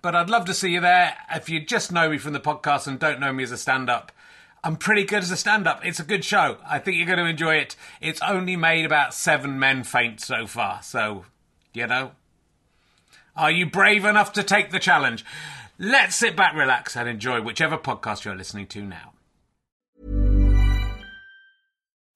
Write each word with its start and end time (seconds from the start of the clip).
But 0.00 0.14
I'd 0.14 0.30
love 0.30 0.44
to 0.46 0.54
see 0.54 0.70
you 0.70 0.80
there. 0.80 1.16
If 1.34 1.48
you 1.48 1.60
just 1.60 1.90
know 1.90 2.10
me 2.10 2.18
from 2.18 2.32
the 2.32 2.40
podcast 2.40 2.86
and 2.86 2.98
don't 2.98 3.20
know 3.20 3.32
me 3.32 3.42
as 3.42 3.50
a 3.50 3.56
stand 3.56 3.90
up, 3.90 4.12
I'm 4.62 4.76
pretty 4.76 5.04
good 5.04 5.22
as 5.22 5.30
a 5.30 5.36
stand 5.36 5.66
up. 5.66 5.84
It's 5.84 6.00
a 6.00 6.04
good 6.04 6.24
show. 6.24 6.58
I 6.68 6.78
think 6.78 6.96
you're 6.96 7.06
going 7.06 7.18
to 7.18 7.26
enjoy 7.26 7.56
it. 7.56 7.76
It's 8.00 8.20
only 8.22 8.56
made 8.56 8.84
about 8.84 9.14
seven 9.14 9.58
men 9.58 9.84
faint 9.84 10.20
so 10.20 10.46
far. 10.46 10.82
So, 10.82 11.24
you 11.72 11.86
know, 11.86 12.12
are 13.36 13.50
you 13.50 13.66
brave 13.66 14.04
enough 14.04 14.32
to 14.34 14.42
take 14.42 14.70
the 14.70 14.78
challenge? 14.78 15.24
Let's 15.78 16.16
sit 16.16 16.36
back, 16.36 16.54
relax, 16.54 16.96
and 16.96 17.08
enjoy 17.08 17.40
whichever 17.40 17.78
podcast 17.78 18.24
you're 18.24 18.34
listening 18.34 18.66
to 18.68 18.82
now. 18.82 19.12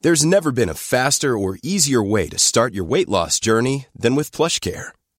There's 0.00 0.24
never 0.24 0.50
been 0.50 0.68
a 0.68 0.74
faster 0.74 1.38
or 1.38 1.58
easier 1.62 2.02
way 2.02 2.28
to 2.28 2.38
start 2.38 2.74
your 2.74 2.84
weight 2.84 3.08
loss 3.08 3.38
journey 3.38 3.86
than 3.94 4.16
with 4.16 4.32
PlushCare. 4.32 4.90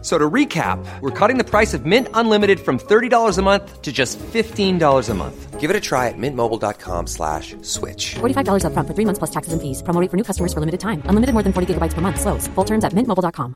So 0.00 0.16
to 0.16 0.30
recap, 0.30 0.78
we're 1.00 1.10
cutting 1.10 1.38
the 1.38 1.44
price 1.44 1.74
of 1.74 1.84
Mint 1.84 2.06
Unlimited 2.14 2.60
from 2.60 2.78
$30 2.78 3.36
a 3.36 3.42
month 3.42 3.82
to 3.82 3.90
just 3.90 4.16
$15 4.20 5.08
a 5.08 5.14
month. 5.14 5.58
Give 5.58 5.70
it 5.70 5.74
a 5.74 5.80
try 5.80 6.06
at 6.06 6.14
mintmobile.com 6.16 7.08
slash 7.08 7.56
switch. 7.62 8.14
$45 8.20 8.62
upfront 8.62 8.86
for 8.86 8.94
three 8.94 9.04
months 9.04 9.18
plus 9.18 9.30
taxes 9.30 9.52
and 9.52 9.60
fees. 9.60 9.82
Promo 9.82 10.00
for 10.08 10.16
new 10.16 10.22
customers 10.22 10.52
for 10.54 10.60
limited 10.60 10.78
time. 10.78 11.02
Unlimited 11.06 11.32
more 11.34 11.42
than 11.42 11.52
40 11.52 11.74
gigabytes 11.74 11.94
per 11.94 12.00
month. 12.00 12.20
Slows. 12.20 12.46
Full 12.54 12.64
terms 12.64 12.84
at 12.84 12.92
mintmobile.com. 12.92 13.54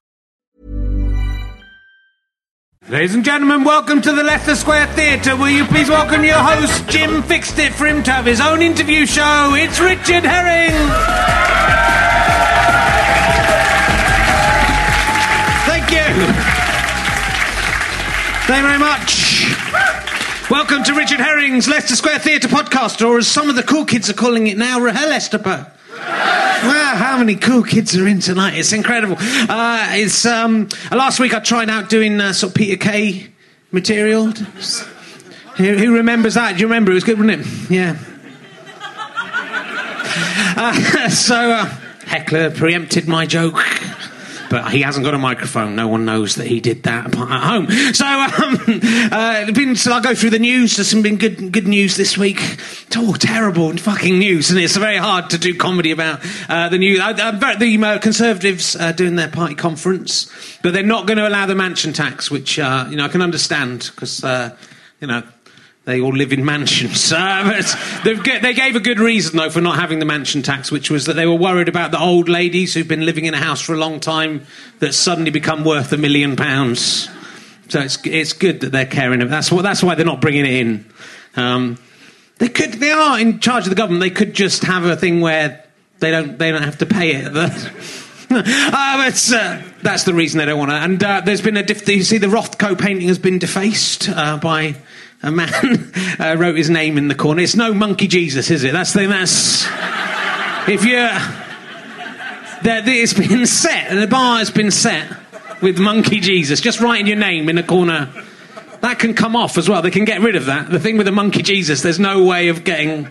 Ladies 2.89 3.15
and 3.15 3.25
gentlemen, 3.25 3.63
welcome 3.63 4.03
to 4.03 4.11
the 4.13 4.25
Leicester 4.25 4.57
Square 4.57 4.89
Theatre. 4.97 5.37
Will 5.37 5.49
you 5.49 5.65
please 5.67 5.89
welcome 5.89 6.25
your 6.25 6.43
host, 6.43 6.89
Jim 6.89 7.23
Fixed 7.23 7.57
It, 7.59 7.73
for 7.73 7.87
him 7.87 8.03
to 8.03 8.11
have 8.11 8.27
his 8.27 8.41
own 8.41 8.61
interview 8.61 9.07
show. 9.07 9.55
It's 9.55 9.79
Richard 9.79 10.25
Herring. 10.25 11.52
Thank 16.13 16.29
you. 16.29 16.33
Very 18.69 18.79
much. 18.79 20.51
Welcome 20.51 20.85
to 20.85 20.93
Richard 20.93 21.21
Herring's 21.21 21.67
Leicester 21.69 21.97
Square 21.97 22.19
Theatre 22.19 22.49
podcast, 22.49 23.07
or 23.07 23.17
as 23.17 23.27
some 23.27 23.49
of 23.49 23.57
the 23.57 23.63
cool 23.63 23.87
kids 23.87 24.11
are 24.11 24.15
calling 24.15 24.47
it 24.47 24.59
now, 24.59 24.79
Rahel 24.79 25.09
Wow, 25.09 26.93
how 26.97 27.17
many 27.19 27.37
cool 27.37 27.63
kids 27.63 27.97
are 27.97 28.07
in 28.07 28.21
tonight? 28.21 28.59
It's 28.59 28.75
incredible. 28.75 29.17
Uh, 29.19 29.87
it's 29.93 30.27
um, 30.27 30.69
last 30.91 31.19
week 31.19 31.33
I 31.33 31.41
tried 31.41 31.71
out 31.71 31.89
doing 31.89 32.21
uh, 32.21 32.35
sort 32.35 32.51
of 32.51 32.57
Peter 32.57 32.77
Kay 32.77 33.29
material. 33.71 34.27
Who, 34.33 35.77
who 35.79 35.95
remembers 35.95 36.35
that? 36.35 36.57
Do 36.57 36.61
you 36.61 36.67
remember? 36.67 36.91
It 36.91 36.97
was 36.97 37.05
good, 37.05 37.19
wasn't 37.19 37.41
it? 37.41 37.71
Yeah. 37.71 37.97
Uh, 40.59 41.09
so 41.09 41.53
uh, 41.53 41.65
heckler 42.05 42.51
preempted 42.51 43.09
my 43.09 43.25
joke. 43.25 43.65
But 44.53 44.71
he 44.71 44.83
hasn't 44.83 45.03
got 45.03 45.15
a 45.15 45.19
microphone. 45.19 45.77
No 45.77 45.89
one 45.89 46.05
knows 46.05 46.35
that 46.35 46.47
he 46.47 46.61
did 46.61 46.83
that 46.83 47.07
at 47.07 47.15
home. 47.15 47.71
So, 47.95 48.05
um, 48.05 48.61
uh, 49.11 49.51
been, 49.51 49.77
so 49.77 49.93
I'll 49.93 50.03
go 50.03 50.15
through 50.15 50.29
the 50.29 50.39
news. 50.39 50.77
There's 50.77 50.91
some 50.91 51.01
been 51.01 51.17
good, 51.17 51.51
good 51.51 51.67
news 51.67 51.97
this 51.97 52.19
week. 52.19 52.59
Oh, 52.95 53.15
terrible 53.15 53.75
fucking 53.75 54.19
news, 54.19 54.51
and 54.51 54.61
it's 54.61 54.77
very 54.77 54.99
hard 54.99 55.31
to 55.31 55.39
do 55.39 55.57
comedy 55.57 55.91
about 55.91 56.21
uh, 56.51 56.69
the 56.69 56.77
news. 56.77 57.01
Uh, 57.01 57.15
uh, 57.19 57.57
the 57.57 57.83
uh, 57.83 57.99
Conservatives 57.99 58.77
doing 58.95 59.17
their 59.17 59.29
party 59.29 59.55
conference, 59.55 60.31
but 60.63 60.75
they're 60.75 60.83
not 60.83 61.07
going 61.07 61.17
to 61.17 61.27
allow 61.27 61.47
the 61.47 61.55
mansion 61.55 61.95
tax, 61.95 62.31
which 62.31 62.59
you 62.59 62.63
know 62.63 63.07
I 63.07 63.09
can 63.09 63.23
understand 63.23 63.91
because 63.95 64.23
you 65.01 65.07
know 65.07 65.23
they 65.85 66.01
all 66.01 66.13
live 66.13 66.33
in 66.33 66.45
mansions. 66.45 67.13
Uh, 67.23 67.63
they 68.05 68.55
gave 68.55 68.77
a 68.77 68.81
good 68.81 68.99
reason, 68.99 69.37
though, 69.37 69.51
for 69.51 69.61
not 69.61 69.79
having 69.79 69.99
the 69.99 70.05
mansion 70.05 70.43
tax, 70.43 70.73
which 70.73 70.91
was 70.91 71.07
that 71.07 71.15
they 71.15 71.27
were 71.27 71.37
worried 71.37 71.69
about 71.69 71.91
the 71.91 72.01
old 72.01 72.29
ladies 72.29 72.75
who've 72.75 72.89
been 72.89 73.05
living 73.05 73.27
in 73.27 73.35
a 73.35 73.39
house 73.39 73.61
for 73.61 73.75
a 73.75 73.79
long 73.79 74.01
time 74.01 74.45
that 74.81 74.93
suddenly 74.93 75.31
become 75.31 75.65
worth 75.65 75.93
a 75.93 75.97
million 75.97 76.37
pounds. 76.37 77.09
So 77.69 77.81
it's, 77.81 77.99
it's 78.05 78.33
good 78.33 78.61
that 78.61 78.73
they're 78.73 78.87
caring. 78.87 79.27
That's, 79.29 79.53
what, 79.53 79.63
that's 79.63 79.83
why 79.83 79.95
they're 79.95 80.07
not 80.07 80.21
bringing 80.21 80.47
it 80.47 80.55
in. 80.55 80.93
Um, 81.37 81.79
they 82.39 82.49
could. 82.49 82.73
They 82.73 82.91
are 82.91 83.21
in 83.21 83.39
charge 83.39 83.65
of 83.65 83.71
the 83.71 83.77
government. 83.77 84.01
They 84.01 84.11
could 84.11 84.35
just 84.35 84.65
have 84.65 84.85
a 84.85 84.97
thing 84.97 85.21
where 85.21 85.65
they 86.01 86.11
don't. 86.11 86.39
They 86.39 86.51
don't 86.51 86.63
have 86.63 86.79
to 86.79 86.87
pay 86.87 87.13
it. 87.15 87.27
uh, 87.37 87.49
uh, 88.35 89.63
that's 89.83 90.05
the 90.05 90.13
reason 90.13 90.39
they 90.39 90.47
don't 90.47 90.59
want 90.59 90.71
to. 90.73 90.77
And 90.77 91.05
uh, 91.05 91.21
there's 91.21 91.41
been 91.41 91.57
a. 91.57 91.63
Diff- 91.63 91.89
you 91.89 92.03
see, 92.03 92.19
the 92.19 92.27
Rothko 92.27 92.77
painting 92.79 93.07
has 93.09 93.19
been 93.19 93.39
defaced 93.39 94.09
uh, 94.09 94.39
by 94.39 94.75
a 95.23 95.31
man 95.31 95.93
uh, 96.19 96.37
wrote 96.39 96.57
his 96.57 96.69
name 96.69 96.99
in 96.99 97.09
the 97.09 97.15
corner. 97.15 97.43
It's 97.43 97.57
no 97.57 97.73
monkey 97.73 98.09
Jesus, 98.09 98.51
is 98.51 98.65
it? 98.65 98.73
That's 98.73 98.93
the 98.93 99.07
that's 99.07 99.67
if 100.69 100.85
you 100.85 100.97
that 102.63 102.87
it's 102.87 103.15
been 103.15 103.47
set, 103.47 103.89
and 103.89 104.01
the 104.01 104.07
bar 104.07 104.39
has 104.39 104.51
been 104.51 104.71
set 104.71 105.13
with 105.61 105.79
monkey 105.79 106.21
Jesus. 106.21 106.61
Just 106.61 106.81
writing 106.81 107.07
your 107.07 107.17
name 107.17 107.49
in 107.49 107.57
the 107.57 107.63
corner. 107.63 108.13
That 108.81 108.99
can 108.99 109.15
come 109.15 109.37
off 109.37 109.59
as 109.59 109.69
well. 109.69 109.81
They 109.81 109.91
can 109.91 110.05
get 110.05 110.21
rid 110.21 110.35
of 110.35 110.47
that. 110.47 110.71
The 110.71 110.81
thing 110.81 110.97
with 110.97 111.07
the 111.07 111.13
monkey 111.13 111.43
Jesus, 111.43 111.83
there's 111.83 112.01
no 112.01 112.25
way 112.25 112.49
of 112.49 112.65
getting. 112.65 113.09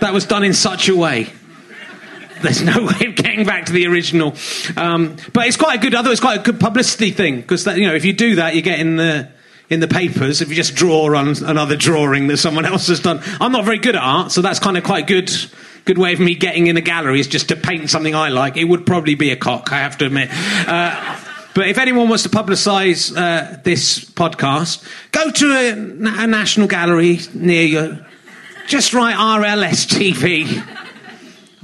That 0.00 0.12
was 0.12 0.26
done 0.26 0.44
in 0.44 0.54
such 0.54 0.88
a 0.88 0.96
way. 0.96 1.28
There's 2.42 2.62
no 2.62 2.84
way 2.84 3.06
of 3.06 3.16
getting 3.16 3.46
back 3.46 3.66
to 3.66 3.72
the 3.72 3.86
original. 3.86 4.34
Um, 4.76 5.16
but 5.32 5.46
it's 5.46 5.56
quite 5.56 5.78
a 5.78 5.82
good. 5.82 5.94
Although 5.94 6.10
it's 6.10 6.20
quite 6.20 6.40
a 6.40 6.42
good 6.42 6.60
publicity 6.60 7.10
thing 7.10 7.40
because 7.40 7.66
you 7.66 7.86
know 7.86 7.94
if 7.94 8.04
you 8.04 8.12
do 8.12 8.36
that, 8.36 8.54
you're 8.54 8.62
getting 8.62 8.96
the 8.96 9.28
in 9.70 9.80
the 9.80 9.88
papers 9.88 10.40
if 10.40 10.48
you 10.48 10.54
just 10.54 10.74
draw 10.74 11.16
on 11.16 11.28
another 11.44 11.76
drawing 11.76 12.26
that 12.28 12.36
someone 12.36 12.64
else 12.64 12.88
has 12.88 13.00
done. 13.00 13.20
I'm 13.40 13.52
not 13.52 13.64
very 13.64 13.78
good 13.78 13.96
at 13.96 14.02
art, 14.02 14.32
so 14.32 14.42
that's 14.42 14.58
kind 14.58 14.76
of 14.76 14.84
quite 14.84 15.06
good. 15.06 15.30
Good 15.84 15.98
way 15.98 16.14
of 16.14 16.20
me 16.20 16.34
getting 16.34 16.66
in 16.66 16.78
a 16.78 16.80
gallery 16.80 17.20
is 17.20 17.28
just 17.28 17.50
to 17.50 17.56
paint 17.56 17.90
something 17.90 18.14
I 18.14 18.30
like. 18.30 18.56
It 18.56 18.64
would 18.64 18.86
probably 18.86 19.16
be 19.16 19.30
a 19.30 19.36
cock, 19.36 19.70
I 19.70 19.78
have 19.78 19.98
to 19.98 20.06
admit. 20.06 20.30
Uh, 20.32 21.18
but 21.54 21.68
if 21.68 21.78
anyone 21.78 22.08
wants 22.08 22.24
to 22.24 22.30
publicise 22.30 23.16
uh, 23.16 23.58
this 23.62 24.04
podcast, 24.04 24.86
go 25.12 25.30
to 25.30 25.46
a, 25.52 25.72
a, 26.24 26.26
national 26.26 26.66
gallery 26.66 27.20
near 27.32 27.62
you. 27.62 28.04
Just 28.66 28.92
write 28.94 29.14
RHLSTP 29.14 30.66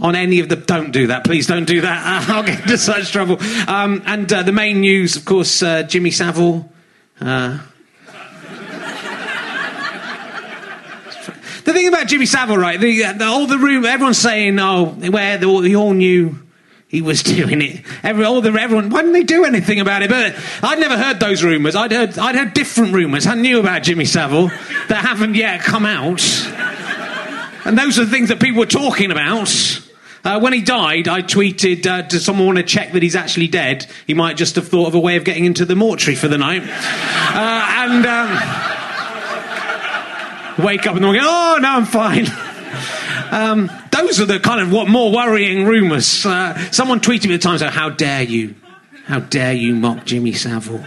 on 0.01 0.15
any 0.15 0.41
of 0.41 0.49
the. 0.49 0.57
Don't 0.57 0.93
do 0.93 1.09
that, 1.09 1.25
please. 1.25 1.47
Don't 1.47 1.65
do 1.65 1.81
that. 1.81 2.29
I'll 2.29 2.43
get 2.45 2.61
into 2.61 2.79
such 2.79 3.11
trouble. 3.11 3.39
Um, 3.67 4.03
and 4.05 4.31
uh, 4.33 4.43
the 4.43 4.53
main 4.53 4.81
news, 4.81 5.17
of 5.17 5.25
course, 5.25 5.63
uh, 5.63 5.83
Jimmy 5.83 6.11
Savile. 6.11 6.71
The 11.73 11.79
thing 11.79 11.89
about 11.89 12.09
Jimmy 12.09 12.27
Savile, 12.27 12.59
right? 12.59 12.81
The, 12.81 13.13
the 13.13 13.25
all 13.25 13.47
the 13.47 13.59
room, 13.59 13.85
everyone's 13.85 14.19
saying, 14.19 14.59
"Oh, 14.59 14.87
where 14.87 15.39
they 15.39 15.47
all, 15.47 15.77
all 15.77 15.93
knew." 15.93 16.37
He 16.89 17.03
was 17.03 17.23
doing 17.23 17.63
it. 17.63 17.83
Every, 18.03 18.25
all 18.25 18.41
the, 18.41 18.51
everyone, 18.51 18.91
why 18.91 19.03
didn't 19.03 19.13
they 19.13 19.23
do 19.23 19.45
anything 19.45 19.79
about 19.79 20.03
it? 20.03 20.11
But 20.11 20.35
I'd 20.61 20.81
never 20.81 20.99
heard 20.99 21.21
those 21.21 21.45
rumours. 21.45 21.77
I'd 21.77 21.93
heard, 21.93 22.19
I'd 22.19 22.35
heard 22.35 22.53
different 22.53 22.95
rumours. 22.95 23.29
I 23.29 23.37
knew 23.37 23.61
about 23.61 23.85
Jimmy 23.85 24.05
Savile 24.07 24.49
that 24.89 25.05
haven't 25.05 25.37
yet 25.37 25.61
come 25.61 25.87
out. 25.87 26.21
And 27.65 27.79
those 27.79 27.97
are 28.01 28.05
the 28.05 28.11
things 28.11 28.31
that 28.31 28.41
people 28.41 28.59
were 28.59 28.67
talking 28.67 29.13
about. 29.13 29.49
Uh, 30.25 30.41
when 30.41 30.53
he 30.53 30.61
died, 30.61 31.07
I 31.07 31.23
tweeted, 31.23 31.87
uh, 31.87 32.03
does 32.03 32.25
someone 32.25 32.47
want 32.47 32.59
to 32.59 32.65
check 32.65 32.93
that 32.93 33.03
he's 33.03 33.17
actually 33.17 33.47
dead? 33.47 33.87
He 34.07 34.13
might 34.13 34.37
just 34.37 34.57
have 34.57 34.69
thought 34.69 34.89
of 34.89 34.95
a 34.95 35.01
way 35.01 35.17
of 35.17 35.25
getting 35.25 35.45
into 35.45 35.65
the 35.65 35.77
mortuary 35.77 36.17
for 36.17 36.29
the 36.29 36.39
night. 36.39 36.63
Uh, 37.33 37.65
and 37.87 38.07
um, 38.07 38.70
wake 40.59 40.87
up 40.87 40.97
in 40.97 41.03
the 41.03 41.07
morning, 41.07 41.23
oh, 41.25 41.59
no, 41.61 41.69
I'm 41.69 41.85
fine. 41.87 42.27
Um, 43.31 43.71
those 43.93 44.21
are 44.21 44.25
the 44.25 44.41
kind 44.41 44.61
of 44.61 44.73
what 44.73 44.89
more 44.89 45.13
worrying 45.13 45.65
rumours. 45.65 46.27
Uh, 46.27 46.57
someone 46.73 46.99
tweeted 46.99 47.29
me 47.29 47.35
at 47.35 47.41
the 47.41 47.59
time, 47.59 47.73
how 47.73 47.89
dare 47.89 48.23
you? 48.23 48.57
How 49.07 49.21
dare 49.21 49.53
you 49.53 49.77
mock 49.77 50.05
Jimmy 50.05 50.33
Savile? 50.33 50.85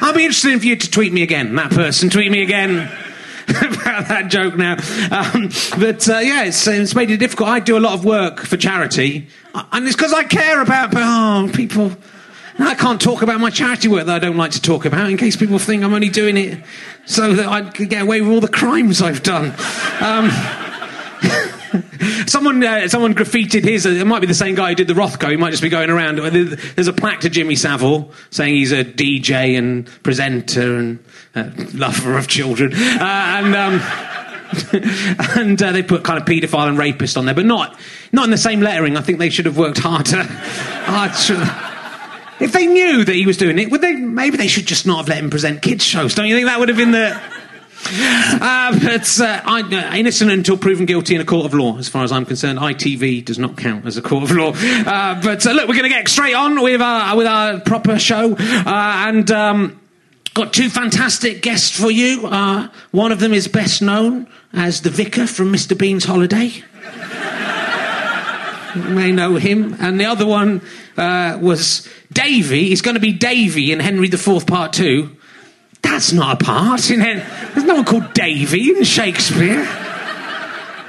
I'll 0.00 0.12
be 0.12 0.24
interested 0.24 0.58
for 0.60 0.66
you 0.66 0.76
to 0.76 0.90
tweet 0.90 1.12
me 1.12 1.22
again, 1.22 1.54
that 1.54 1.70
person. 1.70 2.10
Tweet 2.10 2.32
me 2.32 2.42
again 2.42 2.90
about 3.48 4.08
that 4.08 4.28
joke 4.28 4.56
now. 4.56 4.72
Um, 5.12 5.50
but 5.78 6.08
uh, 6.08 6.18
yeah, 6.18 6.44
it's, 6.44 6.66
it's 6.66 6.94
made 6.96 7.10
it 7.10 7.18
difficult. 7.18 7.48
I 7.48 7.60
do 7.60 7.76
a 7.76 7.80
lot 7.80 7.94
of 7.94 8.04
work 8.04 8.40
for 8.40 8.56
charity, 8.56 9.28
and 9.54 9.86
it's 9.86 9.94
because 9.94 10.12
I 10.12 10.24
care 10.24 10.60
about 10.60 10.90
oh, 10.94 11.50
people. 11.54 11.92
I 12.58 12.74
can't 12.74 13.00
talk 13.00 13.22
about 13.22 13.40
my 13.40 13.50
charity 13.50 13.88
work 13.88 14.06
that 14.06 14.16
I 14.16 14.18
don't 14.18 14.36
like 14.36 14.52
to 14.52 14.60
talk 14.60 14.84
about 14.84 15.10
in 15.10 15.16
case 15.16 15.36
people 15.36 15.58
think 15.58 15.82
I'm 15.82 15.94
only 15.94 16.08
doing 16.08 16.36
it 16.36 16.62
so 17.06 17.34
that 17.34 17.46
I 17.46 17.62
can 17.70 17.86
get 17.86 18.02
away 18.02 18.20
with 18.20 18.30
all 18.30 18.40
the 18.40 18.48
crimes 18.48 19.00
I've 19.00 19.22
done. 19.22 19.54
Um, 20.00 20.30
someone, 22.26 22.62
uh, 22.62 22.88
someone 22.88 23.14
graffitied 23.14 23.64
his. 23.64 23.86
Uh, 23.86 23.90
it 23.90 24.06
might 24.06 24.20
be 24.20 24.26
the 24.26 24.34
same 24.34 24.54
guy 24.54 24.70
who 24.70 24.74
did 24.74 24.88
the 24.88 24.94
Rothko. 24.94 25.30
He 25.30 25.36
might 25.36 25.50
just 25.50 25.62
be 25.62 25.68
going 25.68 25.90
around. 25.90 26.16
There's 26.16 26.88
a 26.88 26.92
plaque 26.92 27.20
to 27.20 27.30
Jimmy 27.30 27.56
Savile 27.56 28.10
saying 28.30 28.54
he's 28.54 28.72
a 28.72 28.84
DJ 28.84 29.56
and 29.56 29.86
presenter 30.02 30.76
and 30.76 31.04
uh, 31.34 31.50
lover 31.74 32.18
of 32.18 32.28
children. 32.28 32.74
Uh, 32.74 32.98
and 33.00 33.56
um, 33.56 33.80
and 35.36 35.62
uh, 35.62 35.72
they 35.72 35.82
put 35.82 36.04
kind 36.04 36.20
of 36.20 36.26
paedophile 36.26 36.68
and 36.68 36.76
rapist 36.76 37.16
on 37.16 37.24
there, 37.24 37.34
but 37.34 37.46
not 37.46 37.78
not 38.12 38.24
in 38.24 38.30
the 38.30 38.38
same 38.38 38.60
lettering. 38.60 38.96
I 38.96 39.00
think 39.00 39.18
they 39.18 39.30
should 39.30 39.46
have 39.46 39.56
worked 39.56 39.78
harder. 39.78 40.26
if 42.40 42.52
they 42.52 42.66
knew 42.66 43.04
that 43.04 43.14
he 43.14 43.26
was 43.26 43.36
doing 43.36 43.58
it, 43.58 43.70
would 43.70 43.80
they? 43.80 43.94
Maybe 43.94 44.36
they 44.36 44.48
should 44.48 44.66
just 44.66 44.86
not 44.86 44.98
have 44.98 45.08
let 45.08 45.18
him 45.18 45.30
present 45.30 45.62
kids 45.62 45.84
shows. 45.84 46.14
Don't 46.14 46.26
you 46.26 46.34
think 46.34 46.46
that 46.46 46.58
would 46.58 46.68
have 46.68 46.78
been 46.78 46.92
the 46.92 47.20
uh, 47.84 48.78
but 48.80 49.20
uh, 49.20 49.40
I, 49.44 49.62
uh, 49.62 49.96
innocent 49.96 50.30
until 50.30 50.56
proven 50.56 50.86
guilty 50.86 51.16
in 51.16 51.20
a 51.20 51.24
court 51.24 51.46
of 51.46 51.54
law, 51.54 51.78
as 51.78 51.88
far 51.88 52.04
as 52.04 52.12
I'm 52.12 52.24
concerned. 52.24 52.60
ITV 52.60 53.24
does 53.24 53.40
not 53.40 53.56
count 53.56 53.86
as 53.86 53.96
a 53.96 54.02
court 54.02 54.22
of 54.22 54.30
law. 54.30 54.52
Uh, 54.52 55.20
but 55.20 55.44
uh, 55.44 55.50
look, 55.50 55.66
we're 55.68 55.74
going 55.74 55.82
to 55.82 55.88
get 55.88 56.08
straight 56.08 56.34
on 56.34 56.62
with 56.62 56.80
our 56.80 57.16
with 57.16 57.26
our 57.26 57.60
proper 57.60 57.98
show, 57.98 58.34
uh, 58.34 59.04
and. 59.06 59.30
Um, 59.30 59.78
Got 60.34 60.54
two 60.54 60.70
fantastic 60.70 61.42
guests 61.42 61.78
for 61.78 61.90
you. 61.90 62.20
one 62.90 63.12
of 63.12 63.20
them 63.20 63.34
is 63.34 63.48
best 63.48 63.82
known 63.82 64.26
as 64.54 64.80
the 64.80 64.88
vicar 64.88 65.26
from 65.26 65.52
Mr. 65.52 65.76
Bean's 65.76 66.06
Holiday. 66.06 66.64
You 68.74 68.82
may 68.82 69.12
know 69.12 69.36
him. 69.36 69.76
And 69.80 70.00
the 70.00 70.06
other 70.06 70.26
one 70.26 70.60
uh, 70.96 71.38
was 71.40 71.88
Davy. 72.12 72.68
He's 72.68 72.82
going 72.82 72.94
to 72.94 73.00
be 73.00 73.12
Davy 73.12 73.72
in 73.72 73.80
Henry 73.80 74.08
IV 74.08 74.46
Part 74.46 74.72
2 74.72 75.16
that's 75.82 76.12
not 76.12 76.40
a 76.40 76.44
part. 76.44 76.90
In 76.90 77.00
There's 77.00 77.64
no 77.64 77.74
one 77.74 77.84
called 77.84 78.14
Davy 78.14 78.70
in 78.70 78.84
Shakespeare. 78.84 79.64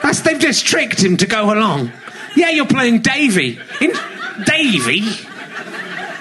That's, 0.02 0.22
they've 0.22 0.40
just 0.40 0.66
tricked 0.66 1.04
him 1.04 1.18
to 1.18 1.26
go 1.26 1.52
along. 1.52 1.92
Yeah, 2.36 2.50
you're 2.52 2.66
playing 2.66 3.02
Davy. 3.02 3.60
In 3.82 3.92
Davy? 4.46 5.00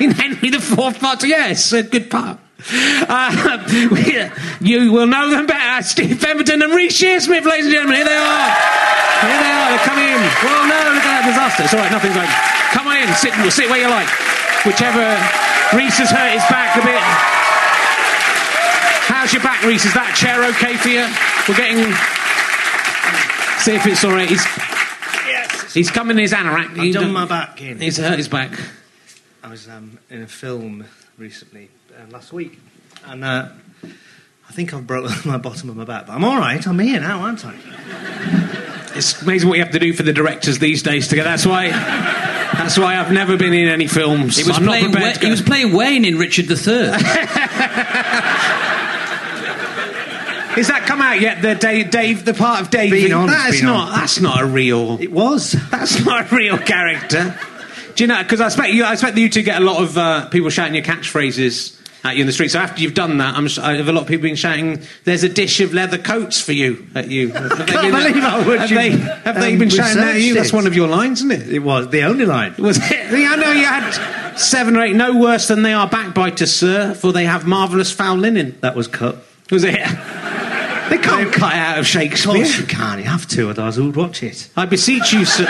In 0.01 0.11
Henry 0.11 0.49
IV 0.49 0.99
part. 0.99 1.21
Two. 1.21 1.29
Yes, 1.29 1.73
a 1.73 1.83
good 1.83 2.11
part. 2.11 2.39
Uh, 3.09 3.31
you 4.61 4.93
will 4.93 5.07
know 5.07 5.31
them 5.31 5.47
better. 5.47 5.83
Steve 5.83 6.21
Pemberton 6.21 6.63
and 6.63 6.73
Reece 6.73 7.01
Shearsmith, 7.01 7.45
ladies 7.45 7.67
and 7.67 7.75
gentlemen. 7.75 7.97
Here 7.97 8.07
they 8.07 8.17
are. 8.17 8.49
Here 9.23 9.41
they 9.41 9.53
are. 9.53 9.67
They're 9.71 9.87
coming 9.87 10.07
in. 10.07 10.21
Well, 10.43 10.63
no, 10.67 10.79
look 10.95 11.05
at 11.07 11.15
that 11.19 11.25
disaster. 11.27 11.63
It's 11.65 11.75
all 11.75 11.81
right. 11.81 11.93
Nothing's 11.93 12.15
going. 12.15 12.31
Come 12.75 12.87
on 12.87 12.97
in. 12.99 13.09
Sit, 13.15 13.35
sit 13.53 13.69
where 13.71 13.83
you 13.83 13.91
like. 13.91 14.09
Whichever. 14.65 15.03
Reece 15.75 15.99
has 15.99 16.11
hurt 16.11 16.33
his 16.37 16.45
back 16.53 16.77
a 16.77 16.85
bit. 16.85 17.03
How's 19.09 19.33
your 19.33 19.43
back, 19.43 19.63
Reece? 19.63 19.85
Is 19.85 19.95
that 19.95 20.15
chair 20.15 20.45
okay 20.55 20.77
for 20.77 20.89
you? 20.89 21.07
We're 21.49 21.57
getting. 21.57 21.93
See 23.63 23.75
if 23.75 23.87
it's 23.87 24.05
all 24.05 24.13
right. 24.13 24.29
He's, 24.29 24.45
yes. 25.27 25.73
he's 25.73 25.91
coming 25.91 26.17
in 26.17 26.23
his 26.23 26.33
anorak. 26.33 26.79
I've 26.79 26.95
done 26.95 27.13
my 27.13 27.27
back 27.27 27.61
in. 27.63 27.81
He's 27.81 27.97
hurt 27.99 28.19
his 28.19 28.29
back. 28.29 28.59
I 29.43 29.49
was 29.49 29.69
um, 29.69 29.99
in 30.11 30.23
a 30.23 30.27
film 30.27 30.85
recently, 31.19 31.71
last 32.11 32.33
week, 32.33 32.59
and 33.07 33.25
uh, 33.25 33.49
I 33.85 34.53
think 34.53 34.75
I've 34.75 34.87
broken 34.87 35.13
my 35.31 35.39
bottom 35.39 35.71
of 35.71 35.77
my 35.77 35.85
back. 35.85 36.07
But 36.07 36.15
I'm 36.15 36.25
all 36.25 36.39
right. 36.39 36.65
I'm 36.67 36.79
here 36.79 37.01
now, 37.01 37.21
aren't 37.21 37.45
I? 37.45 37.55
It's 38.95 39.23
amazing 39.23 39.49
what 39.49 39.57
you 39.57 39.65
have 39.65 39.73
to 39.73 39.79
do 39.79 39.95
for 39.95 40.03
the 40.03 40.13
directors 40.13 40.59
these 40.59 40.83
days 40.83 41.09
to 41.09 41.15
get. 41.17 41.25
That's 41.25 41.47
why. 41.47 41.71
That's 41.71 42.77
why 42.79 42.99
I've 42.99 43.11
never 43.11 43.39
been 43.39 43.55
in 43.55 43.67
any 43.69 43.87
films. 43.87 44.37
He 44.37 44.45
was, 44.45 44.59
I'm 44.59 44.65
playing, 44.65 44.93
Wa- 44.93 45.15
he 45.19 45.31
was 45.31 45.41
playing 45.41 45.73
Wayne 45.73 46.05
in 46.05 46.19
Richard 46.19 46.45
III. 46.51 46.57
Is 50.59 50.69
that 50.69 50.85
come 50.87 51.01
out 51.01 51.23
yet? 51.23 51.41
The 51.41 51.55
Dave, 51.55 51.91
Dave 51.91 52.27
the 52.27 52.35
part 52.35 52.61
of 52.61 52.69
Dave. 52.69 52.91
Been 52.91 53.15
on, 53.15 53.29
that's 53.29 53.63
not. 53.63 53.89
on. 53.89 53.99
That's 53.99 54.21
not 54.21 54.43
a 54.43 54.45
real. 54.45 54.99
It 55.01 55.11
was. 55.11 55.53
That's 55.71 56.05
not 56.05 56.31
a 56.31 56.37
real 56.37 56.59
character. 56.59 57.35
Do 57.95 58.05
you 58.05 58.09
know? 58.09 58.23
Because 58.23 58.43
I 58.43 58.47
expect 58.47 58.75
you. 58.75 58.85
I 58.85 58.93
expect 58.93 59.17
you 59.17 59.31
to 59.31 59.43
get 59.43 59.63
a 59.63 59.65
lot 59.65 59.83
of 59.83 59.97
uh, 59.97 60.29
people 60.29 60.51
shouting 60.51 60.75
your 60.75 60.85
catchphrases 60.85 61.79
at 62.05 62.17
you 62.17 62.23
in 62.23 62.27
the 62.27 62.33
street. 62.33 62.51
So 62.51 62.59
after 62.59 62.83
you've 62.83 62.95
done 62.95 63.19
that, 63.19 63.35
I'm. 63.37 63.47
I 63.63 63.77
have 63.77 63.89
a 63.89 63.93
lot 63.93 64.03
of 64.03 64.09
people 64.09 64.23
been 64.25 64.37
shouting. 64.37 64.81
There's 65.05 65.23
a 65.23 65.29
dish 65.29 65.61
of 65.61 65.73
leather 65.73 65.99
coats 65.99 66.41
for 66.41 66.53
you 66.53 66.87
at 66.95 67.09
you. 67.09 67.29
Have 67.33 67.59
they 67.59 67.65
Can't 67.67 67.93
believe 67.93 68.17
how 68.23 68.43
much 68.45 68.59
Have 68.61 68.71
you, 68.71 68.77
they, 68.77 68.91
have 68.91 69.35
they 69.41 69.53
um, 69.53 69.59
been 69.59 69.69
shouting 69.71 69.99
that 69.99 70.15
at 70.17 70.21
you? 70.21 70.31
researched 70.31 70.35
That's 70.37 70.53
one 70.53 70.67
of 70.67 70.75
your 70.75 70.89
lines, 70.89 71.21
isn't 71.21 71.31
it? 71.33 71.49
It 71.53 71.61
was 71.61 71.89
the 71.91 72.03
only 72.03 72.25
line. 72.27 72.55
Was 72.59 72.79
it? 72.79 72.83
I 72.93 73.37
know 73.37 73.53
you 73.53 73.65
had 73.65 74.37
seven 74.37 74.77
or 74.77 74.83
eight. 74.83 74.97
No 74.97 75.17
worse 75.19 75.49
than 75.49 75.63
they 75.63 75.73
are 75.73 75.89
backbiters, 75.89 76.53
sir, 76.53 76.95
for 76.95 77.13
they 77.13 77.25
have 77.25 77.47
marvellous 77.47 77.93
foul 77.93 78.17
linen. 78.17 78.59
That 78.61 78.75
was 78.75 78.89
cut. 78.89 79.17
Was 79.51 79.65
it? 79.65 79.73
They 79.73 80.99
can't 80.99 81.33
cut 81.33 81.53
it 81.53 81.59
out 81.59 81.75
of 81.79 81.81
Of 81.83 81.87
Shakespeare. 81.87 82.35
course 82.35 82.59
you 82.59 82.67
can't. 82.67 82.99
You 83.01 83.07
have 83.07 83.27
to, 83.29 83.49
otherwise 83.51 83.77
who 83.77 83.87
would 83.87 83.97
watch 83.97 84.23
it? 84.23 84.51
I 84.57 84.67
beseech 84.67 85.13
you, 85.13 85.25
sir. 85.25 85.47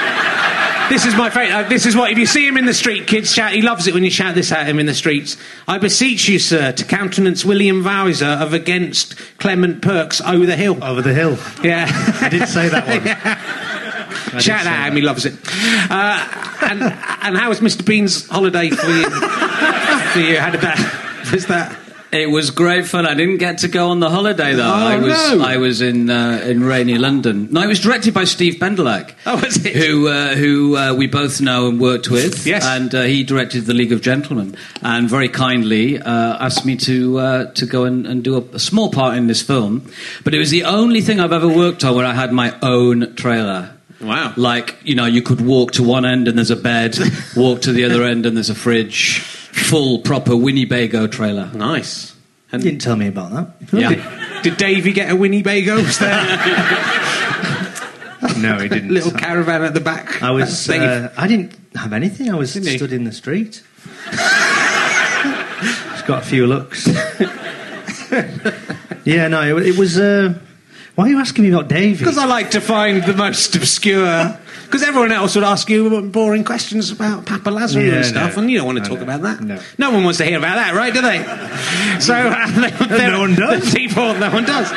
This 0.93 1.07
is 1.07 1.17
my 1.17 1.31
favourite. 1.31 1.51
Uh, 1.51 1.69
this 1.71 1.87
is 1.87 1.97
what, 1.97 2.13
if 2.13 2.19
you 2.19 2.27
see 2.27 2.47
him 2.47 2.59
in 2.59 2.67
the 2.67 2.75
street, 2.75 3.07
kids 3.07 3.33
shout, 3.33 3.53
he 3.53 3.63
loves 3.63 3.87
it 3.87 3.95
when 3.95 4.05
you 4.05 4.11
shout 4.11 4.35
this 4.35 4.53
at 4.53 4.69
him 4.69 4.79
in 4.79 4.85
the 4.85 4.93
streets. 4.93 5.39
I 5.67 5.79
beseech 5.79 6.29
you, 6.29 6.39
sir, 6.39 6.71
to 6.71 6.85
countenance 6.85 7.47
William 7.47 7.83
Visor 7.83 8.27
of 8.27 8.53
Against 8.53 9.17
Clement 9.39 9.81
Perks 9.81 10.21
Over 10.21 10.45
the 10.45 10.55
Hill. 10.55 10.85
Over 10.85 11.01
the 11.01 11.15
hill. 11.15 11.39
Yeah. 11.65 11.87
I 12.21 12.29
did 12.29 12.47
say 12.47 12.69
that 12.69 12.87
one. 12.87 13.09
I 14.37 14.39
Shout 14.39 14.65
that 14.65 14.81
at 14.81 14.89
him, 14.89 14.97
he 14.97 15.01
loves 15.01 15.25
it. 15.25 15.33
Uh, 15.91 16.29
and, 16.61 16.83
and 16.83 17.39
how 17.39 17.49
was 17.49 17.61
Mr. 17.61 17.87
Bean's 17.87 18.29
holiday 18.29 18.69
for 18.69 18.91
you? 18.91 19.09
for 20.13 20.21
you? 20.21 20.39
How 20.39 20.51
did 20.51 20.61
that. 20.61 21.31
Was 21.33 21.47
that. 21.47 21.82
It 22.12 22.31
was 22.31 22.50
great 22.50 22.87
fun. 22.87 23.07
I 23.07 23.14
didn't 23.14 23.38
get 23.38 23.59
to 23.59 23.69
go 23.69 23.88
on 23.88 24.00
the 24.00 24.11
holiday 24.11 24.52
though. 24.52 24.69
Oh, 24.69 24.71
I 24.71 24.99
was 24.99 25.33
no. 25.33 25.42
I 25.42 25.57
was 25.57 25.81
in 25.81 26.11
uh, 26.11 26.42
in 26.45 26.62
rainy 26.62 26.99
London. 26.99 27.49
No, 27.50 27.62
it 27.62 27.66
was 27.69 27.81
directed 27.81 28.12
by 28.12 28.25
Steve 28.25 28.57
Bendelack. 28.57 29.14
Oh, 29.25 29.40
was 29.40 29.64
it? 29.64 29.75
Who 29.75 30.09
uh, 30.09 30.35
who 30.35 30.76
uh, 30.76 30.95
we 30.95 31.07
both 31.07 31.40
know 31.40 31.69
and 31.69 31.81
worked 31.81 32.11
with. 32.11 32.47
Yes. 32.47 32.66
and 32.66 32.95
uh, 32.95 33.02
he 33.04 33.25
directed 33.25 33.62
The 33.62 33.73
League 33.73 33.92
of 33.92 34.02
Gentlemen, 34.02 34.57
and 34.83 35.09
very 35.09 35.31
kindly 35.31 35.99
uh, 36.02 36.37
asked 36.45 36.66
me 36.66 36.76
to 36.76 37.19
uh, 37.19 37.52
to 37.52 37.64
go 37.64 37.85
and, 37.85 38.07
and 38.07 38.23
do 38.23 38.37
a, 38.37 38.40
a 38.57 38.59
small 38.59 38.90
part 38.90 39.16
in 39.16 39.26
this 39.26 39.40
film. 39.40 39.90
But 40.23 40.35
it 40.35 40.38
was 40.38 40.50
the 40.50 40.64
only 40.64 41.00
thing 41.00 41.19
I've 41.19 41.33
ever 41.33 41.49
worked 41.49 41.83
on 41.83 41.97
where 41.97 42.04
I 42.04 42.12
had 42.12 42.31
my 42.31 42.54
own 42.61 43.14
trailer. 43.14 43.71
Wow. 44.02 44.35
Like, 44.37 44.76
you 44.83 44.97
know, 44.97 45.07
you 45.07 45.23
could 45.23 45.40
walk 45.40 45.73
to 45.73 45.83
one 45.83 46.04
end 46.04 46.26
and 46.28 46.37
there's 46.37 46.50
a 46.50 46.57
bed, 46.57 46.99
walk 47.37 47.62
to 47.62 47.73
the 47.73 47.85
other 47.85 48.02
end 48.02 48.26
and 48.26 48.37
there's 48.37 48.50
a 48.50 48.54
fridge. 48.54 49.25
Full, 49.53 50.01
proper 50.01 50.37
Winnebago 50.37 51.07
trailer. 51.07 51.51
Nice. 51.55 52.15
You 52.53 52.59
didn't 52.59 52.81
tell 52.81 52.97
me 52.97 53.07
about 53.07 53.31
that. 53.33 53.55
Yeah. 53.73 54.41
Did 54.43 54.57
Davey 54.59 54.93
get 54.93 55.11
a 55.11 55.17
Winnebago? 55.17 55.77
Was 55.77 55.99
there 55.99 56.13
No, 58.39 58.59
he 58.59 58.69
didn't. 58.69 58.89
little 58.91 59.11
caravan 59.13 59.63
at 59.63 59.73
the 59.75 59.81
back? 59.81 60.23
I 60.23 60.31
was. 60.33 60.69
Uh, 60.69 61.13
I 61.17 61.27
didn't 61.29 61.55
have 61.75 61.93
anything. 61.93 62.31
I 62.31 62.35
was 62.37 62.53
Didn't 62.55 62.71
you? 62.73 62.79
stood 62.79 62.93
in 62.93 63.05
the 63.05 63.13
street. 63.13 63.63
Just 64.13 64.23
got 66.07 66.23
a 66.23 66.27
few 66.27 66.47
looks. 66.47 66.87
yeah, 69.05 69.29
no, 69.29 69.57
it, 69.59 69.67
it 69.69 69.79
was. 69.79 69.99
Uh, 69.99 70.35
why 70.95 71.05
are 71.05 71.09
you 71.09 71.19
asking 71.21 71.45
me 71.45 71.51
about 71.53 71.69
Davy? 71.69 71.99
Because 71.99 72.19
I 72.19 72.27
like 72.27 72.51
to 72.53 72.61
find 72.61 73.03
the 73.05 73.15
most 73.15 73.55
obscure 73.57 74.39
Because 74.73 74.88
everyone 74.88 75.12
else 75.12 75.35
would 75.35 75.45
ask 75.45 75.69
you 75.69 76.00
boring 76.00 76.45
questions 76.45 76.91
about 76.91 77.26
Papa 77.26 77.50
Lazarou 77.50 77.87
Yeah, 77.87 77.97
and 77.97 78.07
stuff, 78.07 78.37
no. 78.37 78.41
and 78.43 78.50
you 78.50 78.57
don't 78.57 78.67
want 78.67 78.79
to 78.79 78.85
I 78.85 78.88
talk 78.88 78.97
know. 79.00 79.05
about 79.05 79.21
that. 79.21 79.41
No. 79.43 79.61
no 79.76 79.91
one 79.91 80.02
wants 80.02 80.17
to 80.17 80.25
hear 80.25 80.38
about 80.38 80.55
that, 80.55 80.75
right? 80.75 80.95
Do 80.95 81.02
they? 81.02 81.19
So 82.00 82.14
uh, 82.14 82.88
No 83.11 83.21
one 83.21 83.35
does. 83.35 83.75
People, 83.75 84.14
no 84.14 84.31
one 84.31 84.45
does. 84.45 84.71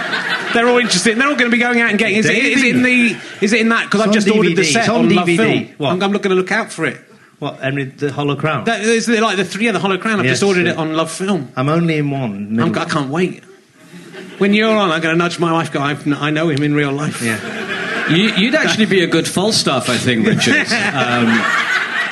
They're 0.54 0.68
all 0.68 0.80
interested. 0.80 1.18
They're 1.18 1.28
all 1.30 1.36
going 1.36 1.50
to 1.50 1.56
be 1.56 1.62
going 1.64 1.80
out 1.80 1.92
and 1.92 1.98
getting. 1.98 2.18
Is 2.18 2.26
it, 2.26 2.36
is 2.36 2.62
it 2.62 2.76
in 2.76 2.84
the? 2.84 3.18
Is 3.40 3.54
it 3.54 3.62
in 3.62 3.70
that? 3.70 3.86
Because 3.86 4.02
I've 4.02 4.12
just 4.14 4.30
on 4.30 4.38
ordered 4.38 4.58
the 4.58 4.64
DVD. 4.64 4.74
set 4.74 4.82
It's 4.82 4.90
on 4.90 5.06
on 5.06 5.10
DVD. 5.12 5.38
Film. 5.38 5.76
What? 5.78 5.92
I'm, 5.94 6.04
I'm 6.04 6.12
looking 6.12 6.30
to 6.30 6.36
look 6.36 6.52
out 6.52 6.74
for 6.74 6.86
it. 6.86 6.98
What, 7.40 7.60
Henry 7.62 7.86
the 7.86 8.12
Hollow 8.12 8.36
Crown? 8.36 8.66
That 8.66 8.82
is 8.82 9.08
like 9.08 9.38
the 9.38 9.46
three 9.46 9.68
of 9.68 9.74
the 9.74 9.80
Hollow 9.80 9.98
Crown. 9.98 10.20
I've 10.20 10.26
Yes, 10.26 10.34
just 10.42 10.44
ordered 10.44 10.66
yeah. 10.66 10.74
it 10.74 10.78
on 10.78 10.94
Love 10.94 11.10
Film. 11.10 11.54
I'm 11.56 11.70
only 11.70 11.98
in 12.00 12.12
one. 12.12 12.60
I'm, 12.60 12.78
I 12.78 12.84
can't 12.86 13.10
wait. 13.10 13.44
When 14.40 14.54
you're 14.54 14.70
on, 14.70 14.92
I'm 14.92 15.02
going 15.02 15.14
to 15.14 15.18
nudge 15.18 15.40
my 15.40 15.54
wife. 15.54 15.72
Go, 15.72 15.80
I 15.80 16.30
know 16.32 16.50
him 16.50 16.62
in 16.64 16.74
real 16.74 16.92
life. 16.92 17.22
Yeah. 17.22 17.40
You, 18.10 18.30
you'd 18.36 18.56
actually 18.56 18.86
be 18.86 19.04
a 19.04 19.08
good 19.08 19.28
Falstaff, 19.28 19.90
I 19.90 19.98
think, 19.98 20.26
Richard. 20.28 20.56
Um, 20.96 21.28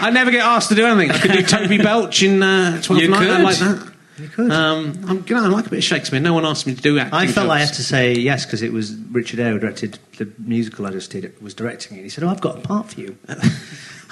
I 0.05 0.09
never 0.11 0.31
get 0.31 0.41
asked 0.45 0.67
to 0.69 0.75
do 0.75 0.85
anything. 0.85 1.11
I 1.11 1.17
could 1.19 1.31
do 1.31 1.41
Toby 1.57 1.77
Belch 1.77 2.23
in 2.23 2.43
uh, 2.43 2.81
12 2.81 3.01
You 3.01 3.07
Night, 3.07 3.19
could. 3.19 3.41
like 3.43 3.57
that. 3.57 3.93
You 4.17 4.27
could. 4.27 4.51
Um, 4.51 4.93
I'm, 5.07 5.23
you 5.27 5.35
know, 5.35 5.43
I 5.45 5.47
like 5.47 5.65
a 5.67 5.69
bit 5.69 5.77
of 5.79 5.83
Shakespeare. 5.85 6.19
No 6.19 6.33
one 6.33 6.45
asked 6.45 6.67
me 6.67 6.75
to 6.75 6.81
do 6.81 6.99
acting. 6.99 7.13
I 7.13 7.27
felt 7.27 7.49
I 7.49 7.59
had 7.59 7.73
to 7.75 7.83
say 7.83 8.13
yes 8.13 8.45
because 8.45 8.61
it 8.61 8.73
was 8.73 8.93
Richard 8.95 9.39
Eyre 9.39 9.53
who 9.53 9.59
directed 9.59 9.97
the 10.17 10.29
musical 10.39 10.85
I 10.85 10.91
just 10.91 11.09
did. 11.09 11.23
It 11.23 11.41
was 11.41 11.53
directing 11.53 11.97
it. 11.97 12.03
He 12.03 12.09
said, 12.09 12.23
"Oh, 12.25 12.29
I've 12.29 12.41
got 12.41 12.57
a 12.57 12.61
part 12.61 12.89
for 12.91 12.99
you." 12.99 13.17
I 13.29 13.35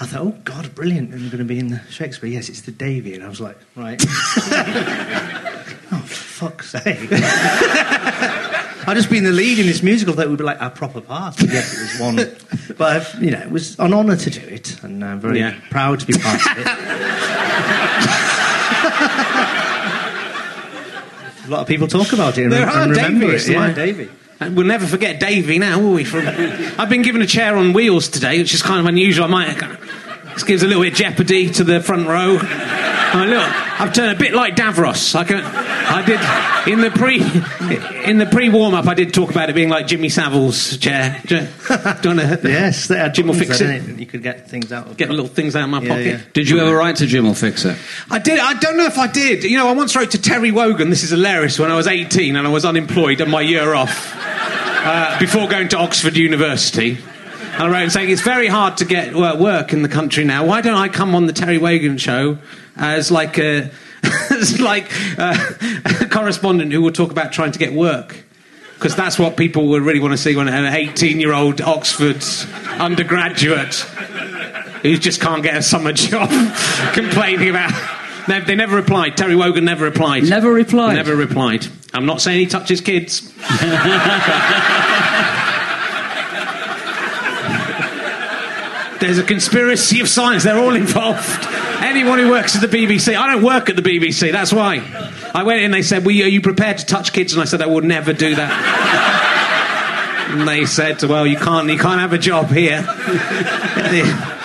thought, 0.05 0.21
"Oh 0.21 0.35
God, 0.45 0.73
brilliant! 0.73 1.13
I'm 1.13 1.25
going 1.27 1.37
to 1.39 1.43
be 1.43 1.59
in 1.59 1.67
the 1.67 1.81
Shakespeare." 1.89 2.29
Yes, 2.29 2.47
it's 2.49 2.61
the 2.61 2.71
Davy, 2.71 3.13
and 3.13 3.23
I 3.23 3.27
was 3.27 3.41
like, 3.41 3.57
"Right." 3.75 4.01
oh, 5.91 6.03
for 6.05 6.05
fuck's 6.05 6.69
sake! 6.71 7.09
I'd 8.87 8.95
just 8.97 9.09
been 9.09 9.23
the 9.23 9.31
lead 9.31 9.59
in 9.59 9.67
this 9.67 9.81
musical. 9.83 10.13
That 10.15 10.29
would 10.29 10.37
be 10.37 10.43
like 10.43 10.57
a 10.59 10.69
proper 10.69 11.01
part. 11.01 11.37
But 11.37 11.49
yes, 11.49 11.73
it 11.73 11.79
was 11.81 11.99
one. 11.99 12.15
But 12.77 12.95
I've, 12.95 13.21
you 13.23 13.31
know, 13.31 13.39
it 13.39 13.51
was 13.51 13.77
an 13.79 13.93
honour 13.93 14.15
to 14.15 14.29
do 14.29 14.41
it, 14.47 14.81
and 14.83 15.03
I'm 15.03 15.19
very 15.19 15.39
Yeah. 15.39 15.59
proud 15.69 15.99
to 15.99 16.05
be 16.07 16.13
part 16.13 16.39
of 16.45 16.57
it. 16.57 16.67
a 21.45 21.49
lot 21.49 21.61
of 21.61 21.67
people 21.67 21.87
talk 21.87 22.13
about 22.13 22.37
it 22.37 22.43
and, 22.43 22.51
There 22.51 22.67
and 22.67 22.91
remember 22.91 23.33
it. 23.33 23.47
Yeah, 23.47 23.59
like- 23.59 23.75
Davy. 23.75 24.09
We'll 24.41 24.65
never 24.65 24.87
forget 24.87 25.19
Davy 25.19 25.59
now, 25.59 25.79
will 25.79 25.93
we? 25.93 26.03
From, 26.03 26.27
I've 26.27 26.89
been 26.89 27.03
given 27.03 27.21
a 27.21 27.27
chair 27.27 27.55
on 27.57 27.73
wheels 27.73 28.09
today, 28.09 28.39
which 28.39 28.55
is 28.55 28.63
kind 28.63 28.79
of 28.79 28.87
unusual. 28.87 29.25
I 29.25 29.27
might. 29.27 29.61
This 30.33 30.43
gives 30.43 30.63
a 30.63 30.67
little 30.67 30.83
bit 30.83 30.93
of 30.93 30.97
jeopardy 30.99 31.49
to 31.51 31.63
the 31.63 31.81
front 31.81 32.07
row. 32.07 32.37
I 32.41 33.25
look, 33.25 33.81
I've 33.81 33.93
turned 33.93 34.15
a 34.15 34.19
bit 34.19 34.33
like 34.33 34.55
Davros. 34.55 35.15
I, 35.15 35.25
can, 35.25 35.41
I 35.43 36.01
did 36.05 36.71
in 36.71 36.79
the 36.79 36.89
pre 36.91 37.15
in 38.09 38.17
the 38.19 38.25
pre 38.25 38.47
warm 38.47 38.73
up. 38.73 38.87
I 38.87 38.93
did 38.93 39.13
talk 39.13 39.29
about 39.29 39.49
it 39.49 39.53
being 39.53 39.67
like 39.67 39.87
Jimmy 39.87 40.07
Savile's 40.07 40.77
chair. 40.77 41.21
Do 41.25 41.35
you, 41.35 41.41
do 41.41 41.73
you 41.75 42.15
wanna- 42.15 42.39
Yes, 42.43 42.87
they 42.87 42.97
had 42.97 43.13
Jim 43.13 43.27
will 43.27 43.33
fix 43.33 43.59
then, 43.59 43.89
it. 43.89 43.99
You 43.99 44.05
could 44.05 44.23
get 44.23 44.49
things 44.49 44.71
out 44.71 44.87
of 44.87 44.95
Get 44.95 45.09
little 45.09 45.27
things 45.27 45.57
out 45.57 45.63
of 45.65 45.69
my 45.69 45.81
Yeah, 45.81 45.89
pocket. 45.89 46.05
yeah. 46.05 46.19
did 46.31 46.49
you 46.49 46.59
ever 46.59 46.73
write 46.75 46.95
to 46.97 47.05
Jim'll 47.05 47.33
Fix 47.33 47.65
It? 47.65 47.77
I 48.09 48.19
did. 48.19 48.39
I 48.39 48.53
don't 48.53 48.77
know 48.77 48.85
if 48.85 48.97
I 48.97 49.07
did. 49.07 49.43
You 49.43 49.57
know, 49.57 49.67
I 49.67 49.73
once 49.73 49.93
wrote 49.95 50.11
to 50.11 50.21
Terry 50.21 50.51
Wogan. 50.51 50.89
This 50.89 51.03
is 51.03 51.09
hilarious. 51.09 51.59
When 51.59 51.69
I 51.69 51.75
was 51.75 51.87
18 51.87 52.37
and 52.37 52.47
I 52.47 52.49
was 52.49 52.63
unemployed 52.63 53.19
and 53.19 53.29
my 53.29 53.41
year 53.41 53.73
off 53.73 54.13
uh, 54.15 55.19
before 55.19 55.49
going 55.49 55.67
to 55.69 55.77
Oxford 55.79 56.15
University. 56.15 56.97
I 57.53 57.67
wrote 57.67 57.83
and 57.83 57.91
saying 57.91 58.09
it's 58.09 58.21
very 58.21 58.47
hard 58.47 58.77
to 58.77 58.85
get 58.85 59.13
work 59.13 59.73
in 59.73 59.81
the 59.81 59.89
country 59.89 60.23
now. 60.23 60.45
Why 60.45 60.61
don't 60.61 60.77
I 60.77 60.87
come 60.87 61.13
on 61.13 61.27
the 61.27 61.33
Terry 61.33 61.57
Wogan 61.57 61.97
show 61.97 62.37
as 62.75 63.11
like 63.11 63.37
a 63.37 63.69
as 64.31 64.59
like 64.59 64.91
uh, 65.19 65.37
a 65.99 66.07
correspondent 66.07 66.71
who 66.71 66.81
will 66.81 66.91
talk 66.91 67.11
about 67.11 67.33
trying 67.33 67.51
to 67.51 67.59
get 67.59 67.73
work? 67.73 68.23
Because 68.75 68.95
that's 68.95 69.19
what 69.19 69.37
people 69.37 69.67
would 69.67 69.83
really 69.83 69.99
want 69.99 70.13
to 70.13 70.17
see 70.17 70.35
when 70.35 70.47
an 70.47 70.73
18-year-old 70.73 71.61
Oxford 71.61 72.23
undergraduate 72.79 73.75
who 74.81 74.97
just 74.97 75.21
can't 75.21 75.43
get 75.43 75.55
a 75.55 75.61
summer 75.61 75.93
job 75.93 76.29
complaining 76.93 77.49
about. 77.49 77.71
They, 78.27 78.39
they 78.39 78.55
never 78.55 78.75
replied. 78.75 79.17
Terry 79.17 79.35
Wogan 79.35 79.65
never 79.65 79.85
replied. 79.85 80.23
Never 80.23 80.51
replied? 80.51 80.95
Never 80.95 81.15
replied. 81.15 81.67
I'm 81.93 82.05
not 82.05 82.21
saying 82.21 82.39
he 82.39 82.45
touches 82.47 82.81
kids. 82.81 83.31
There's 89.01 89.17
a 89.17 89.23
conspiracy 89.23 89.99
of 89.99 90.07
science. 90.07 90.43
They're 90.43 90.59
all 90.59 90.75
involved. 90.75 91.45
Anyone 91.83 92.19
who 92.19 92.29
works 92.29 92.55
at 92.55 92.61
the 92.61 92.67
BBC. 92.67 93.15
I 93.15 93.33
don't 93.33 93.43
work 93.43 93.67
at 93.69 93.75
the 93.75 93.81
BBC. 93.81 94.31
That's 94.31 94.53
why. 94.53 94.79
I 95.33 95.41
went 95.43 95.59
in. 95.59 95.65
And 95.65 95.73
they 95.73 95.81
said, 95.81 96.05
"Well, 96.05 96.15
are 96.15 96.27
you 96.27 96.39
prepared 96.41 96.77
to 96.77 96.85
touch 96.85 97.11
kids?" 97.11 97.33
And 97.33 97.41
I 97.41 97.45
said, 97.45 97.61
"I 97.63 97.65
would 97.65 97.83
never 97.83 98.13
do 98.13 98.35
that." 98.35 100.27
and 100.31 100.47
they 100.47 100.65
said, 100.65 101.01
"Well, 101.03 101.25
you 101.25 101.35
can't. 101.37 101.67
You 101.69 101.77
can't 101.79 101.99
have 101.99 102.13
a 102.13 102.19
job 102.19 102.49
here." 102.49 102.85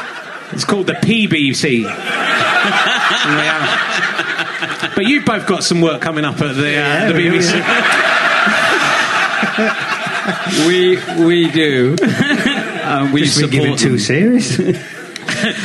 It's 0.52 0.64
called 0.64 0.86
the 0.86 0.92
PBC. 0.94 1.84
And 1.84 1.86
they 1.86 3.46
have- 3.46 4.92
but 4.94 5.04
you've 5.04 5.24
both 5.26 5.44
got 5.46 5.64
some 5.64 5.80
work 5.82 6.00
coming 6.00 6.24
up 6.24 6.40
at 6.40 6.54
the, 6.54 6.68
uh, 6.68 6.70
Yeah, 6.70 7.12
the 7.12 7.18
BBC. 7.18 7.52
We 10.66 10.96
we 11.24 11.50
do. 11.50 11.96
Um, 12.96 13.12
we 13.12 13.22
Just 13.22 13.36
we 13.36 13.48
give 13.48 13.62
support 13.62 13.80
it 13.80 13.82
too 13.82 13.98
serious. 13.98 14.58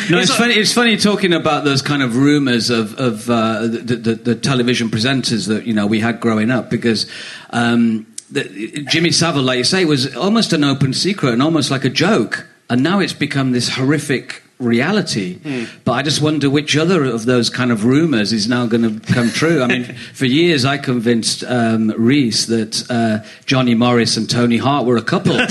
No, 0.10 0.18
it's 0.18 0.36
funny. 0.36 0.56
It's 0.56 0.74
funny 0.74 0.98
talking 0.98 1.34
about 1.34 1.64
those 1.64 1.84
kind 1.84 2.02
of 2.02 2.18
rumours 2.18 2.72
of, 2.72 3.00
of 3.00 3.30
uh, 3.30 3.62
the, 3.62 3.96
the, 3.96 4.16
the 4.16 4.36
television 4.36 4.90
presenters 4.90 5.48
that 5.50 5.68
you 5.68 5.74
know 5.74 5.86
we 5.86 6.00
had 6.00 6.20
growing 6.20 6.50
up 6.50 6.70
because. 6.70 7.10
Um, 7.52 8.08
the, 8.32 8.86
Jimmy 8.90 9.12
Savile, 9.12 9.44
like 9.44 9.58
you 9.58 9.64
say, 9.66 9.84
was 9.84 10.16
almost 10.16 10.54
an 10.54 10.64
open 10.64 10.94
secret 10.94 11.34
and 11.34 11.44
almost 11.44 11.70
like 11.70 11.84
a 11.84 11.90
joke, 11.90 12.48
and 12.70 12.82
now 12.82 13.00
it's 13.00 13.14
become 13.14 13.52
this 13.52 13.70
horrific 13.70 14.42
reality. 14.62 15.40
But 15.84 15.92
I 15.94 16.02
just 16.02 16.22
wonder 16.22 16.50
which 16.50 16.78
other 16.78 17.04
of 17.04 17.26
those 17.26 17.50
kind 17.50 17.72
of 17.72 17.84
rumours 17.84 18.32
is 18.32 18.48
now 18.48 18.68
going 18.68 19.00
to 19.00 19.14
come 19.14 19.30
true. 19.30 19.62
I 19.62 19.68
mean, 19.68 19.84
for 20.14 20.26
years 20.26 20.64
I 20.64 20.78
convinced 20.78 21.44
um, 21.44 21.90
Reece 21.98 22.46
that 22.46 22.90
uh, 22.90 23.28
Johnny 23.46 23.76
Morris 23.76 24.18
and 24.18 24.30
Tony 24.30 24.58
Hart 24.58 24.86
were 24.86 24.98
a 24.98 25.04
couple. 25.04 25.34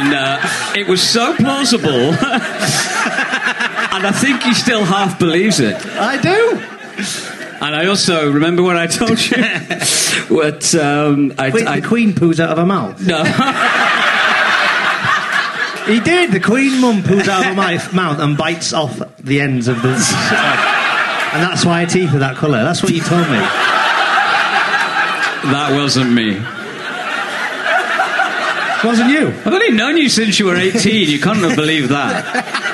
and 0.00 0.14
uh, 0.14 0.38
it 0.76 0.88
was 0.88 1.02
so 1.02 1.34
plausible, 1.36 1.90
and 1.90 2.16
I 4.06 4.12
think 4.12 4.42
he 4.42 4.54
still 4.54 4.84
half 4.84 5.18
believes 5.18 5.60
it. 5.60 5.76
I 5.86 6.16
do. 6.20 6.58
And 7.62 7.74
I 7.74 7.86
also 7.86 8.32
remember 8.32 8.62
when 8.62 8.78
I 8.78 8.86
told 8.86 9.20
you 9.20 9.36
what 10.34 10.74
um, 10.74 11.34
I, 11.38 11.50
Wait, 11.50 11.66
I 11.66 11.80
the 11.80 11.86
Queen 11.86 12.12
poos 12.14 12.40
out 12.40 12.50
of 12.50 12.58
her 12.58 12.66
mouth. 12.66 13.06
no. 13.06 13.22
He 15.86 15.98
did. 15.98 16.30
The 16.32 16.40
Queen 16.40 16.80
mum 16.80 17.02
poos 17.02 17.26
out 17.28 17.40
of 17.40 17.46
her 17.46 17.54
mouth, 17.54 17.92
mouth 17.92 18.20
and 18.20 18.36
bites 18.36 18.72
off 18.72 19.00
the 19.18 19.40
ends 19.40 19.68
of 19.68 19.82
the. 19.82 19.88
and 19.90 21.42
that's 21.42 21.64
why 21.64 21.84
her 21.84 21.90
teeth 21.90 22.14
are 22.14 22.20
that 22.20 22.36
colour. 22.36 22.62
That's 22.62 22.82
what 22.82 22.92
you 22.92 23.00
told 23.00 23.26
me. 23.28 23.38
that 25.52 25.72
wasn't 25.74 26.12
me. 26.12 26.40
Wasn't 28.84 29.10
you? 29.10 29.28
I've 29.28 29.46
only 29.48 29.72
known 29.72 29.96
you 29.96 30.08
since 30.08 30.38
you 30.38 30.46
were 30.46 30.56
18. 30.56 31.08
You 31.08 31.20
can't 31.20 31.38
have 31.38 31.56
believed 31.56 31.90
that. 31.90 32.70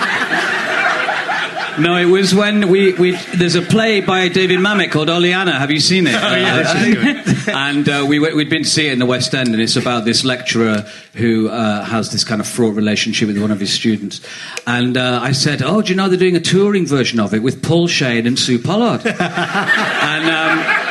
No, 1.78 1.94
it 1.96 2.06
was 2.06 2.34
when 2.34 2.70
we, 2.70 2.94
we 2.94 3.16
there's 3.36 3.54
a 3.54 3.60
play 3.60 4.00
by 4.00 4.28
David 4.28 4.60
Mamet 4.60 4.90
called 4.90 5.10
Oleanna. 5.10 5.58
Have 5.58 5.70
you 5.70 5.80
seen 5.80 6.06
it? 6.06 6.14
Oh, 6.14 6.34
yeah. 6.34 7.42
and 7.68 7.86
uh, 7.86 8.06
we 8.08 8.18
we'd 8.18 8.48
been 8.48 8.62
to 8.62 8.68
see 8.68 8.86
it 8.86 8.94
in 8.94 8.98
the 8.98 9.04
West 9.04 9.34
End, 9.34 9.50
and 9.50 9.60
it's 9.60 9.76
about 9.76 10.06
this 10.06 10.24
lecturer 10.24 10.86
who 11.14 11.50
uh, 11.50 11.84
has 11.84 12.12
this 12.12 12.24
kind 12.24 12.40
of 12.40 12.48
fraught 12.48 12.74
relationship 12.74 13.28
with 13.28 13.38
one 13.38 13.50
of 13.50 13.60
his 13.60 13.74
students. 13.74 14.26
And 14.66 14.96
uh, 14.96 15.20
I 15.22 15.32
said, 15.32 15.60
"Oh, 15.60 15.82
do 15.82 15.90
you 15.90 15.96
know 15.96 16.08
they're 16.08 16.18
doing 16.18 16.36
a 16.36 16.40
touring 16.40 16.86
version 16.86 17.20
of 17.20 17.34
it 17.34 17.42
with 17.42 17.62
Paul 17.62 17.88
Shane 17.88 18.26
and 18.26 18.38
Sue 18.38 18.58
Pollard?" 18.58 19.02
and. 19.06 20.30
Um, 20.30 20.85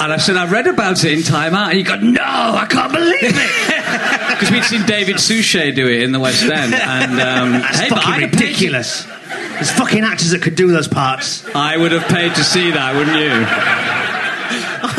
and 0.00 0.12
I 0.12 0.16
said, 0.18 0.36
I 0.36 0.46
read 0.50 0.66
about 0.66 1.04
it 1.04 1.18
in 1.18 1.22
Time 1.24 1.54
Out. 1.54 1.70
And 1.70 1.78
he 1.78 1.82
got, 1.84 2.02
no, 2.02 2.22
I 2.22 2.66
can't 2.68 2.92
believe 2.92 3.16
it. 3.22 4.14
Because 4.38 4.52
we'd 4.52 4.62
seen 4.64 4.86
David 4.86 5.18
Suchet 5.18 5.72
do 5.72 5.88
it 5.88 6.02
in 6.04 6.12
the 6.12 6.20
West 6.20 6.44
End. 6.44 6.72
And, 6.72 7.12
um, 7.20 7.52
That's 7.60 7.78
hey, 7.80 7.88
fucking 7.88 8.12
I'd 8.12 8.20
have 8.22 8.30
paid 8.30 8.38
to- 8.38 8.44
ridiculous. 8.44 9.04
There's 9.04 9.72
fucking 9.72 10.04
actors 10.04 10.30
that 10.30 10.42
could 10.42 10.54
do 10.54 10.68
those 10.70 10.86
parts. 10.86 11.44
I 11.56 11.76
would 11.76 11.90
have 11.90 12.04
paid 12.04 12.36
to 12.36 12.44
see 12.44 12.70
that, 12.70 12.94
wouldn't 12.94 13.18
you? 13.18 13.32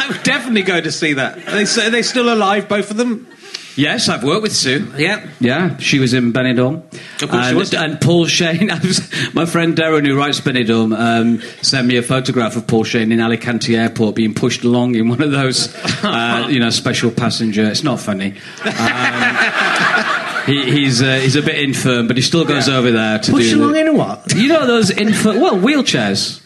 I 0.02 0.08
would 0.10 0.24
definitely 0.24 0.64
go 0.64 0.82
to 0.82 0.92
see 0.92 1.14
that. 1.14 1.38
Are 1.38 1.52
they, 1.64 1.86
are 1.88 1.90
they 1.90 2.02
still 2.02 2.34
alive, 2.34 2.68
both 2.68 2.92
of 2.92 2.98
them? 2.98 3.28
Yes, 3.80 4.10
I've 4.10 4.26
worked 4.26 4.42
with 4.42 4.54
Sue. 4.54 4.92
Yeah. 4.98 5.26
Yeah, 5.40 5.78
she 5.78 6.00
was 6.00 6.14
in 6.14 6.34
Benidorm. 6.34 6.84
Of 7.24 7.30
course 7.30 7.46
she 7.46 7.50
and, 7.50 7.58
was. 7.58 7.74
And 7.74 8.02
Paul 8.02 8.26
Shane, 8.26 8.68
my 9.34 9.46
friend 9.46 9.74
Darren, 9.74 10.06
who 10.06 10.18
writes 10.18 10.42
Benidorm, 10.42 10.94
um, 10.98 11.42
sent 11.62 11.88
me 11.88 11.96
a 11.96 12.02
photograph 12.04 12.58
of 12.58 12.68
Paul 12.68 12.84
Shane 12.84 13.14
in 13.14 13.22
Alicante 13.22 13.78
Airport 13.78 14.16
being 14.16 14.34
pushed 14.34 14.66
along 14.66 14.96
in 14.96 15.08
one 15.08 15.22
of 15.22 15.32
those, 15.32 15.74
uh, 16.04 16.48
you 16.50 16.60
know, 16.60 16.70
special 16.72 17.10
passenger. 17.10 17.64
It's 17.64 17.82
not 17.82 18.02
funny. 18.02 18.36
Um, 18.66 20.46
he, 20.46 20.72
he's 20.72 21.02
uh, 21.02 21.20
he's 21.22 21.38
a 21.38 21.42
bit 21.42 21.60
infirm, 21.62 22.08
but 22.08 22.18
he 22.18 22.22
still 22.22 22.44
goes 22.44 22.68
over 22.68 22.92
there 22.92 23.20
to 23.20 23.32
Push 23.32 23.52
do. 23.52 23.60
along 23.62 23.74
the- 23.74 23.80
in 23.80 23.88
a 23.88 23.94
what? 23.94 24.34
You 24.36 24.50
know 24.50 24.68
those 24.68 24.90
infirm, 24.90 25.40
well, 25.40 25.56
wheelchairs. 25.56 26.42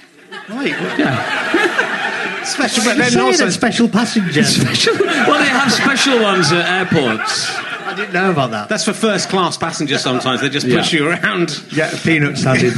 Right. 0.50 0.70
Yeah. 1.00 2.00
Special, 2.46 2.84
but 2.84 2.98
But 2.98 3.12
then 3.12 3.20
also. 3.22 3.48
a 3.48 3.52
special 3.52 3.88
passenger. 3.90 4.44
Special, 4.44 4.94
well, 4.96 5.40
they 5.40 5.50
have 5.50 5.72
special 5.72 6.22
ones 6.22 6.52
at 6.52 6.66
airports. 6.94 7.50
I 7.86 7.96
didn't 7.96 8.14
know 8.14 8.32
about 8.32 8.52
that. 8.52 8.70
That's 8.70 8.86
for 8.86 8.94
first 8.94 9.30
class 9.30 9.58
passengers 9.58 10.02
sometimes. 10.02 10.42
They 10.42 10.50
just 10.50 10.68
push 10.68 10.94
Yeah. 10.94 11.00
you 11.00 11.08
around. 11.10 11.64
Yeah, 11.72 11.92
peanuts 12.04 12.44
handed, 12.44 12.74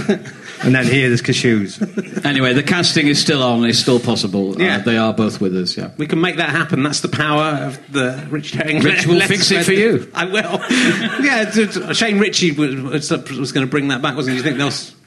and 0.63 0.75
then 0.75 0.85
here 0.85 1.07
there's 1.09 1.21
cashews. 1.21 2.25
Anyway, 2.25 2.53
the 2.53 2.63
casting 2.63 3.07
is 3.07 3.19
still 3.19 3.41
on. 3.41 3.63
It's 3.65 3.79
still 3.79 3.99
possible. 3.99 4.59
Yeah. 4.61 4.77
Uh, 4.77 4.79
they 4.79 4.97
are 4.97 5.13
both 5.13 5.39
with 5.39 5.55
us. 5.55 5.77
Yeah. 5.77 5.91
We 5.97 6.05
can 6.07 6.19
make 6.21 6.37
that 6.37 6.49
happen. 6.49 6.83
That's 6.83 6.99
the 7.01 7.07
power 7.07 7.43
of 7.65 7.79
the 7.93 8.25
Rich 8.29 8.51
Herring. 8.51 8.81
Rich 8.81 9.05
will 9.07 9.15
Let's 9.15 9.27
fix 9.31 9.43
it 9.51 9.63
spread- 9.63 9.65
for 9.65 9.73
you. 9.73 10.11
I 10.13 10.25
will. 10.25 10.59
yeah, 11.23 11.49
d- 11.49 11.67
d- 11.67 11.93
Shane 11.93 12.19
Richie 12.19 12.51
was, 12.51 12.75
was, 13.09 13.09
was 13.11 13.51
going 13.51 13.65
to 13.65 13.71
bring 13.71 13.87
that 13.89 14.01
back, 14.01 14.15
wasn't 14.15 14.35
he? 14.37 14.41
Do 14.43 14.49
you 14.49 14.57
think 14.57 14.57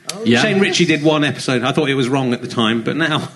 they'll... 0.08 0.24
Yeah. 0.24 0.40
Shane 0.40 0.58
Richie 0.60 0.86
did 0.86 1.02
one 1.02 1.22
episode. 1.22 1.62
I 1.64 1.72
thought 1.72 1.90
it 1.90 1.94
was 1.94 2.08
wrong 2.08 2.32
at 2.32 2.40
the 2.40 2.48
time, 2.48 2.82
but 2.82 2.96
now, 2.96 3.28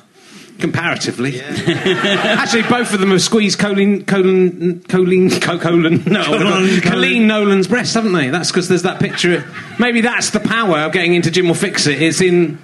comparatively, 0.59 1.41
actually, 1.41 2.63
both 2.63 2.93
of 2.95 3.01
them 3.01 3.11
have 3.11 3.23
squeezed 3.23 3.59
Colleen, 3.59 4.05
Colleen, 4.05 4.83
Colleen, 4.85 5.31
Co- 5.41 5.59
Colleen, 5.59 6.03
no, 6.07 6.23
Colleen, 6.25 6.81
Colleen 6.81 7.27
Nolan's 7.27 7.67
breast, 7.69 7.95
haven't 7.95 8.13
they? 8.13 8.31
That's 8.31 8.51
because 8.51 8.69
there's 8.69 8.83
that 8.83 9.01
picture. 9.01 9.45
Maybe 9.79 10.01
that's 10.01 10.31
the 10.31 10.41
power 10.41 10.79
of 10.79 10.93
getting 10.93 11.15
into 11.15 11.31
Jim'll 11.31 11.55
Fix 11.55 11.87
It. 11.87 12.01
It's 12.01 12.21
in. 12.21 12.59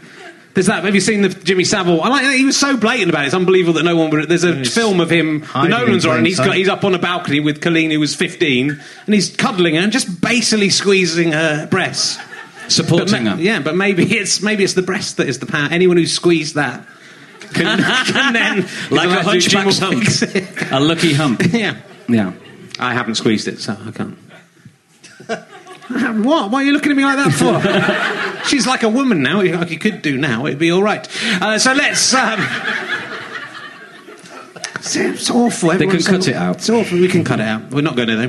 There's 0.54 0.66
that. 0.66 0.84
Have 0.84 0.94
you 0.94 1.00
seen 1.00 1.22
the 1.22 1.28
Jimmy 1.28 1.62
Savile? 1.64 2.00
I 2.02 2.08
like. 2.08 2.36
He 2.36 2.44
was 2.44 2.56
so 2.58 2.76
blatant 2.76 3.10
about 3.10 3.24
it. 3.24 3.26
It's 3.26 3.34
unbelievable 3.34 3.74
that 3.74 3.84
no 3.84 3.94
one 3.96 4.10
would. 4.10 4.28
There's 4.28 4.44
a 4.44 4.64
film 4.64 5.00
of 5.00 5.10
him. 5.10 5.40
The 5.40 5.68
Nolans 5.68 6.04
are, 6.06 6.16
and 6.16 6.26
he's 6.26 6.38
got, 6.38 6.56
he's 6.56 6.68
up 6.68 6.84
on 6.84 6.94
a 6.94 6.98
balcony 6.98 7.38
with 7.40 7.60
Colleen, 7.60 7.90
who 7.92 8.00
was 8.00 8.14
15, 8.16 8.70
and 9.06 9.14
he's 9.14 9.34
cuddling 9.36 9.76
her 9.76 9.82
and 9.82 9.92
just 9.92 10.20
basically 10.20 10.70
squeezing 10.70 11.32
her 11.32 11.66
breasts. 11.68 12.18
Supporting 12.68 13.24
ma- 13.24 13.36
her. 13.36 13.40
Yeah, 13.40 13.60
but 13.60 13.76
maybe 13.76 14.02
it's 14.04 14.42
maybe 14.42 14.64
it's 14.64 14.74
the 14.74 14.82
breast 14.82 15.16
that 15.18 15.28
is 15.28 15.38
the 15.38 15.46
power. 15.46 15.68
Anyone 15.70 15.96
who 15.96 16.06
squeezed 16.06 16.56
that 16.56 16.86
can, 17.40 17.78
can 18.06 18.32
then 18.32 18.68
Like 18.90 19.08
a 19.10 19.22
can 19.22 19.32
do 19.32 19.40
Jim 19.40 19.62
hunchback's 19.62 20.20
hump. 20.20 20.72
A 20.72 20.80
lucky 20.80 21.12
hump. 21.14 21.42
yeah, 21.52 21.76
Yeah. 22.08 22.32
I 22.78 22.92
haven't 22.94 23.16
squeezed 23.16 23.48
it, 23.48 23.58
so 23.60 23.76
I 23.84 23.90
can't. 23.90 24.18
What? 25.88 26.50
Why 26.50 26.60
are 26.60 26.64
you 26.64 26.72
looking 26.72 26.90
at 26.92 26.96
me 26.98 27.02
like 27.02 27.16
that 27.16 27.32
for? 27.32 28.46
She's 28.46 28.66
like 28.66 28.82
a 28.82 28.90
woman 28.90 29.22
now. 29.22 29.40
Like 29.40 29.70
you 29.70 29.78
could 29.78 30.02
do 30.02 30.18
now. 30.18 30.44
It'd 30.44 30.58
be 30.58 30.70
all 30.70 30.82
right. 30.82 31.08
Uh, 31.40 31.58
so 31.58 31.72
let's. 31.72 32.12
Um, 32.12 32.38
it's, 34.76 35.30
awful. 35.30 35.70
They 35.70 35.78
can 35.78 35.86
Everyone's 35.86 36.06
cut 36.08 36.22
so- 36.24 36.30
it 36.30 36.36
out. 36.36 36.56
It's 36.56 36.68
awful. 36.68 36.98
We 36.98 37.08
can 37.08 37.24
cut 37.24 37.40
it 37.40 37.46
out. 37.46 37.70
We're 37.70 37.80
not 37.80 37.96
going 37.96 38.08
to 38.08 38.16
though. 38.16 38.26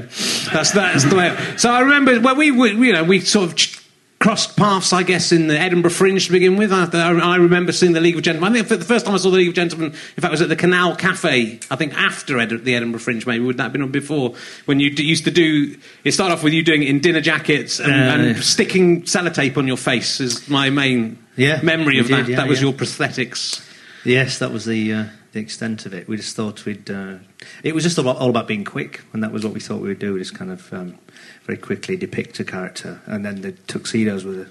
That's 0.53 0.71
that's 0.71 1.03
the 1.03 1.15
way. 1.17 1.37
So 1.57 1.69
I 1.69 1.81
remember 1.81 2.19
when 2.21 2.37
we, 2.37 2.51
we 2.51 2.71
you 2.87 2.93
know 2.93 3.03
we 3.03 3.19
sort 3.19 3.51
of. 3.51 3.78
Crossed 4.19 4.57
paths, 4.57 4.91
I 4.91 5.03
guess, 5.03 5.31
in 5.31 5.47
the 5.47 5.57
Edinburgh 5.57 5.91
Fringe 5.91 6.25
to 6.25 6.33
begin 6.33 6.57
with. 6.57 6.73
I, 6.73 6.83
I 6.93 7.37
remember 7.37 7.71
seeing 7.71 7.93
the 7.93 8.01
League 8.01 8.17
of 8.17 8.21
Gentlemen. 8.21 8.51
I 8.51 8.55
think 8.57 8.67
for 8.67 8.75
the 8.75 8.83
first 8.83 9.05
time 9.05 9.15
I 9.15 9.17
saw 9.17 9.29
the 9.29 9.37
League 9.37 9.47
of 9.47 9.53
Gentlemen, 9.53 9.91
in 9.91 10.21
fact, 10.21 10.29
was 10.29 10.41
at 10.41 10.49
the 10.49 10.57
Canal 10.57 10.93
Cafe. 10.97 11.57
I 11.71 11.75
think 11.77 11.93
after 11.93 12.37
Ed- 12.37 12.65
the 12.65 12.75
Edinburgh 12.75 12.99
Fringe, 12.99 13.25
maybe 13.25 13.45
would 13.45 13.55
that 13.55 13.63
have 13.63 13.71
been 13.71 13.89
before 13.91 14.35
when 14.65 14.81
you 14.81 14.89
d- 14.93 15.03
used 15.05 15.23
to 15.23 15.31
do? 15.31 15.77
It 16.03 16.11
started 16.11 16.33
off 16.33 16.43
with 16.43 16.51
you 16.51 16.63
doing 16.63 16.83
it 16.83 16.89
in 16.89 16.99
dinner 16.99 17.21
jackets 17.21 17.79
and, 17.79 17.87
Yeah, 17.93 18.13
and 18.15 18.43
sticking 18.43 19.03
sellotape 19.03 19.55
on 19.55 19.67
your 19.67 19.77
face. 19.77 20.19
Is 20.19 20.49
my 20.49 20.69
main 20.69 21.17
Yeah, 21.37 21.61
memory 21.63 21.99
of 21.99 22.07
did, 22.07 22.25
that. 22.25 22.29
yeah, 22.29 22.35
that 22.37 22.49
was 22.49 22.59
yeah. 22.59 22.65
your 22.67 22.73
prosthetics. 22.73 23.65
Yes, 24.03 24.39
that 24.39 24.51
was 24.51 24.65
the 24.65 24.91
uh, 24.93 25.05
the 25.31 25.39
extent 25.39 25.85
of 25.85 25.93
it. 25.93 26.09
We 26.09 26.17
just 26.17 26.35
thought 26.35 26.65
we'd. 26.65 26.91
Uh, 26.91 27.19
it 27.63 27.73
was 27.73 27.85
just 27.85 27.97
all 27.97 28.03
about, 28.09 28.17
all 28.21 28.29
about 28.29 28.47
being 28.49 28.65
quick, 28.65 28.99
and 29.13 29.23
that 29.23 29.31
was 29.31 29.45
what 29.45 29.53
we 29.53 29.61
thought 29.61 29.79
we 29.81 29.87
would 29.87 29.99
do. 29.99 30.19
Just 30.19 30.35
kind 30.35 30.51
of 30.51 30.73
um, 30.73 30.97
very 31.49 31.57
quickly 31.57 31.97
depict 31.97 32.39
a 32.39 32.43
character, 32.43 33.01
and 33.07 33.25
then 33.25 33.41
the 33.41 33.51
tuxedos 33.65 34.23
were 34.23 34.33
the 34.33 34.47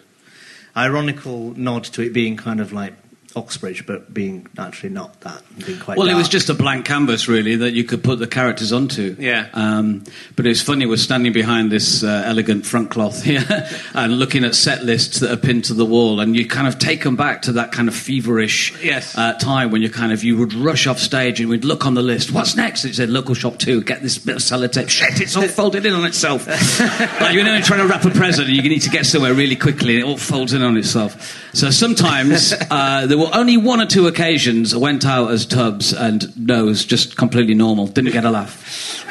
ironical 0.76 1.57
nod 1.57 1.85
to 1.85 2.02
it 2.02 2.12
being 2.12 2.37
kind 2.37 2.61
of 2.61 2.73
like 2.73 2.93
Oxbridge, 3.37 3.87
but 3.87 4.12
being 4.12 4.47
actually 4.58 4.88
not 4.88 5.20
that, 5.20 5.42
being 5.64 5.78
quite. 5.78 5.99
Well, 5.99 6.08
it 6.08 6.14
was 6.14 6.28
just 6.28 6.49
a 6.49 6.54
blank 6.54 6.87
canvas, 6.87 7.28
really, 7.28 7.56
that 7.56 7.73
you 7.73 7.85
could 7.85 8.02
put 8.02 8.18
the 8.18 8.26
characters 8.26 8.73
onto. 8.73 9.14
Yeah. 9.18 9.49
Um, 9.52 10.02
but 10.35 10.47
it 10.47 10.49
was 10.49 10.62
funny, 10.62 10.87
we're 10.87 10.97
standing 10.97 11.32
behind 11.32 11.70
this 11.70 12.02
uh, 12.02 12.23
elegant 12.25 12.64
front 12.66 12.90
cloth 12.90 13.23
here 13.23 13.44
and 13.94 14.18
looking 14.18 14.44
at 14.44 14.54
set 14.54 14.82
lists 14.85 15.20
that 15.20 15.30
are 15.30 15.37
pinned 15.37 15.64
to 15.64 15.75
the 15.75 15.85
wall, 15.85 16.20
and 16.20 16.35
you 16.35 16.47
kind 16.49 16.66
of 16.66 16.78
take 16.78 17.04
them 17.04 17.16
back 17.16 17.42
to 17.42 17.52
that 17.52 17.70
kind 17.70 17.87
of 17.88 17.94
feverish 17.94 18.82
Yes. 18.82 19.16
uh, 19.16 19.35
time 19.35 19.71
when 19.71 19.82
you 19.82 19.91
kind 19.91 20.12
of, 20.12 20.25
you 20.25 20.36
would 20.38 20.54
rush 20.54 20.86
off 20.86 20.99
stage 20.99 21.41
and 21.41 21.50
we'd 21.50 21.64
look 21.64 21.84
on 21.86 21.95
the 21.95 22.02
list, 22.02 22.32
what's 22.32 22.56
next? 22.56 22.84
It 22.84 22.95
said 22.95 23.10
local 23.10 23.34
shop 23.34 23.58
two, 23.58 23.82
get 23.82 24.02
this 24.02 24.19
bit 24.19 24.36
of 24.36 24.43
sellotape. 24.43 24.88
Shit, 24.88 25.21
it's 25.21 25.36
all 25.36 25.47
folded 25.49 25.84
in 25.86 25.93
on 25.95 26.04
itself. 26.06 26.47
like 27.21 27.34
you 27.34 27.45
know, 27.45 27.54
you're 27.54 27.62
trying 27.62 27.80
to 27.80 27.86
wrap 27.86 28.04
a 28.04 28.10
present 28.10 28.49
and 28.49 28.56
you 28.56 28.62
need 28.69 28.80
to 28.82 28.91
get 28.91 29.06
somewhere 29.06 29.34
really 29.34 29.56
quickly 29.56 29.95
and 29.95 30.04
it 30.04 30.06
all 30.06 30.17
folds 30.17 30.52
in 30.54 30.62
on 30.62 30.76
itself. 30.76 31.45
So 31.54 31.71
sometimes 31.71 32.54
uh, 32.71 33.06
there 33.06 33.18
were 33.19 33.31
only 33.35 33.57
one 33.57 33.81
or 33.81 33.87
two 33.87 34.07
occasions 34.07 34.73
I 34.75 34.78
went 34.78 35.04
out 35.04 35.31
as 35.31 35.45
Tubbs 35.47 35.93
and 35.93 36.35
nose 36.37 36.85
just 36.85 37.17
completely 37.17 37.54
normal, 37.54 37.87
didn't 37.87 38.13
get 38.13 38.25
a 38.25 38.31
laugh. 38.31 39.04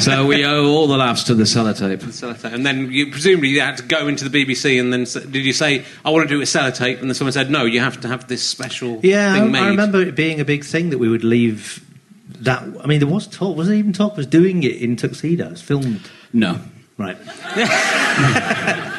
so 0.00 0.26
we 0.26 0.44
owe 0.44 0.66
all 0.66 0.86
the 0.86 0.96
laughs 0.96 1.24
to 1.24 1.34
the 1.34 1.44
sellotape. 1.44 1.98
Sellotape. 1.98 2.52
And 2.52 2.64
then 2.66 2.90
you 2.90 3.10
presumably 3.10 3.48
you 3.50 3.60
had 3.60 3.76
to 3.78 3.82
go 3.82 4.08
into 4.08 4.28
the 4.28 4.44
BBC 4.44 4.80
and 4.80 4.92
then 4.92 5.04
did 5.30 5.44
you 5.44 5.52
say 5.52 5.84
I 6.04 6.10
want 6.10 6.28
to 6.28 6.34
do 6.34 6.40
a 6.40 6.44
sellotape? 6.44 7.00
And 7.00 7.08
then 7.08 7.14
someone 7.14 7.32
said 7.32 7.50
no, 7.50 7.64
you 7.64 7.80
have 7.80 8.00
to 8.00 8.08
have 8.08 8.26
this 8.28 8.42
special 8.42 9.00
Yeah, 9.02 9.34
thing 9.34 9.42
I, 9.44 9.46
made. 9.46 9.58
I 9.60 9.68
remember 9.68 10.00
it 10.00 10.14
being 10.16 10.40
a 10.40 10.44
big 10.44 10.64
thing 10.64 10.90
that 10.90 10.98
we 10.98 11.08
would 11.08 11.24
leave. 11.24 11.82
That 12.40 12.62
I 12.82 12.86
mean, 12.86 12.98
there 13.00 13.08
was 13.08 13.26
talk. 13.26 13.56
Was 13.56 13.68
there 13.68 13.76
even 13.76 13.92
talk? 13.92 14.16
Was 14.16 14.26
doing 14.26 14.62
it 14.62 14.76
in 14.76 14.96
tuxedos, 14.96 15.60
filmed. 15.62 16.08
No. 16.32 16.58
Right. 16.98 17.16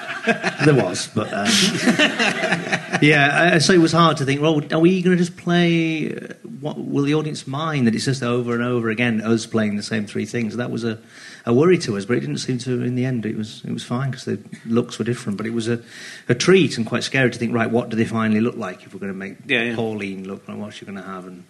there 0.65 0.75
was, 0.75 1.07
but 1.15 1.31
um, 1.33 1.47
yeah. 3.01 3.57
So 3.59 3.73
it 3.73 3.79
was 3.79 3.91
hard 3.91 4.17
to 4.17 4.25
think. 4.25 4.41
Well, 4.41 4.61
are 4.73 4.79
we 4.79 5.01
going 5.01 5.17
to 5.17 5.23
just 5.23 5.37
play? 5.37 6.13
uh, 6.13 6.33
What 6.59 6.77
will 6.77 7.03
the 7.03 7.13
audience 7.15 7.47
mind 7.47 7.87
that 7.87 7.95
it's 7.95 8.05
just 8.05 8.23
over 8.23 8.53
and 8.53 8.63
over 8.63 8.89
again 8.89 9.21
us 9.21 9.45
playing 9.45 9.75
the 9.77 9.83
same 9.83 10.05
three 10.05 10.25
things? 10.25 10.55
That 10.57 10.71
was 10.71 10.83
a, 10.83 10.99
a 11.45 11.53
worry 11.53 11.77
to 11.79 11.97
us, 11.97 12.05
but 12.05 12.17
it 12.17 12.21
didn't 12.21 12.37
seem 12.39 12.57
to. 12.59 12.83
In 12.83 12.95
the 12.95 13.05
end, 13.05 13.25
it 13.25 13.37
was 13.37 13.61
it 13.65 13.71
was 13.71 13.83
fine 13.83 14.11
because 14.11 14.25
the 14.25 14.39
looks 14.65 14.99
were 14.99 15.05
different. 15.05 15.37
But 15.37 15.45
it 15.47 15.53
was 15.53 15.67
a, 15.67 15.81
a 16.27 16.35
treat 16.35 16.77
and 16.77 16.85
quite 16.85 17.03
scary 17.03 17.29
to 17.31 17.37
think. 17.37 17.53
Right, 17.53 17.69
what 17.69 17.89
do 17.89 17.95
they 17.97 18.05
finally 18.05 18.41
look 18.41 18.57
like 18.57 18.83
if 18.83 18.93
we're 18.93 18.99
going 18.99 19.13
to 19.13 19.17
make 19.17 19.37
Yeah, 19.45 19.63
yeah. 19.63 19.75
Pauline 19.75 20.27
look 20.27 20.47
like? 20.47 20.57
What's 20.57 20.75
she 20.77 20.85
going 20.85 20.97
to 20.97 21.03
have? 21.03 21.25
And 21.25 21.43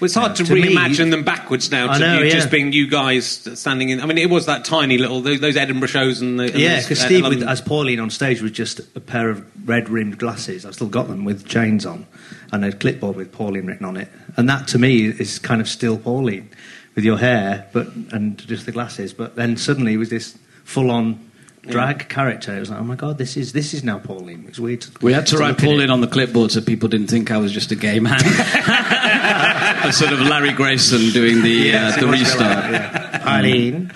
Well, 0.00 0.06
it's 0.06 0.14
hard 0.14 0.30
Yeah, 0.32 0.44
to, 0.46 0.54
to 0.54 0.54
me- 0.54 0.74
reimagine 0.74 1.10
them 1.10 1.22
backwards 1.22 1.70
now. 1.70 1.86
To 1.86 1.92
I 1.92 1.98
know, 1.98 2.18
you 2.18 2.24
yeah. 2.26 2.32
just 2.32 2.50
being 2.50 2.72
you 2.72 2.88
guys 2.88 3.26
standing 3.54 3.90
in. 3.90 4.00
I 4.00 4.06
mean, 4.06 4.18
it 4.18 4.30
was 4.30 4.46
that 4.46 4.64
tiny 4.64 4.98
little 4.98 5.20
those, 5.20 5.40
those 5.40 5.56
Edinburgh 5.56 5.88
shows 5.88 6.20
and 6.20 6.38
the 6.40 6.44
and 6.44 6.58
Yeah, 6.58 6.80
because 6.80 7.00
uh, 7.00 7.06
Steve, 7.06 7.24
with, 7.28 7.42
as 7.42 7.60
Pauline 7.60 8.00
on 8.00 8.10
stage, 8.10 8.42
was 8.42 8.50
just 8.52 8.80
a 8.96 9.00
pair 9.00 9.30
of 9.30 9.44
red 9.68 9.88
rimmed 9.88 10.18
glasses. 10.18 10.66
I've 10.66 10.74
still 10.74 10.88
got 10.88 11.08
them 11.08 11.24
with 11.24 11.46
chains 11.46 11.86
on, 11.86 12.06
and 12.52 12.64
a 12.64 12.72
clipboard 12.72 13.16
with 13.16 13.30
Pauline 13.32 13.66
written 13.66 13.86
on 13.86 13.96
it. 13.96 14.08
And 14.36 14.48
that 14.48 14.66
to 14.68 14.78
me 14.78 15.06
is 15.06 15.38
kind 15.38 15.60
of 15.60 15.68
still 15.68 15.98
Pauline 15.98 16.50
with 16.94 17.04
your 17.04 17.18
hair, 17.18 17.68
but 17.72 17.86
and 18.12 18.38
just 18.38 18.66
the 18.66 18.72
glasses. 18.72 19.12
But 19.12 19.36
then 19.36 19.56
suddenly 19.56 19.94
it 19.94 19.98
was 19.98 20.10
this 20.10 20.36
full 20.64 20.90
on 20.90 21.30
drag 21.62 22.08
character. 22.08 22.56
It 22.56 22.60
was 22.60 22.70
like, 22.70 22.80
oh 22.80 22.84
my 22.84 22.96
god, 22.96 23.18
this 23.18 23.36
is 23.36 23.52
this 23.52 23.74
is 23.74 23.84
now 23.84 23.98
Pauline. 23.98 24.44
It's 24.48 24.58
weird. 24.58 24.84
We 25.00 25.12
had 25.12 25.26
to 25.28 25.38
write 25.38 25.58
Pauline 25.58 25.82
it. 25.82 25.90
on 25.90 26.00
the 26.00 26.06
clipboard 26.06 26.50
so 26.50 26.60
people 26.60 26.88
didn't 26.88 27.08
think 27.08 27.30
I 27.30 27.38
was 27.38 27.52
just 27.52 27.70
a 27.70 27.76
gay 27.76 28.00
man. 28.00 28.20
a 29.84 29.92
sort 29.92 30.12
of 30.12 30.20
Larry 30.20 30.52
Grayson 30.52 31.10
doing 31.12 31.42
the, 31.42 31.50
Yes, 31.50 31.96
uh, 31.96 32.00
the 32.00 32.06
restart. 32.08 32.40
like 32.40 32.72
yeah. 32.72 33.18
Mm. 33.18 33.22
Pauline. 33.22 33.92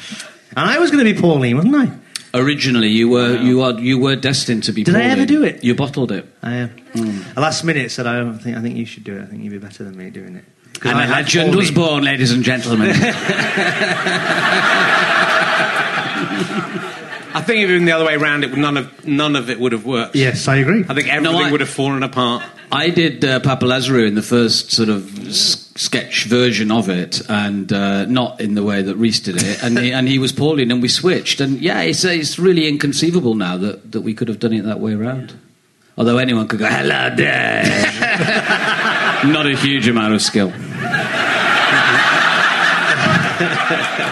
And 0.56 0.70
I 0.70 0.78
was 0.78 0.90
going 0.90 1.04
to 1.04 1.12
be 1.12 1.20
Pauline, 1.20 1.56
wasn't 1.56 1.74
I? 1.74 1.90
Originally, 2.34 2.88
you 2.88 3.08
were 3.08 3.36
you 3.36 3.62
are 3.62 3.78
you 3.80 3.98
were 3.98 4.16
destined 4.16 4.64
to 4.64 4.72
be. 4.72 4.84
Did 4.84 4.96
I 4.96 5.04
ever 5.04 5.24
do 5.24 5.42
it? 5.42 5.64
You 5.64 5.74
bottled 5.74 6.12
it. 6.12 6.26
I 6.42 6.56
am. 6.56 6.70
At 7.30 7.38
last 7.38 7.64
minute 7.64 7.90
said, 7.90 8.06
I 8.06 8.18
don't 8.18 8.38
think 8.38 8.56
I 8.56 8.60
think 8.60 8.76
you 8.76 8.84
should 8.84 9.04
do 9.04 9.16
it. 9.16 9.22
I 9.22 9.26
think 9.26 9.42
you'd 9.42 9.50
be 9.50 9.58
better 9.58 9.84
than 9.84 9.96
me 9.96 10.10
doing 10.10 10.36
it. 10.36 10.44
And 10.82 10.98
I 10.98 11.04
a 11.04 11.06
had 11.06 11.24
legend 11.24 11.54
was 11.54 11.70
born, 11.70 12.04
ladies 12.04 12.32
and 12.32 12.44
gentlemen. 12.44 12.90
I 17.36 17.42
think 17.42 17.62
if 17.62 17.70
it 17.70 17.74
been 17.74 17.84
the 17.84 17.92
other 17.92 18.06
way 18.06 18.14
around, 18.14 18.44
it 18.44 18.50
would, 18.50 18.58
none 18.58 18.76
of 18.76 19.06
none 19.06 19.36
of 19.36 19.50
it 19.50 19.60
would 19.60 19.72
have 19.72 19.84
worked. 19.84 20.16
Yes, 20.16 20.48
I 20.48 20.56
agree. 20.56 20.84
I 20.88 20.94
think 20.94 21.08
everything 21.12 21.36
I- 21.36 21.50
would 21.50 21.60
have 21.60 21.68
fallen 21.70 22.02
apart. 22.02 22.42
I 22.72 22.90
did 22.90 23.24
uh, 23.24 23.38
Papa 23.40 23.64
Lazarou 23.64 24.08
in 24.08 24.16
the 24.16 24.22
first 24.22 24.72
sort 24.72 24.88
of 24.88 25.28
s- 25.28 25.70
sketch 25.76 26.24
version 26.24 26.72
of 26.72 26.88
it, 26.88 27.20
and 27.28 27.72
uh, 27.72 28.06
not 28.06 28.40
in 28.40 28.54
the 28.54 28.64
way 28.64 28.82
that 28.82 28.96
Reece 28.96 29.20
did 29.20 29.36
it. 29.40 29.62
And 29.62 29.78
he, 29.78 29.92
and 29.92 30.08
he 30.08 30.18
was 30.18 30.32
Pauline, 30.32 30.72
and 30.72 30.82
we 30.82 30.88
switched. 30.88 31.40
And 31.40 31.60
yeah, 31.60 31.80
it's, 31.82 32.04
uh, 32.04 32.08
it's 32.08 32.40
really 32.40 32.66
inconceivable 32.66 33.36
now 33.36 33.56
that, 33.58 33.92
that 33.92 34.00
we 34.00 34.14
could 34.14 34.26
have 34.26 34.40
done 34.40 34.52
it 34.52 34.62
that 34.64 34.80
way 34.80 34.94
around. 34.94 35.32
Although 35.96 36.18
anyone 36.18 36.48
could 36.48 36.58
go, 36.58 36.66
hello, 36.66 37.14
there," 37.14 37.62
not 39.26 39.46
a 39.46 39.54
huge 39.56 39.86
amount 39.86 40.14
of 40.14 40.20
skill. 40.22 40.50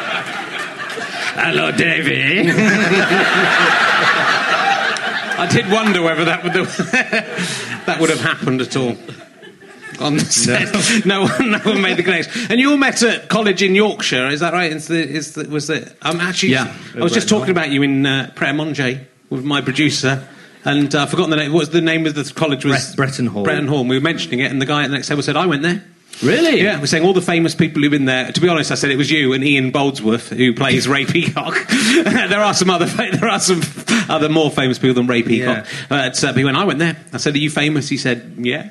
hello, 1.45 1.71
Davy. 1.71 2.51
I 5.37 5.47
did 5.51 5.71
wonder 5.71 6.01
whether 6.03 6.25
that 6.25 6.43
would 6.43 6.53
that 7.87 8.01
would 8.01 8.11
have 8.11 8.21
happened 8.21 8.61
at 8.63 8.77
all. 8.77 8.97
On 10.01 10.15
the 10.15 10.25
set, 10.25 11.07
no, 11.07 11.23
one, 11.23 11.53
no 11.53 11.59
one 11.59 11.81
made 11.81 11.97
the 11.97 12.03
connection. 12.03 12.51
And 12.51 12.59
you 12.59 12.73
all 12.73 12.77
met 12.77 13.01
at 13.05 13.29
college 13.29 13.63
in 13.63 13.77
Yorkshire, 13.77 14.27
is 14.27 14.41
that 14.41 14.53
right? 14.53 14.73
Is 14.73 14.89
the, 14.89 15.09
is 15.09 15.35
the, 15.35 15.49
was 15.49 15.71
it? 15.71 15.97
I'm 16.03 16.21
actually. 16.21 16.51
Yeah. 16.51 16.75
I 16.97 17.01
was 17.01 17.13
just 17.13 17.29
talking 17.29 17.51
about 17.51 17.71
you 17.71 17.83
in 17.83 18.05
uh, 18.05 18.33
Pret 18.35 18.57
Monge 18.57 19.07
with 19.31 19.45
my 19.45 19.61
producer, 19.61 20.27
and 20.65 20.93
uh, 20.93 21.03
I've 21.03 21.11
forgotten 21.11 21.31
the 21.31 21.37
name. 21.37 21.53
What 21.53 21.61
was 21.61 21.71
the 21.71 21.81
name 21.81 22.07
of 22.07 22.17
the 22.17 22.25
college? 22.35 22.65
Was 22.65 22.97
Bre- 22.97 23.03
Bretton 23.03 23.27
Hall. 23.27 23.45
Bretton 23.45 23.69
Hall. 23.69 23.85
We 23.85 23.97
were 23.97 24.03
mentioning 24.03 24.41
it, 24.41 24.51
and 24.51 24.61
the 24.61 24.67
guy 24.67 24.83
at 24.83 24.89
the 24.89 24.95
next 24.95 25.07
table 25.07 25.23
said, 25.23 25.37
"I 25.37 25.47
went 25.47 25.63
there." 25.63 25.85
Really? 26.23 26.63
Yeah, 26.63 26.81
we're 26.81 26.87
saying 26.87 27.05
all 27.05 27.13
the 27.13 27.21
famous 27.23 27.55
people 27.55 27.83
who've 27.83 27.91
been 27.91 28.05
there. 28.05 28.31
To 28.31 28.41
be 28.41 28.49
honest, 28.49 28.71
I 28.71 28.75
said 28.77 28.91
it 28.91 28.97
was 28.97 29.11
you 29.11 29.33
and 29.33 29.45
Ian 29.45 29.73
Boldsworth 29.73 30.35
who 30.35 30.55
plays 30.55 30.87
Ray 30.87 31.05
Peacock. 31.07 31.55
there 32.05 32.41
are 32.41 32.55
some 32.55 32.71
other 32.71 32.87
there 32.87 33.29
are 33.29 33.41
some 33.41 33.61
other 34.09 34.29
more 34.29 34.51
famous 34.51 34.79
people 34.79 34.95
than 34.95 35.07
Ray 35.07 35.23
Peacock. 35.23 35.67
But, 35.89 36.23
uh, 36.23 36.29
but 36.29 36.37
he 36.39 36.45
went, 36.45 36.57
I 36.57 36.65
went 36.65 36.79
there. 36.79 36.97
I 37.13 37.17
said, 37.19 37.35
Are 37.35 37.39
you 37.39 37.51
famous? 37.51 37.89
He 37.89 37.97
said, 37.97 38.35
Yeah. 38.39 38.71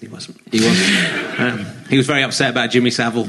He 0.00 0.08
wasn't. 0.08 0.38
He 0.52 0.60
was. 0.60 1.38
Um, 1.38 1.66
he 1.88 1.96
was 1.96 2.06
very 2.06 2.22
upset 2.22 2.50
about 2.50 2.70
Jimmy 2.70 2.90
Savile. 2.90 3.28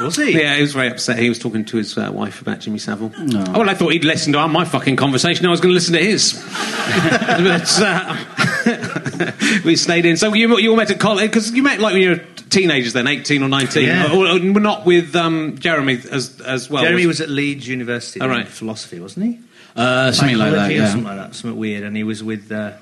Was 0.00 0.16
he? 0.16 0.40
Yeah, 0.40 0.54
he 0.56 0.62
was 0.62 0.72
very 0.72 0.88
upset. 0.88 1.18
He 1.18 1.28
was 1.28 1.38
talking 1.38 1.64
to 1.66 1.76
his 1.76 1.96
uh, 1.98 2.10
wife 2.12 2.40
about 2.40 2.60
Jimmy 2.60 2.78
Savile. 2.78 3.12
Oh, 3.16 3.52
well, 3.52 3.68
I 3.68 3.74
thought 3.74 3.92
he'd 3.92 4.04
listen 4.04 4.32
to 4.32 4.48
my 4.48 4.64
fucking 4.64 4.96
conversation. 4.96 5.44
I 5.46 5.50
was 5.50 5.60
going 5.60 5.70
to 5.70 5.74
listen 5.74 5.94
to 5.94 6.04
his. 6.04 6.34
but 6.34 7.80
uh, 7.80 8.16
we 9.64 9.76
stayed 9.76 10.06
in. 10.06 10.16
So 10.16 10.32
you, 10.34 10.58
you 10.58 10.70
all 10.70 10.76
met 10.76 10.90
at 10.90 11.00
college 11.00 11.30
because 11.30 11.52
you 11.52 11.62
met 11.62 11.80
like 11.80 11.94
when 11.94 12.02
you 12.02 12.10
were 12.10 12.24
teenagers, 12.50 12.92
then 12.92 13.06
eighteen 13.06 13.42
or 13.42 13.48
nineteen. 13.48 13.86
Yeah. 13.86 14.12
Or, 14.12 14.26
or 14.26 14.38
not 14.38 14.86
with 14.86 15.14
um, 15.16 15.58
Jeremy 15.58 16.00
as 16.10 16.40
as 16.40 16.70
well. 16.70 16.82
Jeremy 16.82 17.06
was 17.06 17.20
at 17.20 17.28
Leeds 17.28 17.66
University 17.66 18.20
in 18.20 18.28
right. 18.28 18.48
philosophy, 18.48 19.00
wasn't 19.00 19.26
he? 19.26 19.40
Uh, 19.76 20.10
something 20.12 20.38
like 20.38 20.52
that, 20.52 20.72
yeah. 20.72 20.88
something 20.88 21.04
like 21.04 21.16
that, 21.16 21.34
something 21.34 21.58
weird. 21.58 21.84
And 21.84 21.96
he 21.96 22.02
was 22.02 22.22
with 22.24 22.50
uh, 22.50 22.72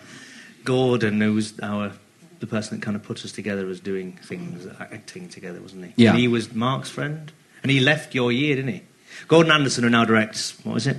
Gordon, 0.65 1.21
who 1.21 1.35
was 1.35 1.59
our 1.61 1.93
the 2.39 2.47
person 2.47 2.79
that 2.79 2.85
kind 2.85 2.97
of 2.97 3.03
put 3.03 3.25
us 3.25 3.33
together 3.33 3.69
as 3.69 3.81
doing 3.81 4.13
things, 4.13 4.67
acting 4.79 5.29
together, 5.29 5.61
wasn't 5.61 5.85
he? 5.87 5.93
Yeah. 5.97 6.11
And 6.11 6.19
he 6.19 6.29
was 6.29 6.55
Mark's 6.55 6.91
friend, 6.91 7.33
and 7.63 7.71
he 7.71 7.81
left 7.81 8.15
your 8.15 8.31
year, 8.33 8.57
didn't 8.57 8.73
he? 8.73 8.83
Gordon 9.29 9.53
Anderson, 9.53 9.85
who 9.85 9.91
now 9.91 10.05
directs 10.05 10.59
what 10.65 10.75
was 10.75 10.87
it? 10.87 10.99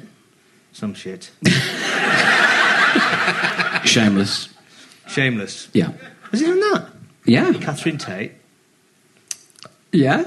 Some 0.73 0.93
shit. 0.93 1.32
Shameless. 3.86 4.50
Shameless. 5.08 5.70
Yeah. 5.74 5.91
Was 6.32 6.39
he 6.41 6.46
done 6.48 6.60
that? 6.60 6.89
Yeah. 7.26 7.54
Catherine 7.54 7.98
Tate 7.98 8.34
Yeah. 9.91 10.24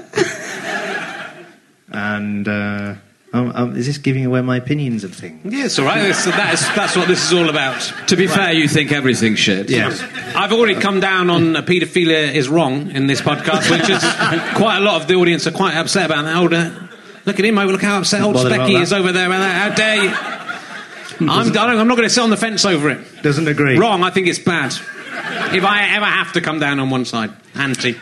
and. 1.89 2.47
Uh, 2.47 2.95
um, 3.33 3.51
um, 3.55 3.75
is 3.77 3.85
this 3.87 3.97
giving 3.97 4.25
away 4.25 4.41
my 4.41 4.57
opinions 4.57 5.05
of 5.05 5.15
things? 5.15 5.53
Yes, 5.53 5.79
all 5.79 5.85
right. 5.85 6.01
That's, 6.01 6.25
that's, 6.25 6.67
that's 6.75 6.97
what 6.97 7.07
this 7.07 7.23
is 7.25 7.31
all 7.31 7.49
about. 7.49 7.79
To 8.09 8.17
be 8.17 8.27
fair, 8.27 8.51
you 8.51 8.67
think 8.67 8.91
everything's 8.91 9.39
shit. 9.39 9.69
Yes. 9.69 10.01
I've 10.35 10.51
already 10.51 10.75
come 10.75 10.99
down 10.99 11.29
on 11.29 11.55
uh, 11.55 11.61
paedophilia 11.61 12.33
is 12.33 12.49
wrong 12.49 12.91
in 12.91 13.07
this 13.07 13.21
podcast, 13.21 13.71
which 13.71 13.89
is 13.89 13.99
quite 14.57 14.79
a 14.79 14.81
lot 14.81 15.01
of 15.01 15.07
the 15.07 15.13
audience 15.15 15.47
are 15.47 15.51
quite 15.51 15.75
upset 15.75 16.07
about 16.07 16.25
that. 16.25 16.35
Old, 16.35 16.53
uh, 16.53 16.71
look 17.25 17.39
at 17.39 17.45
him 17.45 17.57
over. 17.57 17.71
Look 17.71 17.81
how 17.81 17.99
upset 17.99 18.21
old 18.21 18.33
Bothered 18.33 18.51
about 18.51 18.67
Specky 18.67 18.73
that. 18.73 18.81
is 18.81 18.91
over 18.91 19.13
there. 19.13 19.27
About. 19.27 19.49
How 19.49 19.69
dare 19.75 20.03
you? 20.03 20.09
I'm, 21.29 21.57
I'm 21.57 21.87
not 21.87 21.95
going 21.95 22.07
to 22.07 22.13
sit 22.13 22.21
on 22.21 22.29
the 22.29 22.37
fence 22.37 22.65
over 22.65 22.89
it. 22.89 22.99
Doesn't 23.21 23.47
agree. 23.47 23.77
Wrong. 23.77 24.03
I 24.03 24.09
think 24.09 24.27
it's 24.27 24.39
bad. 24.39 24.73
If 25.53 25.63
I 25.63 25.95
ever 25.95 26.05
have 26.05 26.33
to 26.33 26.41
come 26.41 26.59
down 26.59 26.79
on 26.79 26.89
one 26.89 27.05
side, 27.05 27.31
anti. 27.55 27.95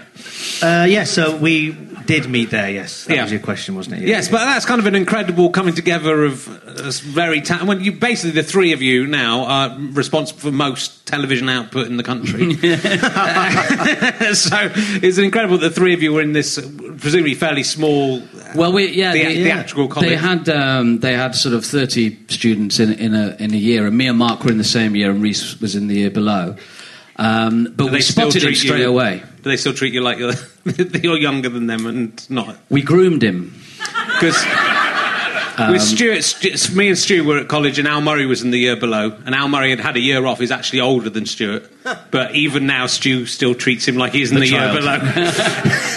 Uh, 0.62 0.86
yeah, 0.89 1.03
so 1.03 1.36
we 1.36 1.71
did 2.05 2.27
meet 2.29 2.49
there, 2.49 2.69
yes. 2.69 3.05
That 3.05 3.15
Yeah. 3.15 3.23
was 3.23 3.32
your 3.32 3.41
question, 3.41 3.75
wasn't 3.75 4.01
it? 4.01 4.08
Yes, 4.08 4.29
but 4.29 4.39
that's 4.39 4.65
kind 4.65 4.79
of 4.79 4.86
an 4.86 4.95
incredible 4.95 5.49
coming 5.51 5.73
together 5.75 6.23
of 6.25 6.47
uh, 6.47 6.91
very 7.05 7.41
ta- 7.41 7.65
when 7.65 7.84
you 7.84 7.91
basically 7.91 8.32
the 8.32 8.43
three 8.43 8.73
of 8.73 8.82
you 8.82 9.05
now 9.08 9.43
are 9.45 9.77
responsible 9.91 10.39
for 10.39 10.51
most 10.51 11.05
television 11.05 11.49
output 11.49 11.88
in 11.88 11.97
the 11.97 12.03
country. 12.03 12.53
so 14.34 14.71
it's 15.01 15.17
incredible 15.17 15.58
that 15.58 15.69
the 15.69 15.75
three 15.75 15.93
of 15.93 16.01
you 16.01 16.13
were 16.13 16.21
in 16.21 16.34
this 16.34 16.58
uh, 16.58 16.62
presumably 16.99 17.34
fairly 17.36 17.63
small. 17.63 18.21
Well, 18.55 18.71
we 18.73 18.89
yeah, 18.91 19.13
The- 19.13 19.23
they, 19.23 19.43
theatrical 19.43 19.88
college. 19.88 20.09
They 20.09 20.15
had 20.15 20.47
um, 20.49 20.99
they 20.99 21.13
had 21.13 21.35
sort 21.35 21.55
of 21.55 21.65
thirty 21.65 22.17
students 22.27 22.79
in 22.79 22.93
in 22.93 23.13
a 23.13 23.35
in 23.39 23.53
a 23.53 23.57
year, 23.57 23.85
and 23.88 23.97
me 23.97 24.07
and 24.07 24.17
Mark 24.17 24.43
were 24.43 24.51
in 24.51 24.57
the 24.57 24.63
same 24.63 24.95
year, 24.95 25.12
and 25.12 25.21
Reece 25.21 25.59
was 25.62 25.75
in 25.75 25.88
the 25.88 25.95
year 25.95 26.09
below. 26.12 26.55
Um, 27.17 27.65
but 27.65 27.77
Do 27.77 27.85
we 27.85 27.91
they 27.91 28.01
still 28.01 28.31
spotted 28.31 28.43
him 28.43 28.47
treat 28.49 28.55
straight 28.57 28.79
you- 28.81 28.89
away. 28.89 29.23
Do 29.43 29.49
they 29.49 29.57
still 29.57 29.73
treat 29.73 29.93
you 29.93 30.01
like 30.01 30.17
you're, 30.19 30.33
you're 31.01 31.17
younger 31.17 31.49
than 31.49 31.67
them 31.67 31.85
and 31.85 32.29
not? 32.29 32.57
We 32.69 32.81
groomed 32.81 33.23
him. 33.23 33.53
Because 34.13 34.38
Um, 35.57 35.71
with 35.73 35.81
Stuart, 35.81 36.23
Stu, 36.23 36.73
me 36.73 36.88
and 36.88 36.97
Stu 36.97 37.21
were 37.25 37.38
at 37.39 37.49
college, 37.49 37.79
and 37.79 37.88
Al 37.88 37.99
Murray 37.99 38.25
was 38.25 38.41
in 38.43 38.51
the 38.51 38.57
year 38.57 38.77
below. 38.77 39.12
And 39.25 39.35
Al 39.35 39.49
Murray 39.49 39.71
had 39.71 39.81
had 39.81 39.97
a 39.97 39.99
year 39.99 40.25
off. 40.25 40.39
He's 40.39 40.51
actually 40.51 40.79
older 40.79 41.09
than 41.09 41.25
Stuart, 41.25 41.69
but 42.12 42.33
even 42.33 42.65
now, 42.65 42.85
Stu 42.88 43.25
still 43.25 43.53
treats 43.53 43.85
him 43.85 43.97
like 43.97 44.13
he's 44.13 44.31
in 44.31 44.35
the, 44.35 44.41
The 44.41 44.47
year 44.47 44.73
below. 44.73 44.99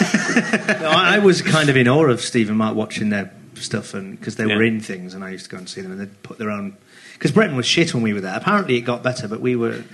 No, 0.52 0.58
I 0.90 1.16
I 1.16 1.18
was 1.18 1.42
kind 1.42 1.68
of 1.68 1.76
in 1.76 1.88
awe 1.88 2.06
of 2.06 2.20
Steve 2.20 2.48
and 2.48 2.58
Mark 2.58 2.76
watching 2.76 3.08
their 3.10 3.32
stuff, 3.54 3.94
and 3.94 4.18
because 4.18 4.36
they 4.36 4.46
were 4.46 4.62
in 4.62 4.80
things, 4.80 5.14
and 5.14 5.24
I 5.24 5.30
used 5.30 5.44
to 5.44 5.50
go 5.50 5.58
and 5.58 5.68
see 5.68 5.80
them, 5.80 5.92
and 5.92 6.00
they'd 6.00 6.22
put 6.22 6.38
their 6.38 6.50
own. 6.50 6.76
Because 7.14 7.30
Bretton 7.32 7.56
was 7.56 7.66
shit 7.66 7.94
when 7.94 8.02
we 8.02 8.12
were 8.12 8.20
there. 8.20 8.36
Apparently, 8.36 8.76
it 8.76 8.80
got 8.82 9.02
better, 9.02 9.28
but 9.28 9.40
we 9.40 9.56
were. 9.56 9.84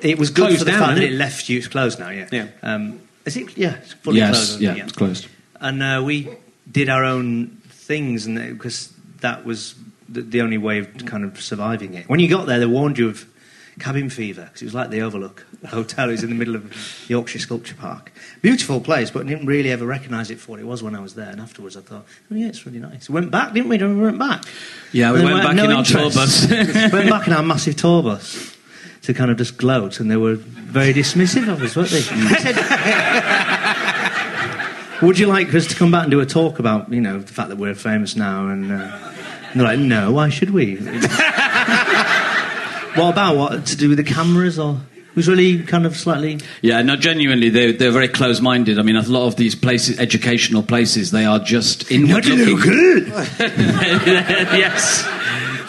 It 0.00 0.18
was 0.18 0.30
good 0.30 0.48
Closed 0.48 0.58
for 0.58 0.64
the 0.64 0.72
fact 0.72 0.96
that 0.96 1.04
it 1.04 1.12
it? 1.12 1.16
left 1.16 1.48
you. 1.48 1.58
It's 1.58 1.68
closed 1.68 2.00
now, 2.00 2.10
yeah. 2.10 2.28
Yeah. 2.32 2.48
Um, 2.62 3.00
is 3.24 3.36
it? 3.36 3.56
Yeah, 3.56 3.76
it's 3.76 3.92
fully 3.92 4.18
yes, 4.18 4.30
closed. 4.30 4.62
isn't 4.62 4.76
yeah, 4.76 4.82
it's 4.84 4.92
closed. 4.92 5.28
And 5.60 5.80
uh, 5.82 6.02
we 6.04 6.28
did 6.70 6.88
our 6.88 7.04
own 7.04 7.58
things, 7.68 8.26
and 8.26 8.36
because 8.58 8.92
that 9.20 9.44
was 9.44 9.76
the, 10.08 10.22
the 10.22 10.40
only 10.40 10.58
way 10.58 10.78
of 10.78 11.06
kind 11.06 11.24
of 11.24 11.40
surviving 11.40 11.94
it. 11.94 12.08
When 12.08 12.18
you 12.18 12.28
got 12.28 12.46
there, 12.46 12.58
they 12.58 12.66
warned 12.66 12.98
you 12.98 13.08
of 13.08 13.24
cabin 13.78 14.10
fever 14.10 14.44
because 14.44 14.62
it 14.62 14.66
was 14.66 14.74
like 14.74 14.90
the 14.90 15.00
Overlook 15.00 15.46
Hotel. 15.68 16.08
It 16.08 16.12
was 16.12 16.22
in 16.22 16.30
the 16.30 16.36
middle 16.36 16.54
of 16.54 16.72
Yorkshire 17.08 17.38
Sculpture 17.38 17.74
Park. 17.74 18.12
Beautiful 18.42 18.80
place, 18.80 19.10
but 19.10 19.24
I 19.24 19.28
didn't 19.28 19.46
really 19.46 19.70
ever 19.70 19.86
recognise 19.86 20.30
it 20.30 20.38
for 20.38 20.52
what 20.52 20.60
it 20.60 20.66
was 20.66 20.82
when 20.82 20.94
I 20.94 21.00
was 21.00 21.14
there. 21.14 21.30
And 21.30 21.40
afterwards, 21.40 21.76
I 21.76 21.80
thought, 21.80 22.04
oh 22.30 22.34
yeah, 22.34 22.48
it's 22.48 22.66
really 22.66 22.78
nice. 22.80 23.08
We 23.08 23.14
went 23.14 23.30
back, 23.30 23.52
didn't 23.54 23.68
we? 23.68 23.78
We 23.78 23.94
went 23.94 24.18
back. 24.18 24.44
Yeah, 24.92 25.12
we 25.12 25.20
And 25.20 25.28
went 25.30 25.42
back 25.42 25.56
no 25.56 25.64
in 25.64 25.72
our 25.72 25.84
tour 25.84 26.10
bus. 26.10 26.50
went 26.50 27.08
back 27.10 27.26
in 27.26 27.32
our 27.32 27.42
massive 27.42 27.76
tour 27.76 28.02
bus 28.02 28.56
to 29.02 29.14
kind 29.14 29.30
of 29.30 29.36
just 29.36 29.56
gloat, 29.56 30.00
and 30.00 30.10
they 30.10 30.16
were 30.16 30.34
very 30.36 30.92
dismissive 30.92 31.48
of 31.48 31.62
us, 31.62 31.74
weren't 31.76 31.90
they? 31.90 32.02
They 32.02 32.52
said, 32.52 32.56
Would 35.02 35.18
you 35.18 35.26
like 35.26 35.52
us 35.54 35.66
to 35.66 35.74
come 35.74 35.90
back 35.90 36.02
and 36.04 36.10
do 36.12 36.20
a 36.20 36.26
talk 36.26 36.60
about, 36.60 36.92
you 36.92 37.00
know, 37.00 37.18
the 37.18 37.32
fact 37.32 37.48
that 37.48 37.58
we're 37.58 37.74
famous 37.74 38.14
now? 38.14 38.46
And, 38.46 38.70
uh, 38.70 38.98
and 39.50 39.60
they're 39.60 39.66
like, 39.66 39.80
no, 39.80 40.12
why 40.12 40.28
should 40.28 40.50
we? 40.50 40.76
what 42.94 43.10
about 43.10 43.36
what 43.36 43.66
to 43.66 43.76
do 43.76 43.88
with 43.88 43.98
the 43.98 44.04
cameras? 44.04 44.58
Or 44.58 44.80
it 44.96 45.16
was 45.16 45.28
really 45.28 45.62
kind 45.62 45.84
of 45.84 45.96
slightly. 45.96 46.40
Yeah, 46.62 46.80
no, 46.82 46.96
genuinely, 46.96 47.50
they're, 47.50 47.72
they're 47.72 47.90
very 47.90 48.08
close 48.08 48.40
minded. 48.40 48.78
I 48.78 48.82
mean, 48.82 48.96
a 48.96 49.02
lot 49.02 49.26
of 49.26 49.36
these 49.36 49.54
places, 49.54 49.98
educational 50.00 50.62
places, 50.62 51.10
they 51.10 51.26
are 51.26 51.38
just 51.38 51.90
inward 51.90 52.24
looking. 52.24 52.56
good. 52.56 53.08
yes. 53.38 55.06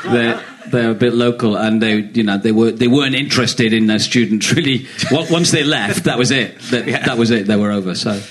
They're, 0.06 0.42
they're 0.68 0.92
a 0.92 0.96
bit 0.96 1.14
local 1.14 1.58
and 1.58 1.82
they, 1.82 1.98
you 1.98 2.24
know, 2.24 2.38
they, 2.38 2.54
were, 2.54 2.72
they 2.72 2.88
weren't 2.88 3.16
interested 3.16 3.74
in 3.74 3.88
their 3.88 4.00
students 4.00 4.52
really. 4.56 4.88
Once 5.12 5.52
they 5.52 5.64
left, 5.64 6.06
that 6.06 6.18
was 6.18 6.32
it. 6.32 6.58
That, 6.72 6.86
that 7.06 7.18
was 7.18 7.30
it. 7.30 7.46
They 7.46 7.58
were 7.58 7.72
over. 7.72 7.96
So, 7.96 8.22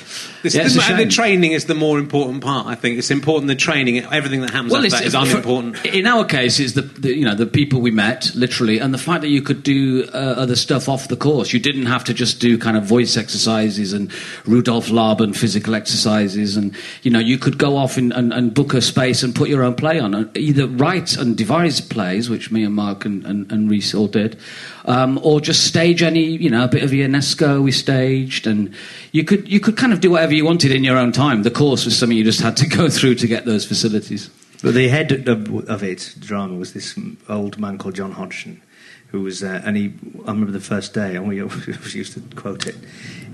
This- 0.42 0.54
yeah, 0.54 0.64
the, 0.64 1.04
the 1.04 1.10
training 1.10 1.52
is 1.52 1.66
the 1.66 1.74
more 1.74 1.98
important 1.98 2.42
part. 2.42 2.66
I 2.66 2.74
think 2.74 2.98
it's 2.98 3.10
important. 3.10 3.48
The 3.48 3.54
training, 3.54 3.98
everything 3.98 4.40
that 4.42 4.50
happens 4.50 4.72
after 4.74 4.90
that 4.90 5.04
is 5.06 5.14
for- 5.14 5.20
unimportant. 5.20 5.84
in 5.86 6.06
our 6.06 6.24
case, 6.24 6.58
is 6.60 6.74
the, 6.74 6.82
the 6.82 7.14
you 7.16 7.24
know 7.24 7.34
the 7.34 7.46
people 7.46 7.80
we 7.80 7.90
met 7.90 8.30
literally, 8.34 8.78
and 8.78 8.92
the 8.92 8.98
fact 8.98 9.20
that 9.22 9.28
you 9.28 9.42
could 9.42 9.62
do 9.62 10.04
uh, 10.12 10.16
other 10.16 10.56
stuff 10.56 10.88
off 10.88 11.08
the 11.08 11.16
course. 11.16 11.52
You 11.52 11.60
didn't 11.60 11.86
have 11.86 12.04
to 12.04 12.14
just 12.14 12.40
do 12.40 12.58
kind 12.58 12.76
of 12.76 12.84
voice 12.84 13.16
exercises 13.16 13.92
and 13.92 14.10
Rudolf 14.46 14.90
Laban 14.90 15.32
physical 15.32 15.74
exercises, 15.74 16.56
and 16.56 16.74
you 17.02 17.10
know 17.10 17.18
you 17.20 17.38
could 17.38 17.58
go 17.58 17.76
off 17.76 17.96
and, 17.96 18.12
and, 18.12 18.32
and 18.32 18.52
book 18.54 18.74
a 18.74 18.80
space 18.80 19.22
and 19.22 19.34
put 19.34 19.48
your 19.48 19.62
own 19.62 19.74
play 19.74 19.98
on, 20.00 20.30
either 20.34 20.66
write 20.66 21.16
and 21.16 21.36
devise 21.36 21.80
plays, 21.80 22.28
which 22.28 22.50
me 22.50 22.64
and 22.64 22.74
Mark 22.74 23.04
and, 23.04 23.24
and, 23.24 23.50
and 23.52 23.70
Reece 23.70 23.94
all 23.94 24.08
did, 24.08 24.38
um, 24.84 25.18
or 25.22 25.40
just 25.40 25.66
stage 25.66 26.02
any 26.02 26.24
you 26.24 26.50
know 26.50 26.64
a 26.64 26.68
bit 26.68 26.82
of 26.82 26.90
Ionesco 26.90 27.62
we 27.62 27.72
staged, 27.72 28.46
and 28.46 28.74
you 29.12 29.24
could 29.24 29.48
you 29.48 29.60
could 29.60 29.76
kind 29.76 29.92
of 29.92 30.00
do 30.00 30.10
whatever 30.10 30.34
you 30.34 30.44
wanted 30.44 30.72
in 30.72 30.84
your 30.84 30.96
own 30.96 31.12
time. 31.12 31.42
The 31.42 31.50
course 31.50 31.84
was 31.84 31.98
something 31.98 32.16
you 32.16 32.24
just 32.24 32.40
had 32.40 32.56
to 32.58 32.66
go 32.66 32.88
through 32.88 33.16
to 33.16 33.26
get 33.26 33.44
those 33.44 33.64
facilities. 33.64 34.30
But 34.62 34.74
the 34.74 34.88
head 34.88 35.28
of, 35.28 35.82
it, 35.82 36.14
drama, 36.20 36.54
was 36.54 36.72
this 36.72 36.96
old 37.28 37.58
man 37.58 37.78
called 37.78 37.96
John 37.96 38.12
Hodgson, 38.12 38.62
who 39.08 39.22
was, 39.22 39.42
uh, 39.42 39.60
and 39.64 39.76
he, 39.76 39.92
I 40.24 40.30
remember 40.30 40.52
the 40.52 40.60
first 40.60 40.94
day, 40.94 41.16
and 41.16 41.26
we 41.26 41.42
always 41.42 41.94
used 41.96 42.12
to 42.14 42.20
quote 42.36 42.68
it. 42.68 42.76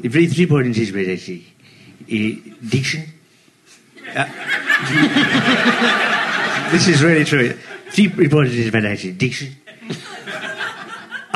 You 0.02 0.10
three 0.10 0.46
points 0.46 0.78
is 0.78 0.90
diction. 2.70 3.04
This 6.70 6.86
is 6.86 7.02
really 7.02 7.24
true. 7.24 7.54
Three 7.90 8.28
points 8.28 8.52
is 8.52 9.16
diction. 9.16 9.56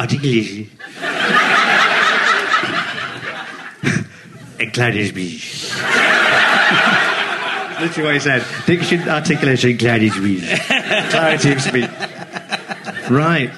Articulation. 0.03 0.69
and 4.59 4.73
clarity 4.75 5.03
of 5.03 5.09
speech. 5.09 5.71
Literally 7.81 8.05
what 8.05 8.15
he 8.15 8.21
said. 8.21 8.45
Diction, 8.67 9.09
articulation, 9.09 9.79
clarity 9.79 10.09
of 10.09 10.15
speech. 10.15 10.43
clarity 11.11 11.53
of 11.53 11.61
speech. 11.63 11.91
Right. 13.09 13.51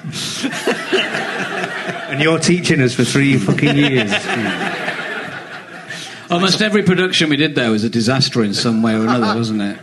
and 2.11 2.21
you're 2.21 2.37
teaching 2.37 2.79
us 2.81 2.93
for 2.93 3.03
three 3.03 3.37
fucking 3.37 3.75
years. 3.75 4.11
Almost 6.29 6.61
every 6.61 6.83
production 6.83 7.29
we 7.29 7.37
did 7.37 7.55
there 7.55 7.71
was 7.71 7.83
a 7.83 7.89
disaster 7.89 8.43
in 8.43 8.53
some 8.53 8.83
way 8.83 8.93
or 8.93 9.01
another, 9.01 9.35
wasn't 9.35 9.63
it? 9.63 9.79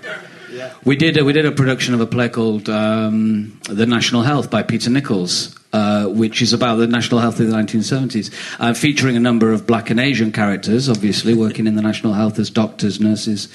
Yeah. 0.53 0.73
We 0.85 0.95
did 0.95 1.17
a, 1.17 1.25
we 1.25 1.33
did 1.33 1.45
a 1.45 1.51
production 1.53 1.93
of 1.95 2.01
a 2.01 2.07
play 2.07 2.29
called 2.29 2.69
um, 2.69 3.59
The 3.69 3.87
National 3.87 4.23
Health 4.23 4.49
by 4.49 4.63
Peter 4.63 4.91
Nichols, 4.91 5.57
Uh, 5.75 6.05
which 6.09 6.43
is 6.43 6.53
about 6.53 6.77
the 6.77 6.87
national 6.87 7.19
health 7.19 7.41
of 7.41 7.47
the 7.47 7.57
1970s, 7.57 8.31
uh, 8.61 8.75
featuring 8.75 9.17
a 9.17 9.21
number 9.21 9.53
of 9.53 9.67
black 9.67 9.89
and 9.89 9.99
Asian 9.99 10.31
characters, 10.31 10.87
obviously 10.87 11.33
working 11.33 11.67
in 11.67 11.77
the 11.77 11.81
national 11.81 12.13
health 12.13 12.39
as 12.39 12.51
doctors, 12.51 13.01
nurses, 13.01 13.49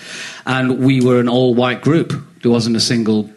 and 0.43 0.80
we 0.80 0.99
were 0.99 1.19
an 1.19 1.30
all-white 1.30 1.84
group. 1.84 2.13
There 2.41 2.51
wasn't 2.51 2.75
a 2.75 2.80
single 2.80 3.30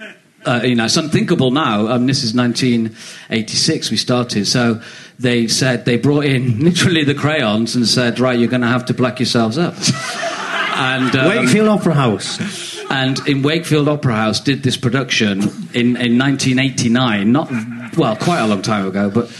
uh, 0.46 0.62
you 0.64 0.74
know, 0.74 0.86
it's 0.86 0.96
unthinkable 0.96 1.50
now. 1.50 1.88
Um, 1.88 2.06
this 2.06 2.24
is 2.24 2.34
1986 2.34 3.90
we 3.90 3.96
started. 3.96 4.46
So 4.46 4.80
they 5.18 5.48
said, 5.48 5.84
they 5.84 5.96
brought 5.96 6.24
in 6.24 6.60
literally 6.64 7.04
the 7.04 7.14
crayons 7.14 7.76
and 7.76 7.86
said, 7.86 8.18
right, 8.18 8.38
you're 8.38 8.48
going 8.48 8.62
to 8.62 8.68
have 8.68 8.86
to 8.86 8.94
black 8.94 9.20
yourselves 9.20 9.58
up. 9.58 9.74
and 10.76 11.14
um, 11.14 11.28
Wakefield 11.28 11.68
Opera 11.68 11.94
House. 11.94 12.79
And 12.90 13.26
in 13.28 13.42
Wakefield 13.42 13.88
Opera 13.88 14.14
House 14.14 14.40
did 14.40 14.62
this 14.64 14.76
production 14.76 15.42
in, 15.72 15.96
in 15.96 16.18
1989. 16.18 17.30
Not, 17.30 17.50
well, 17.96 18.16
quite 18.16 18.40
a 18.40 18.46
long 18.46 18.62
time 18.62 18.86
ago, 18.86 19.08
but 19.08 19.30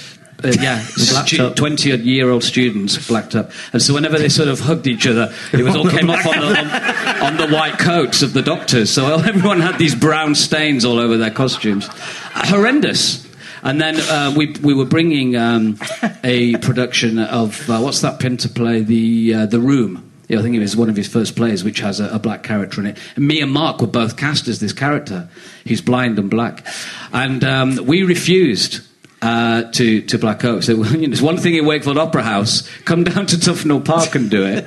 uh, 0.45 0.53
yeah, 0.61 0.79
stu- 0.85 1.53
20 1.53 1.93
odd 1.93 2.01
year 2.01 2.31
old 2.31 2.45
students 2.45 3.09
blacked 3.09 3.35
up. 3.35 3.51
And 3.73 3.83
so 3.83 3.93
whenever 3.93 4.19
they 4.19 4.29
sort 4.29 4.49
of 4.49 4.61
hugged 4.61 4.87
each 4.87 5.07
other, 5.07 5.35
it 5.53 5.63
was 5.63 5.75
all 5.75 5.89
came 5.91 6.09
off 6.11 6.25
on 6.27 6.39
the, 6.39 6.59
on, 6.59 7.23
on 7.23 7.37
the 7.37 7.55
white 7.55 7.79
coats 7.79 8.23
of 8.23 8.33
the 8.33 8.43
doctors. 8.43 8.91
So 8.91 9.07
everyone 9.19 9.61
had 9.61 9.79
these 9.79 9.97
brown 9.97 10.37
stains 10.37 10.85
all 10.85 10.99
over 10.99 11.17
their 11.17 11.33
costumes. 11.33 11.89
Horrendous. 12.33 13.29
And 13.63 13.79
then 13.79 13.97
uh, 14.01 14.33
we 14.35 14.53
we 14.63 14.73
were 14.73 14.87
bringing 14.87 15.37
um, 15.37 15.79
a 16.25 16.57
production 16.59 17.19
of 17.19 17.69
uh, 17.69 17.79
what's 17.81 18.01
that 18.01 18.19
Pinter 18.19 18.49
play, 18.49 18.81
the 18.81 19.35
uh, 19.35 19.47
the 19.47 19.61
Room. 19.61 20.10
Yeah, 20.31 20.39
I 20.39 20.43
think 20.43 20.55
it 20.55 20.61
was 20.61 20.77
one 20.77 20.89
of 20.89 20.95
his 20.95 21.09
first 21.09 21.35
plays, 21.35 21.65
which 21.65 21.81
has 21.81 21.99
a, 21.99 22.09
a 22.11 22.21
black 22.21 22.45
character 22.45 22.81
in 22.81 22.87
it. 22.87 22.99
And 23.17 23.27
me 23.27 23.41
and 23.41 23.51
Mark 23.51 23.81
were 23.81 23.89
both 23.89 24.17
cast 24.17 24.47
as 24.47 24.61
this 24.61 24.73
character. 24.73 25.29
He's 25.65 25.81
blind 25.81 26.21
and 26.21 26.31
black, 26.31 26.65
and 27.13 27.43
um, 27.43 27.85
we 27.85 28.05
refused. 28.05 28.87
Uh, 29.23 29.71
to 29.73 30.01
to 30.01 30.17
Black 30.17 30.43
Oak. 30.47 30.63
So 30.63 30.73
you 30.83 30.83
know, 30.83 31.07
there's 31.09 31.21
one 31.21 31.37
thing 31.37 31.55
in 31.55 31.67
Wakefield 31.67 31.99
Opera 31.99 32.23
House. 32.23 32.67
Come 32.87 33.05
down 33.05 33.27
to 33.27 33.37
Tufnell 33.37 33.85
Park 33.85 34.15
and 34.15 34.31
do 34.31 34.47
it. 34.47 34.65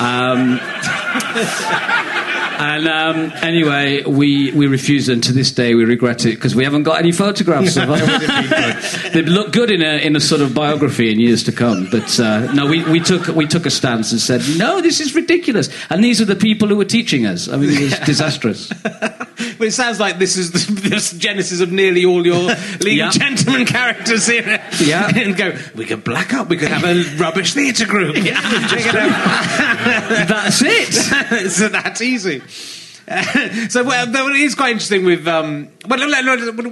Um, 0.00 0.58
and 2.60 2.86
um, 2.88 3.32
anyway, 3.42 4.02
we, 4.04 4.52
we 4.52 4.66
refused, 4.66 5.08
and 5.08 5.22
to 5.24 5.32
this 5.32 5.50
day 5.50 5.74
we 5.74 5.84
regret 5.84 6.26
it 6.26 6.34
because 6.34 6.54
we 6.54 6.64
haven't 6.64 6.82
got 6.82 6.98
any 6.98 7.10
photographs 7.10 7.76
of 7.78 7.88
them. 7.88 7.98
They'd 9.14 9.28
look 9.28 9.52
good 9.52 9.70
in 9.70 9.80
a, 9.82 9.96
in 10.04 10.14
a 10.14 10.20
sort 10.20 10.42
of 10.42 10.52
biography 10.54 11.10
in 11.10 11.18
years 11.18 11.42
to 11.44 11.52
come. 11.52 11.88
But 11.90 12.20
uh, 12.20 12.52
no, 12.52 12.66
we, 12.66 12.84
we, 12.84 13.00
took, 13.00 13.28
we 13.28 13.46
took 13.46 13.64
a 13.64 13.70
stance 13.70 14.12
and 14.12 14.20
said, 14.20 14.42
no, 14.58 14.82
this 14.82 15.00
is 15.00 15.14
ridiculous. 15.14 15.70
And 15.88 16.04
these 16.04 16.20
are 16.20 16.26
the 16.26 16.36
people 16.36 16.68
who 16.68 16.76
were 16.76 16.84
teaching 16.84 17.24
us. 17.24 17.48
I 17.48 17.56
mean, 17.56 17.70
it 17.70 17.80
was 17.80 17.98
disastrous. 18.00 18.70
But 19.56 19.68
it 19.68 19.72
sounds 19.72 19.98
like 20.00 20.18
this 20.18 20.36
is 20.36 20.52
the, 20.52 20.72
the 20.90 21.16
genesis 21.18 21.60
of 21.60 21.72
nearly 21.72 22.04
all 22.04 22.26
your 22.26 22.54
League 22.80 22.98
Yeah. 22.98 23.08
of 23.08 23.14
Gentlemen 23.14 23.64
characters 23.66 24.26
here. 24.26 24.62
Yeah. 24.80 25.10
and 25.14 25.34
go, 25.36 25.52
we 25.74 25.86
could 25.86 26.04
black 26.04 26.34
up, 26.34 26.48
we 26.48 26.56
could 26.58 26.68
have 26.68 26.84
a 26.84 27.02
rubbish 27.16 27.54
theatre 27.54 27.86
group. 27.86 28.16
Have- 28.16 30.28
That's 30.28 30.62
it. 30.64 31.50
so 31.50 31.68
that's 31.68 32.00
easy. 32.02 32.42
so 33.70 33.82
well, 33.82 34.08
it 34.08 34.36
is 34.36 34.54
quite 34.54 34.70
interesting 34.70 35.04
with 35.04 35.26
um, 35.26 35.68
well, 35.88 35.98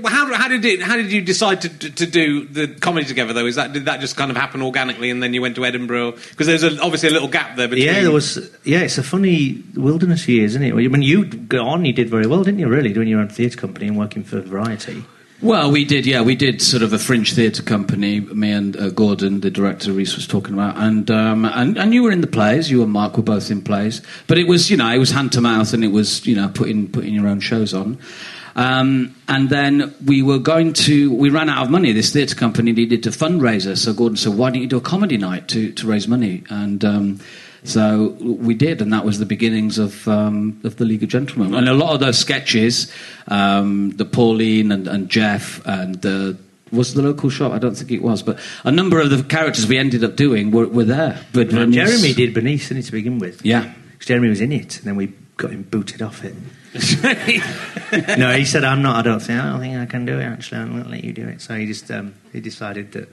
how, 0.07 0.33
how 0.35 0.47
did 0.47 0.64
it 0.64 0.81
how 0.81 0.95
did 0.95 1.11
you 1.11 1.21
decide 1.21 1.62
to, 1.62 1.69
to 1.69 2.07
do 2.07 2.47
the 2.47 2.69
comedy 2.69 3.05
together 3.07 3.33
though 3.33 3.47
is 3.47 3.57
that 3.57 3.73
did 3.73 3.87
that 3.87 3.99
just 3.99 4.17
kind 4.17 4.31
of 4.31 4.37
happen 4.37 4.62
organically 4.62 5.11
and 5.11 5.21
then 5.21 5.35
you 5.35 5.43
went 5.43 5.57
to 5.57 5.64
Edinburgh 5.64 6.12
because 6.12 6.47
there's 6.47 6.62
a, 6.62 6.81
obviously 6.81 7.09
a 7.09 7.12
little 7.12 7.27
gap 7.27 7.57
there 7.57 7.67
between 7.67 7.87
Yeah, 7.87 8.03
there 8.03 8.12
was. 8.12 8.38
Yeah, 8.62 8.83
it's 8.83 8.99
a 8.99 9.03
funny 9.03 9.64
wilderness 9.75 10.29
years, 10.29 10.53
isn't 10.53 10.62
it? 10.62 10.73
When 10.75 11.03
you 11.03 11.25
got 11.25 11.67
on, 11.67 11.85
you 11.85 11.93
did 11.93 12.09
very 12.09 12.29
well, 12.29 12.45
didn't 12.45 12.61
you? 12.61 12.69
Really, 12.69 12.93
doing 12.93 13.09
your 13.09 13.19
own 13.19 13.29
theatre 13.29 13.59
company 13.59 13.88
and 13.88 13.99
working 13.99 14.23
for 14.23 14.41
Variety. 14.41 15.05
Well, 15.40 15.70
we 15.70 15.85
did, 15.85 16.05
yeah, 16.05 16.22
we 16.22 16.35
did 16.35 16.61
sort 16.61 16.83
of 16.83 16.92
a 16.92 16.98
fringe 16.98 17.33
theatre 17.33 17.62
company. 17.62 18.18
Me 18.18 18.51
and 18.51 18.77
uh, 18.77 18.90
Gordon, 18.90 19.40
the 19.40 19.53
director, 19.53 19.92
Reece 19.92 20.16
was 20.16 20.27
talking 20.27 20.53
about, 20.53 20.77
and, 20.77 21.09
um, 21.12 21.44
and 21.44 21.79
and 21.79 21.94
you 21.94 22.03
were 22.03 22.11
in 22.11 22.22
the 22.22 22.27
plays. 22.27 22.68
You 22.68 22.83
and 22.83 22.90
Mark 22.90 23.16
were 23.16 23.22
both 23.22 23.48
in 23.48 23.62
plays, 23.62 24.03
but 24.27 24.37
it 24.37 24.48
was, 24.48 24.68
you 24.68 24.77
know, 24.77 24.90
it 24.90 24.98
was 24.98 25.12
hand 25.12 25.31
to 25.33 25.40
mouth, 25.40 25.72
and 25.72 25.85
it 25.85 25.92
was, 25.92 26.27
you 26.27 26.35
know, 26.35 26.48
putting 26.48 26.88
putting 26.88 27.14
your 27.14 27.29
own 27.29 27.38
shows 27.38 27.72
on. 27.72 27.98
Um, 28.57 29.14
and 29.29 29.48
then 29.48 29.94
we 30.05 30.22
were 30.22 30.40
going 30.40 30.72
to, 30.72 31.14
we 31.14 31.31
ran 31.31 31.48
out 31.48 31.62
of 31.62 31.70
money. 31.70 31.92
This 31.92 32.12
theatre 32.12 32.35
company 32.35 32.72
needed 32.72 33.07
a 33.07 33.11
fundraiser, 33.11 33.79
so 33.79 33.92
Gordon 33.92 34.16
said, 34.16 34.35
"Why 34.35 34.51
don't 34.51 34.61
you 34.61 34.66
do 34.66 34.79
a 34.79 34.81
comedy 34.81 35.18
night 35.18 35.46
to 35.48 35.70
to 35.70 35.87
raise 35.87 36.09
money?" 36.09 36.42
And 36.51 36.85
um, 36.85 37.20
so 37.64 38.16
we 38.21 38.55
did, 38.55 38.81
and 38.81 38.92
that 38.92 39.05
was 39.05 39.18
the 39.18 39.27
beginnings 39.27 39.79
of 39.79 40.07
um, 40.09 40.61
of 40.64 40.77
the 40.77 40.85
League 40.85 41.03
of 41.03 41.09
Gentlemen. 41.09 41.55
And 41.55 41.68
a 41.68 41.75
lot 41.75 41.94
of 41.94 42.01
those 42.01 42.18
sketches, 42.18 42.92
um, 43.29 43.90
the 43.90 44.05
Pauline 44.05 44.73
and, 44.73 44.87
and 44.88 45.09
Jeff 45.09 45.64
and 45.66 45.97
the 46.03 46.37
was 46.71 46.94
the 46.94 47.03
local 47.03 47.31
shop? 47.31 47.53
I 47.53 47.59
don't 47.59 47.75
think 47.75 47.90
it 47.90 48.03
was, 48.03 48.23
but 48.23 48.38
a 48.64 48.71
number 48.71 49.01
of 49.01 49.11
the 49.11 49.23
characters 49.23 49.66
we 49.66 49.79
ended 49.79 50.05
up 50.05 50.16
doing 50.16 50.51
were, 50.51 50.66
were 50.66 50.85
there. 50.85 51.18
But 51.33 51.53
And 51.53 51.73
Jeremy 51.73 52.12
did 52.12 52.35
Bernice, 52.35 52.68
didn't 52.68 52.83
he, 52.83 52.87
to 52.87 52.92
begin 52.92 53.18
with? 53.18 53.44
Yeah. 53.44 53.73
'Cause 53.99 54.07
Jeremy 54.07 54.29
was 54.29 54.40
in 54.40 54.53
it, 54.53 54.77
and 54.79 54.85
then 54.87 54.97
we 54.97 55.12
got 55.37 55.51
him 55.51 55.62
booted 55.62 56.03
off 56.03 56.25
it. 56.25 56.35
no, 58.18 58.33
he 58.37 58.44
said, 58.44 58.62
"I'm 58.62 58.83
not. 58.83 58.97
I 58.97 59.03
don't 59.03 59.21
think. 59.21 59.40
I 59.40 59.51
don't 59.51 59.61
think 59.61 59.77
I 59.77 59.87
can 59.87 60.05
do 60.05 60.18
it. 60.18 60.23
Actually, 60.25 60.61
I'm 60.61 60.71
going 60.73 60.85
to 60.85 60.90
let 60.90 61.03
you 61.03 61.12
do 61.12 61.27
it." 61.27 61.40
So 61.40 61.57
he 61.57 61.66
just 61.66 61.90
um, 61.90 62.14
he 62.33 62.40
decided 62.40 62.92
that 62.92 63.09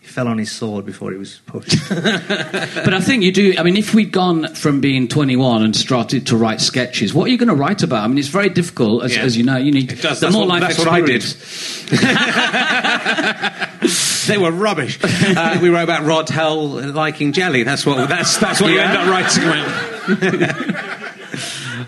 he 0.00 0.06
fell 0.06 0.28
on 0.28 0.38
his 0.38 0.50
sword 0.50 0.86
before 0.86 1.10
he 1.12 1.18
was 1.18 1.40
pushed. 1.46 1.76
But 1.90 2.94
I 2.94 3.00
think 3.00 3.22
you 3.24 3.32
do. 3.32 3.54
I 3.58 3.62
mean, 3.62 3.76
if 3.76 3.92
we'd 3.94 4.12
gone 4.12 4.54
from 4.54 4.80
being 4.80 5.08
21 5.08 5.62
and 5.62 5.76
started 5.76 6.26
to 6.28 6.36
write 6.36 6.60
sketches, 6.60 7.12
what 7.12 7.26
are 7.26 7.30
you 7.30 7.36
going 7.36 7.48
to 7.48 7.54
write 7.54 7.82
about? 7.82 8.04
I 8.04 8.08
mean, 8.08 8.16
it's 8.18 8.28
very 8.28 8.48
difficult, 8.48 9.04
as, 9.04 9.14
Yeah. 9.14 9.22
as 9.24 9.36
you 9.36 9.42
know. 9.44 9.56
You 9.58 9.72
need 9.72 9.92
It 9.92 10.00
does. 10.00 10.20
the 10.20 10.26
That's 10.26 10.32
more 10.34 10.46
what- 10.46 10.60
life 10.60 10.62
that's 10.62 10.78
what 10.78 10.88
I 10.88 11.00
did. 11.02 11.22
they 14.28 14.36
were 14.38 14.52
rubbish 14.52 14.98
uh, 15.02 15.58
we 15.62 15.70
wrote 15.70 15.84
about 15.84 16.04
Rod 16.04 16.28
Hull 16.28 16.66
liking 16.92 17.32
jelly 17.32 17.62
that's 17.62 17.86
what 17.86 18.08
that's 18.10 18.36
that's 18.36 18.60
what 18.60 18.70
you 18.70 18.78
end 18.78 18.94
up 18.96 19.08
writing 19.08 19.44
about 19.44 20.76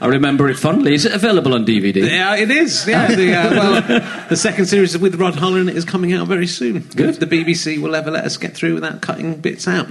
I 0.00 0.06
remember 0.06 0.48
it 0.48 0.58
fondly. 0.58 0.94
Is 0.94 1.04
it 1.04 1.12
available 1.12 1.54
on 1.54 1.64
DVD? 1.64 2.08
Yeah, 2.08 2.36
it 2.36 2.50
is. 2.50 2.86
Yeah, 2.86 3.14
the, 3.14 3.34
uh, 3.34 3.50
well, 3.50 4.28
the 4.28 4.36
second 4.36 4.66
series 4.66 4.96
with 4.96 5.14
Rod 5.16 5.36
it 5.36 5.76
is 5.76 5.84
coming 5.84 6.12
out 6.12 6.26
very 6.26 6.46
soon. 6.46 6.80
Good. 6.80 7.14
The 7.14 7.26
BBC 7.26 7.80
will 7.80 7.94
ever 7.94 8.10
let 8.10 8.24
us 8.24 8.36
get 8.36 8.54
through 8.54 8.74
without 8.74 9.00
cutting 9.00 9.40
bits 9.40 9.66
out. 9.66 9.88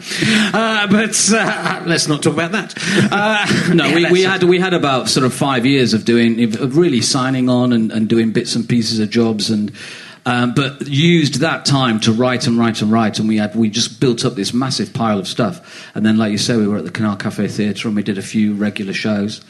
Uh, 0.53 0.87
but 0.87 1.29
uh, 1.33 1.83
let's 1.85 2.07
not 2.07 2.23
talk 2.23 2.33
about 2.33 2.51
that. 2.51 2.73
Uh, 3.11 3.73
No, 3.73 3.85
yeah, 3.85 3.95
we, 3.95 4.11
we 4.11 4.21
had 4.23 4.43
we 4.43 4.59
had 4.59 4.73
about 4.73 5.09
sort 5.09 5.25
of 5.25 5.33
five 5.33 5.65
years 5.65 5.93
of 5.93 6.05
doing 6.05 6.41
of 6.55 6.77
really 6.77 7.01
signing 7.01 7.49
on 7.49 7.73
and, 7.73 7.91
and 7.91 8.07
doing 8.07 8.31
bits 8.31 8.55
and 8.55 8.67
pieces 8.67 8.99
of 8.99 9.09
jobs 9.09 9.49
and. 9.49 9.71
Um, 10.25 10.53
but 10.53 10.85
used 10.87 11.39
that 11.39 11.65
time 11.65 11.99
to 12.01 12.11
write 12.11 12.45
and 12.45 12.59
write 12.59 12.81
and 12.83 12.91
write, 12.91 13.19
and 13.19 13.27
we 13.27 13.37
had 13.37 13.55
we 13.55 13.69
just 13.69 13.99
built 13.99 14.25
up 14.25 14.35
this 14.35 14.53
massive 14.53 14.93
pile 14.93 15.17
of 15.17 15.27
stuff. 15.27 15.89
And 15.95 16.05
then, 16.05 16.17
like 16.17 16.31
you 16.31 16.37
say, 16.37 16.57
we 16.57 16.67
were 16.67 16.77
at 16.77 16.83
the 16.83 16.91
Canal 16.91 17.15
Cafe 17.15 17.47
Theatre 17.47 17.87
and 17.87 17.95
we 17.95 18.03
did 18.03 18.17
a 18.17 18.21
few 18.21 18.53
regular 18.53 18.93
shows, 18.93 19.41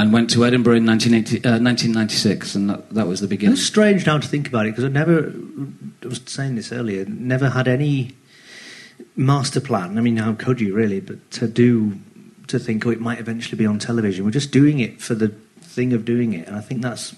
and 0.00 0.12
went 0.12 0.30
to 0.30 0.46
Edinburgh 0.46 0.76
in 0.76 0.86
1980, 0.86 1.46
uh, 1.46 1.60
1996, 1.60 2.54
and 2.54 2.70
that, 2.70 2.90
that 2.90 3.06
was 3.06 3.20
the 3.20 3.28
beginning. 3.28 3.52
was 3.52 3.66
strange 3.66 4.06
now 4.06 4.16
to 4.16 4.26
think 4.26 4.48
about 4.48 4.66
it 4.66 4.70
because 4.70 4.84
I 4.84 4.88
never, 4.88 5.32
I 6.02 6.06
was 6.06 6.22
saying 6.26 6.54
this 6.54 6.72
earlier, 6.72 7.04
never 7.04 7.50
had 7.50 7.68
any 7.68 8.12
master 9.14 9.60
plan. 9.60 9.98
I 9.98 10.00
mean, 10.00 10.16
how 10.16 10.32
could 10.32 10.60
you 10.60 10.74
really? 10.74 11.00
But 11.00 11.30
to 11.32 11.46
do, 11.46 11.98
to 12.46 12.58
think, 12.58 12.86
oh, 12.86 12.90
it 12.90 13.00
might 13.00 13.20
eventually 13.20 13.58
be 13.58 13.66
on 13.66 13.78
television. 13.78 14.24
We're 14.24 14.30
just 14.30 14.52
doing 14.52 14.80
it 14.80 15.02
for 15.02 15.14
the 15.14 15.28
thing 15.60 15.92
of 15.92 16.04
doing 16.06 16.32
it, 16.32 16.48
and 16.48 16.56
I 16.56 16.60
think 16.60 16.80
that's 16.80 17.14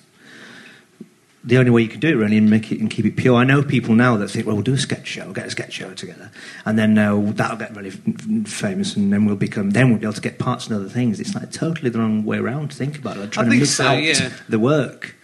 the 1.45 1.59
only 1.59 1.71
way 1.71 1.83
you 1.83 1.89
can 1.89 1.99
do 2.01 2.09
it 2.09 2.15
really 2.15 2.37
and 2.39 2.49
make 2.49 2.71
it 2.71 2.79
and 2.81 2.89
keep 2.91 3.05
it 3.05 3.17
pure. 3.17 3.37
I 3.37 3.45
know 3.45 3.63
people 3.65 3.95
now 3.97 4.17
that 4.17 4.29
think, 4.29 4.47
well, 4.47 4.55
we'll 4.55 4.63
do 4.63 4.75
a 4.75 4.79
sketch 4.79 5.09
show, 5.09 5.25
we'll 5.25 5.33
get 5.35 5.47
a 5.47 5.51
sketch 5.51 5.73
show 5.73 5.93
together, 5.95 6.31
and 6.65 6.79
then 6.79 6.97
uh, 6.97 7.21
that'll 7.33 7.57
get 7.57 7.75
really 7.75 7.89
f- 7.89 7.99
f- 8.07 8.47
famous, 8.49 8.95
and 8.97 9.13
then 9.13 9.25
we'll 9.25 9.35
become, 9.37 9.71
then 9.71 9.91
we'll 9.91 9.99
be 9.99 10.05
able 10.07 10.13
to 10.15 10.21
get 10.21 10.39
parts 10.39 10.67
and 10.69 10.77
other 10.77 10.89
things. 10.89 11.19
It's 11.19 11.35
like 11.35 11.51
totally 11.51 11.91
the 11.91 11.99
wrong 11.99 12.25
way 12.25 12.39
around 12.39 12.71
to 12.71 12.77
think 12.77 12.97
about 12.99 13.17
it. 13.17 13.21
Like 13.21 13.31
trying 13.33 13.47
to 13.47 13.51
think 13.51 13.61
miss 13.63 13.77
so, 13.77 13.87
out 13.87 14.03
yeah. 14.03 14.31
the 14.49 14.59
work. 14.59 15.17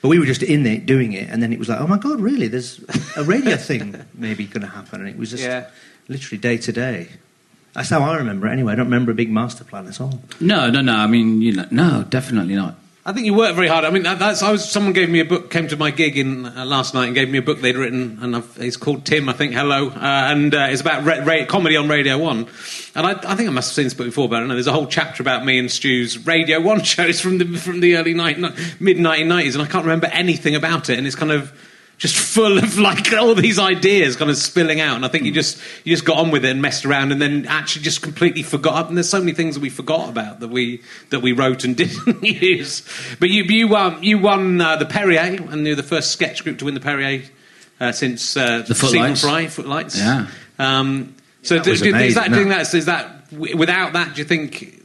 But 0.00 0.08
we 0.08 0.18
were 0.20 0.26
just 0.26 0.44
in 0.44 0.64
it 0.64 0.86
doing 0.86 1.12
it, 1.12 1.28
and 1.28 1.42
then 1.42 1.52
it 1.52 1.58
was 1.58 1.68
like, 1.68 1.80
oh 1.80 1.86
my 1.86 1.98
god, 1.98 2.20
really? 2.20 2.46
There's 2.48 2.80
a 3.16 3.24
radio 3.24 3.56
thing 3.68 3.94
maybe 4.14 4.46
going 4.46 4.62
to 4.62 4.68
happen, 4.68 5.00
and 5.00 5.08
it 5.08 5.18
was 5.18 5.30
just 5.30 5.42
Yeah. 5.42 5.66
literally 6.08 6.38
day 6.38 6.56
to 6.56 6.72
day. 6.72 7.08
That's 7.74 7.90
how 7.90 8.00
I 8.02 8.16
remember 8.16 8.46
it. 8.46 8.52
Anyway, 8.52 8.72
I 8.72 8.76
don't 8.76 8.86
remember 8.86 9.10
a 9.10 9.14
big 9.14 9.30
master 9.30 9.64
plan 9.64 9.86
at 9.86 10.00
all. 10.00 10.20
No, 10.40 10.70
no, 10.70 10.80
no. 10.80 10.94
I 10.94 11.06
mean, 11.08 11.42
you 11.42 11.52
know, 11.52 11.66
no, 11.70 12.04
definitely 12.08 12.54
not. 12.54 12.76
I 13.08 13.12
think 13.14 13.24
you 13.24 13.32
work 13.32 13.54
very 13.54 13.68
hard. 13.68 13.86
I 13.86 13.90
mean, 13.90 14.02
that, 14.02 14.18
that's. 14.18 14.42
I 14.42 14.52
was. 14.52 14.70
Someone 14.70 14.92
gave 14.92 15.08
me 15.08 15.20
a 15.20 15.24
book. 15.24 15.50
Came 15.50 15.66
to 15.68 15.78
my 15.78 15.90
gig 15.90 16.18
in 16.18 16.44
uh, 16.44 16.66
last 16.66 16.92
night 16.92 17.06
and 17.06 17.14
gave 17.14 17.30
me 17.30 17.38
a 17.38 17.42
book 17.42 17.62
they'd 17.62 17.74
written, 17.74 18.18
and 18.20 18.36
I've, 18.36 18.58
it's 18.60 18.76
called 18.76 19.06
Tim. 19.06 19.30
I 19.30 19.32
think. 19.32 19.54
Hello, 19.54 19.88
uh, 19.88 19.98
and 19.98 20.54
uh, 20.54 20.66
it's 20.68 20.82
about 20.82 21.06
comedy 21.48 21.78
on 21.78 21.88
Radio 21.88 22.18
One. 22.18 22.48
And 22.94 23.06
I, 23.06 23.12
I 23.12 23.34
think 23.34 23.48
I 23.48 23.52
must 23.52 23.70
have 23.70 23.76
seen 23.76 23.84
this 23.84 23.94
book 23.94 24.08
before, 24.08 24.28
but 24.28 24.36
I 24.36 24.38
don't 24.40 24.48
know. 24.48 24.56
There's 24.56 24.66
a 24.66 24.74
whole 24.74 24.86
chapter 24.86 25.22
about 25.22 25.42
me 25.42 25.58
and 25.58 25.70
Stu's 25.70 26.26
Radio 26.26 26.60
One 26.60 26.82
shows 26.84 27.18
from 27.18 27.38
the 27.38 27.56
from 27.56 27.80
the 27.80 27.96
early 27.96 28.12
night, 28.12 28.38
mid 28.78 28.98
1990s, 28.98 29.54
and 29.54 29.62
I 29.62 29.66
can't 29.66 29.86
remember 29.86 30.08
anything 30.08 30.54
about 30.54 30.90
it. 30.90 30.98
And 30.98 31.06
it's 31.06 31.16
kind 31.16 31.32
of 31.32 31.50
just 31.98 32.16
full 32.16 32.58
of 32.58 32.78
like 32.78 33.12
all 33.12 33.34
these 33.34 33.58
ideas 33.58 34.16
kind 34.16 34.30
of 34.30 34.36
spilling 34.36 34.80
out 34.80 34.94
and 34.96 35.04
i 35.04 35.08
think 35.08 35.24
you 35.24 35.32
just 35.32 35.58
you 35.84 35.92
just 35.92 36.04
got 36.04 36.16
on 36.16 36.30
with 36.30 36.44
it 36.44 36.50
and 36.52 36.62
messed 36.62 36.86
around 36.86 37.10
and 37.12 37.20
then 37.20 37.44
actually 37.46 37.82
just 37.82 38.00
completely 38.02 38.42
forgot 38.42 38.88
and 38.88 38.96
there's 38.96 39.08
so 39.08 39.18
many 39.18 39.32
things 39.32 39.54
that 39.56 39.60
we 39.60 39.68
forgot 39.68 40.08
about 40.08 40.38
that 40.40 40.48
we 40.48 40.80
that 41.10 41.20
we 41.20 41.32
wrote 41.32 41.64
and 41.64 41.76
didn't 41.82 42.22
use 42.22 42.82
but 43.18 43.28
you 43.30 43.42
you 43.42 43.76
um, 43.76 44.00
you 44.02 44.18
won 44.18 44.60
uh, 44.60 44.76
the 44.76 44.86
perrier 44.86 45.20
and 45.50 45.66
you're 45.66 45.74
the 45.76 45.82
first 45.82 46.12
sketch 46.12 46.44
group 46.44 46.58
to 46.58 46.64
win 46.64 46.74
the 46.74 46.80
perrier 46.80 47.22
uh, 47.80 47.92
since 47.92 48.36
uh, 48.36 48.62
The 48.62 48.74
Footlights. 48.74 49.20
Fry 49.20 49.46
Footlights. 49.46 49.96
Yeah. 49.98 50.26
Um, 50.58 51.14
so 51.42 51.56
That 51.56 51.64
do- 51.64 51.70
was 51.70 51.82
is 51.82 52.14
that 52.16 52.32
doing 52.32 52.48
that? 52.48 52.74
Is 52.74 52.86
that 52.86 53.32
without 53.32 53.92
that? 53.92 54.14
Do 54.14 54.20
you 54.20 54.24
think 54.24 54.77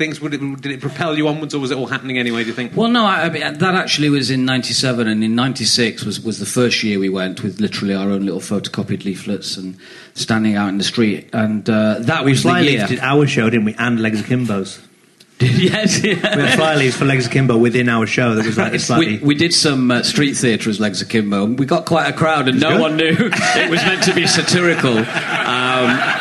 things 0.00 0.18
would 0.20 0.32
it, 0.34 0.38
did 0.62 0.72
it 0.72 0.80
propel 0.80 1.16
you 1.16 1.28
onwards, 1.28 1.54
or 1.54 1.60
was 1.60 1.70
it 1.70 1.76
all 1.76 1.86
happening 1.86 2.16
anyway? 2.18 2.42
Do 2.42 2.48
you 2.48 2.54
think? 2.54 2.74
Well, 2.74 2.88
no, 2.88 3.04
I, 3.04 3.24
I 3.24 3.28
mean, 3.28 3.58
that 3.58 3.74
actually 3.74 4.08
was 4.08 4.30
in 4.30 4.46
'97, 4.46 5.06
and 5.06 5.22
in 5.22 5.34
'96 5.34 6.04
was, 6.04 6.20
was 6.20 6.38
the 6.38 6.46
first 6.46 6.82
year 6.82 6.98
we 6.98 7.10
went 7.10 7.42
with 7.42 7.60
literally 7.60 7.94
our 7.94 8.08
own 8.10 8.24
little 8.24 8.40
photocopied 8.40 9.04
leaflets 9.04 9.58
and 9.58 9.76
standing 10.14 10.56
out 10.56 10.70
in 10.70 10.78
the 10.78 10.84
street, 10.84 11.28
and 11.34 11.68
uh, 11.68 11.98
that 12.00 12.24
We 12.24 12.30
was 12.32 12.42
the 12.42 12.62
year. 12.64 12.86
did 12.86 12.98
our 13.00 13.26
show, 13.26 13.50
didn't 13.50 13.66
we? 13.66 13.74
And 13.74 14.00
Legs 14.00 14.20
Akimbo's. 14.22 14.80
yes, 15.40 16.02
We 16.02 16.14
had 16.16 16.54
fly 16.54 16.74
leaves 16.76 16.96
for 16.96 17.06
Legs 17.06 17.26
Akimbo 17.26 17.56
within 17.56 17.88
our 17.88 18.06
show. 18.06 18.34
That 18.34 18.44
was 18.44 18.58
like 18.58 18.72
we, 18.72 18.78
slightly. 18.78 19.18
we 19.20 19.34
did 19.34 19.54
some 19.54 19.90
uh, 19.90 20.02
street 20.02 20.34
theatre 20.34 20.68
as 20.68 20.78
Legs 20.80 21.00
Akimbo. 21.00 21.44
and 21.44 21.58
We 21.58 21.64
got 21.64 21.86
quite 21.86 22.08
a 22.08 22.12
crowd, 22.12 22.46
and 22.48 22.60
no 22.60 22.72
good. 22.72 22.80
one 22.80 22.96
knew 22.98 23.16
it 23.18 23.70
was 23.70 23.82
meant 23.84 24.02
to 24.04 24.14
be 24.14 24.26
satirical. 24.26 24.98
Um, 24.98 26.19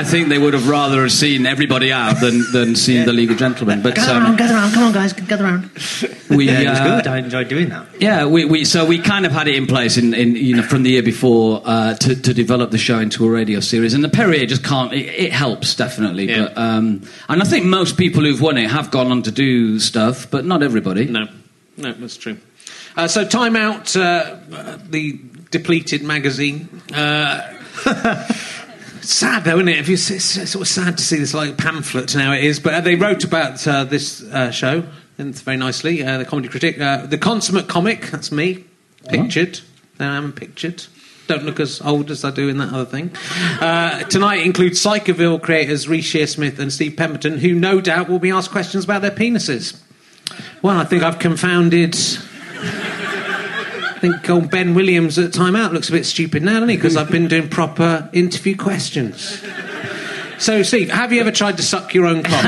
I 0.00 0.04
think 0.04 0.28
they 0.28 0.38
would 0.38 0.54
have 0.54 0.66
rather 0.66 1.10
seen 1.10 1.44
everybody 1.44 1.92
out 1.92 2.20
than, 2.22 2.42
than 2.52 2.74
seen 2.74 3.04
the 3.04 3.12
League 3.12 3.30
of 3.30 3.36
Gentlemen. 3.36 3.82
But 3.82 3.96
Gather 3.96 4.14
um, 4.14 4.22
around, 4.22 4.36
gather 4.38 4.54
around, 4.54 4.72
come 4.72 4.84
on, 4.84 4.92
guys, 4.94 5.12
gather 5.12 5.44
around. 5.44 5.64
we, 6.30 6.46
Yeah, 6.46 6.60
it 6.60 6.68
was 6.70 6.78
uh, 6.80 6.96
good. 6.96 7.06
I 7.06 7.18
enjoyed 7.18 7.48
doing 7.48 7.68
that. 7.68 7.86
Yeah, 8.00 8.24
we, 8.24 8.46
we 8.46 8.64
so 8.64 8.86
we 8.86 8.98
kind 8.98 9.26
of 9.26 9.32
had 9.32 9.46
it 9.46 9.56
in 9.56 9.66
place 9.66 9.98
in, 9.98 10.14
in 10.14 10.36
you 10.36 10.56
know 10.56 10.62
from 10.62 10.84
the 10.84 10.90
year 10.90 11.02
before 11.02 11.60
uh, 11.66 11.94
to 11.96 12.16
to 12.16 12.32
develop 12.32 12.70
the 12.70 12.78
show 12.78 12.98
into 12.98 13.26
a 13.26 13.30
radio 13.30 13.60
series, 13.60 13.92
and 13.92 14.02
the 14.02 14.08
Perrier 14.08 14.46
just 14.46 14.64
can't. 14.64 14.94
It, 14.94 15.06
it 15.06 15.32
helps 15.32 15.74
definitely, 15.74 16.30
Yeah. 16.30 16.46
but 16.46 16.56
um, 16.56 17.02
and 17.28 17.42
I 17.42 17.44
think 17.44 17.66
most 17.66 17.98
people 17.98 18.22
who've 18.22 18.40
won 18.40 18.56
it 18.56 18.70
have 18.70 18.90
gone 18.90 19.12
on 19.12 19.22
to 19.24 19.30
do 19.30 19.78
stuff, 19.78 20.30
but 20.30 20.46
not 20.46 20.62
everybody. 20.62 21.04
No, 21.04 21.28
no, 21.76 21.92
that's 21.92 22.16
true. 22.16 22.38
Uh, 22.96 23.06
so, 23.06 23.26
Time 23.26 23.54
Out, 23.54 23.94
uh, 23.96 24.36
uh, 24.50 24.78
the 24.88 25.20
depleted 25.50 26.02
magazine. 26.02 26.80
Sad 29.02 29.44
though, 29.44 29.56
isn't 29.56 29.68
it? 29.68 29.78
If 29.78 29.88
you, 29.88 29.94
it's, 29.94 30.10
it's 30.10 30.50
sort 30.50 30.62
of 30.62 30.68
sad 30.68 30.98
to 30.98 31.02
see 31.02 31.16
this 31.16 31.34
like 31.34 31.56
pamphlet 31.56 32.14
now 32.14 32.32
it 32.32 32.44
is. 32.44 32.60
But 32.60 32.74
uh, 32.74 32.80
they 32.80 32.96
wrote 32.96 33.24
about 33.24 33.66
uh, 33.66 33.84
this 33.84 34.22
uh, 34.22 34.50
show 34.50 34.84
and 35.18 35.34
very 35.34 35.56
nicely. 35.56 36.04
Uh, 36.04 36.18
the 36.18 36.24
comedy 36.24 36.48
critic, 36.48 36.80
uh, 36.80 37.06
the 37.06 37.18
consummate 37.18 37.68
comic. 37.68 38.10
That's 38.10 38.32
me, 38.32 38.64
pictured. 39.08 39.60
There 39.98 40.08
I 40.08 40.16
am 40.16 40.32
pictured. 40.32 40.84
Don't 41.26 41.44
look 41.44 41.60
as 41.60 41.80
old 41.82 42.10
as 42.10 42.24
I 42.24 42.32
do 42.32 42.48
in 42.48 42.58
that 42.58 42.72
other 42.72 42.84
thing. 42.84 43.14
Uh, 43.60 44.00
tonight 44.04 44.44
includes 44.44 44.82
Psychoville 44.82 45.40
creators 45.40 45.88
Reece 45.88 46.12
Shearsmith 46.12 46.58
and 46.58 46.72
Steve 46.72 46.96
Pemberton, 46.96 47.38
who 47.38 47.54
no 47.54 47.80
doubt 47.80 48.08
will 48.08 48.18
be 48.18 48.32
asked 48.32 48.50
questions 48.50 48.82
about 48.84 49.02
their 49.02 49.12
penises. 49.12 49.80
Well, 50.62 50.78
I 50.78 50.84
think 50.84 51.04
I've 51.04 51.20
confounded. 51.20 51.96
I 54.02 54.08
think 54.08 54.30
old 54.30 54.50
Ben 54.50 54.72
Williams 54.74 55.18
at 55.18 55.30
Time 55.34 55.54
Out 55.54 55.74
looks 55.74 55.90
a 55.90 55.92
bit 55.92 56.06
stupid 56.06 56.42
now, 56.42 56.54
doesn't 56.54 56.70
he? 56.70 56.76
Because 56.76 56.96
I've 56.96 57.10
been 57.10 57.28
doing 57.28 57.50
proper 57.50 58.08
interview 58.14 58.56
questions. 58.56 59.42
So, 60.38 60.62
Steve, 60.62 60.88
have 60.90 61.12
you 61.12 61.20
ever 61.20 61.30
tried 61.30 61.58
to 61.58 61.62
suck 61.62 61.92
your 61.92 62.06
own 62.06 62.22
cock? 62.22 62.44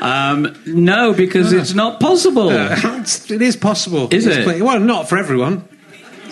Um, 0.00 0.56
no, 0.64 1.12
because 1.12 1.52
it's 1.52 1.74
not 1.74 2.00
possible. 2.00 2.48
It's- 2.50 3.30
it 3.30 3.42
is 3.42 3.54
possible. 3.56 4.08
Is 4.10 4.26
It's 4.26 4.36
it? 4.38 4.44
quite- 4.44 4.62
well, 4.62 4.80
not 4.80 5.10
for 5.10 5.18
everyone. 5.18 5.64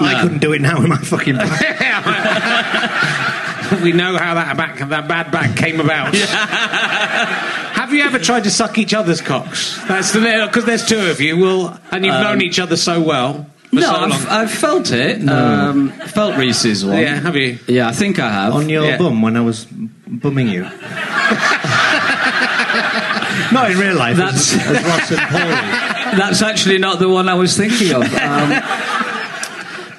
I 0.00 0.22
couldn't 0.22 0.38
do 0.38 0.52
it 0.52 0.62
now 0.62 0.78
with 0.78 0.88
my 0.88 0.96
fucking 0.96 1.36
back. 1.36 1.60
we 3.82 3.92
know 3.92 4.16
how 4.16 4.34
that 4.34 4.56
back, 4.56 4.78
that 4.88 5.06
bad 5.08 5.30
back 5.30 5.56
came 5.56 5.80
about. 5.80 6.14
Have 7.86 7.94
you 7.94 8.02
ever 8.02 8.18
tried 8.18 8.42
to 8.44 8.50
suck 8.50 8.78
each 8.78 8.92
other's 8.94 9.20
cocks? 9.20 9.80
That's 9.86 10.12
the 10.12 10.18
because 10.20 10.64
there's 10.64 10.84
two 10.84 10.98
of 11.08 11.20
you. 11.20 11.38
Well, 11.38 11.80
and 11.92 12.04
you've 12.04 12.20
known 12.20 12.42
each 12.42 12.58
other 12.58 12.74
so 12.76 13.00
well 13.00 13.46
for 13.68 13.76
no, 13.76 13.82
so 13.82 13.92
long. 13.92 14.10
I've, 14.12 14.28
I've 14.28 14.50
felt 14.50 14.90
it. 14.90 15.28
Um, 15.28 15.90
felt 15.92 16.34
Reece's 16.36 16.84
one. 16.84 16.98
yeah, 17.00 17.14
have 17.20 17.36
you? 17.36 17.60
Yeah, 17.68 17.86
I 17.86 17.92
think 17.92 18.18
I 18.18 18.28
have. 18.28 18.54
On 18.54 18.68
your 18.68 18.84
Yeah. 18.84 18.98
bum 18.98 19.22
when 19.22 19.36
I 19.36 19.40
was 19.40 19.66
bumming 19.66 20.48
you. 20.48 20.62
Not 23.52 23.70
in 23.70 23.78
real 23.78 23.94
life. 23.94 24.16
That's- 24.16 24.52
as, 24.52 24.66
as 24.66 24.84
Ross 24.84 25.10
and 25.12 25.20
Paulie. 25.20 26.16
That's 26.18 26.42
actually 26.42 26.78
not 26.78 26.98
the 26.98 27.08
one 27.08 27.28
I 27.28 27.34
was 27.34 27.56
thinking 27.56 27.92
of. 27.92 28.02
Um, 28.02 28.08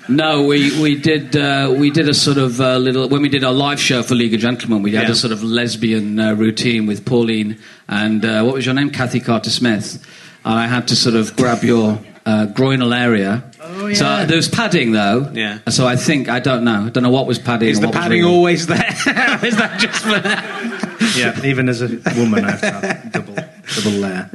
no, 0.10 0.44
we 0.46 0.80
we 0.82 0.96
did 0.96 1.36
uh, 1.36 1.74
we 1.78 1.90
did 1.92 2.08
a 2.10 2.14
sort 2.14 2.38
of 2.38 2.60
uh, 2.62 2.78
little 2.78 3.10
when 3.10 3.22
we 3.22 3.30
did 3.30 3.44
our 3.44 3.54
live 3.54 3.80
show 3.80 4.04
for 4.04 4.16
League 4.16 4.34
of 4.34 4.40
Gentlemen. 4.40 4.82
We 4.84 4.94
had 4.94 5.06
Yeah. 5.06 5.12
a 5.12 5.16
sort 5.16 5.34
of 5.34 5.44
lesbian 5.44 6.20
uh, 6.20 6.34
routine 6.34 6.86
with 6.86 7.06
Pauline 7.06 7.58
and 7.88 8.24
uh, 8.24 8.44
what 8.44 8.54
was 8.56 8.66
your 8.66 8.76
name, 8.76 8.90
Kathy 8.90 9.20
Carter 9.20 9.50
Smith. 9.50 10.04
And 10.46 10.54
I 10.54 10.68
had 10.68 10.88
to 10.90 10.96
sort 10.96 11.16
of 11.16 11.36
grab 11.36 11.64
your 11.64 12.00
uh, 12.26 12.48
groinal 12.48 12.98
area. 12.98 13.44
Oh, 13.62 13.88
yeah. 13.88 13.96
So 13.96 14.06
yeah. 14.06 14.26
there 14.26 14.38
was 14.38 14.48
padding 14.48 14.92
though. 14.94 15.30
Yeah. 15.34 15.60
So 15.70 15.86
I 15.88 15.96
think 15.98 16.30
I 16.30 16.40
don't 16.40 16.64
know. 16.64 16.86
I 16.86 16.90
don't 16.90 17.04
know 17.04 17.10
what 17.10 17.28
was 17.28 17.40
padding. 17.40 17.70
Is 17.70 17.80
the 17.80 17.88
what 17.88 17.96
was 17.96 18.04
padding 18.04 18.24
always 18.24 18.68
there? 18.68 18.78
is 19.44 19.56
that 19.58 19.80
just 19.80 20.04
for 20.04 21.18
Yeah, 21.20 21.46
even 21.46 21.68
as 21.70 21.82
a 21.82 21.88
woman, 22.18 22.46
I 22.46 22.52
have 22.52 22.62
to 22.62 22.72
have 22.72 23.12
double, 23.12 23.36
double 23.36 23.98
layer. 24.00 24.30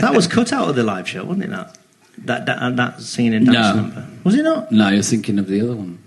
That 0.00 0.12
was 0.14 0.26
cut 0.26 0.52
out 0.52 0.68
of 0.68 0.76
the 0.76 0.82
live 0.82 1.08
show, 1.08 1.24
wasn't 1.24 1.44
it? 1.44 1.50
That 1.50 1.76
that 2.26 2.46
that, 2.46 2.58
uh, 2.58 2.70
that 2.70 3.00
scene 3.00 3.32
in 3.32 3.44
dance 3.44 3.54
No. 3.56 3.74
number 3.82 4.06
was 4.24 4.34
it 4.34 4.42
not? 4.42 4.70
No, 4.72 4.88
you're 4.90 5.02
thinking 5.02 5.38
of 5.38 5.46
the 5.48 5.60
other 5.62 5.74
one. 5.76 5.98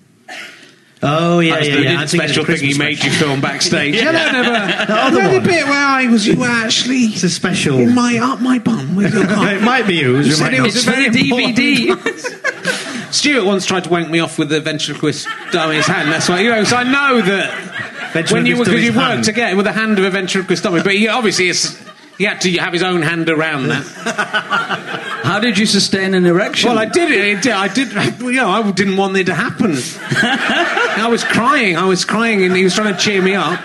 Oh 1.06 1.40
yeah, 1.42 1.56
That's 1.56 1.68
yeah, 1.68 1.76
the 1.76 1.82
yeah. 1.84 1.90
I'm 2.00 2.08
thinking 2.08 2.22
of 2.22 2.30
special 2.30 2.46
thing 2.46 2.56
he 2.56 2.62
Christmas 2.74 2.78
made 2.78 3.04
you 3.04 3.12
film 3.12 3.42
backstage. 3.42 3.96
Yeah. 4.02 4.12
Hello, 4.14 4.42
never. 4.42 4.86
The 4.86 4.94
other 4.96 5.22
the 5.22 5.28
one. 5.40 5.44
bit 5.44 5.66
where 5.66 5.74
I 5.86 6.08
was, 6.08 6.26
you 6.26 6.38
were 6.40 6.48
actually 6.48 7.00
It's 7.08 7.24
a 7.24 7.30
special. 7.30 7.78
in 7.78 7.94
my 7.94 8.18
up 8.20 8.40
my 8.40 8.60
bum 8.60 8.96
with 8.96 9.14
your 9.14 9.26
cock. 9.28 9.52
it 9.52 9.62
might 9.64 9.86
be 9.86 9.96
you. 9.96 10.14
You 10.14 10.20
it 10.20 10.32
said 10.36 10.44
might 10.52 10.54
it 10.54 10.62
was 10.62 10.78
a 10.78 10.80
for 10.90 10.92
very 10.96 11.10
the 11.10 11.30
DVD. 11.30 13.14
Stewart 13.14 13.46
once 13.46 13.66
tried 13.66 13.84
to 13.84 13.90
wank 13.90 14.10
me 14.10 14.20
off 14.20 14.40
with 14.40 14.48
the 14.50 14.62
ventriloquist 14.62 15.28
dummy's 15.52 15.86
hand. 15.86 16.10
That's 16.12 16.30
why 16.30 16.40
you 16.40 16.50
know. 16.50 16.64
So 16.64 16.78
I 16.78 16.84
know 16.84 17.22
that 17.22 17.52
when 18.32 18.46
you 18.46 18.56
Ventriloquist 18.56 18.70
because 18.72 18.84
you 18.86 18.92
worked 18.94 18.98
hand. 19.12 19.24
together 19.26 19.56
with 19.58 19.66
the 19.66 19.74
hand 19.74 20.00
of 20.00 20.06
a 20.06 20.10
ventriloquist 20.10 20.64
dummy, 20.64 20.82
but 20.84 20.94
he 20.96 21.08
obviously 21.10 21.50
is, 21.50 21.78
he 22.18 22.26
had 22.26 22.42
to 22.42 22.52
have 22.58 22.74
his 22.74 22.84
own 22.84 23.02
hand 23.02 23.30
around 23.30 23.68
that. 23.68 23.84
How 25.24 25.40
did 25.40 25.58
you 25.58 25.66
sustain 25.66 26.14
an 26.14 26.26
erection? 26.26 26.70
Well, 26.70 26.80
I 26.80 26.86
did 26.86 27.12
it. 27.12 27.48
I 27.48 27.68
did. 27.68 27.96
I 27.98 28.10
did. 28.10 28.20
You 28.22 28.34
know, 28.34 28.50
I 28.50 28.72
didn't 28.72 28.98
want 28.98 29.18
it 29.18 29.26
to 29.26 29.34
happen. 29.34 29.74
I 29.76 31.08
was 31.10 31.24
crying. 31.24 31.76
I 31.78 31.86
was 31.86 32.06
crying, 32.06 32.44
and 32.44 32.56
he 32.56 32.64
was 32.64 32.76
trying 32.76 32.94
to 32.94 33.00
cheer 33.00 33.22
me 33.22 33.36
up. 33.36 33.60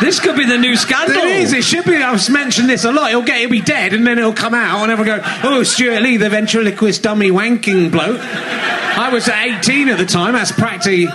This 0.00 0.18
could 0.20 0.36
be 0.36 0.44
the 0.44 0.58
new 0.58 0.76
scandal. 0.76 1.16
It 1.16 1.24
is. 1.24 1.52
It 1.52 1.64
should 1.64 1.84
be. 1.84 1.96
I've 1.96 2.28
mentioned 2.28 2.68
this 2.68 2.84
a 2.84 2.92
lot. 2.92 3.10
He'll 3.10 3.22
get. 3.22 3.38
He'll 3.38 3.48
be 3.48 3.62
dead, 3.62 3.94
and 3.94 4.06
then 4.06 4.18
it'll 4.18 4.32
come 4.34 4.52
out, 4.54 4.82
and 4.82 4.92
everyone 4.92 5.20
go, 5.20 5.26
"Oh, 5.44 5.62
Stewart 5.62 6.02
Lee, 6.02 6.16
the 6.16 6.28
ventriloquist 6.28 7.02
dummy 7.02 7.30
wanking 7.30 7.90
bloke." 7.90 8.20
I 8.20 9.08
was 9.12 9.28
18 9.28 9.88
at 9.88 9.98
the 9.98 10.04
time. 10.04 10.34
That's 10.34 10.52
practically. 10.52 11.08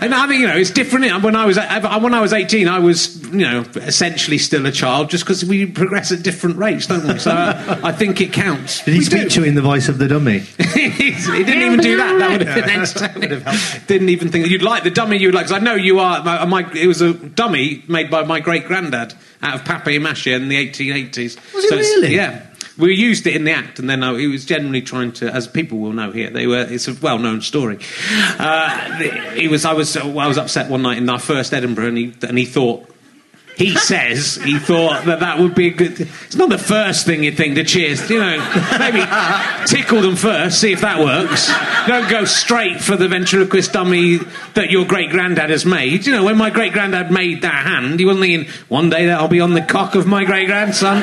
And 0.00 0.14
I 0.14 0.26
think 0.26 0.40
you 0.40 0.46
know 0.46 0.56
it's 0.56 0.70
different. 0.70 1.22
When 1.22 1.36
I 1.36 1.44
was 1.44 1.56
when 1.56 2.14
I 2.14 2.20
was 2.20 2.32
18, 2.32 2.68
I 2.68 2.78
was 2.78 3.22
you 3.26 3.40
know 3.40 3.64
essentially 3.76 4.38
still 4.38 4.66
a 4.66 4.72
child, 4.72 5.10
just 5.10 5.24
because 5.24 5.44
we 5.44 5.66
progress 5.66 6.12
at 6.12 6.22
different 6.22 6.56
rates, 6.56 6.86
don't 6.86 7.06
we? 7.06 7.18
So 7.18 7.30
uh, 7.30 7.80
I 7.82 7.92
think 7.92 8.20
it 8.20 8.32
counts. 8.32 8.84
Did 8.84 8.92
he 8.94 8.98
We 9.00 9.04
speak 9.04 9.22
do. 9.24 9.28
to 9.30 9.40
you 9.40 9.46
in 9.46 9.54
the 9.54 9.62
voice 9.62 9.88
of 9.88 9.98
the 9.98 10.08
dummy? 10.08 10.38
he 10.74 11.12
didn't 11.44 11.62
even 11.62 11.80
do 11.80 11.96
that. 11.96 12.18
That 12.18 12.30
would 12.30 12.46
have 12.46 12.54
been 12.64 12.70
entertaining. 12.70 13.20
Would 13.20 13.30
have 13.30 13.42
helped. 13.42 13.86
Didn't 13.88 14.08
even 14.08 14.28
think 14.30 14.48
you'd 14.48 14.62
like 14.62 14.82
the 14.84 14.90
dummy. 14.90 15.18
You'd 15.18 15.34
like. 15.34 15.46
Cause 15.46 15.52
I 15.52 15.58
know 15.60 15.74
you 15.74 15.98
are. 16.00 16.22
My, 16.22 16.44
my, 16.44 16.72
it 16.72 16.86
was 16.86 17.00
a 17.00 17.12
dummy 17.14 17.84
made 17.88 18.10
by 18.10 18.24
my 18.24 18.40
great 18.40 18.66
granddad 18.66 19.14
out 19.42 19.54
of 19.54 19.64
papier 19.64 20.00
mâché 20.00 20.34
in 20.34 20.48
the 20.48 20.56
1880s. 20.68 21.54
Was 21.54 21.64
it 21.64 21.70
really? 21.74 22.14
Yeah. 22.14 22.44
We 22.78 22.94
used 22.94 23.26
it 23.26 23.34
in 23.34 23.44
the 23.44 23.52
act, 23.52 23.78
and 23.78 23.90
then 23.90 24.02
he 24.18 24.28
was 24.28 24.44
generally 24.44 24.82
trying 24.82 25.12
to, 25.14 25.28
as 25.28 25.48
people 25.48 25.78
will 25.78 25.92
know 25.92 26.12
here, 26.12 26.30
they 26.30 26.46
were. 26.46 26.66
It's 26.68 26.88
a 26.88 26.94
well-known 26.94 27.40
story. 27.40 27.78
Uh, 28.38 28.98
he 29.34 29.48
was. 29.48 29.64
I 29.64 29.72
was. 29.72 29.96
I 29.96 30.04
was 30.06 30.38
upset 30.38 30.70
one 30.70 30.82
night 30.82 30.98
in 30.98 31.08
our 31.08 31.18
first 31.18 31.52
Edinburgh, 31.52 31.88
and 31.88 31.98
he 31.98 32.14
and 32.22 32.38
he 32.38 32.44
thought 32.44 32.88
he 33.58 33.74
says 33.74 34.36
he 34.36 34.56
thought 34.56 35.06
that 35.06 35.18
that 35.18 35.40
would 35.40 35.56
be 35.56 35.66
a 35.66 35.70
good. 35.70 36.00
It's 36.00 36.36
not 36.36 36.48
the 36.48 36.58
first 36.58 37.04
thing 37.04 37.24
you'd 37.24 37.36
think 37.36 37.56
to 37.56 37.64
cheers. 37.64 38.08
You 38.08 38.20
know, 38.20 38.38
maybe 38.78 39.04
tickle 39.66 40.00
them 40.00 40.14
first, 40.14 40.60
see 40.60 40.72
if 40.72 40.82
that 40.82 41.00
works. 41.00 41.52
Don't 41.88 42.08
go 42.08 42.24
straight 42.24 42.80
for 42.80 42.94
the 42.94 43.08
ventriloquist 43.08 43.72
dummy 43.72 44.18
that 44.54 44.70
your 44.70 44.86
great 44.86 45.10
granddad 45.10 45.50
has 45.50 45.66
made. 45.66 46.06
You 46.06 46.12
know, 46.12 46.24
when 46.24 46.36
my 46.36 46.50
great 46.50 46.72
granddad 46.72 47.10
made 47.10 47.42
that 47.42 47.66
hand, 47.66 47.98
he 47.98 48.06
wasn't 48.06 48.26
thinking 48.26 48.52
one 48.68 48.90
day 48.90 49.06
that 49.06 49.18
I'll 49.18 49.26
be 49.26 49.40
on 49.40 49.54
the 49.54 49.62
cock 49.62 49.96
of 49.96 50.06
my 50.06 50.24
great 50.24 50.46
grandson, 50.46 51.02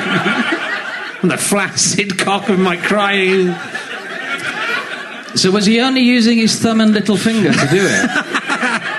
on 1.22 1.28
the 1.28 1.36
flaccid 1.38 2.18
cock 2.18 2.48
of 2.48 2.58
my 2.58 2.76
crying. 2.76 3.54
So 5.36 5.50
was 5.50 5.66
he 5.66 5.80
only 5.80 6.00
using 6.00 6.38
his 6.38 6.58
thumb 6.58 6.80
and 6.80 6.92
little 6.92 7.16
finger 7.16 7.52
to 7.52 7.66
do 7.70 7.86
it? 7.88 8.10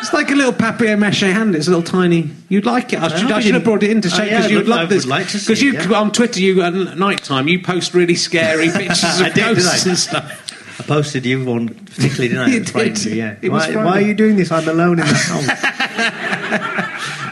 It's 0.00 0.12
like 0.14 0.30
a 0.30 0.34
little 0.34 0.52
papier 0.54 0.96
mâché 0.96 1.32
hand. 1.32 1.54
It's 1.54 1.66
a 1.66 1.70
little 1.70 1.82
tiny. 1.82 2.30
You'd 2.48 2.64
like 2.66 2.92
it. 2.94 3.00
I 3.00 3.08
should, 3.08 3.30
I 3.30 3.40
should 3.40 3.54
have 3.54 3.64
brought 3.64 3.82
it 3.82 3.90
in 3.90 4.00
to 4.02 4.08
Oh, 4.08 4.10
show 4.10 4.24
because 4.24 4.44
I'd 4.46 4.50
you'd 4.50 4.66
love- 4.68 4.88
this. 4.88 5.04
would 5.04 5.10
like 5.10 5.26
Because 5.32 5.60
you 5.62 5.74
it, 5.76 5.86
yeah. 5.90 5.96
on 6.00 6.12
Twitter, 6.12 6.40
you 6.40 6.62
at 6.62 6.72
night 6.72 7.22
time, 7.24 7.46
you 7.48 7.58
post 7.62 7.92
really 7.94 8.14
scary 8.14 8.70
pictures 8.72 9.20
of 9.20 9.26
I 9.26 9.30
did, 9.30 9.34
did 9.34 9.56
ghosts 9.56 9.84
and 9.86 9.98
stuff. 9.98 10.80
I 10.80 10.82
posted 10.84 11.26
you 11.26 11.44
one 11.44 11.68
particularly, 11.68 12.28
didn't 12.28 12.38
I? 12.44 12.48
You 12.54 12.60
did. 12.64 13.04
you, 13.04 13.12
yeah. 13.14 13.34
Why, 13.50 13.74
why 13.76 13.98
are 13.98 14.06
you 14.06 14.14
doing 14.14 14.36
this? 14.36 14.50
I'm 14.50 14.66
alone 14.68 14.98
in 15.00 15.06
the 15.06 15.14
house. 15.14 15.46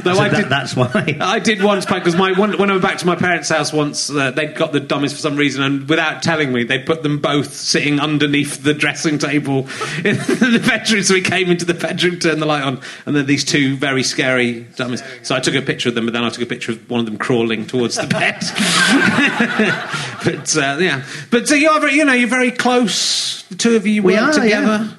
No, 0.06 0.14
said 0.14 0.22
I 0.24 0.28
that- 0.28 0.36
did- 0.42 0.48
that's 0.50 0.74
why. 0.76 1.16
I 1.20 1.38
did 1.38 1.62
once 1.62 1.84
because 1.86 2.16
my 2.16 2.32
one, 2.32 2.56
when 2.58 2.70
I 2.70 2.74
went 2.74 2.82
back 2.82 2.98
to 2.98 3.06
my 3.06 3.16
parents' 3.16 3.48
house 3.48 3.72
once, 3.72 4.08
uh, 4.10 4.30
they'd 4.30 4.54
got 4.54 4.72
the 4.72 4.80
dummies 4.80 5.12
for 5.12 5.18
some 5.18 5.36
reason, 5.36 5.62
and 5.62 5.88
without 5.88 6.22
telling 6.22 6.52
me, 6.52 6.64
they 6.64 6.78
put 6.78 7.02
them 7.02 7.18
both 7.20 7.52
sitting 7.54 8.00
underneath 8.00 8.62
the 8.62 8.74
dressing 8.74 9.18
table 9.18 9.58
in 10.04 10.16
the 10.16 10.62
bedroom. 10.66 11.02
So 11.02 11.14
we 11.14 11.20
came 11.22 11.50
into 11.50 11.64
the 11.64 11.74
bedroom, 11.74 12.18
turned 12.18 12.40
the 12.40 12.46
light 12.46 12.62
on, 12.62 12.80
and 13.06 13.14
then 13.16 13.26
these 13.26 13.44
two 13.44 13.76
very 13.76 14.02
scary 14.02 14.62
dummies. 14.76 15.02
So 15.22 15.34
I 15.34 15.40
took 15.40 15.54
a 15.54 15.62
picture 15.62 15.88
of 15.88 15.94
them, 15.94 16.06
but 16.06 16.12
then 16.14 16.24
I 16.24 16.30
took 16.30 16.42
a 16.42 16.46
picture 16.46 16.72
of 16.72 16.88
one 16.90 17.00
of 17.00 17.06
them 17.06 17.18
crawling 17.18 17.66
towards 17.66 17.96
the 17.96 18.06
bed. 18.06 18.40
but 20.24 20.56
uh, 20.56 20.76
yeah, 20.80 21.04
but 21.30 21.48
so 21.48 21.54
you're 21.54 21.78
very, 21.80 21.94
you 21.94 22.04
know 22.04 22.12
you're 22.12 22.28
very 22.28 22.50
close. 22.50 23.42
The 23.48 23.54
two 23.56 23.76
of 23.76 23.86
you 23.86 24.02
We 24.02 24.14
work 24.14 24.22
are, 24.22 24.32
together. 24.42 24.66
yeah. 24.66 24.90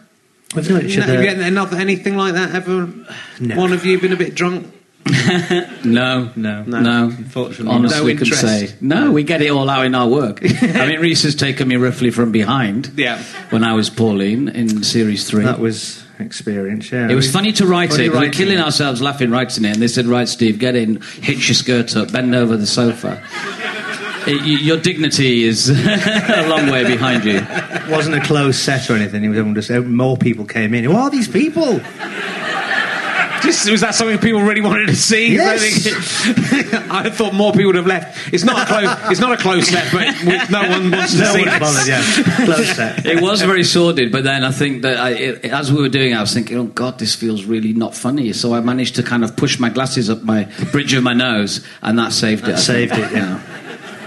We've 0.55 0.69
known 0.69 0.85
each 0.85 0.97
other. 0.97 1.11
have 1.13 1.21
you 1.21 1.27
had 1.29 1.39
another, 1.39 1.75
anything 1.77 2.15
like 2.15 2.33
that 2.35 2.55
ever? 2.55 2.89
No. 3.39 3.57
One 3.57 3.73
of 3.73 3.85
you 3.85 3.99
been 3.99 4.13
a 4.13 4.17
bit 4.17 4.33
drunk? 4.33 4.73
No, 5.83 6.29
No. 6.35 6.63
no. 6.63 7.03
Unfortunately, 7.05 7.73
honestly, 7.73 8.13
no 8.13 8.19
could 8.19 8.27
interest. 8.27 8.41
say 8.41 8.75
no. 8.81 9.11
We 9.11 9.23
get 9.23 9.41
it 9.41 9.49
all 9.49 9.69
out 9.69 9.85
in 9.85 9.95
our 9.95 10.07
work. 10.07 10.39
I 10.61 10.85
mean, 10.87 10.99
Reece 10.99 11.23
has 11.23 11.35
taken 11.35 11.67
me 11.67 11.75
roughly 11.77 12.11
from 12.11 12.31
behind. 12.31 12.91
Yeah. 12.97 13.21
When 13.49 13.63
I 13.63 13.73
was 13.73 13.89
Pauline 13.89 14.49
in 14.49 14.83
series 14.83 15.27
three, 15.29 15.43
That 15.45 15.59
was 15.59 16.03
experience, 16.19 16.91
yeah. 16.91 17.09
It 17.09 17.15
was 17.15 17.31
funny 17.31 17.51
to 17.53 17.65
write 17.65 17.91
Funny 17.91 18.05
it. 18.05 18.11
We 18.11 18.19
were 18.19 18.29
killing 18.29 18.57
ourselves 18.59 19.01
laughing 19.01 19.31
writing 19.31 19.65
it, 19.65 19.73
and 19.73 19.81
they 19.81 19.87
said, 19.87 20.07
"Right, 20.07 20.27
Steve, 20.27 20.59
get 20.59 20.75
in, 20.75 20.99
hitch 21.21 21.47
your 21.47 21.55
skirt 21.55 21.95
up, 21.95 22.11
bend 22.11 22.35
over 22.35 22.57
the 22.57 22.67
sofa." 22.67 23.21
It, 24.27 24.41
y- 24.41 24.45
your 24.61 24.75
dignity 24.75 25.43
is 25.45 25.69
a 25.87 26.47
long 26.49 26.69
way 26.69 26.83
behind 26.83 27.23
you. 27.23 27.37
It 27.39 27.87
wasn't 27.89 28.17
a 28.17 28.19
closed 28.21 28.59
set 28.59 28.89
or 28.89 28.95
anything. 28.95 29.23
It 29.23 29.29
was 29.29 29.37
everyone 29.37 29.55
just 29.55 29.71
uh, 29.71 29.79
more 29.79 30.17
people 30.17 30.43
came 30.43 30.73
in. 30.73 30.83
Who 30.83 30.91
are 30.97 31.09
these 31.09 31.29
people? 31.29 31.79
Just, 33.41 33.69
was 33.69 33.81
that 33.81 33.93
something 33.95 34.17
people 34.17 34.41
really 34.41 34.61
wanted 34.61 34.87
to 34.87 34.95
see? 34.95 35.33
Yes. 35.33 35.87
I 36.89 37.09
thought 37.09 37.33
more 37.33 37.51
people 37.51 37.67
would 37.67 37.75
have 37.75 37.87
left. 37.87 38.33
It's 38.33 38.43
not 38.43 38.63
a 38.63 38.65
close. 38.65 39.11
It's 39.11 39.19
not 39.19 39.31
a 39.33 39.37
close 39.37 39.67
set, 39.67 39.91
but 39.91 40.07
we- 40.21 40.37
no 40.53 40.69
one 40.69 40.91
wants 40.97 41.13
to 41.13 41.19
No 41.19 41.33
see 41.33 41.39
one's 41.41 41.51
this. 41.51 41.59
bothered. 41.59 41.87
Yeah, 41.87 42.45
closed 42.45 42.75
set. 42.75 43.05
It 43.17 43.21
was 43.21 43.41
very 43.41 43.63
sordid, 43.63 44.11
but 44.11 44.23
then 44.23 44.43
I 44.43 44.51
think 44.51 44.81
that 44.83 44.97
I, 44.97 45.09
it, 45.11 45.45
as 45.45 45.71
we 45.71 45.81
were 45.81 45.89
doing, 45.89 46.11
it, 46.11 46.15
I 46.15 46.21
was 46.21 46.33
thinking, 46.33 46.57
"Oh 46.57 46.65
God, 46.65 46.99
this 46.99 47.15
feels 47.15 47.45
really 47.45 47.73
not 47.73 47.95
funny." 47.95 48.33
So 48.33 48.53
I 48.53 48.59
managed 48.59 48.95
to 48.95 49.03
kind 49.03 49.23
of 49.23 49.35
push 49.35 49.59
my 49.59 49.69
glasses 49.69 50.09
up 50.09 50.23
my 50.23 50.45
bridge 50.71 50.93
of 50.93 51.03
my 51.03 51.13
nose, 51.13 51.65
and 51.81 51.97
that 51.99 52.11
saved 52.13 52.43
it. 52.43 52.49
I 52.49 52.51
That 52.53 52.59
think. 52.61 52.91
saved 52.91 53.13
it. 53.13 53.17
Yeah. 53.17 53.39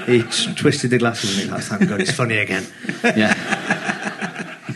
He 0.07 0.23
t- 0.23 0.55
twisted 0.55 0.91
the 0.91 0.99
glasses 0.99 1.39
and 1.39 1.51
it. 1.51 1.53
Like, 1.53 1.63
thank 1.63 1.89
God, 1.89 2.01
it's 2.01 2.11
funny 2.11 2.39
again. 2.39 2.67
yeah. 3.05 3.90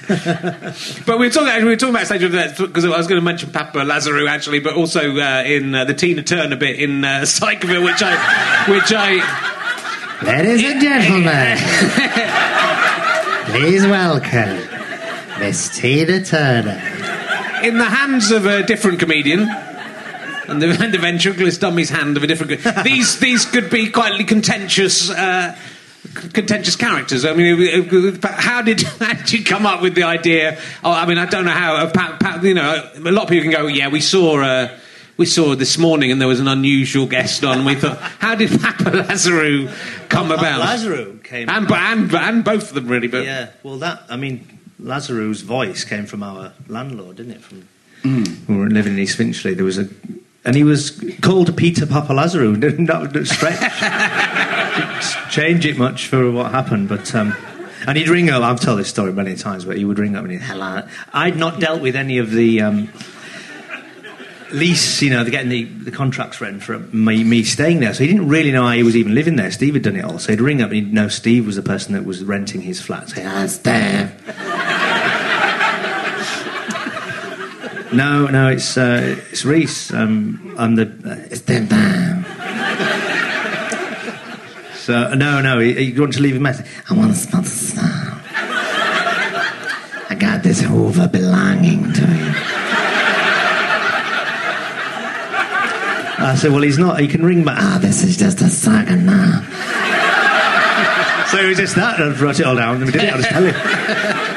But 0.06 1.18
we 1.18 1.26
were 1.26 1.30
talking. 1.30 1.64
We 1.64 1.70
were 1.70 1.76
talking 1.76 1.94
about 1.94 2.06
stage 2.06 2.20
because 2.58 2.84
I 2.84 2.88
was 2.88 3.06
going 3.06 3.20
to 3.20 3.24
mention 3.24 3.50
Papa 3.50 3.78
Lazarou 3.78 4.28
actually, 4.28 4.60
but 4.60 4.74
also 4.74 5.16
uh, 5.16 5.42
in 5.44 5.74
uh, 5.74 5.84
the 5.84 5.94
Tina 5.94 6.22
Turner 6.22 6.56
bit 6.56 6.78
in 6.78 7.04
uh, 7.04 7.08
Psychoville, 7.24 7.84
which 7.84 8.02
I, 8.02 8.16
which 8.70 8.92
I. 8.92 9.20
Ladies 10.24 10.64
and 10.64 10.80
gentlemen, 10.80 11.58
please 13.52 13.84
welcome 13.86 14.58
Miss 15.40 15.68
Tina 15.78 16.22
Turner. 16.24 16.80
in 17.62 17.78
the 17.78 17.84
hands 17.84 18.30
of 18.30 18.46
a 18.46 18.62
different 18.62 18.98
comedian. 19.00 19.48
And 20.46 20.60
the, 20.60 20.68
and 20.82 20.92
the 20.92 20.98
ventriloquist 20.98 21.60
dummy's 21.62 21.88
hand 21.90 22.16
of 22.18 22.22
a 22.22 22.26
different. 22.26 22.62
These 22.84 23.18
these 23.18 23.46
could 23.46 23.70
be 23.70 23.90
quite 23.90 24.26
contentious. 24.28 25.10
Uh, 25.10 25.56
Contentious 26.12 26.76
characters. 26.76 27.24
I 27.24 27.32
mean, 27.34 27.60
it- 27.60 27.92
it- 27.92 28.20
but 28.20 28.32
how 28.32 28.62
did 28.62 28.82
how 29.00 29.14
did 29.14 29.32
you 29.32 29.42
come 29.44 29.66
up 29.66 29.80
with 29.82 29.94
the 29.94 30.02
idea? 30.04 30.58
Oh, 30.84 30.92
I 30.92 31.06
mean, 31.06 31.18
I 31.18 31.26
don't 31.26 31.44
know 31.44 31.50
how. 31.50 31.76
uh, 31.76 32.40
you 32.42 32.54
know, 32.54 32.90
a 32.96 33.10
lot 33.10 33.22
of 33.24 33.28
people 33.30 33.50
can 33.50 33.52
go, 33.62 33.66
"Yeah, 33.66 33.88
we 33.88 34.00
saw 34.00 34.40
uh, 34.40 34.68
we 35.16 35.26
saw 35.26 35.54
this 35.54 35.78
morning, 35.78 36.12
and 36.12 36.20
there 36.20 36.28
was 36.28 36.40
an 36.40 36.48
unusual 36.48 37.06
guest 37.06 37.42
on." 37.44 37.64
We 37.64 37.74
thought, 37.74 37.98
how 38.20 38.34
did 38.34 38.50
Papa 38.60 38.84
Lazarou 38.90 39.72
come 40.08 40.30
about? 40.30 40.60
Lazarou 40.60 41.22
came. 41.24 41.48
and, 41.48 41.70
and 41.70 42.14
and 42.14 42.44
both 42.44 42.68
of 42.68 42.74
them 42.74 42.86
really, 42.88 43.08
but 43.08 43.24
Yeah, 43.24 43.48
well, 43.62 43.78
that 43.78 44.02
I 44.10 44.16
mean, 44.16 44.46
Lazarou's 44.80 45.40
voice 45.40 45.84
came 45.84 46.04
from 46.06 46.22
our 46.22 46.52
landlord, 46.68 47.16
didn't 47.16 47.32
it? 47.32 47.40
From 47.42 47.62
Mm. 48.04 48.46
we 48.48 48.56
were 48.56 48.68
living 48.68 48.92
in 48.92 48.98
East 48.98 49.16
Finchley. 49.16 49.54
There 49.54 49.64
was 49.64 49.78
a, 49.78 49.88
and 50.44 50.54
he 50.54 50.62
was 50.62 51.00
called 51.22 51.56
Peter 51.56 51.86
Papa 51.86 52.12
Lazarou. 52.12 52.54
Not 52.78 53.14
not 53.14 53.26
stretch, 53.26 53.58
change 55.30 55.66
it 55.66 55.76
much 55.76 56.08
for 56.08 56.30
what 56.30 56.50
happened, 56.50 56.88
but. 56.88 57.14
Um, 57.14 57.34
and 57.86 57.98
he'd 57.98 58.08
ring 58.08 58.30
up. 58.30 58.42
I've 58.42 58.60
told 58.60 58.78
this 58.78 58.88
story 58.88 59.12
many 59.12 59.36
times, 59.36 59.66
but 59.66 59.76
he 59.76 59.84
would 59.84 59.98
ring 59.98 60.16
up 60.16 60.22
and 60.22 60.32
he'd 60.32 60.40
hello. 60.40 60.88
I'd 61.12 61.36
not 61.36 61.60
dealt 61.60 61.82
with 61.82 61.96
any 61.96 62.16
of 62.16 62.30
the 62.30 62.62
um, 62.62 62.90
lease, 64.54 65.02
you 65.02 65.10
know, 65.10 65.24
getting 65.28 65.50
the, 65.50 65.64
the 65.64 65.90
contracts 65.90 66.40
rent 66.40 66.62
for 66.62 66.78
me, 66.78 67.24
me 67.24 67.42
staying 67.42 67.80
there. 67.80 67.92
So 67.92 68.04
he 68.04 68.10
didn't 68.10 68.28
really 68.28 68.52
know 68.52 68.64
I 68.64 68.82
was 68.82 68.96
even 68.96 69.14
living 69.14 69.36
there. 69.36 69.50
Steve 69.50 69.74
had 69.74 69.82
done 69.82 69.96
it 69.96 70.04
all. 70.04 70.18
So 70.18 70.32
he'd 70.32 70.40
ring 70.40 70.62
up 70.62 70.70
and 70.70 70.76
he'd 70.76 70.92
know 70.92 71.08
Steve 71.08 71.46
was 71.46 71.56
the 71.56 71.62
person 71.62 71.92
that 71.94 72.04
was 72.04 72.24
renting 72.24 72.62
his 72.62 72.80
flat. 72.80 73.10
Say, 73.10 73.24
ah, 73.26 73.46
Steve. 73.46 74.12
no, 77.92 78.26
no, 78.26 78.48
it's 78.48 78.78
uh, 78.78 79.16
it's 79.30 79.44
Reece. 79.44 79.92
Um, 79.92 80.54
I'm 80.58 80.76
the 80.76 80.86
uh, 81.04 81.28
it's 81.30 81.42
them. 81.42 82.24
So 84.84 85.14
no, 85.14 85.40
no, 85.40 85.60
you, 85.60 85.98
want 85.98 86.12
to 86.12 86.20
leave 86.20 86.36
a 86.36 86.40
message? 86.40 86.66
I 86.90 86.92
want 86.92 87.10
to 87.10 87.16
smell 87.16 87.40
the 87.40 87.48
snow. 87.48 87.80
I 90.10 90.14
got 90.20 90.42
this 90.42 90.60
Hoover 90.60 91.08
belonging 91.08 91.90
to 91.90 92.02
you. 92.02 92.32
I 96.20 96.34
said, 96.38 96.52
well, 96.52 96.60
he's 96.60 96.76
not. 96.76 97.00
He 97.00 97.08
can 97.08 97.24
ring 97.24 97.44
back. 97.44 97.56
Ah, 97.58 97.78
this 97.80 98.04
is 98.04 98.18
just 98.18 98.42
a 98.42 98.50
saga 98.50 98.96
now. 98.96 99.40
so 101.30 101.38
it 101.38 101.48
was 101.48 101.56
just 101.56 101.76
that. 101.76 101.98
I 101.98 102.10
wrote 102.20 102.38
it 102.38 102.44
all 102.44 102.56
down 102.56 102.76
and 102.76 102.84
we 102.84 102.92
did 102.92 103.04
it. 103.04 103.12
I'll 103.14 103.22
just 103.22 103.30
tell 103.30 103.42
you. 103.42 103.52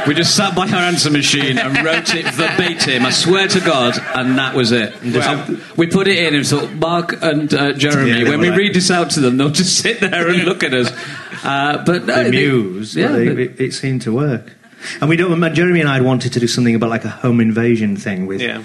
We 0.08 0.14
just 0.14 0.36
sat 0.36 0.55
by 0.55 0.68
our 0.68 0.76
answer 0.76 1.10
machine 1.12 1.58
and 1.58 1.84
wrote 1.86 2.14
it 2.16 2.26
verbatim. 2.34 3.05
I 3.05 3.10
swear 3.10 3.47
to 3.49 3.60
God, 3.60 3.97
and 4.16 4.38
that 4.38 4.55
was 4.55 4.72
it. 4.72 4.95
And 5.03 5.62
we 5.76 5.88
put 5.88 6.08
it 6.08 6.18
in 6.18 6.34
and 6.36 6.47
thought, 6.47 6.72
Mark 6.74 7.22
and 7.22 7.53
uh, 7.53 7.74
Jeremy, 7.74 8.12
Yeah, 8.24 8.30
when 8.30 8.39
we 8.39 8.49
like- 8.49 8.58
read 8.60 8.74
this 8.74 8.89
out 8.89 9.10
to 9.12 9.20
them, 9.20 9.38
they'll 9.38 9.49
just 9.49 9.78
sit 9.80 9.99
there 9.99 10.28
and 10.30 10.43
look 10.43 10.64
at 10.64 10.74
us. 10.74 10.91
Uh, 11.43 11.84
but 11.86 12.05
no, 12.05 12.16
The 12.18 12.24
they- 12.24 12.32
muse. 12.32 12.95
yeah, 12.95 13.08
but 13.08 13.14
they- 13.18 13.28
but- 13.30 13.38
it, 13.39 13.60
it 13.60 13.74
seemed 13.74 14.01
to 14.03 14.14
work. 14.14 14.53
And 15.01 15.10
we 15.10 15.18
don't. 15.18 15.53
Jeremy 15.53 15.82
and 15.82 15.89
I 15.89 15.95
had 15.95 16.03
wanted 16.03 16.34
to 16.34 16.39
do 16.39 16.47
something 16.47 16.76
about 16.76 16.89
like 16.89 17.03
a 17.03 17.10
home 17.10 17.41
invasion 17.41 17.97
thing 17.97 18.26
with. 18.28 18.41
Yeah. 18.41 18.64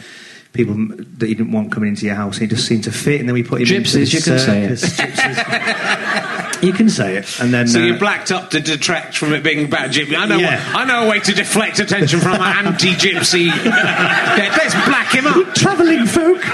People 0.53 0.75
that 1.17 1.31
you 1.31 1.35
didn't 1.35 1.51
want 1.53 1.73
coming 1.73 1.89
into 1.89 2.05
your 2.05 2.15
house, 2.15 2.37
he 2.37 2.47
just 2.47 2.67
seemed 2.67 2.85
to 2.85 2.93
fit, 2.93 3.19
and 3.21 3.27
then 3.29 3.33
we 3.33 3.43
put 3.43 3.63
him 3.63 3.75
into 3.75 3.89
Gypsies, 3.89 3.93
this 3.95 4.13
you 4.13 4.21
can 4.21 4.39
say 4.39 4.65
it. 4.65 4.79
you 6.63 6.73
can 6.73 6.89
say 6.89 7.17
it, 7.17 7.41
and 7.41 7.53
then 7.53 7.67
So 7.67 7.81
uh, 7.81 7.85
you 7.85 7.99
blacked 7.99 8.31
up 8.31 8.51
to 8.51 8.61
detract 8.61 9.17
from 9.17 9.33
it 9.33 9.43
being 9.43 9.67
about 9.67 9.91
gypsy. 9.91 10.17
I 10.17 10.27
know. 10.27 10.39
Yeah. 10.39 10.63
I 10.75 10.85
know 10.85 11.07
a 11.07 11.09
way 11.11 11.19
to 11.21 11.33
deflect 11.33 11.81
attention 11.81 12.21
from 12.21 12.35
an 12.35 12.67
anti-gypsy. 12.67 13.49
let's 13.65 14.75
black 14.87 15.13
him 15.13 15.27
up. 15.27 15.55
travelling 15.55 16.07
folk. 16.07 16.45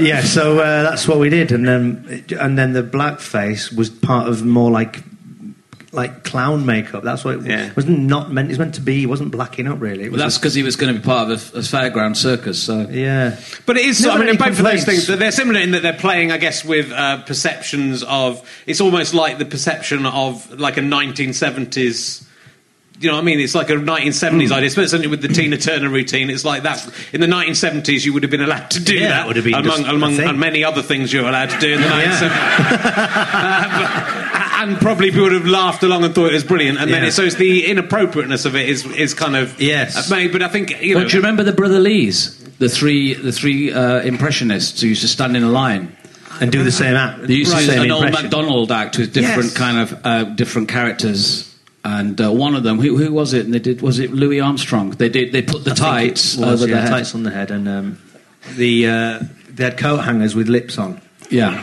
yeah, 0.00 0.22
so 0.22 0.58
uh, 0.58 0.82
that's 0.82 1.06
what 1.06 1.18
we 1.18 1.28
did, 1.28 1.52
and 1.52 1.68
then 1.68 2.24
and 2.38 2.58
then 2.58 2.72
the 2.72 2.82
blackface 2.82 3.76
was 3.76 3.90
part 3.90 4.28
of 4.28 4.44
more 4.44 4.70
like 4.70 5.02
like 5.92 6.22
clown 6.22 6.64
makeup. 6.66 7.02
That's 7.02 7.24
what 7.24 7.34
it 7.36 7.46
Yeah. 7.46 7.70
wasn't 7.74 7.98
not 8.00 8.30
meant. 8.30 8.46
It 8.46 8.50
was 8.52 8.58
meant 8.60 8.74
to 8.76 8.80
be. 8.80 9.02
It 9.02 9.06
wasn't 9.06 9.32
blacking 9.32 9.66
up 9.66 9.80
really. 9.80 10.08
Well, 10.08 10.18
that's 10.18 10.38
because 10.38 10.54
he 10.54 10.62
was 10.62 10.76
going 10.76 10.94
to 10.94 11.00
be 11.00 11.04
part 11.04 11.30
of 11.30 11.52
a, 11.54 11.58
a 11.58 11.62
fairground 11.62 12.16
circus. 12.16 12.62
So 12.62 12.86
yeah. 12.90 13.36
But 13.66 13.76
it 13.76 13.86
is. 13.86 14.00
Never 14.04 14.22
I 14.22 14.26
mean, 14.26 14.36
both 14.36 14.58
of 14.58 14.64
those 14.64 14.84
things 14.84 15.06
they're 15.08 15.32
similar 15.32 15.58
in 15.60 15.72
that 15.72 15.82
they're 15.82 15.92
playing, 15.92 16.30
I 16.30 16.38
guess, 16.38 16.64
with 16.64 16.92
uh, 16.92 17.22
perceptions 17.22 18.02
of. 18.04 18.48
It's 18.66 18.80
almost 18.80 19.14
like 19.14 19.38
the 19.38 19.44
perception 19.46 20.06
of 20.06 20.60
like 20.60 20.76
a 20.76 20.80
1970s. 20.80 22.24
You 23.00 23.08
know 23.08 23.14
what 23.14 23.22
I 23.22 23.24
mean? 23.24 23.40
It's 23.40 23.54
like 23.54 23.70
a 23.70 23.74
1970s 23.76 24.48
Hmm. 24.48 24.52
idea, 24.52 24.66
especially 24.68 25.06
with 25.06 25.22
the 25.22 25.28
Tina 25.28 25.56
Turner 25.56 25.88
routine. 25.88 26.28
It's 26.28 26.44
like 26.44 26.64
that. 26.64 26.86
In 27.14 27.22
the 27.22 27.26
1970s, 27.26 28.04
you 28.04 28.12
would 28.12 28.22
have 28.22 28.30
been 28.30 28.42
allowed 28.42 28.70
to 28.72 28.80
do 28.80 28.94
Yeah, 28.94 29.08
that. 29.08 29.26
would 29.26 29.36
have 29.36 29.44
been 29.46 29.54
among, 29.54 29.84
among 29.86 30.20
and 30.20 30.38
many 30.38 30.62
other 30.64 30.82
things 30.82 31.10
you're 31.10 31.26
allowed 31.26 31.48
to 31.48 31.58
do 31.58 31.72
in 31.72 31.80
the 31.80 31.86
Yeah. 31.88 32.10
1970s. 32.20 33.30
Uh, 33.32 34.30
but- 34.32 34.39
and 34.62 34.76
probably 34.78 35.10
people 35.10 35.24
would 35.24 35.32
have 35.32 35.46
laughed 35.46 35.82
along 35.82 36.04
and 36.04 36.14
thought 36.14 36.30
it 36.30 36.34
was 36.34 36.44
brilliant. 36.44 36.78
And 36.78 36.90
then 36.92 37.02
Yeah. 37.02 37.08
it, 37.08 37.12
so 37.12 37.22
it's 37.22 37.36
the 37.36 37.66
inappropriateness 37.66 38.44
of 38.44 38.54
it 38.56 38.68
is 38.68 38.84
is 38.86 39.14
kind 39.14 39.36
of 39.36 39.60
Yes. 39.60 39.96
uh, 40.10 40.14
made. 40.14 40.32
But 40.32 40.42
I 40.42 40.48
think 40.48 40.80
you 40.82 40.94
know. 40.94 41.00
Well, 41.00 41.08
do 41.08 41.16
you 41.16 41.20
remember 41.22 41.42
the 41.42 41.52
Brother 41.52 41.80
Lees? 41.80 42.36
The 42.58 42.68
three, 42.68 43.14
the 43.14 43.32
three 43.32 43.72
uh, 43.72 44.00
impressionists 44.02 44.80
who 44.82 44.88
used 44.88 45.00
to 45.02 45.08
stand 45.08 45.36
in 45.36 45.42
a 45.42 45.50
line. 45.50 45.92
And 46.40 46.50
do 46.52 46.62
the 46.62 46.72
same 46.72 46.94
act. 46.94 47.26
They 47.26 47.34
used 47.34 47.52
to 47.52 47.58
Same 47.58 47.76
do 47.76 47.82
an 47.84 47.90
old 47.90 48.04
impression. 48.04 48.24
MacDonald 48.30 48.72
act 48.72 48.96
with 48.98 49.12
different 49.12 49.50
Yes. 49.50 49.56
kind 49.56 49.78
of 49.78 49.94
uh, 50.04 50.24
different 50.24 50.68
characters. 50.68 51.46
And 51.84 52.18
uh, 52.20 52.30
one 52.32 52.54
of 52.54 52.62
them, 52.62 52.78
who, 52.80 52.96
who 52.96 53.12
was 53.12 53.32
it? 53.34 53.44
And 53.44 53.52
they 53.54 53.58
did 53.58 53.80
was 53.82 53.98
it 53.98 54.12
Louis 54.12 54.40
Armstrong? 54.40 54.90
They 54.90 55.08
did. 55.08 55.32
They 55.32 55.42
put 55.42 55.64
the 55.64 55.72
I 55.72 55.74
tights 55.74 56.36
was, 56.36 56.62
over 56.62 56.70
yeah, 56.70 56.76
the 56.76 56.82
head. 56.82 56.90
tights 56.90 57.14
on 57.14 57.22
the 57.24 57.30
head, 57.30 57.50
and 57.50 57.68
um, 57.68 57.98
the 58.56 58.86
uh, 58.86 59.18
they 59.54 59.64
had 59.64 59.76
coat 59.78 59.98
hangers 59.98 60.34
with 60.34 60.48
lips 60.48 60.78
on, 60.78 61.00
Yeah. 61.30 61.60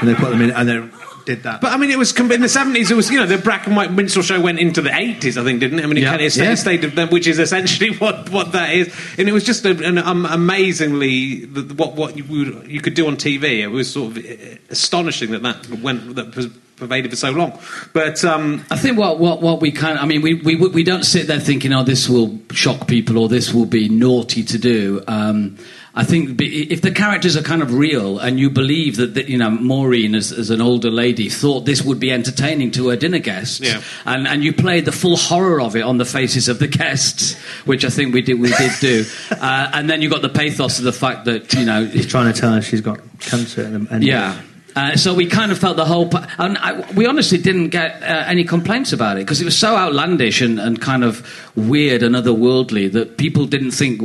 and 0.00 0.08
they 0.08 0.14
put 0.14 0.30
them 0.30 0.40
in, 0.42 0.50
and 0.52 0.68
they 0.68 0.80
did 1.28 1.42
that. 1.44 1.60
But 1.60 1.72
I 1.72 1.76
mean, 1.76 1.90
it 1.90 1.98
was 1.98 2.10
in 2.18 2.40
the 2.40 2.48
seventies. 2.48 2.90
It 2.90 2.96
was 2.96 3.10
you 3.10 3.20
know 3.20 3.26
the 3.26 3.38
black 3.38 3.66
and 3.66 3.76
white 3.76 3.92
minstrel 3.92 4.22
show 4.24 4.40
went 4.40 4.58
into 4.58 4.80
the 4.80 4.94
eighties, 4.94 5.36
I 5.36 5.44
think, 5.44 5.60
didn't 5.60 5.78
it? 5.78 5.84
I 5.84 5.86
mean, 5.86 5.98
it 5.98 6.02
Yeah. 6.02 6.10
kind 6.10 6.22
of 6.24 6.32
stayed, 6.32 6.44
Yeah. 6.44 6.54
stayed 6.54 6.84
of 6.84 6.94
them, 6.94 7.08
which 7.10 7.26
is 7.26 7.38
essentially 7.38 7.90
what, 8.02 8.30
what 8.30 8.52
that 8.52 8.72
is. 8.72 8.92
And 9.18 9.28
it 9.28 9.32
was 9.32 9.44
just 9.44 9.64
a, 9.66 9.70
an 9.86 9.98
um, 9.98 10.24
amazingly 10.26 11.44
the, 11.44 11.74
what 11.74 11.94
what 11.94 12.16
you, 12.16 12.24
would- 12.24 12.70
you 12.70 12.80
could 12.80 12.94
do 12.94 13.06
on 13.06 13.16
TV. 13.16 13.60
It 13.60 13.68
was 13.68 13.92
sort 13.92 14.16
of 14.16 14.24
uh, 14.24 14.56
astonishing 14.70 15.30
that 15.32 15.42
that 15.42 15.68
went 15.82 16.16
that 16.16 16.34
was 16.34 16.46
pervaded 16.76 17.10
for 17.10 17.16
so 17.16 17.30
long. 17.32 17.58
But 17.92 18.24
um, 18.24 18.64
I 18.70 18.76
think 18.76 18.96
what, 18.98 19.18
what, 19.18 19.42
what 19.42 19.60
we 19.60 19.72
kind 19.72 19.98
I 19.98 20.06
mean, 20.06 20.22
we, 20.22 20.34
we, 20.34 20.54
we 20.54 20.84
don't 20.84 21.02
sit 21.04 21.26
there 21.26 21.40
thinking, 21.40 21.72
oh, 21.72 21.82
this 21.82 22.08
will 22.08 22.38
shock 22.52 22.86
people 22.86 23.18
or 23.18 23.28
this 23.28 23.52
will 23.52 23.66
be 23.66 23.88
naughty 23.88 24.44
to 24.44 24.58
do. 24.58 25.02
Um, 25.08 25.58
I 25.98 26.04
think 26.04 26.40
if 26.40 26.80
the 26.80 26.92
characters 26.92 27.36
are 27.36 27.42
kind 27.42 27.60
of 27.60 27.74
real 27.74 28.20
and 28.20 28.38
you 28.38 28.50
believe 28.50 28.96
that, 28.98 29.14
that 29.14 29.28
you 29.28 29.36
know, 29.36 29.50
Maureen, 29.50 30.14
as, 30.14 30.30
as 30.30 30.48
an 30.50 30.60
older 30.60 30.92
lady, 30.92 31.28
thought 31.28 31.64
this 31.64 31.82
would 31.82 31.98
be 31.98 32.12
entertaining 32.12 32.70
to 32.72 32.90
her 32.90 32.96
dinner 32.96 33.18
guests, 33.18 33.58
Yeah. 33.58 33.82
and, 34.04 34.28
and 34.28 34.44
you 34.44 34.52
played 34.52 34.84
the 34.84 34.92
full 34.92 35.16
horror 35.16 35.60
of 35.60 35.74
it 35.74 35.82
on 35.82 35.98
the 35.98 36.04
faces 36.04 36.48
of 36.48 36.60
the 36.60 36.68
guests, 36.68 37.34
which 37.64 37.84
I 37.84 37.88
think 37.90 38.14
we 38.14 38.22
did, 38.22 38.38
we 38.38 38.50
did 38.50 38.70
do. 38.80 39.04
uh, 39.32 39.70
and 39.74 39.90
then 39.90 40.00
you 40.00 40.08
got 40.08 40.22
the 40.22 40.28
pathos 40.28 40.78
of 40.78 40.84
the 40.84 40.92
fact 40.92 41.24
that, 41.24 41.52
you 41.54 41.64
know, 41.64 41.84
He's 41.84 42.06
trying 42.06 42.32
to 42.32 42.40
tell 42.40 42.52
her 42.52 42.62
she's 42.62 42.80
got 42.80 43.00
cancer. 43.18 43.62
And, 43.62 43.88
and 43.90 44.04
yeah. 44.04 44.40
Uh, 44.76 44.94
so 44.96 45.12
we 45.12 45.26
kind 45.26 45.50
of 45.50 45.58
felt 45.58 45.76
the 45.76 45.84
whole, 45.84 46.08
pa- 46.08 46.32
and 46.38 46.56
I, 46.58 46.80
we 46.92 47.04
honestly 47.06 47.38
didn't 47.38 47.70
get 47.70 48.00
uh, 48.02 48.24
any 48.26 48.44
complaints 48.44 48.92
about 48.92 49.16
it 49.16 49.20
because 49.20 49.40
it 49.40 49.44
was 49.44 49.58
so 49.58 49.74
outlandish 49.76 50.40
and, 50.40 50.60
and 50.60 50.80
kind 50.80 51.02
of 51.02 51.26
weird 51.56 52.02
and 52.04 52.14
otherworldly 52.14 52.92
that 52.92 53.16
people 53.16 53.46
didn't 53.46 53.72
think, 53.72 54.00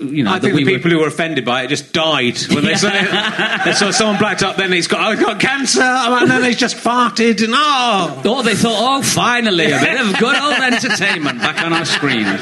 you 0.00 0.24
know, 0.24 0.32
I 0.32 0.40
think 0.40 0.54
we 0.54 0.64
the 0.64 0.72
were. 0.72 0.78
people 0.78 0.90
who 0.90 0.98
were 0.98 1.06
offended 1.06 1.44
by 1.44 1.62
it 1.62 1.68
just 1.68 1.92
died 1.92 2.36
when 2.52 2.64
they 2.64 2.74
saw 2.74 2.88
it. 2.92 3.62
They 3.64 3.72
saw 3.74 3.90
someone 3.92 4.18
blacked 4.18 4.42
up, 4.42 4.56
then 4.56 4.72
he's 4.72 4.88
got, 4.88 5.06
oh, 5.06 5.14
he's 5.16 5.24
got 5.24 5.38
cancer, 5.38 5.82
and 5.82 6.28
then 6.28 6.42
he's 6.42 6.56
just 6.56 6.76
farted, 6.76 7.44
and 7.44 7.52
oh. 7.54 8.22
Oh, 8.24 8.42
they 8.42 8.56
thought, 8.56 8.98
oh, 8.98 9.02
finally, 9.02 9.66
a 9.70 9.78
bit 9.78 10.00
of 10.00 10.18
good 10.18 10.36
old 10.36 10.54
entertainment 10.54 11.38
back 11.38 11.62
on 11.62 11.72
our 11.72 11.84
screens. 11.84 12.40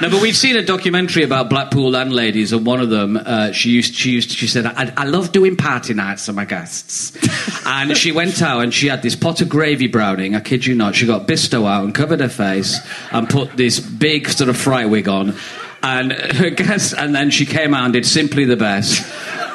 No, 0.00 0.08
but 0.08 0.22
we've 0.22 0.36
seen 0.36 0.56
a 0.56 0.64
documentary 0.64 1.24
about 1.24 1.50
Blackpool 1.50 1.90
landladies, 1.90 2.52
and 2.52 2.64
one 2.64 2.80
of 2.80 2.88
them, 2.88 3.16
uh, 3.16 3.50
she 3.50 3.70
used, 3.70 3.94
she 3.94 4.12
used, 4.12 4.30
she 4.30 4.46
said, 4.46 4.64
I, 4.64 4.92
"I 4.96 5.04
love 5.06 5.32
doing 5.32 5.56
party 5.56 5.92
nights 5.92 6.26
for 6.26 6.32
my 6.32 6.44
guests." 6.44 7.16
and 7.66 7.96
she 7.96 8.12
went 8.12 8.40
out 8.40 8.62
and 8.62 8.72
she 8.72 8.86
had 8.86 9.02
this 9.02 9.16
pot 9.16 9.40
of 9.40 9.48
gravy 9.48 9.88
browning. 9.88 10.36
I 10.36 10.40
kid 10.40 10.64
you 10.64 10.76
not. 10.76 10.94
She 10.94 11.04
got 11.04 11.26
Bisto 11.26 11.68
out 11.68 11.84
and 11.84 11.92
covered 11.92 12.20
her 12.20 12.28
face 12.28 12.78
and 13.10 13.28
put 13.28 13.56
this 13.56 13.80
big 13.80 14.28
sort 14.28 14.48
of 14.48 14.56
fry 14.56 14.86
wig 14.86 15.08
on, 15.08 15.34
and 15.82 16.12
her 16.12 16.50
guests, 16.50 16.92
and 16.92 17.12
then 17.12 17.30
she 17.30 17.44
came 17.44 17.74
out 17.74 17.84
and 17.86 17.92
did 17.92 18.06
simply 18.06 18.44
the 18.44 18.56
best. 18.56 19.04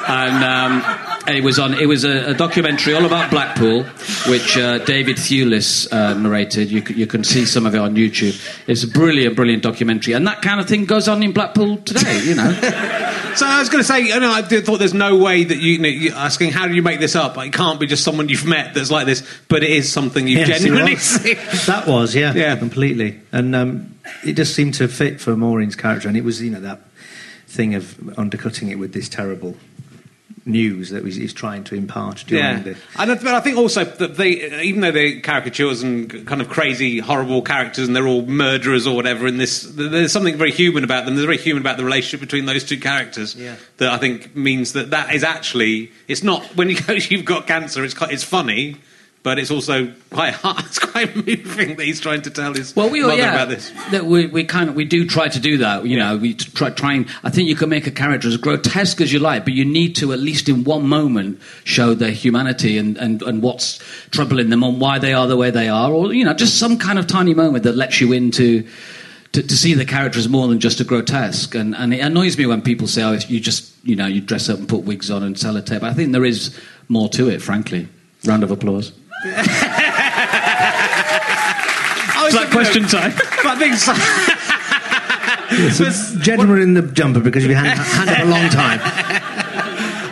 And 0.06 0.44
um, 0.44 1.13
it 1.28 1.42
was 1.42 1.58
on. 1.58 1.74
It 1.74 1.86
was 1.86 2.04
a, 2.04 2.30
a 2.30 2.34
documentary 2.34 2.94
all 2.94 3.04
about 3.04 3.30
Blackpool, 3.30 3.84
which 4.28 4.56
uh, 4.56 4.78
David 4.84 5.16
Thewlis 5.16 5.90
uh, 5.92 6.14
narrated. 6.14 6.70
You, 6.70 6.82
you 6.94 7.06
can 7.06 7.24
see 7.24 7.44
some 7.46 7.66
of 7.66 7.74
it 7.74 7.78
on 7.78 7.94
YouTube. 7.94 8.34
It's 8.68 8.82
a 8.84 8.88
brilliant, 8.88 9.36
brilliant 9.36 9.62
documentary, 9.62 10.12
and 10.14 10.26
that 10.26 10.42
kind 10.42 10.60
of 10.60 10.68
thing 10.68 10.84
goes 10.84 11.08
on 11.08 11.22
in 11.22 11.32
Blackpool 11.32 11.78
today. 11.78 12.20
You 12.24 12.34
know, 12.34 12.50
So 13.34 13.46
I 13.46 13.58
was 13.58 13.68
going 13.68 13.82
to 13.82 13.86
say, 13.88 14.02
you 14.02 14.20
know, 14.20 14.30
I 14.32 14.42
thought 14.42 14.78
there's 14.78 14.94
no 14.94 15.16
way 15.16 15.42
that 15.42 15.56
you, 15.56 15.72
you 15.72 15.78
know, 15.78 15.88
you're 15.88 16.14
asking 16.14 16.52
how 16.52 16.68
do 16.68 16.74
you 16.74 16.82
make 16.82 17.00
this 17.00 17.16
up? 17.16 17.36
It 17.38 17.52
can't 17.52 17.80
be 17.80 17.86
just 17.86 18.04
someone 18.04 18.28
you've 18.28 18.46
met 18.46 18.74
that's 18.74 18.92
like 18.92 19.06
this, 19.06 19.26
but 19.48 19.64
it 19.64 19.70
is 19.70 19.90
something 19.90 20.28
you've 20.28 20.46
Yes, 20.46 20.60
genuinely 20.60 20.94
was. 20.94 21.02
seen. 21.02 21.36
That 21.66 21.88
was, 21.88 22.14
yeah, 22.14 22.32
Yeah. 22.32 22.54
completely. 22.54 23.20
And 23.32 23.56
um, 23.56 23.98
it 24.24 24.34
just 24.34 24.54
seemed 24.54 24.74
to 24.74 24.86
fit 24.86 25.20
for 25.20 25.36
Maureen's 25.36 25.74
character, 25.74 26.06
and 26.06 26.16
it 26.16 26.22
was, 26.22 26.40
you 26.40 26.50
know, 26.50 26.60
that 26.60 26.82
thing 27.48 27.74
of 27.74 28.16
undercutting 28.16 28.68
it 28.68 28.78
with 28.78 28.92
this 28.92 29.08
terrible 29.08 29.56
news 30.46 30.90
that 30.90 31.04
he's, 31.04 31.16
he's 31.16 31.32
trying 31.32 31.64
to 31.64 31.74
impart 31.74 32.24
during 32.26 32.44
Yeah, 32.44 32.58
the. 32.60 32.76
and 32.98 33.12
I, 33.12 33.14
but 33.14 33.28
I 33.28 33.40
think 33.40 33.56
also 33.56 33.84
that 33.84 34.16
they, 34.16 34.62
even 34.62 34.82
though 34.82 34.90
they're 34.92 35.20
caricatures 35.20 35.82
and 35.82 36.26
kind 36.26 36.40
of 36.40 36.48
crazy, 36.48 36.98
horrible 36.98 37.40
characters, 37.42 37.86
and 37.86 37.96
they're 37.96 38.06
all 38.06 38.22
murderers 38.26 38.86
or 38.86 38.94
whatever, 38.94 39.26
in 39.26 39.38
this, 39.38 39.62
there's 39.62 40.12
something 40.12 40.36
very 40.36 40.52
human 40.52 40.84
about 40.84 41.06
them. 41.06 41.14
There's 41.14 41.24
very 41.24 41.38
human 41.38 41.62
about 41.62 41.76
the 41.78 41.84
relationship 41.84 42.20
between 42.20 42.44
those 42.46 42.64
two 42.64 42.78
characters. 42.78 43.34
Yeah. 43.34 43.56
That 43.78 43.90
I 43.92 43.98
think 43.98 44.36
means 44.36 44.74
that 44.74 44.90
that 44.90 45.14
is 45.14 45.24
actually 45.24 45.90
it's 46.08 46.22
not 46.22 46.44
when 46.56 46.68
you 46.68 46.78
go 46.80 46.92
you've 47.10 47.24
got 47.24 47.46
cancer. 47.46 47.82
It's 47.84 47.94
it's 48.02 48.24
funny. 48.24 48.76
But 49.24 49.38
it's 49.38 49.50
also 49.50 49.90
quite 50.10 50.34
hard. 50.34 50.66
It's 50.66 50.78
quite 50.78 51.16
moving 51.16 51.76
that 51.76 51.84
he's 51.84 51.98
trying 51.98 52.22
to 52.22 52.30
tell 52.30 52.52
his 52.52 52.76
well, 52.76 52.90
we 52.90 53.00
mother 53.00 53.16
yeah, 53.16 53.32
about 53.32 53.48
this. 53.48 53.72
That 53.90 54.04
we, 54.04 54.26
we 54.26 54.44
kind 54.44 54.68
of 54.68 54.76
we 54.76 54.84
do 54.84 55.06
try 55.08 55.28
to 55.28 55.40
do 55.40 55.58
that. 55.58 55.86
You 55.86 55.98
know, 55.98 56.18
we 56.18 56.34
try 56.34 56.68
trying. 56.68 57.08
I 57.24 57.30
think 57.30 57.48
you 57.48 57.56
can 57.56 57.70
make 57.70 57.86
a 57.86 57.90
character 57.90 58.28
as 58.28 58.36
grotesque 58.36 59.00
as 59.00 59.12
you 59.14 59.18
like, 59.18 59.44
but 59.44 59.54
you 59.54 59.64
need 59.64 59.96
to 59.96 60.12
at 60.12 60.18
least 60.18 60.50
in 60.50 60.62
one 60.62 60.86
moment 60.86 61.40
show 61.64 61.94
their 61.94 62.10
humanity 62.10 62.76
and, 62.76 62.98
and, 62.98 63.22
and 63.22 63.42
what's 63.42 63.78
troubling 64.10 64.50
them 64.50 64.62
and 64.62 64.78
why 64.78 64.98
they 64.98 65.14
are 65.14 65.26
the 65.26 65.38
way 65.38 65.50
they 65.50 65.68
are, 65.68 65.90
or 65.90 66.12
you 66.12 66.26
know, 66.26 66.34
just 66.34 66.58
some 66.58 66.76
kind 66.76 66.98
of 66.98 67.06
tiny 67.06 67.32
moment 67.32 67.64
that 67.64 67.76
lets 67.76 68.00
you 68.00 68.12
into. 68.12 68.68
To, 69.32 69.42
to 69.42 69.56
see 69.56 69.74
the 69.74 69.84
character 69.84 70.20
as 70.20 70.28
more 70.28 70.46
than 70.46 70.60
just 70.60 70.78
a 70.78 70.84
grotesque, 70.84 71.56
and, 71.56 71.74
and 71.74 71.92
it 71.92 71.98
annoys 71.98 72.38
me 72.38 72.46
when 72.46 72.62
people 72.62 72.86
say, 72.86 73.02
"Oh, 73.02 73.18
you 73.26 73.40
just 73.40 73.74
you 73.82 73.96
know 73.96 74.06
you 74.06 74.20
dress 74.20 74.48
up 74.48 74.60
and 74.60 74.68
put 74.68 74.84
wigs 74.84 75.10
on 75.10 75.24
and 75.24 75.36
sell 75.36 75.56
a 75.56 75.62
tape. 75.62 75.82
I 75.82 75.92
think 75.92 76.12
there 76.12 76.24
is 76.24 76.56
more 76.88 77.08
to 77.08 77.28
it, 77.30 77.42
frankly. 77.42 77.88
Round 78.24 78.44
of 78.44 78.52
applause. 78.52 78.92
I 82.16 82.22
was 82.24 82.34
Is 82.34 82.40
that 82.40 82.50
question 82.50 82.84
of- 82.84 82.90
time? 82.90 83.12
But 83.42 83.46
I 83.46 83.58
think 83.58 83.74
so- 83.76 83.94
Gentleman 86.20 86.60
in 86.62 86.74
the 86.74 86.82
jumper 86.82 87.20
because 87.20 87.44
you've 87.44 87.56
had 87.56 87.76
hand 87.78 88.10
up 88.10 88.18
a 88.18 88.24
long 88.28 88.48
time. 88.50 88.80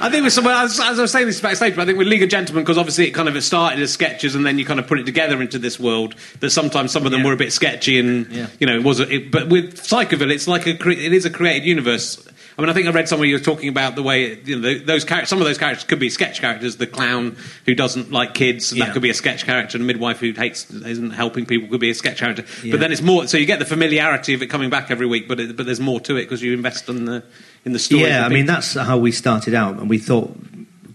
I 0.02 0.08
think 0.10 0.24
with 0.24 0.32
some, 0.32 0.44
as, 0.48 0.80
as 0.80 0.98
I 0.98 1.02
was 1.02 1.12
saying 1.12 1.26
this 1.26 1.40
backstage, 1.40 1.76
but 1.76 1.82
I 1.82 1.84
think 1.86 1.96
with 1.96 2.08
League 2.08 2.24
of 2.24 2.28
Gentlemen, 2.28 2.64
because 2.64 2.76
obviously 2.76 3.06
it 3.06 3.12
kind 3.12 3.28
of 3.28 3.40
started 3.44 3.80
as 3.80 3.92
sketches 3.92 4.34
and 4.34 4.44
then 4.44 4.58
you 4.58 4.64
kind 4.64 4.80
of 4.80 4.88
put 4.88 4.98
it 4.98 5.06
together 5.06 5.40
into 5.40 5.60
this 5.60 5.78
world. 5.78 6.16
That 6.40 6.50
sometimes 6.50 6.90
some 6.90 7.06
of 7.06 7.12
them 7.12 7.20
Yeah. 7.20 7.26
were 7.28 7.32
a 7.34 7.36
bit 7.36 7.52
sketchy 7.52 8.00
and 8.00 8.26
Yeah. 8.30 8.48
you 8.58 8.66
know 8.66 8.74
it 8.74 8.82
was. 8.82 8.98
It, 8.98 9.30
but 9.30 9.48
with 9.48 9.76
Psychoville, 9.76 10.32
it's 10.32 10.48
like 10.48 10.66
a 10.66 10.70
it 10.90 11.12
is 11.12 11.24
a 11.24 11.30
created 11.30 11.66
universe. 11.66 12.18
I 12.56 12.60
mean, 12.60 12.68
I 12.68 12.74
think 12.74 12.86
I 12.86 12.90
read 12.90 13.08
somewhere 13.08 13.26
you 13.26 13.34
were 13.34 13.42
talking 13.44 13.68
about 13.68 13.94
the 13.94 14.02
way 14.02 14.38
you 14.44 14.58
know 14.58 14.78
those 14.78 15.04
characters. 15.04 15.30
Some 15.30 15.40
of 15.40 15.46
those 15.46 15.58
characters 15.58 15.84
could 15.84 15.98
be 15.98 16.10
sketch 16.10 16.40
characters. 16.40 16.76
The 16.76 16.86
clown 16.86 17.36
who 17.66 17.74
doesn't 17.74 18.12
like 18.12 18.34
kids, 18.34 18.72
and 18.72 18.78
Yeah. 18.78 18.86
that 18.86 18.92
could 18.92 19.02
be 19.02 19.10
a 19.10 19.14
sketch 19.14 19.44
character. 19.44 19.78
And 19.78 19.84
the 19.88 19.92
midwife 19.92 20.20
who 20.20 20.32
hates 20.32 20.70
isn't 20.70 21.12
helping 21.12 21.46
people 21.46 21.68
could 21.68 21.80
be 21.80 21.90
a 21.90 21.94
sketch 21.94 22.18
character. 22.18 22.44
Yeah. 22.62 22.72
But 22.72 22.80
then 22.80 22.92
it's 22.92 23.02
more. 23.02 23.26
So 23.26 23.38
you 23.38 23.46
get 23.46 23.58
the 23.58 23.64
familiarity 23.64 24.34
of 24.34 24.42
it 24.42 24.48
coming 24.48 24.68
back 24.70 24.90
every 24.90 25.06
week, 25.06 25.28
but 25.28 25.40
it, 25.40 25.56
but 25.56 25.64
there's 25.66 25.80
more 25.80 26.00
to 26.00 26.16
it 26.16 26.24
because 26.24 26.42
you 26.42 26.52
invest 26.52 26.88
in 26.88 27.06
the 27.06 27.22
in 27.64 27.72
the 27.72 27.78
story. 27.78 28.02
Yeah, 28.02 28.26
I 28.26 28.28
mean 28.28 28.46
that's 28.46 28.74
how 28.74 28.98
we 28.98 29.12
started 29.12 29.54
out, 29.54 29.78
and 29.78 29.88
we 29.88 29.98
thought, 29.98 30.36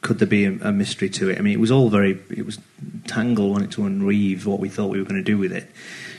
could 0.01 0.19
there 0.19 0.27
be 0.27 0.45
a, 0.45 0.51
a 0.61 0.71
mystery 0.71 1.09
to 1.09 1.29
it? 1.29 1.39
I 1.39 1.41
mean, 1.41 1.53
it 1.53 1.59
was 1.59 1.71
all 1.71 1.89
very, 1.89 2.19
it 2.29 2.45
was 2.45 2.59
Tangle 3.07 3.49
wanted 3.49 3.71
to 3.71 3.81
unweave 3.81 4.45
what 4.45 4.59
we 4.59 4.69
thought 4.69 4.87
we 4.87 4.99
were 4.99 5.05
going 5.05 5.23
to 5.23 5.31
do 5.31 5.37
with 5.37 5.51
it, 5.51 5.71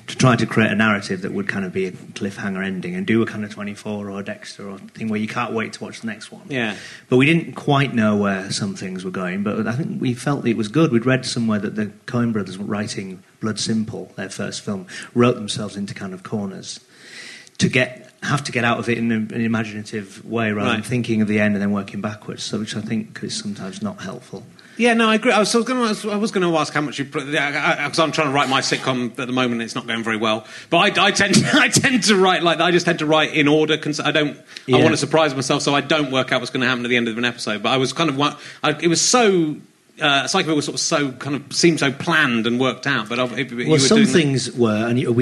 to 0.09 0.17
try 0.17 0.35
to 0.37 0.47
create 0.47 0.71
a 0.73 0.75
narrative 0.75 1.23
that 1.23 1.33
would 1.33 1.47
kind 1.49 1.65
of 1.65 1.73
be 1.73 1.87
a 1.87 1.93
cliffhanger 1.93 2.65
ending 2.65 2.95
and 2.95 3.07
do 3.07 3.23
a 3.23 3.27
kind 3.27 3.45
of 3.45 3.51
twenty 3.51 3.75
four 3.75 4.11
or 4.11 4.19
a 4.19 4.25
Dexter 4.25 4.69
or 4.69 4.79
thing 4.79 5.09
where 5.09 5.21
you 5.21 5.29
can't 5.29 5.53
wait 5.53 5.75
to 5.75 5.85
watch 5.85 6.01
the 6.01 6.07
next 6.07 6.33
one. 6.33 6.43
Yeah. 6.49 6.77
but 7.09 7.19
we 7.19 7.27
didn't 7.27 7.53
quite 7.55 7.95
know 7.95 8.17
where 8.17 8.51
some 8.51 8.75
things 8.75 9.05
were 9.05 9.11
going. 9.11 9.43
But 9.43 9.67
I 9.67 9.73
think 9.73 10.01
we 10.01 10.15
felt 10.15 10.47
it 10.47 10.57
was 10.57 10.69
good. 10.69 10.91
We'd 10.93 11.07
read 11.07 11.25
somewhere 11.25 11.59
that 11.61 11.77
the 11.77 11.87
Coen 12.07 12.33
brothers 12.33 12.59
were 12.59 12.65
writing 12.65 13.23
Blood 13.41 13.61
Simple, 13.61 14.13
their 14.17 14.31
first 14.31 14.63
film, 14.63 14.87
wrote 15.15 15.35
themselves 15.35 15.77
into 15.77 15.95
kind 15.95 16.13
of 16.15 16.23
corners 16.23 16.81
to 17.59 17.69
get 17.69 18.11
have 18.23 18.43
to 18.45 18.51
get 18.53 18.65
out 18.65 18.79
of 18.79 18.89
it 18.89 18.99
in 18.99 19.13
an 19.13 19.31
imaginative 19.33 20.25
way 20.25 20.51
rather 20.51 20.73
than 20.73 20.83
thinking 20.83 21.23
of 21.23 21.29
the 21.29 21.39
end 21.39 21.55
and 21.55 21.63
then 21.63 21.71
working 21.71 22.01
backwards. 22.01 22.43
So, 22.43 22.59
which 22.59 22.75
I 22.75 22.81
think 22.81 23.23
is 23.23 23.37
sometimes 23.37 23.81
not 23.81 24.01
helpful. 24.01 24.45
Yeah, 24.79 24.95
no, 24.95 25.09
I 25.09 25.16
agree. 25.16 25.33
I 25.33 25.41
was, 25.41 25.53
going 25.53 25.95
to, 25.95 26.11
I 26.11 26.16
was 26.16 26.31
going 26.31 26.51
to 26.51 26.57
ask 26.57 26.72
how 26.72 26.81
much 26.81 26.99
you 26.99 27.05
because 27.05 27.99
I'm 27.99 28.12
trying 28.12 28.29
to 28.29 28.33
write 28.33 28.49
my 28.49 28.61
sitcom 28.61 29.11
at 29.18 29.26
the 29.26 29.33
moment. 29.33 29.55
And 29.55 29.62
it's 29.62 29.74
not 29.74 29.87
going 29.87 30.05
very 30.05 30.16
well, 30.16 30.47
but 30.70 30.99
I, 30.99 31.07
I 31.07 31.11
tend 31.11 31.35
to, 31.35 31.51
I 31.55 31.68
tend 31.68 32.05
to 32.05 32.16
write 32.16 32.43
like 32.43 32.61
I 32.61 32.70
just 32.70 32.87
tend 32.87 33.01
to 33.01 33.07
write 33.07 33.35
in 33.35 33.49
order. 33.49 33.74
I 33.74 34.12
don't. 34.12 34.39
I 34.72 34.76
want 34.76 34.91
to 34.91 34.97
surprise 34.97 35.35
myself, 35.35 35.62
so 35.62 35.74
I 35.74 35.81
don't 35.81 36.12
work 36.12 36.33
out 36.33 36.41
what's 36.41 36.51
going 36.51 36.61
to 36.62 36.68
happen 36.68 36.85
at 36.85 36.89
the 36.89 36.97
end 36.97 37.09
of 37.09 37.18
an 37.18 37.24
episode. 37.24 37.62
But 37.62 37.70
I 37.70 37.76
was 37.76 37.93
kind 37.93 38.09
of 38.09 38.20
I, 38.62 38.70
it 38.81 38.89
was 38.89 39.01
so. 39.01 39.57
Uh, 40.01 40.24
Psychoville 40.24 40.55
was 40.55 40.66
sort 40.66 40.76
of 40.76 40.81
so 40.81 41.11
kind 41.11 41.35
of 41.35 41.53
seemed 41.53 41.81
so 41.81 41.91
planned 41.91 42.47
and 42.47 42.61
worked 42.61 42.87
out, 42.87 43.09
but 43.09 43.18
you 43.37 43.57
Well, 43.57 43.70
were 43.70 43.79
some 43.81 44.07
things 44.07 44.53
were, 44.53 44.87
and 44.87 44.97
you, 44.97 45.12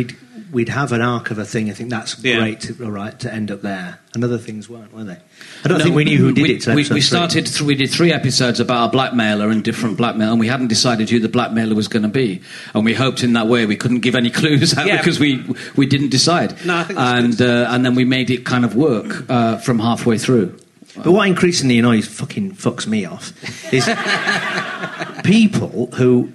we'd 0.52 0.68
have 0.68 0.92
an 0.92 1.00
arc 1.02 1.30
of 1.30 1.38
a 1.38 1.44
thing. 1.44 1.68
I 1.70 1.72
think 1.72 1.90
that's 1.90 2.16
Yeah. 2.22 2.38
great, 2.38 2.60
to, 2.60 2.84
all 2.84 2.90
right, 2.90 3.18
to 3.20 3.32
end 3.32 3.50
up 3.50 3.62
there. 3.62 3.98
And 4.14 4.22
other 4.24 4.38
things 4.38 4.68
weren't, 4.68 4.94
were 4.94 5.04
they? 5.04 5.18
I 5.64 5.68
don't 5.68 5.82
think 5.82 5.94
we 5.94 6.04
knew 6.04 6.16
who 6.18 6.32
did 6.32 6.42
we, 6.42 6.54
it. 6.54 6.66
We, 6.66 6.88
we 6.94 7.00
started. 7.00 7.46
Th- 7.46 7.60
we 7.62 7.74
did 7.74 7.90
three 7.90 8.12
episodes 8.12 8.60
about 8.60 8.88
a 8.88 8.92
blackmailer 8.92 9.50
and 9.50 9.62
different 9.62 9.96
blackmail, 9.96 10.30
and 10.30 10.40
we 10.40 10.46
hadn't 10.48 10.68
decided 10.68 11.10
who 11.10 11.18
the 11.20 11.28
blackmailer 11.28 11.74
was 11.74 11.88
going 11.88 12.04
to 12.04 12.08
be. 12.08 12.40
And 12.74 12.84
we 12.84 12.94
hoped 12.94 13.22
in 13.24 13.32
that 13.34 13.46
way 13.48 13.66
we 13.66 13.76
couldn't 13.76 14.00
give 14.00 14.14
any 14.14 14.30
clues 14.38 14.76
out 14.78 14.86
Yeah. 14.86 14.96
because 14.98 15.18
we 15.20 15.44
we 15.76 15.84
didn't 15.86 16.10
decide. 16.10 16.54
No, 16.64 16.76
I 16.76 16.84
think 16.84 16.98
that's 16.98 17.40
and 17.40 17.42
uh, 17.42 17.66
and 17.70 17.84
then 17.84 17.94
we 17.94 18.04
made 18.04 18.30
it 18.30 18.44
kind 18.46 18.64
of 18.64 18.74
work 18.74 19.28
uh, 19.28 19.58
from 19.58 19.78
halfway 19.80 20.16
through. 20.18 20.56
But 20.96 21.10
what 21.12 21.28
increasingly 21.28 21.78
annoys, 21.78 22.06
fucking 22.08 22.52
fucks 22.54 22.86
me 22.86 23.04
off, 23.04 23.32
is 23.70 23.84
people 25.24 25.88
who 25.94 26.32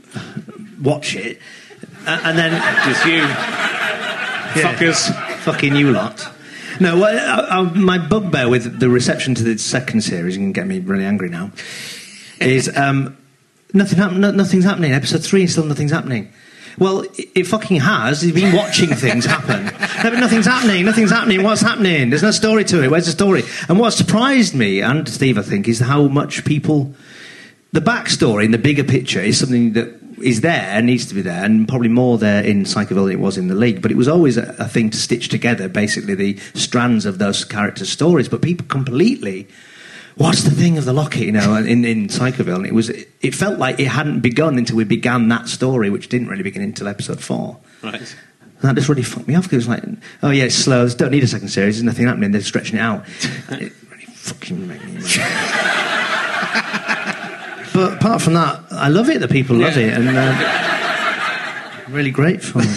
watch 0.82 1.16
it 1.16 1.40
and 2.06 2.38
then 2.38 2.52
just 2.86 3.06
you 3.06 3.22
Yeah. 4.56 4.74
fuckers. 4.76 5.38
fucking 5.40 5.76
you 5.76 5.92
lot. 5.92 6.28
No, 6.80 6.98
well, 7.00 7.16
uh, 7.18 7.62
uh, 7.62 7.64
my 7.76 7.98
bugbear 7.98 8.50
with 8.50 8.80
the 8.80 8.90
reception 8.90 9.36
to 9.36 9.44
the 9.44 9.58
second 9.58 10.02
series, 10.02 10.36
you 10.36 10.42
can 10.42 10.52
get 10.52 10.66
me 10.68 10.80
really 10.80 11.06
angry 11.06 11.30
now, 11.30 11.52
is 12.40 12.76
um, 12.76 13.18
Nothing 13.74 14.00
happen- 14.00 14.20
no, 14.20 14.32
nothing's 14.32 14.66
happening. 14.66 14.92
Episode 14.92 15.24
three, 15.24 15.48
still 15.48 15.64
nothing's 15.64 15.92
happening. 15.92 16.28
Well, 16.78 17.02
it, 17.02 17.30
it 17.36 17.44
fucking 17.48 17.80
has. 17.82 18.26
You've 18.26 18.36
been 18.36 18.56
watching 18.56 18.90
things 18.90 19.26
happen. 19.26 19.66
No, 19.66 20.10
but 20.10 20.20
nothing's 20.20 20.46
happening. 20.46 20.84
Nothing's 20.86 21.12
happening. 21.12 21.44
What's 21.44 21.62
happening? 21.62 22.10
There's 22.10 22.24
no 22.24 22.32
story 22.32 22.64
to 22.66 22.84
it. 22.84 22.90
Where's 22.92 23.06
the 23.06 23.12
story? 23.12 23.44
And 23.70 23.80
what 23.80 23.92
surprised 23.92 24.56
me 24.56 24.82
and 24.82 25.08
Steve, 25.08 25.38
I 25.38 25.42
think, 25.42 25.68
is 25.68 25.80
how 25.80 26.08
much 26.08 26.44
people. 26.44 26.94
The 27.74 27.80
backstory 27.80 28.44
in 28.44 28.52
the 28.52 28.58
bigger 28.58 28.84
picture 28.84 29.22
is 29.22 29.40
something 29.40 29.72
that 29.74 30.01
is 30.24 30.42
there, 30.42 30.82
needs 30.82 31.06
to 31.08 31.16
be 31.16 31.22
there, 31.22 31.44
and 31.44 31.68
probably 31.68 31.90
more 31.90 32.18
there 32.18 32.44
in 32.44 32.64
Psychoville 32.64 33.06
than 33.06 33.14
it 33.14 33.20
was 33.20 33.38
in 33.38 33.48
the 33.48 33.56
league. 33.56 33.82
But 33.82 33.92
it 33.92 33.98
was 33.98 34.08
always 34.08 34.38
a, 34.38 34.56
a 34.60 34.68
thing 34.68 34.90
to 34.90 34.98
stitch 34.98 35.30
together, 35.30 35.68
basically, 35.68 36.16
the 36.16 36.38
strands 36.54 37.06
of 37.06 37.18
those 37.18 37.44
characters' 37.46 37.90
stories. 37.90 38.30
But 38.30 38.42
people 38.42 38.66
completely 38.68 39.48
what's 40.16 40.44
the 40.44 40.52
thing 40.52 40.78
of 40.78 40.86
the 40.86 40.94
locket, 40.94 41.22
you 41.22 41.32
know, 41.32 41.56
in, 41.56 41.86
in 41.86 42.08
Psychoville? 42.08 42.56
And 42.56 42.66
it 42.66 42.74
was, 42.74 42.90
it 42.90 43.36
felt 43.36 43.60
like 43.60 43.80
it 43.80 43.88
hadn't 43.88 44.22
begun 44.22 44.58
until 44.58 44.78
we 44.78 44.84
began 44.84 45.28
that 45.30 45.48
story, 45.48 45.90
which 45.90 46.10
didn't 46.10 46.28
really 46.28 46.44
begin 46.44 46.62
until 46.62 46.88
episode 46.88 47.22
four. 47.22 47.58
Right. 47.82 48.16
And 48.62 48.70
that 48.70 48.76
just 48.76 48.90
really 48.90 49.04
fucked 49.04 49.28
me 49.28 49.36
off 49.36 49.44
because 49.44 49.66
it 49.66 49.70
was 49.70 49.82
like, 49.82 49.84
oh 50.22 50.30
yeah, 50.30 50.44
it's 50.46 50.56
slow, 50.56 50.88
don't 50.90 51.12
need 51.12 51.24
a 51.24 51.28
second 51.28 51.48
series, 51.48 51.78
there's 51.78 51.84
nothing 51.84 52.06
happening, 52.06 52.32
they're 52.32 52.42
stretching 52.42 52.78
it 52.78 52.82
out. 52.82 53.06
And 53.50 53.62
it 53.64 53.74
really 53.90 54.06
fucking 54.06 54.68
made 54.68 54.84
me 54.86 54.94
mad. 54.94 55.51
But 57.74 57.94
apart 57.94 58.22
from 58.22 58.34
that, 58.34 58.64
I 58.72 58.90
love 58.90 59.10
it 59.10 59.20
that 59.22 59.30
people 59.32 59.56
love 59.56 59.78
Yeah. 59.78 59.84
it, 59.88 59.94
and 59.98 60.10
uh, 60.18 61.84
I'm 61.88 61.94
really 61.94 62.12
grateful. 62.12 62.62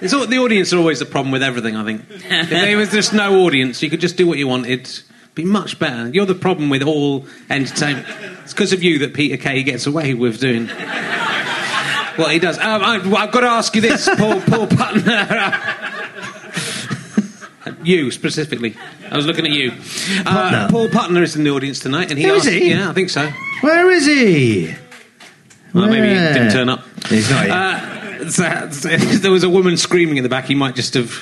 It's 0.00 0.12
all, 0.14 0.28
the 0.28 0.38
audience 0.38 0.72
are 0.72 0.78
always 0.78 1.00
the 1.00 1.06
problem 1.06 1.32
with 1.32 1.42
everything, 1.42 1.74
I 1.74 1.82
think. 1.84 2.02
if 2.08 2.50
there 2.50 2.76
was 2.76 2.92
just 2.92 3.12
no 3.12 3.40
audience, 3.40 3.82
you 3.82 3.90
could 3.90 3.98
just 4.00 4.16
do 4.16 4.28
what 4.28 4.38
you 4.38 4.46
wanted. 4.46 4.82
It'd 4.82 5.02
be 5.34 5.44
much 5.44 5.80
better. 5.80 6.08
You're 6.08 6.24
the 6.24 6.36
problem 6.36 6.70
with 6.70 6.84
all 6.84 7.26
entertainment. 7.50 8.06
It's 8.44 8.52
because 8.52 8.72
of 8.72 8.80
you 8.84 9.00
that 9.00 9.12
Peter 9.12 9.36
Kay 9.36 9.64
gets 9.64 9.88
away 9.88 10.14
with 10.14 10.38
doing 10.38 10.68
what 12.14 12.30
he 12.30 12.38
does. 12.38 12.58
Um, 12.58 12.80
I, 12.80 12.94
I've 13.16 13.32
got 13.32 13.40
to 13.40 13.48
ask 13.48 13.74
you 13.74 13.80
this, 13.80 14.08
Paul, 14.16 14.40
Paul 14.42 14.68
Putner. 14.68 15.64
you 17.84 18.12
specifically. 18.12 18.76
I 19.10 19.16
was 19.16 19.26
looking 19.26 19.44
at 19.46 19.52
you. 19.52 19.70
Uh, 19.70 19.74
Putner? 20.24 20.70
Paul 20.70 20.88
Putner 20.88 21.22
is 21.22 21.36
in 21.36 21.44
the 21.44 21.50
audience 21.50 21.78
tonight, 21.80 22.10
and 22.10 22.18
he 22.18 22.26
is 22.26 22.46
asked, 22.46 22.48
he? 22.54 22.70
Yeah, 22.70 22.90
I 22.90 22.92
think 22.92 23.10
so. 23.10 23.30
Where 23.60 23.90
is 23.90 24.06
he? 24.06 24.74
Well, 25.74 25.86
maybe 25.88 26.08
he 26.08 26.14
Where? 26.14 26.32
didn't 26.32 26.52
turn 26.52 26.68
up. 26.68 26.82
He's 27.08 27.28
not 27.30 27.44
here. 27.44 27.52
Uh, 27.52 28.28
so, 28.30 28.70
so 28.70 28.88
there 28.96 29.30
was 29.30 29.44
a 29.44 29.48
woman 29.50 29.76
screaming 29.76 30.16
in 30.16 30.22
the 30.22 30.28
back, 30.28 30.46
he 30.46 30.54
might 30.54 30.74
just 30.74 30.94
have 30.94 31.12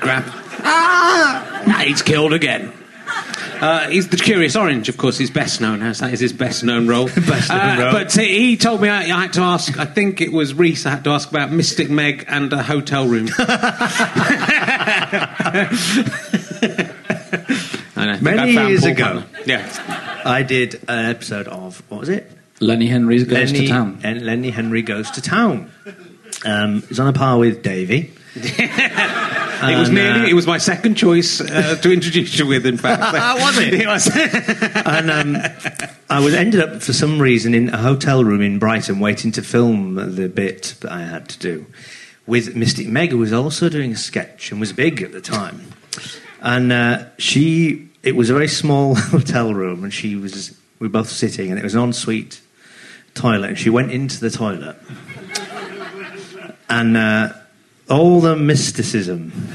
grabbed. 0.00 0.30
Ah! 0.60 1.82
He's 1.86 2.02
killed 2.02 2.32
again. 2.32 2.72
Uh, 3.60 3.88
he's 3.88 4.08
the 4.08 4.16
Curious 4.16 4.54
Orange, 4.54 4.88
of 4.88 4.96
course, 4.96 5.18
he's 5.18 5.30
best 5.32 5.60
known 5.60 5.82
as. 5.82 5.98
That 5.98 6.12
is 6.12 6.20
his 6.20 6.32
best 6.32 6.62
known 6.62 6.86
role. 6.86 7.06
Best 7.26 7.48
known 7.50 7.58
Uh, 7.58 7.76
role. 7.82 7.92
But 7.92 8.12
he 8.12 8.50
he 8.50 8.56
told 8.56 8.80
me 8.80 8.88
I, 8.88 9.00
I 9.02 9.22
had 9.22 9.32
to 9.32 9.40
ask, 9.40 9.76
I 9.80 9.84
think 9.84 10.20
it 10.20 10.32
was 10.32 10.54
Reece, 10.54 10.86
I 10.86 10.90
had 10.90 11.02
to 11.04 11.10
ask 11.10 11.28
about 11.28 11.50
Mystic 11.50 11.90
Meg 11.90 12.24
and 12.28 12.52
a 12.52 12.62
hotel 12.62 13.08
room. 13.08 13.26
And 18.08 18.10
I 18.10 18.14
think 18.14 18.36
Many 18.36 18.52
I 18.52 18.54
found 18.54 18.68
years 18.70 18.80
Paul 18.82 18.90
ago. 18.92 19.22
Yeah. 19.46 20.22
I 20.24 20.42
did 20.42 20.74
an 20.88 21.06
episode 21.10 21.48
of, 21.48 21.82
what 21.90 22.00
was 22.00 22.08
it? 22.08 22.30
Lenny 22.60 22.86
Henry 22.86 23.18
goes 23.24 23.52
Lenny, 23.52 23.66
to 23.66 23.68
town. 23.68 24.00
and 24.02 24.22
Lenny 24.26 24.50
Henry 24.50 24.82
goes 24.82 25.10
to 25.12 25.22
town. 25.22 25.70
Um, 26.44 26.82
he's 26.82 26.98
on 27.00 27.06
a 27.08 27.12
par 27.12 27.38
with 27.38 27.62
Davy. 27.62 28.12
It 29.60 29.76
was 29.76 29.88
And, 29.88 29.96
nearly. 29.96 30.20
uh, 30.20 30.26
it 30.26 30.34
was 30.34 30.46
my 30.46 30.58
second 30.58 30.94
choice 30.94 31.40
uh, 31.40 31.74
to 31.82 31.92
introduce 31.92 32.38
you 32.38 32.46
with. 32.46 32.64
In 32.64 32.76
fact, 32.84 33.00
Was 33.42 33.58
it? 33.58 33.74
It 33.82 33.86
was. 33.88 34.08
and 34.86 35.10
um, 35.10 35.36
I 36.08 36.20
was 36.20 36.32
ended 36.32 36.60
up 36.60 36.80
for 36.80 36.92
some 36.92 37.20
reason 37.20 37.54
in 37.54 37.68
a 37.70 37.76
hotel 37.78 38.22
room 38.22 38.40
in 38.40 38.60
Brighton 38.60 39.00
waiting 39.00 39.32
to 39.32 39.42
film 39.42 39.94
the 40.14 40.28
bit 40.28 40.76
that 40.82 40.92
I 40.92 41.00
had 41.02 41.28
to 41.30 41.38
do 41.40 41.66
with 42.24 42.54
Mystic 42.54 42.86
Meg, 42.86 43.10
who 43.10 43.18
was 43.18 43.32
also 43.32 43.68
doing 43.68 43.90
a 43.90 43.96
sketch 43.96 44.52
and 44.52 44.60
was 44.60 44.72
big 44.72 45.02
at 45.02 45.10
the 45.10 45.20
time. 45.20 45.60
And 46.40 46.70
uh, 46.70 47.06
she, 47.18 47.87
it 48.08 48.16
was 48.16 48.30
a 48.30 48.32
very 48.32 48.48
small 48.48 48.94
hotel 49.14 49.52
room, 49.52 49.84
and 49.84 49.92
she 49.92 50.16
was. 50.16 50.56
We 50.78 50.86
were 50.86 50.92
both 50.92 51.10
sitting, 51.10 51.50
and 51.50 51.58
it 51.58 51.62
was 51.62 51.74
an 51.74 51.82
ensuite 51.82 52.40
toilet. 53.14 53.48
And 53.50 53.58
she 53.58 53.68
went 53.68 53.92
into 53.92 54.18
the 54.18 54.30
toilet, 54.30 54.76
and 56.70 56.96
uh, 56.96 57.32
all 57.90 58.20
the 58.20 58.34
mysticism 58.34 59.32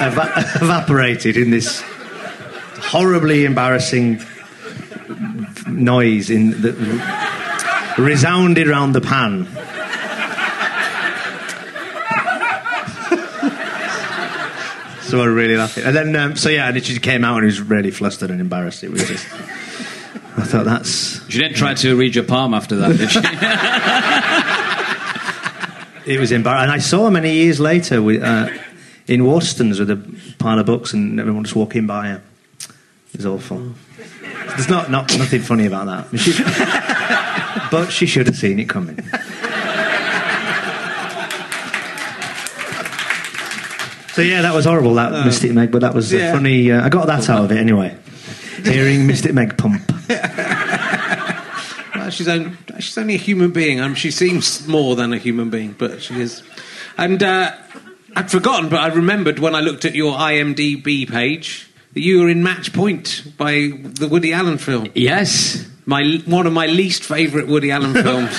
eva- 0.00 0.32
evaporated 0.62 1.36
in 1.36 1.50
this 1.50 1.82
horribly 2.76 3.44
embarrassing 3.44 4.20
noise 5.66 6.30
in 6.30 6.62
that 6.62 6.76
resounded 7.98 8.68
around 8.68 8.92
the 8.92 9.00
pan. 9.00 9.48
So 15.08 15.20
I 15.22 15.26
really 15.26 15.56
laughed. 15.56 15.78
And 15.78 15.96
then, 15.96 16.14
um, 16.16 16.36
so 16.36 16.48
yeah, 16.48 16.68
and 16.68 16.84
she 16.84 16.98
came 16.98 17.24
out 17.24 17.36
and 17.36 17.44
he 17.44 17.46
was 17.46 17.60
really 17.60 17.90
flustered 17.90 18.30
and 18.30 18.40
embarrassed. 18.40 18.84
It 18.84 18.90
was 18.90 19.06
just. 19.06 19.26
I 20.36 20.44
thought 20.44 20.64
that's. 20.64 21.26
She 21.30 21.38
didn't 21.38 21.56
try 21.56 21.74
to 21.74 21.96
read 21.96 22.14
your 22.14 22.24
palm 22.24 22.54
after 22.54 22.76
that, 22.76 22.96
did 22.96 23.10
she? 23.10 23.20
It 26.08 26.18
was 26.18 26.32
embarrassing. 26.32 26.62
And 26.62 26.72
I 26.72 26.78
saw 26.78 27.04
her 27.04 27.10
many 27.10 27.34
years 27.34 27.60
later 27.60 28.00
with, 28.00 28.22
uh, 28.22 28.48
in 29.06 29.20
Waterstones 29.20 29.78
with 29.78 29.90
a 29.90 30.34
pile 30.38 30.58
of 30.58 30.64
books 30.64 30.94
and 30.94 31.20
everyone 31.20 31.44
just 31.44 31.54
walking 31.54 31.86
by 31.86 32.08
her. 32.08 32.22
It 33.12 33.16
was 33.18 33.26
awful. 33.26 33.74
There's 34.22 34.70
not, 34.70 34.90
not 34.90 35.10
nothing 35.18 35.42
funny 35.42 35.66
about 35.66 35.84
that. 35.84 36.18
She- 36.18 36.42
but 37.70 37.90
she 37.90 38.06
should 38.06 38.26
have 38.26 38.36
seen 38.36 38.58
it 38.58 38.70
coming. 38.70 38.98
So 44.18 44.22
yeah, 44.22 44.42
that 44.42 44.52
was 44.52 44.64
horrible, 44.64 44.94
that 44.94 45.24
Mystic 45.24 45.52
Meg, 45.52 45.70
but 45.70 45.82
that 45.82 45.94
was 45.94 46.12
yeah. 46.12 46.30
a 46.30 46.32
funny. 46.32 46.72
Uh, 46.72 46.84
I 46.84 46.88
got 46.88 47.06
that 47.06 47.30
out 47.30 47.44
of 47.44 47.52
it 47.52 47.56
anyway. 47.58 47.96
Hearing 48.64 49.06
Mystic 49.06 49.32
Meg 49.32 49.56
pump. 49.56 49.80
Well, 51.94 52.10
she's, 52.10 52.26
only, 52.26 52.56
she's 52.80 52.96
only 52.98 53.14
a 53.14 53.18
human 53.18 53.52
being. 53.52 53.80
Um, 53.80 53.94
she 53.94 54.10
seems 54.10 54.66
more 54.66 54.96
than 54.96 55.12
a 55.12 55.18
human 55.18 55.50
being, 55.50 55.72
but 55.72 56.02
she 56.02 56.20
is. 56.20 56.42
And 56.96 57.22
uh, 57.22 57.52
I'd 58.16 58.30
forgotten, 58.30 58.68
but 58.68 58.80
I 58.80 58.88
remembered 58.88 59.38
when 59.38 59.54
I 59.54 59.60
looked 59.60 59.84
at 59.84 59.94
your 59.94 60.14
IMDb 60.14 61.08
page 61.08 61.70
that 61.92 62.00
you 62.00 62.20
were 62.20 62.28
in 62.28 62.42
Match 62.42 62.72
Point 62.72 63.24
by 63.36 63.70
the 63.74 64.08
Woody 64.10 64.32
Allen 64.32 64.58
film. 64.58 64.88
yes. 64.94 65.64
My 65.86 66.20
one 66.26 66.46
of 66.46 66.52
my 66.52 66.66
least 66.66 67.04
favourite 67.04 67.46
Woody 67.46 67.70
Allen 67.70 67.92
films. 68.02 68.32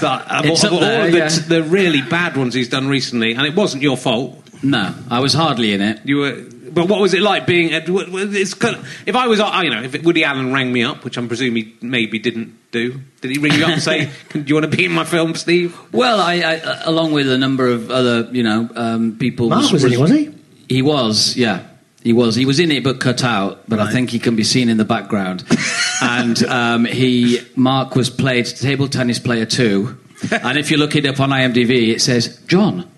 That, 0.00 0.26
of, 0.30 0.46
It's 0.46 0.64
of 0.64 0.72
all 0.72 0.80
there, 0.80 1.10
the, 1.10 1.18
yeah. 1.18 1.28
the 1.28 1.62
really 1.62 2.02
bad 2.02 2.36
ones 2.36 2.54
he's 2.54 2.68
done 2.68 2.88
recently, 2.88 3.34
and 3.34 3.46
it 3.46 3.54
wasn't 3.54 3.82
your 3.82 3.96
fault. 3.96 4.43
No, 4.64 4.94
I 5.10 5.20
was 5.20 5.34
hardly 5.34 5.72
in 5.74 5.82
it. 5.82 6.00
You 6.04 6.16
were, 6.16 6.42
but 6.72 6.88
what 6.88 7.00
was 7.00 7.12
it 7.12 7.20
like 7.20 7.46
being? 7.46 7.72
At, 7.74 7.86
w- 7.86 8.06
w- 8.06 8.30
it's 8.32 8.54
kind 8.54 8.76
of, 8.76 8.88
if 9.06 9.14
I 9.14 9.26
was, 9.26 9.38
uh, 9.38 9.60
you 9.62 9.70
know, 9.70 9.82
if 9.82 10.02
Woody 10.02 10.24
Allen 10.24 10.52
rang 10.52 10.72
me 10.72 10.82
up, 10.82 11.04
which 11.04 11.18
I'm 11.18 11.28
presuming 11.28 11.64
he 11.64 11.76
maybe 11.82 12.18
didn't 12.18 12.58
do, 12.72 13.00
did 13.20 13.30
he 13.30 13.38
ring 13.38 13.52
you 13.52 13.64
up 13.64 13.70
and 13.70 13.82
say, 13.82 14.10
"Do 14.32 14.40
you 14.40 14.54
want 14.54 14.70
to 14.70 14.76
be 14.76 14.86
in 14.86 14.92
my 14.92 15.04
film, 15.04 15.34
Steve?" 15.34 15.78
Well, 15.92 16.18
I, 16.20 16.40
I 16.40 16.56
uh, 16.60 16.82
along 16.86 17.12
with 17.12 17.30
a 17.30 17.36
number 17.36 17.68
of 17.68 17.90
other, 17.90 18.28
you 18.32 18.42
know, 18.42 18.68
um, 18.74 19.18
people. 19.18 19.50
Mark 19.50 19.70
was 19.70 19.84
in 19.84 19.92
it, 19.92 19.98
was 20.00 20.10
he? 20.10 20.34
He 20.68 20.82
was, 20.82 21.36
yeah. 21.36 21.66
He 22.02 22.12
was. 22.12 22.34
He 22.34 22.46
was 22.46 22.58
in 22.60 22.70
it, 22.70 22.84
but 22.84 23.00
cut 23.00 23.24
out. 23.24 23.68
But 23.68 23.80
I 23.80 23.90
think 23.90 24.10
he 24.10 24.18
can 24.18 24.36
be 24.36 24.44
seen 24.44 24.68
in 24.68 24.76
the 24.76 24.84
background. 24.84 25.44
and 26.02 26.42
um, 26.44 26.84
he, 26.84 27.40
Mark, 27.56 27.96
was 27.96 28.10
played 28.10 28.44
table 28.46 28.88
tennis 28.88 29.18
player 29.18 29.46
two. 29.46 29.98
and 30.30 30.58
if 30.58 30.70
you 30.70 30.76
look 30.76 30.96
it 30.96 31.06
up 31.06 31.20
on 31.20 31.30
IMDb, 31.30 31.88
it 31.94 32.00
says 32.00 32.38
John. 32.46 32.90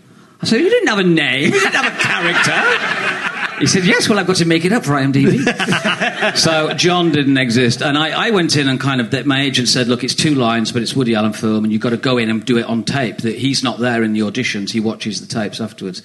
Said, 0.47 0.61
you 0.61 0.71
didn't 0.71 0.89
have 0.89 0.99
a 0.99 1.03
name. 1.03 1.53
You 1.53 1.61
didn't 1.61 1.75
have 1.75 1.93
a 1.93 1.99
character. 2.01 3.59
He 3.59 3.67
said, 3.67 3.85
yes. 3.85 4.09
Well, 4.09 4.19
I've 4.19 4.27
got 4.27 4.37
to 4.37 4.45
make 4.45 4.65
it 4.65 4.73
up 4.73 4.85
for 4.85 4.93
IMDb. 4.93 6.37
so 6.37 6.73
John 6.75 7.11
didn't 7.11 7.39
exist, 7.39 7.83
and 7.83 7.99
I, 7.99 8.29
I 8.29 8.31
went 8.31 8.57
in 8.57 8.69
and 8.69 8.79
kind 8.79 9.01
of 9.01 9.27
my 9.27 9.41
agent 9.41 9.67
said, 9.67 9.89
look, 9.89 10.05
it's 10.05 10.15
two 10.15 10.37
lines, 10.37 10.71
but 10.71 10.83
it's 10.83 10.95
Woody 10.95 11.17
Allen 11.17 11.33
film, 11.33 11.65
and 11.65 11.73
you've 11.73 11.83
got 11.83 11.91
to 11.91 11.97
go 11.97 12.17
in 12.19 12.31
and 12.31 12.45
do 12.45 12.59
it 12.59 12.67
on 12.67 12.85
tape. 12.85 13.19
That 13.19 13.35
he's 13.37 13.65
not 13.65 13.81
there 13.81 14.05
in 14.05 14.13
the 14.13 14.21
auditions; 14.21 14.71
he 14.71 14.79
watches 14.79 15.21
the 15.21 15.27
tapes 15.27 15.61
afterwards. 15.61 16.03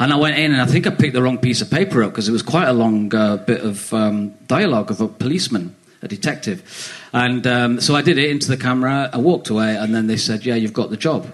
And 0.00 0.12
I 0.12 0.16
went 0.16 0.38
in, 0.38 0.52
and 0.52 0.60
I 0.60 0.66
think 0.66 0.88
I 0.88 0.90
picked 0.90 1.14
the 1.14 1.22
wrong 1.22 1.38
piece 1.38 1.60
of 1.60 1.70
paper 1.70 2.02
up 2.02 2.10
because 2.10 2.28
it 2.28 2.32
was 2.32 2.42
quite 2.42 2.66
a 2.66 2.72
long 2.72 3.14
uh, 3.14 3.36
bit 3.36 3.60
of 3.60 3.92
um, 3.94 4.30
dialogue 4.48 4.90
of 4.90 5.00
a 5.00 5.08
policeman. 5.08 5.76
A 6.02 6.08
detective, 6.08 6.92
and 7.14 7.46
um, 7.46 7.80
so 7.80 7.94
I 7.94 8.02
did 8.02 8.18
it 8.18 8.28
into 8.28 8.48
the 8.48 8.58
camera. 8.58 9.08
I 9.10 9.16
walked 9.16 9.48
away, 9.48 9.74
and 9.74 9.94
then 9.94 10.06
they 10.06 10.18
said, 10.18 10.44
"Yeah, 10.44 10.54
you've 10.54 10.74
got 10.74 10.90
the 10.90 10.98
job." 10.98 11.32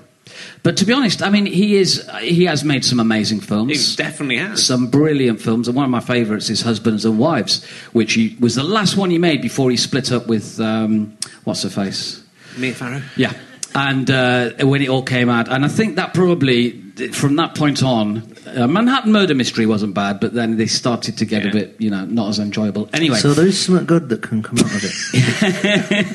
But 0.63 0.77
to 0.79 0.85
be 0.85 0.93
honest, 0.93 1.23
I 1.23 1.31
mean, 1.31 1.47
he 1.47 1.77
is—he 1.77 2.45
has 2.45 2.65
made 2.65 2.85
some 2.85 3.01
amazing 3.01 3.41
films 3.41 3.91
He 3.91 3.97
definitely 3.97 4.37
has. 4.39 4.65
some 4.65 4.89
brilliant 4.89 5.41
films, 5.41 5.69
and 5.69 5.77
one 5.77 5.85
of 5.85 5.91
my 5.91 6.01
favourites 6.01 6.51
is 6.51 6.61
Husbands 6.63 7.05
and 7.05 7.19
Wives, 7.19 7.65
which 7.93 8.15
he, 8.15 8.37
was 8.41 8.55
the 8.55 8.63
last 8.65 8.97
one 8.97 9.11
he 9.11 9.19
made 9.19 9.41
before 9.43 9.71
he 9.71 9.77
split 9.77 10.13
up 10.13 10.27
with 10.27 10.61
um, 10.61 11.17
what's 11.45 11.63
her 11.63 11.71
face. 11.71 12.23
Mia 12.59 12.75
Farrow. 12.75 13.01
Yeah, 13.17 13.33
and 13.75 14.11
uh, 14.11 14.51
when 14.61 14.83
it 14.83 14.89
all 14.89 15.03
came 15.03 15.29
out, 15.29 15.49
and 15.49 15.65
I 15.65 15.69
think 15.69 15.97
that 15.97 16.13
probably 16.15 16.81
from 17.13 17.37
that 17.37 17.55
point 17.55 17.83
on, 17.83 18.35
uh, 18.47 18.67
Manhattan 18.67 19.13
Murder 19.13 19.35
Mystery 19.35 19.65
wasn't 19.65 19.95
bad, 19.95 20.21
but 20.21 20.35
then 20.35 20.57
they 20.59 20.67
started 20.67 21.17
to 21.19 21.25
get 21.25 21.47
a 21.47 21.51
bit, 21.51 21.77
you 21.79 21.89
know, 21.89 22.05
not 22.05 22.29
as 22.29 22.39
enjoyable. 22.39 22.91
Anyway, 22.93 23.17
So 23.17 23.33
there 23.33 23.47
is 23.47 23.59
something 23.59 23.87
good 23.87 24.09
that 24.11 24.21
can 24.23 24.43
come 24.43 24.59
out 24.59 24.67
of 24.75 24.85
it. 24.85 26.07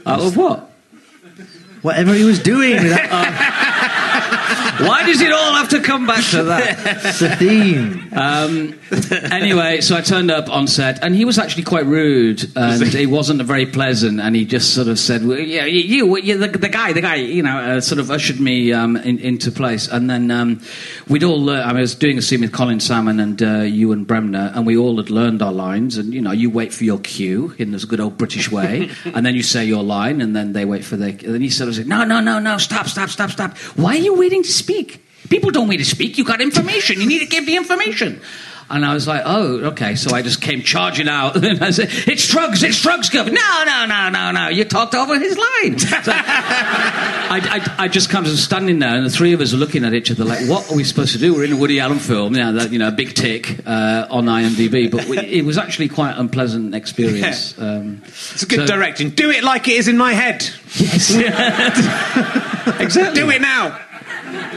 out 0.06 0.20
of 0.20 0.36
what? 0.36 0.70
Whatever 1.86 2.14
he 2.14 2.24
was 2.24 2.40
doing, 2.40 2.74
that, 2.88 3.75
Why 4.78 5.06
does 5.06 5.20
it 5.20 5.32
all 5.32 5.54
have 5.54 5.70
to 5.70 5.80
come 5.80 6.06
back 6.06 6.24
to 6.30 6.42
that? 6.44 6.84
that's 6.84 7.20
the 7.20 7.36
theme. 7.36 8.08
Um, 8.12 8.78
anyway, 9.32 9.80
so 9.80 9.96
I 9.96 10.00
turned 10.00 10.30
up 10.30 10.48
on 10.50 10.66
set, 10.66 11.02
and 11.02 11.14
he 11.14 11.24
was 11.24 11.38
actually 11.38 11.64
quite 11.64 11.86
rude, 11.86 12.44
and 12.56 12.82
he 12.92 13.06
wasn't 13.06 13.42
very 13.42 13.66
pleasant. 13.66 14.20
And 14.20 14.36
he 14.36 14.44
just 14.44 14.74
sort 14.74 14.88
of 14.88 14.98
said, 14.98 15.26
well, 15.26 15.38
"Yeah, 15.38 15.64
you, 15.64 16.16
you, 16.18 16.38
the, 16.38 16.48
the 16.48 16.68
guy, 16.68 16.92
the 16.92 17.00
guy," 17.00 17.16
you 17.16 17.42
know, 17.42 17.56
uh, 17.56 17.80
sort 17.80 17.98
of 17.98 18.10
ushered 18.10 18.40
me 18.40 18.72
um, 18.72 18.96
in, 18.96 19.18
into 19.18 19.50
place. 19.50 19.88
And 19.88 20.10
then 20.10 20.30
um, 20.30 20.60
we'd 21.08 21.24
all, 21.24 21.50
uh, 21.50 21.60
I 21.60 21.72
was 21.72 21.94
doing 21.94 22.18
a 22.18 22.22
scene 22.22 22.40
with 22.42 22.52
Colin 22.52 22.80
Salmon 22.80 23.20
and 23.20 23.42
uh, 23.42 23.60
Ewen 23.60 24.04
Bremner, 24.04 24.52
and 24.54 24.66
we 24.66 24.76
all 24.76 24.96
had 24.96 25.10
learned 25.10 25.42
our 25.42 25.52
lines. 25.52 25.96
And 25.96 26.12
you 26.12 26.20
know, 26.20 26.32
you 26.32 26.50
wait 26.50 26.72
for 26.72 26.84
your 26.84 26.98
cue 26.98 27.54
in 27.58 27.72
this 27.72 27.84
good 27.84 28.00
old 28.00 28.18
British 28.18 28.50
way, 28.50 28.90
and 29.04 29.24
then 29.24 29.34
you 29.34 29.42
say 29.42 29.64
your 29.64 29.82
line, 29.82 30.20
and 30.20 30.36
then 30.36 30.52
they 30.52 30.64
wait 30.64 30.84
for 30.84 30.96
their. 30.96 31.10
And 31.10 31.34
then 31.34 31.40
he 31.40 31.50
sort 31.50 31.68
of 31.68 31.76
said, 31.76 31.86
"No, 31.86 32.04
no, 32.04 32.20
no, 32.20 32.38
no, 32.38 32.58
stop, 32.58 32.86
stop, 32.86 33.08
stop, 33.08 33.30
stop! 33.30 33.56
Why 33.76 33.94
are 33.94 34.00
you 34.00 34.14
waiting 34.14 34.42
to 34.42 34.48
speak?" 34.66 35.02
People 35.28 35.50
don't 35.50 35.66
wait 35.68 35.78
to 35.78 35.84
speak. 35.84 36.18
You 36.18 36.24
got 36.24 36.40
information. 36.40 37.00
You 37.00 37.06
need 37.06 37.18
to 37.18 37.26
give 37.26 37.46
the 37.46 37.56
information. 37.56 38.20
And 38.68 38.84
I 38.84 38.94
was 38.94 39.06
like, 39.06 39.22
oh, 39.24 39.58
okay. 39.72 39.94
So 39.94 40.14
I 40.14 40.22
just 40.22 40.40
came 40.42 40.62
charging 40.62 41.08
out. 41.08 41.36
And 41.44 41.62
I 41.62 41.70
said, 41.70 41.88
it's 41.90 42.26
drugs, 42.28 42.62
it's 42.64 42.80
drugs, 42.82 43.10
Governor. 43.10 43.36
No, 43.36 43.64
no, 43.64 43.86
no, 43.86 44.08
no, 44.10 44.30
no. 44.32 44.48
You 44.48 44.64
talked 44.64 44.94
over 44.94 45.18
his 45.18 45.36
line. 45.38 45.78
So 46.06 46.12
I, 46.12 47.40
I, 47.78 47.84
I 47.84 47.88
just 47.88 48.08
kind 48.10 48.26
of 48.26 48.32
standing 48.38 48.78
there, 48.78 48.94
and 48.96 49.04
the 49.04 49.10
three 49.10 49.32
of 49.32 49.40
us 49.40 49.52
are 49.52 49.56
looking 49.56 49.84
at 49.84 49.94
each 49.94 50.10
other 50.12 50.24
like, 50.24 50.48
what 50.48 50.70
are 50.70 50.76
we 50.76 50.84
supposed 50.84 51.12
to 51.12 51.18
do? 51.18 51.34
We're 51.34 51.44
in 51.44 51.52
a 51.52 51.56
Woody 51.56 51.80
Allen 51.80 51.98
film, 51.98 52.36
yeah, 52.36 52.52
that, 52.52 52.70
you 52.72 52.78
know, 52.78 52.88
a 52.88 52.92
big 52.92 53.14
tick 53.14 53.58
uh, 53.66 54.06
on 54.10 54.26
IMDb. 54.26 54.88
But 54.90 55.06
we, 55.06 55.18
it 55.18 55.44
was 55.44 55.58
actually 55.58 55.88
quite 55.88 56.12
an 56.12 56.18
unpleasant 56.20 56.74
experience. 56.74 57.54
Um, 57.66 58.02
It's 58.06 58.42
a 58.42 58.46
good 58.46 58.68
so- 58.68 58.74
direction. 58.76 59.10
Do 59.10 59.30
it 59.30 59.42
like 59.42 59.66
it 59.68 59.74
is 59.76 59.88
in 59.88 59.96
my 59.98 60.12
head. 60.12 60.42
Yes. 60.76 61.10
exactly. 62.80 63.20
Do 63.20 63.30
it 63.30 63.40
now. 63.40 63.78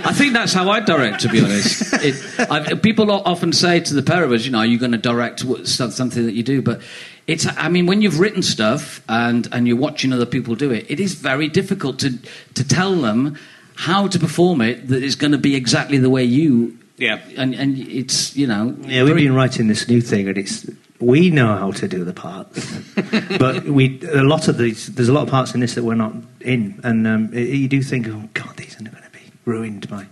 I 0.05 0.13
think 0.13 0.33
that's 0.33 0.53
how 0.53 0.69
I 0.69 0.79
direct, 0.79 1.21
to 1.21 1.29
be 1.29 1.41
honest. 1.41 1.93
It, 2.03 2.15
I, 2.51 2.73
people 2.75 3.11
often 3.11 3.51
say 3.53 3.79
to 3.79 3.93
the 3.93 4.01
pair 4.03 4.23
of 4.23 4.31
us, 4.31 4.45
you 4.45 4.51
know, 4.51 4.59
are 4.59 4.65
you 4.65 4.77
going 4.79 4.91
to 4.93 4.97
direct 4.97 5.43
what- 5.43 5.67
something 5.67 6.25
that 6.25 6.33
you 6.33 6.43
do? 6.43 6.61
But 6.61 6.81
it's, 7.27 7.45
I 7.57 7.69
mean, 7.69 7.85
when 7.85 8.01
you've 8.01 8.19
written 8.19 8.41
stuff 8.41 9.01
and, 9.09 9.47
and 9.51 9.67
you're 9.67 9.77
watching 9.77 10.11
other 10.13 10.25
people 10.25 10.55
do 10.55 10.71
it, 10.71 10.85
it 10.89 10.99
is 10.99 11.13
very 11.13 11.47
difficult 11.47 11.99
to, 11.99 12.17
to 12.55 12.67
tell 12.67 12.95
them 12.95 13.37
how 13.75 14.07
to 14.07 14.19
perform 14.19 14.61
it 14.61 14.87
that 14.87 15.03
is 15.03 15.15
going 15.15 15.31
to 15.31 15.37
be 15.37 15.55
exactly 15.55 15.97
the 15.97 16.09
way 16.09 16.23
you. 16.23 16.77
Yeah. 16.97 17.19
And, 17.37 17.53
and 17.55 17.77
it's, 17.77 18.35
you 18.35 18.47
know. 18.47 18.75
Yeah, 18.81 19.03
we've 19.03 19.13
very- 19.13 19.23
been 19.23 19.35
writing 19.35 19.67
this 19.67 19.87
new 19.87 20.01
thing, 20.01 20.27
and 20.27 20.37
it's 20.37 20.65
we 20.99 21.29
know 21.29 21.55
how 21.55 21.71
to 21.71 21.87
do 21.87 22.03
the 22.03 22.11
parts, 22.11 22.69
but 23.39 23.63
we 23.63 24.01
a 24.11 24.21
lot 24.21 24.49
of 24.49 24.57
these. 24.57 24.87
There's 24.87 25.07
a 25.07 25.13
lot 25.13 25.23
of 25.23 25.29
parts 25.29 25.53
in 25.53 25.61
this 25.61 25.75
that 25.75 25.83
we're 25.85 25.95
not 25.95 26.13
in, 26.41 26.77
and 26.83 27.07
um, 27.07 27.29
it- 27.33 27.47
you 27.55 27.69
do 27.69 27.81
think, 27.81 28.05
oh 28.09 28.27
God, 28.33 28.57
these 28.57 28.75
are 28.75 28.83
going 28.83 28.91
to 29.01 29.09
be 29.11 29.28
ruined 29.45 29.89
by 29.89 30.05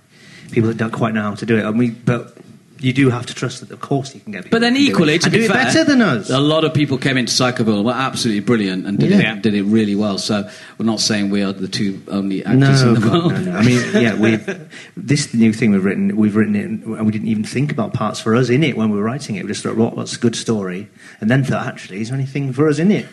people 0.51 0.69
that 0.69 0.77
don't 0.77 0.91
quite 0.91 1.13
know 1.13 1.21
how 1.23 1.35
to 1.35 1.45
do 1.45 1.57
it. 1.57 1.65
And 1.65 1.77
we, 1.77 1.89
but 1.91 2.35
you 2.79 2.93
do 2.93 3.09
have 3.09 3.25
to 3.25 3.33
trust 3.33 3.59
that, 3.61 3.71
of 3.71 3.81
course, 3.81 4.13
you 4.13 4.21
can 4.21 4.31
get. 4.31 4.43
people 4.43 4.57
But 4.57 4.61
then 4.61 4.77
equally, 4.77 5.17
to 5.19 5.29
be 5.31 5.39
do 5.39 5.43
it 5.45 5.47
fair, 5.47 5.63
better 5.65 5.83
than 5.83 6.01
us. 6.01 6.29
A 6.29 6.39
lot 6.39 6.63
of 6.63 6.73
people 6.75 6.97
came 6.99 7.17
into 7.17 7.31
Psychoville 7.33 7.77
and 7.77 7.85
were 7.85 7.91
absolutely 7.91 8.41
brilliant 8.41 8.85
and 8.85 8.99
did, 8.99 9.09
Yeah. 9.09 9.35
it, 9.35 9.41
did 9.41 9.55
it 9.55 9.63
really 9.63 9.95
well. 9.95 10.17
So 10.19 10.47
we're 10.77 10.85
not 10.85 10.99
saying 10.99 11.31
we 11.31 11.41
are 11.41 11.51
the 11.53 11.67
two 11.67 12.01
only 12.07 12.45
actors 12.45 12.83
No, 12.83 12.93
in 12.93 13.01
the 13.01 13.09
world. 13.09 13.31
no, 13.33 13.39
no. 13.41 13.57
I 13.57 13.63
mean, 13.65 13.81
yeah, 13.93 14.13
we've 14.15 14.69
this 14.95 15.33
new 15.33 15.53
thing 15.53 15.71
we've 15.71 15.83
written. 15.83 16.15
We've 16.15 16.35
written 16.35 16.55
it, 16.55 16.65
and 16.65 17.05
we 17.05 17.11
didn't 17.11 17.27
even 17.29 17.43
think 17.43 17.71
about 17.71 17.93
parts 17.93 18.19
for 18.19 18.35
us 18.35 18.49
in 18.49 18.63
it 18.63 18.77
when 18.77 18.89
we 18.91 18.97
were 18.97 19.03
writing 19.03 19.35
it. 19.37 19.43
We 19.43 19.47
just 19.49 19.63
thought, 19.63 19.75
what, 19.75 19.97
what's 19.97 20.15
a 20.15 20.19
good 20.19 20.35
story, 20.35 20.87
and 21.19 21.31
then 21.31 21.43
thought, 21.43 21.65
actually, 21.65 22.01
is 22.01 22.09
there 22.09 22.17
anything 22.17 22.53
for 22.53 22.67
us 22.69 22.77
in 22.79 22.91
it? 22.91 23.07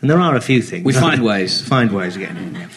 And 0.00 0.08
there 0.08 0.18
are 0.20 0.34
a 0.34 0.40
few 0.40 0.62
things. 0.62 0.84
We 0.84 0.92
find 0.94 1.22
ways. 1.22 1.60
Find 1.60 1.92
ways 1.92 2.14
of 2.16 2.20
getting 2.22 2.36
in. 2.38 2.54
Yeah. 2.54 2.68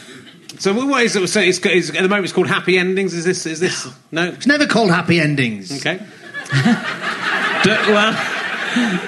So 0.61 0.73
what 0.73 1.03
is 1.03 1.15
it? 1.15 1.27
So 1.27 1.39
it's, 1.39 1.57
it's, 1.65 1.89
at 1.89 1.95
the 1.95 2.01
moment 2.03 2.25
it's 2.25 2.33
called 2.33 2.45
Happy 2.45 2.77
Endings. 2.77 3.15
Is 3.15 3.25
this? 3.25 3.47
Is 3.47 3.59
this? 3.59 3.87
No. 4.11 4.27
It's 4.27 4.45
never 4.45 4.67
called 4.67 4.91
happy 4.91 5.19
endings. 5.19 5.71
Okay. 5.71 5.97
D- 7.63 7.69
well, 7.91 8.13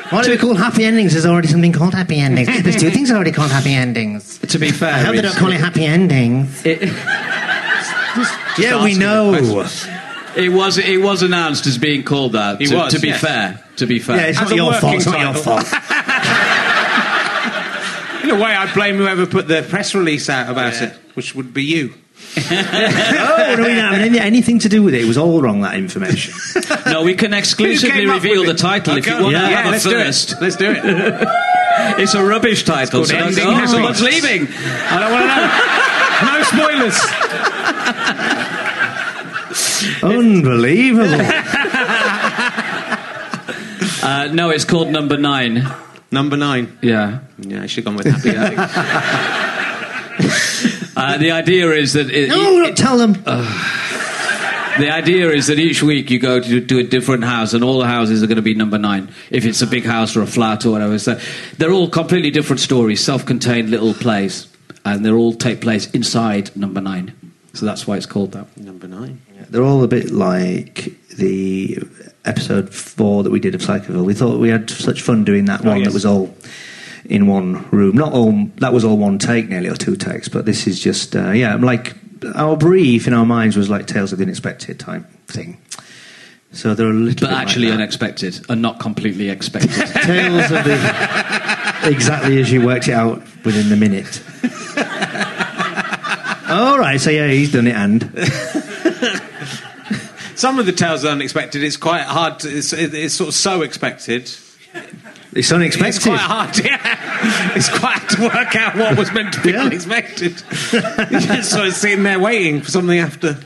Why 0.10 0.24
do 0.24 0.32
we 0.32 0.38
call 0.38 0.56
happy 0.56 0.84
endings? 0.84 1.12
There's 1.12 1.28
already 1.28 1.50
something 1.50 1.72
called 1.72 1.94
happy 1.94 2.18
endings. 2.18 2.48
There's 2.64 2.78
two 2.78 2.90
things 2.90 3.12
already 3.12 3.32
called 3.32 3.52
happy 3.52 3.76
endings. 3.76 4.40
to 4.40 4.58
be 4.58 4.72
fair, 4.72 4.96
I 4.96 5.00
hope 5.04 5.16
they 5.16 5.22
don't 5.22 5.36
call 5.36 5.52
it 5.52 5.60
happy 5.60 5.86
endings. 5.86 6.60
it, 6.66 6.82
yeah, 8.58 8.84
we 8.84 8.98
know. 8.98 9.36
it 9.36 10.50
was 10.50 10.80
it 10.80 11.02
was 11.04 11.22
announced 11.22 11.68
as 11.68 11.78
being 11.78 12.02
called 12.02 12.32
that. 12.32 12.62
He 12.62 12.66
to, 12.66 12.76
was, 12.78 12.94
to 12.94 13.00
be 13.00 13.10
yes. 13.10 13.22
fair, 13.22 13.64
to 13.76 13.86
be 13.86 14.00
fair. 14.00 14.16
Yeah, 14.16 14.24
it's 14.24 14.42
As 14.42 14.50
not 14.50 14.56
your 14.56 14.74
fault. 14.74 14.96
It's 14.96 15.06
not 15.06 15.20
your 15.20 15.36
fault. 15.36 15.72
In 18.24 18.32
a 18.32 18.36
way, 18.36 18.56
I 18.56 18.74
blame 18.74 18.96
whoever 18.96 19.28
put 19.28 19.48
the 19.48 19.62
press 19.62 19.94
release 19.94 20.30
out 20.30 20.50
about 20.50 20.82
it, 20.82 20.98
which 21.16 21.34
would 21.36 21.54
be 21.54 21.64
you. 21.64 21.94
oh, 22.38 22.42
no, 22.50 23.56
we 23.58 23.64
don't 23.64 23.76
have 23.76 23.94
any- 23.96 24.20
anything 24.20 24.60
to 24.60 24.70
do 24.70 24.82
with 24.84 24.94
it. 24.94 25.02
It 25.02 25.08
was 25.08 25.18
all 25.18 25.42
wrong. 25.42 25.62
That 25.62 25.76
information. 25.76 26.34
no, 26.86 27.04
we 27.04 27.16
can 27.16 27.34
exclusively 27.34 27.90
Who 27.92 28.00
came 28.02 28.10
up 28.10 28.24
reveal 28.24 28.44
the 28.46 28.52
it? 28.52 28.58
title 28.58 28.98
if 28.98 29.06
you 29.08 29.14
want 29.14 29.32
Yeah. 29.34 29.42
to 29.42 29.50
Yeah, 29.50 29.68
a 29.68 29.72
let's 29.72 29.84
first. 29.86 30.30
do 30.30 30.36
it. 30.36 30.42
Let's 30.42 30.56
do 30.56 30.72
it. 30.72 31.28
It's 31.98 32.14
a 32.14 32.24
rubbish 32.24 32.64
title. 32.64 32.92
called 33.00 33.08
So 33.08 33.16
don't 33.18 33.28
Ending 33.30 33.44
go, 33.46 33.52
oh, 33.62 33.66
someone's 33.66 34.00
leaving. 34.02 34.48
I 34.48 35.00
don't 35.00 35.12
want 35.12 35.26
to 35.26 35.36
know. 35.36 35.50
No 36.30 36.44
spoilers. 36.44 37.00
Unbelievable. 40.04 41.20
Uh, 44.04 44.28
no, 44.34 44.50
it's 44.52 44.66
called 44.66 44.90
Number 44.90 45.18
Nine. 45.18 45.66
Number 46.12 46.38
nine. 46.38 46.78
Yeah. 46.82 47.20
Yeah, 47.40 47.64
I 47.64 47.66
should 47.66 47.86
have 47.86 47.96
gone 47.96 47.96
with 47.96 48.06
Happy 48.06 48.30
Endings. 48.36 48.60
Uh, 51.04 51.18
the 51.18 51.32
idea 51.32 51.70
is 51.72 51.94
that 51.94 52.10
it, 52.10 52.30
no, 52.30 52.64
don't 52.64 52.78
tell 52.78 52.98
them. 52.98 53.14
the 54.80 54.90
idea 54.92 55.30
is 55.30 55.48
that 55.48 55.60
each 55.60 55.84
week 55.84 56.10
you 56.10 56.20
go 56.20 56.40
to, 56.40 56.66
to 56.66 56.80
a 56.80 56.84
different 56.84 57.24
house, 57.24 57.54
and 57.54 57.64
all 57.64 57.80
the 57.80 57.88
houses 57.88 58.24
are 58.24 58.28
going 58.28 58.38
to 58.38 58.42
be 58.42 58.56
number 58.56 58.78
nine. 58.78 59.10
If 59.30 59.46
it's 59.46 59.62
a 59.62 59.68
big 59.68 59.84
house 59.86 60.16
or 60.16 60.22
a 60.22 60.28
flat 60.28 60.66
or 60.66 60.72
whatever, 60.72 60.98
so 61.00 61.20
they're 61.58 61.72
all 61.72 61.90
completely 61.90 62.32
different 62.32 62.60
stories, 62.60 63.04
self-contained 63.04 63.70
little 63.70 63.94
plays, 63.94 64.48
and 64.86 65.06
they 65.06 65.12
all 65.12 65.34
take 65.34 65.62
place 65.62 65.90
inside 65.92 66.56
number 66.56 66.82
nine. 66.82 67.14
So 67.54 67.66
that's 67.66 67.86
why 67.86 67.98
it's 67.98 68.08
called 68.08 68.32
that. 68.32 68.56
Number 68.58 68.88
nine. 68.88 69.22
They're 69.50 69.64
all 69.64 69.84
a 69.84 69.88
bit 69.88 70.10
like 70.12 70.90
the 71.18 71.78
episode 72.26 72.74
four 72.74 73.22
that 73.24 73.30
we 73.32 73.40
did 73.40 73.54
of 73.54 73.62
Psychoville. 73.62 74.06
We 74.06 74.14
thought 74.16 74.40
we 74.40 74.50
had 74.50 74.70
such 74.70 75.02
fun 75.02 75.24
doing 75.24 75.46
that 75.46 75.64
Oh, 75.64 75.70
one 75.70 75.78
yes. 75.80 75.88
that 75.90 75.94
was 75.94 76.06
all 76.06 76.34
in 77.06 77.28
one 77.28 77.68
room. 77.70 77.96
Not 77.96 78.14
all 78.14 78.32
that 78.58 78.74
was 78.74 78.84
all 78.86 78.98
one 78.98 79.18
take 79.20 79.50
nearly 79.50 79.70
or 79.70 79.76
two 79.76 79.96
takes, 79.96 80.28
but 80.30 80.46
this 80.46 80.68
is 80.68 80.80
just 80.80 81.16
uh, 81.16 81.32
yeah, 81.32 81.56
like 81.56 81.94
our 82.36 82.56
brief 82.56 83.08
in 83.08 83.14
our 83.14 83.26
minds 83.26 83.58
was 83.58 83.70
like 83.70 83.88
Tales 83.88 84.12
of 84.14 84.20
the 84.20 84.26
Unexpected 84.26 84.80
type 84.80 85.06
thing. 85.28 85.60
So 86.52 86.76
they're 86.76 86.90
a 86.90 86.94
little 86.94 87.28
But 87.28 87.34
bit 87.34 87.42
actually 87.42 87.66
like 87.68 87.78
that. 87.78 87.82
unexpected, 87.82 88.46
and 88.48 88.62
not 88.62 88.80
completely 88.80 89.30
expected. 89.30 89.72
Tales 90.04 90.52
of 90.52 90.64
the 90.64 91.82
exactly 91.86 92.40
as 92.40 92.52
you 92.52 92.64
worked 92.66 92.88
it 92.88 92.94
out 92.94 93.18
within 93.44 93.70
the 93.70 93.76
minute. 93.76 94.22
All 96.50 96.78
right, 96.78 97.02
so 97.02 97.10
yeah, 97.10 97.28
he's 97.28 97.52
done 97.52 97.68
it, 97.68 97.76
and 97.76 98.04
Some 100.36 100.60
of 100.60 100.66
the 100.66 100.74
tales 100.74 101.06
are 101.06 101.10
unexpected. 101.10 101.64
It's 101.64 101.78
quite 101.78 102.04
hard. 102.04 102.40
To, 102.40 102.50
it's, 102.58 102.74
it's 102.74 103.14
sort 103.16 103.30
of 103.30 103.34
so 103.34 103.62
expected. 103.62 104.30
It's 105.36 105.52
unexpected. 105.52 105.96
It's 105.96 106.06
quite 106.06 106.20
hard. 106.20 106.58
Yeah. 106.58 107.00
It's 107.56 107.70
quite 107.70 108.00
hard 108.00 108.10
to 108.10 108.22
work 108.24 108.56
out 108.56 108.76
what 108.76 108.98
was 108.98 109.14
meant 109.14 109.34
to 109.36 109.42
be 109.42 109.52
Yeah. 109.52 109.64
unexpected. 109.64 110.42
You're 110.74 111.22
just 111.22 111.52
sort 111.52 111.68
of 111.68 111.74
sitting 111.74 112.04
there 112.04 112.20
waiting 112.20 112.62
for 112.62 112.72
something 112.72 112.98
after. 113.00 113.38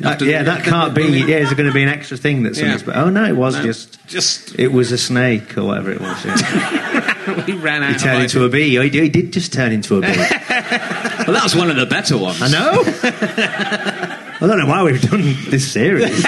That- 0.00 0.20
yeah, 0.22 0.42
that 0.42 0.64
can't 0.64 0.94
be. 0.94 1.02
Yeah, 1.04 1.36
is 1.38 1.48
there 1.48 1.56
going 1.56 1.68
to 1.68 1.72
be 1.74 1.82
an 1.82 1.88
extra 1.88 2.16
thing 2.16 2.42
that's 2.42 2.58
Yeah. 2.58 2.66
unexpected? 2.68 3.00
Oh 3.00 3.10
no, 3.10 3.24
it 3.24 3.36
was 3.36 3.56
No, 3.56 3.62
just. 3.62 4.04
just 4.06 4.58
It 4.58 4.68
was 4.72 4.92
a 4.92 4.98
snake 4.98 5.56
or 5.58 5.64
whatever 5.64 5.90
it 5.92 6.00
was. 6.00 6.24
Yeah. 6.24 7.44
we 7.46 7.52
ran 7.54 7.82
out. 7.82 7.92
he 7.92 7.98
turned 7.98 8.16
of 8.18 8.22
into 8.24 8.44
a 8.44 8.48
bee. 8.48 8.76
He 8.80 8.90
did, 8.90 9.02
he 9.02 9.08
did 9.08 9.32
just 9.32 9.52
turn 9.52 9.72
into 9.72 9.96
a 9.96 10.00
bee. 10.00 10.08
well, 10.08 11.32
that 11.32 11.40
was 11.42 11.54
one 11.54 11.70
of 11.70 11.76
the 11.76 11.86
better 11.86 12.16
ones. 12.18 12.40
I 12.42 12.48
know. 12.48 12.82
I 14.42 14.46
don't 14.46 14.58
know 14.58 14.66
why 14.66 14.82
we've 14.82 15.00
done 15.02 15.36
this 15.50 15.70
series. 15.70 16.24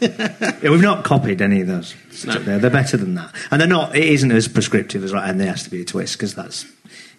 yeah, 0.62 0.70
we've 0.70 0.80
not 0.80 1.04
copied 1.04 1.40
any 1.42 1.60
of 1.60 1.66
those. 1.66 1.94
They're, 2.24 2.58
they're 2.58 2.70
better 2.70 2.96
than 2.96 3.14
that, 3.14 3.34
and 3.50 3.60
they're 3.60 3.68
not. 3.68 3.94
It 3.96 4.04
isn't 4.04 4.32
as 4.32 4.48
prescriptive 4.48 5.04
as 5.04 5.12
right. 5.12 5.28
And 5.28 5.40
there 5.40 5.48
has 5.48 5.62
to 5.64 5.70
be 5.70 5.82
a 5.82 5.84
twist 5.84 6.14
because 6.14 6.34
that's, 6.34 6.66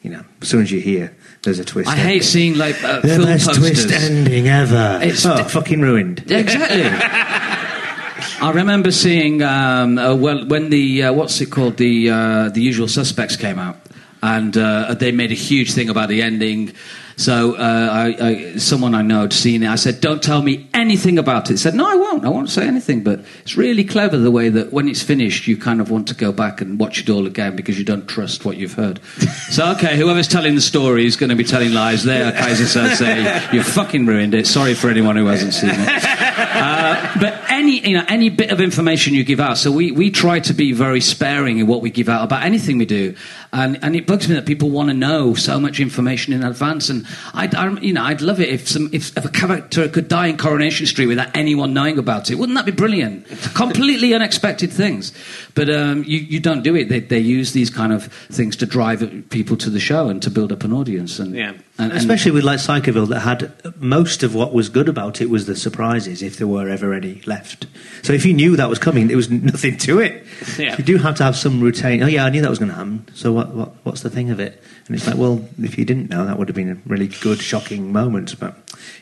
you 0.01 0.09
know, 0.09 0.23
as 0.41 0.47
soon 0.47 0.61
as 0.61 0.71
you 0.71 0.80
hear 0.80 1.15
there's 1.43 1.59
a 1.59 1.65
twist. 1.65 1.89
I 1.89 1.93
ending. 1.93 2.07
hate 2.07 2.23
seeing 2.23 2.57
like 2.57 2.84
uh, 2.84 2.99
the 2.99 3.07
film 3.07 3.25
best 3.25 3.47
posters. 3.47 3.86
twist 3.86 3.91
ending 3.91 4.47
ever. 4.47 4.99
It's- 5.01 5.25
oh, 5.25 5.43
fucking 5.43 5.82
ruined. 5.82 6.30
Exactly. 6.32 6.84
I 8.39 8.51
remember 8.51 8.91
seeing 8.91 9.41
um, 9.41 9.97
uh, 9.97 10.15
well 10.15 10.45
when 10.47 10.69
the 10.69 11.03
uh, 11.03 11.13
what's 11.13 11.39
it 11.41 11.51
called 11.51 11.78
the 11.78 12.09
uh, 12.09 12.49
the 12.49 12.61
Usual 12.61 12.88
Suspects 12.88 13.36
came 13.36 13.57
out, 13.59 13.78
and 14.21 14.55
uh, 14.57 14.93
they 14.95 15.11
made 15.11 15.32
a 15.32 15.36
huge 15.36 15.73
thing 15.73 15.89
about 15.89 16.09
the 16.09 16.21
ending. 16.21 16.73
So 17.18 17.55
uh, 17.55 17.89
I, 17.91 18.26
I, 18.28 18.57
someone 18.57 18.93
I 18.93 19.01
know 19.01 19.22
had 19.22 19.34
seen 19.34 19.63
it. 19.63 19.70
I 19.70 19.76
said, 19.76 20.01
"Don't 20.01 20.22
tell 20.22 20.43
me 20.43 20.70
anything 20.72 21.18
about 21.18 21.49
it." 21.49 21.53
He 21.53 21.57
said, 21.57 21.74
"No, 21.74 21.89
I 21.89 21.95
won't. 21.95 22.24
I 22.24 22.30
won't 22.30 22.49
say 22.49 22.68
anything." 22.68 23.03
But 23.03 23.22
it's 23.41 23.57
really 23.57 23.84
clever 23.84 24.18
the 24.18 24.30
way 24.30 24.49
that 24.49 24.72
when 24.72 24.88
it's 24.88 25.01
finished, 25.01 25.47
you 25.47 25.57
kind 25.57 25.82
of 25.82 25.89
want 25.89 26.07
to 26.09 26.13
go 26.13 26.32
back 26.32 26.61
and 26.61 26.80
watch 26.80 26.99
it 26.99 27.09
all 27.09 27.26
again 27.26 27.55
because 27.55 27.80
you 27.80 27.84
don't 27.84 28.07
trust 28.07 28.45
what 28.45 28.57
you've 28.57 28.74
heard. 28.74 28.99
so 29.49 29.72
okay, 29.72 29.97
whoever's 29.97 30.28
telling 30.28 30.53
the 30.53 30.61
story 30.61 31.07
is 31.07 31.15
going 31.15 31.32
to 31.32 31.36
be 31.36 31.43
telling 31.43 31.74
lies. 31.74 32.03
There, 32.03 32.32
Keyser 32.34 32.68
Söze, 32.68 33.51
"You 33.51 33.63
fucking 33.63 34.05
ruined 34.05 34.36
it." 34.36 34.45
Sorry 34.45 34.76
for 34.76 34.89
anyone 34.89 35.15
who 35.15 35.26
hasn't 35.26 35.55
seen 35.55 35.72
it. 35.74 36.03
Uh, 36.38 37.20
but 37.20 37.39
any 37.49 37.88
you 37.88 37.97
know 37.97 38.05
any 38.07 38.30
bit 38.30 38.51
of 38.51 38.61
information 38.61 39.13
you 39.13 39.24
give 39.24 39.39
out, 39.39 39.57
so 39.57 39.72
we 39.72 39.91
we 39.91 40.09
try 40.09 40.39
to 40.39 40.53
be 40.53 40.72
very 40.72 41.01
sparing 41.01 41.57
in 41.59 41.68
what 41.68 41.82
we 41.82 41.89
give 41.89 42.09
out 42.09 42.24
about 42.24 42.43
anything 42.43 42.78
we 42.78 42.86
do, 42.86 43.15
and 43.53 43.78
and 43.84 43.95
it 43.95 44.05
bugs 44.05 44.28
me 44.28 44.36
that 44.36 44.45
people 44.45 44.70
want 44.70 44.89
to 44.89 44.93
know 44.93 45.34
so 45.34 45.59
much 45.59 45.80
information 45.80 46.34
in 46.34 46.43
advance. 46.43 46.89
And 46.89 47.07
I'd 47.34 47.55
I, 47.55 47.72
you 47.80 47.93
know 47.93 48.03
I'd 48.03 48.22
love 48.22 48.39
it 48.39 48.49
if 48.49 48.68
some 48.68 48.89
if, 48.91 49.16
if 49.18 49.26
a 49.26 49.30
character 49.30 49.88
could 49.89 50.08
die 50.08 50.28
in 50.28 50.38
Coronation 50.38 50.86
Street 50.86 51.08
without 51.08 51.36
anyone 51.36 51.74
knowing 51.74 51.97
about 51.97 52.30
it. 52.30 52.36
Wouldn't 52.36 52.58
that 52.58 52.66
be 52.66 52.72
brilliant? 52.72 53.28
Completely 53.55 54.14
unexpected 54.14 54.72
things, 54.72 55.14
but 55.55 55.70
um, 55.70 56.03
you 56.03 56.20
you 56.20 56.39
don't 56.39 56.64
do 56.64 56.76
it. 56.76 56.89
They 56.89 56.99
they 56.99 57.20
use 57.20 57.53
these 57.53 57.70
kind 57.70 57.93
of 57.93 58.05
things 58.32 58.55
to 58.58 58.66
drive 58.66 59.30
people 59.30 59.58
to 59.58 59.70
the 59.70 59.80
show 59.80 60.10
and 60.10 60.22
to 60.22 60.30
build 60.30 60.51
up 60.51 60.64
an 60.64 60.74
audience. 60.74 61.20
And 61.20 61.36
Yeah. 61.36 61.53
And, 61.80 61.91
and- 61.91 61.99
Especially 61.99 62.32
with 62.32 62.43
like 62.43 62.59
Psychoville, 62.59 63.07
that 63.09 63.19
had 63.19 63.53
most 63.82 64.23
of 64.23 64.34
what 64.34 64.53
was 64.53 64.69
good 64.69 64.89
about 64.89 65.21
it 65.21 65.30
was 65.30 65.45
the 65.45 65.55
surprises, 65.55 66.21
if 66.23 66.38
there 66.38 66.47
were 66.47 66.67
ever 66.69 66.93
any 66.93 67.21
left. 67.25 67.67
So 68.03 68.13
if 68.13 68.25
you 68.25 68.34
knew 68.34 68.55
that 68.55 68.69
was 68.69 68.80
coming, 68.80 69.07
there 69.07 69.17
was 69.17 69.30
nothing 69.53 69.78
to 69.78 69.99
it. 69.99 70.25
Yeah. 70.57 70.75
You 70.78 70.84
do 70.84 70.97
have 70.97 71.15
to 71.17 71.23
have 71.23 71.36
some 71.36 71.61
routine. 71.61 72.01
Oh 72.03 72.07
yeah, 72.07 72.25
I 72.25 72.30
knew 72.30 72.41
that 72.41 72.49
was 72.49 72.59
going 72.59 72.69
to 72.69 72.75
happen. 72.75 73.05
So 73.13 73.32
what, 73.34 73.49
what? 73.49 73.69
What's 73.84 74.01
the 74.01 74.09
thing 74.09 74.30
of 74.32 74.39
it? 74.39 74.61
And 74.88 74.95
it's 74.95 75.05
like, 75.05 75.17
well, 75.17 75.45
if 75.61 75.78
you 75.78 75.86
didn't 75.86 76.09
know, 76.09 76.25
that 76.25 76.38
would 76.39 76.47
have 76.47 76.55
been 76.55 76.69
a 76.71 76.78
really 76.86 77.07
good, 77.07 77.39
shocking 77.41 77.91
moment. 77.91 78.39
But 78.39 78.55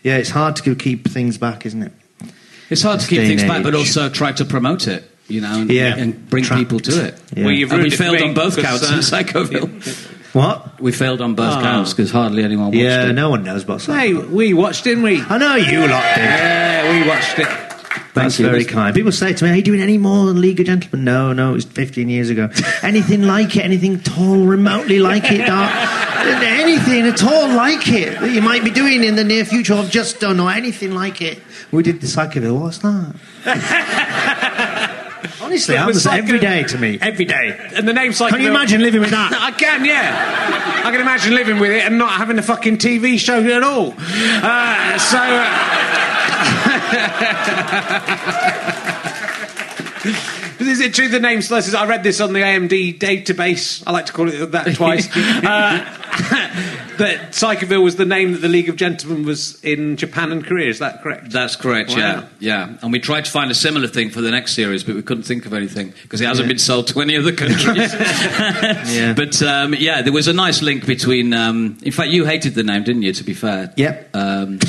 yeah, 0.04 0.18
it's 0.18 0.32
hard 0.32 0.56
to 0.58 0.76
keep 0.76 1.08
things 1.08 1.38
back, 1.38 1.66
isn't 1.66 1.82
it? 1.84 1.92
It's 2.70 2.82
hard 2.82 3.00
to 3.02 3.08
keep 3.08 3.20
Day 3.20 3.26
and 3.32 3.40
things 3.40 3.44
back, 3.50 3.62
but 3.64 3.76
also 3.76 4.10
try 4.10 4.32
to 4.34 4.44
promote 4.44 4.88
it, 4.88 5.10
you 5.28 5.40
know, 5.42 5.62
and, 5.62 5.70
Yeah. 5.72 5.96
and 5.96 6.28
bring 6.30 6.44
Trapped. 6.44 6.60
people 6.62 6.80
to 6.80 7.06
it. 7.06 7.22
Yeah. 7.36 7.44
Well, 7.46 7.54
you've 7.54 7.72
And 7.72 7.84
we 7.84 7.90
ruined 7.90 7.94
it 7.94 7.98
for 7.98 8.04
failed 8.04 8.22
on 8.24 8.34
both 8.34 8.58
counts 8.58 8.84
uh, 8.90 8.94
in 8.96 9.00
Psychoville. 9.02 10.12
What? 10.36 10.82
We 10.82 10.92
failed 10.92 11.22
on 11.22 11.34
both 11.34 11.54
Oh. 11.58 11.62
counts 11.62 11.94
because 11.94 12.12
hardly 12.12 12.44
anyone 12.44 12.66
watched 12.68 12.78
Yeah, 12.78 13.06
it. 13.08 13.14
no 13.14 13.30
one 13.30 13.44
knows 13.44 13.64
about 13.64 13.82
Hey, 13.84 14.14
we 14.14 14.54
watched, 14.54 14.84
didn't 14.84 15.04
we? 15.04 15.24
I 15.30 15.38
know 15.38 15.56
you 15.56 15.80
lot 15.88 16.04
did. 16.16 16.24
Yeah, 16.26 16.92
we 16.92 17.08
watched 17.08 17.40
it. 17.40 17.48
That's 18.14 18.38
you. 18.40 18.46
very 18.46 18.66
kind. 18.66 18.94
People 18.94 19.14
say 19.14 19.32
to 19.34 19.44
me, 19.46 19.52
Are 19.52 19.56
you 19.56 19.62
doing 19.62 19.80
any 19.82 19.98
more 19.98 20.26
than 20.26 20.42
League 20.42 20.60
of 20.60 20.66
Gentlemen? 20.66 21.06
No, 21.06 21.32
no, 21.32 21.52
it 21.52 21.54
was 21.54 21.64
15 21.66 22.10
years 22.10 22.30
ago. 22.30 22.50
anything 22.82 23.24
like 23.24 23.56
it, 23.56 23.64
anything 23.64 23.96
at 23.96 24.18
all 24.18 24.46
remotely 24.46 25.00
like 25.00 25.32
it, 25.32 25.46
Doc? 25.46 25.72
anything 26.44 27.06
at 27.08 27.24
all 27.24 27.48
like 27.56 27.88
it 27.90 28.20
that 28.20 28.32
you 28.32 28.42
might 28.42 28.64
be 28.64 28.72
doing 28.72 29.04
in 29.06 29.16
the 29.16 29.24
near 29.24 29.46
future 29.46 29.74
or 29.74 29.78
have 29.78 29.90
just 29.92 30.20
done 30.20 30.40
or 30.42 30.52
anything 30.52 30.94
like 30.94 31.22
it. 31.22 31.40
We 31.72 31.82
did 31.84 32.02
the 32.02 32.08
Psychoville. 32.08 32.60
What's 32.60 32.80
that? 32.80 33.16
Honestly, 35.46 35.76
was 35.76 36.08
every 36.08 36.40
a- 36.40 36.64
to 36.64 36.78
me. 36.78 36.98
Every 37.00 37.26
day. 37.26 37.56
And 37.76 37.88
the 37.88 37.94
name's 37.94 38.20
like. 38.20 38.34
Can 38.34 38.42
you 38.42 38.50
imagine 38.50 38.82
living 38.82 39.02
with 39.02 39.12
that? 39.12 39.32
I 39.40 39.52
can, 39.52 39.86
yeah. 39.86 40.82
I 40.84 40.92
can 40.92 41.00
imagine 41.02 41.36
living 41.36 41.60
with 41.60 41.70
it 41.70 41.84
and 41.86 42.00
not 42.00 42.14
having 42.14 42.40
a 42.40 42.42
fucking 42.42 42.78
TV 42.80 43.20
show 43.20 43.44
at 43.44 43.64
all. 43.64 43.94
Uh, 43.98 44.98
so. 44.98 45.20
Uh, 50.08 50.32
Is 50.68 50.80
it 50.82 50.94
true 50.94 51.08
the 51.08 51.20
name 51.20 51.40
Celestis? 51.40 51.76
I 51.76 51.86
read 51.88 52.04
this 52.04 52.20
on 52.22 52.34
the 52.34 52.40
AMD 52.42 53.00
database. 53.00 53.84
I 53.86 53.92
like 53.92 54.06
to 54.08 54.14
call 54.14 54.30
it 54.30 54.52
that 54.52 54.76
twice. 54.76 55.08
uh, 55.16 56.02
that 56.98 57.32
Psychoville 57.32 57.84
was 57.84 57.98
the 57.98 58.06
name 58.06 58.32
that 58.34 58.40
the 58.40 58.48
League 58.48 58.70
of 58.70 58.76
Gentlemen 58.76 59.26
was 59.26 59.62
in 59.64 59.98
Japan 59.98 60.32
and 60.32 60.46
Korea. 60.46 60.70
Is 60.70 60.80
that 60.80 61.04
correct? 61.04 61.32
That's 61.32 61.56
correct, 61.56 61.92
Wow. 61.92 61.98
yeah. 61.98 62.26
Yeah. 62.40 62.78
And 62.82 62.92
we 62.92 63.00
tried 63.00 63.26
to 63.26 63.32
find 63.32 63.52
a 63.52 63.56
similar 63.56 63.88
thing 63.88 64.10
for 64.10 64.22
the 64.22 64.32
next 64.32 64.54
series, 64.56 64.84
but 64.84 64.96
we 64.96 65.02
couldn't 65.02 65.24
think 65.24 65.46
of 65.46 65.54
anything 65.54 65.94
because 66.04 66.22
it 66.22 66.26
hasn't 66.26 66.48
been 66.48 66.58
sold 66.60 66.88
to 66.88 67.02
any 67.02 67.18
other 67.18 67.32
countries. 67.34 67.94
Yeah. 68.96 69.14
But 69.14 69.42
um, 69.42 69.74
yeah, 69.74 70.02
there 70.02 70.14
was 70.14 70.28
a 70.28 70.34
nice 70.34 70.62
link 70.62 70.86
between. 70.86 71.34
Um, 71.34 71.78
in 71.84 71.92
fact, 71.92 72.10
you 72.12 72.26
hated 72.26 72.56
the 72.56 72.64
name, 72.64 72.84
didn't 72.84 73.02
you, 73.02 73.14
to 73.14 73.24
be 73.24 73.34
fair? 73.34 73.74
Yep. 73.76 74.10
Um, 74.14 74.60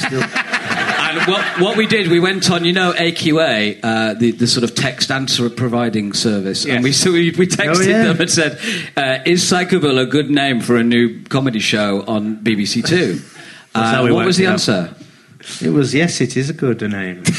and 1.16 1.30
what, 1.32 1.60
what 1.60 1.76
we 1.76 1.86
did, 1.86 2.08
we 2.08 2.20
went 2.20 2.50
on, 2.50 2.64
you 2.64 2.72
know, 2.72 2.92
AQA, 2.92 3.80
uh, 3.82 4.14
the, 4.14 4.32
the 4.32 4.46
sort 4.46 4.64
of 4.64 4.74
text 4.74 5.10
answer 5.10 5.48
providing 5.50 6.12
service, 6.12 6.64
Yes. 6.64 6.74
and 6.74 6.84
we, 6.84 6.92
so 6.92 7.12
we, 7.12 7.30
we 7.32 7.46
texted 7.46 7.76
Oh, 7.76 7.80
yeah. 7.88 8.04
them 8.04 8.20
and 8.20 8.30
said, 8.30 8.58
uh, 8.96 9.18
"Is 9.24 9.42
Psychoville 9.44 10.00
a 10.00 10.06
good 10.06 10.30
name 10.30 10.60
for 10.60 10.76
a 10.76 10.82
new 10.84 11.22
comedy 11.24 11.60
show 11.60 12.04
on 12.06 12.36
BBC 12.44 12.84
Two?" 12.86 13.20
Uh, 13.74 14.02
we 14.04 14.12
what 14.12 14.24
was 14.26 14.36
the 14.36 14.46
answer? 14.46 14.94
It 15.62 15.70
was, 15.70 15.94
yes, 15.94 16.20
it 16.20 16.36
is 16.36 16.50
a 16.50 16.54
good 16.54 16.80
name. 16.82 17.22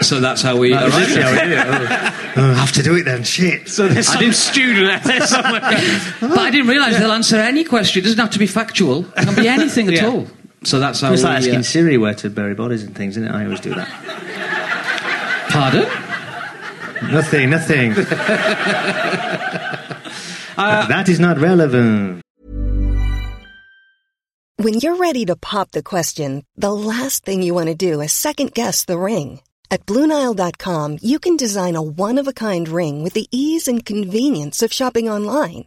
So 0.00 0.20
that's 0.20 0.42
how 0.42 0.56
we 0.56 0.70
That 0.72 0.88
arrived. 0.90 1.10
it. 1.10 1.22
how 1.22 1.32
we 1.32 1.38
did 1.38 1.58
it. 1.90 2.14
Oh, 2.38 2.52
I 2.52 2.54
have 2.54 2.70
to 2.72 2.84
do 2.84 2.94
it 2.94 3.02
then. 3.04 3.24
Shit. 3.24 3.68
So 3.68 3.88
there's 3.88 4.06
some 4.06 4.32
student 4.32 4.86
out 4.88 5.02
there 5.02 5.20
somewhere. 5.26 5.60
But 6.20 6.38
I 6.38 6.50
didn't 6.52 6.68
realise 6.68 6.96
they'll 6.96 7.10
answer 7.10 7.34
any 7.34 7.64
question. 7.64 8.00
It 8.00 8.04
doesn't 8.04 8.18
have 8.18 8.30
to 8.30 8.38
be 8.38 8.46
factual. 8.46 9.00
It 9.16 9.24
can 9.24 9.34
be 9.34 9.48
anything 9.48 9.88
at 9.88 9.94
Yeah. 9.94 10.06
all. 10.06 10.28
So 10.64 10.78
that's 10.78 11.00
how 11.00 11.12
It's 11.12 11.22
we... 11.22 11.28
like 11.28 11.38
asking 11.38 11.56
uh, 11.56 11.62
Siri 11.62 11.98
where 11.98 12.14
to 12.14 12.30
bury 12.30 12.54
bodies 12.54 12.82
and 12.82 12.94
things, 12.94 13.16
isn't 13.16 13.28
it? 13.28 13.34
I 13.34 13.44
always 13.44 13.60
do 13.60 13.74
that. 13.74 13.88
pardon? 15.50 15.86
Nothing, 17.12 17.50
nothing. 17.50 17.94
that 20.56 21.08
is 21.08 21.20
not 21.20 21.38
relevant. 21.38 22.22
When 24.56 24.74
you're 24.74 24.96
ready 24.96 25.24
to 25.26 25.36
pop 25.36 25.70
the 25.70 25.84
question, 25.84 26.44
the 26.56 26.72
last 26.72 27.24
thing 27.24 27.42
you 27.42 27.54
want 27.54 27.68
to 27.68 27.76
do 27.76 28.00
is 28.00 28.12
second 28.12 28.54
guess 28.54 28.84
the 28.84 28.98
ring. 28.98 29.40
At 29.70 29.86
Bluenile.com, 29.86 30.98
you 31.00 31.20
can 31.20 31.36
design 31.36 31.76
a 31.76 31.82
one 31.82 32.18
of 32.18 32.26
a 32.26 32.32
kind 32.32 32.68
ring 32.68 33.04
with 33.04 33.12
the 33.12 33.28
ease 33.30 33.68
and 33.68 33.84
convenience 33.84 34.62
of 34.62 34.72
shopping 34.72 35.08
online. 35.08 35.66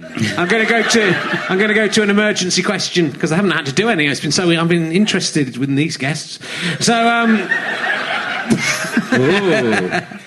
I'm 0.00 0.48
going 0.48 0.64
to 0.64 0.70
go 0.70 0.82
to 0.82 1.46
I'm 1.50 1.58
going 1.58 1.68
to 1.68 1.74
go 1.74 1.88
to 1.88 2.02
an 2.02 2.10
emergency 2.10 2.62
question 2.62 3.10
because 3.10 3.32
I 3.32 3.36
haven't 3.36 3.50
had 3.50 3.66
to 3.66 3.72
do 3.72 3.88
any. 3.88 4.06
It's 4.06 4.20
been 4.20 4.30
so 4.30 4.48
I've 4.50 4.68
been 4.68 4.92
interested 4.92 5.56
with 5.56 5.74
these 5.74 5.96
guests. 5.96 6.38
So 6.84 6.94
um, 6.94 7.38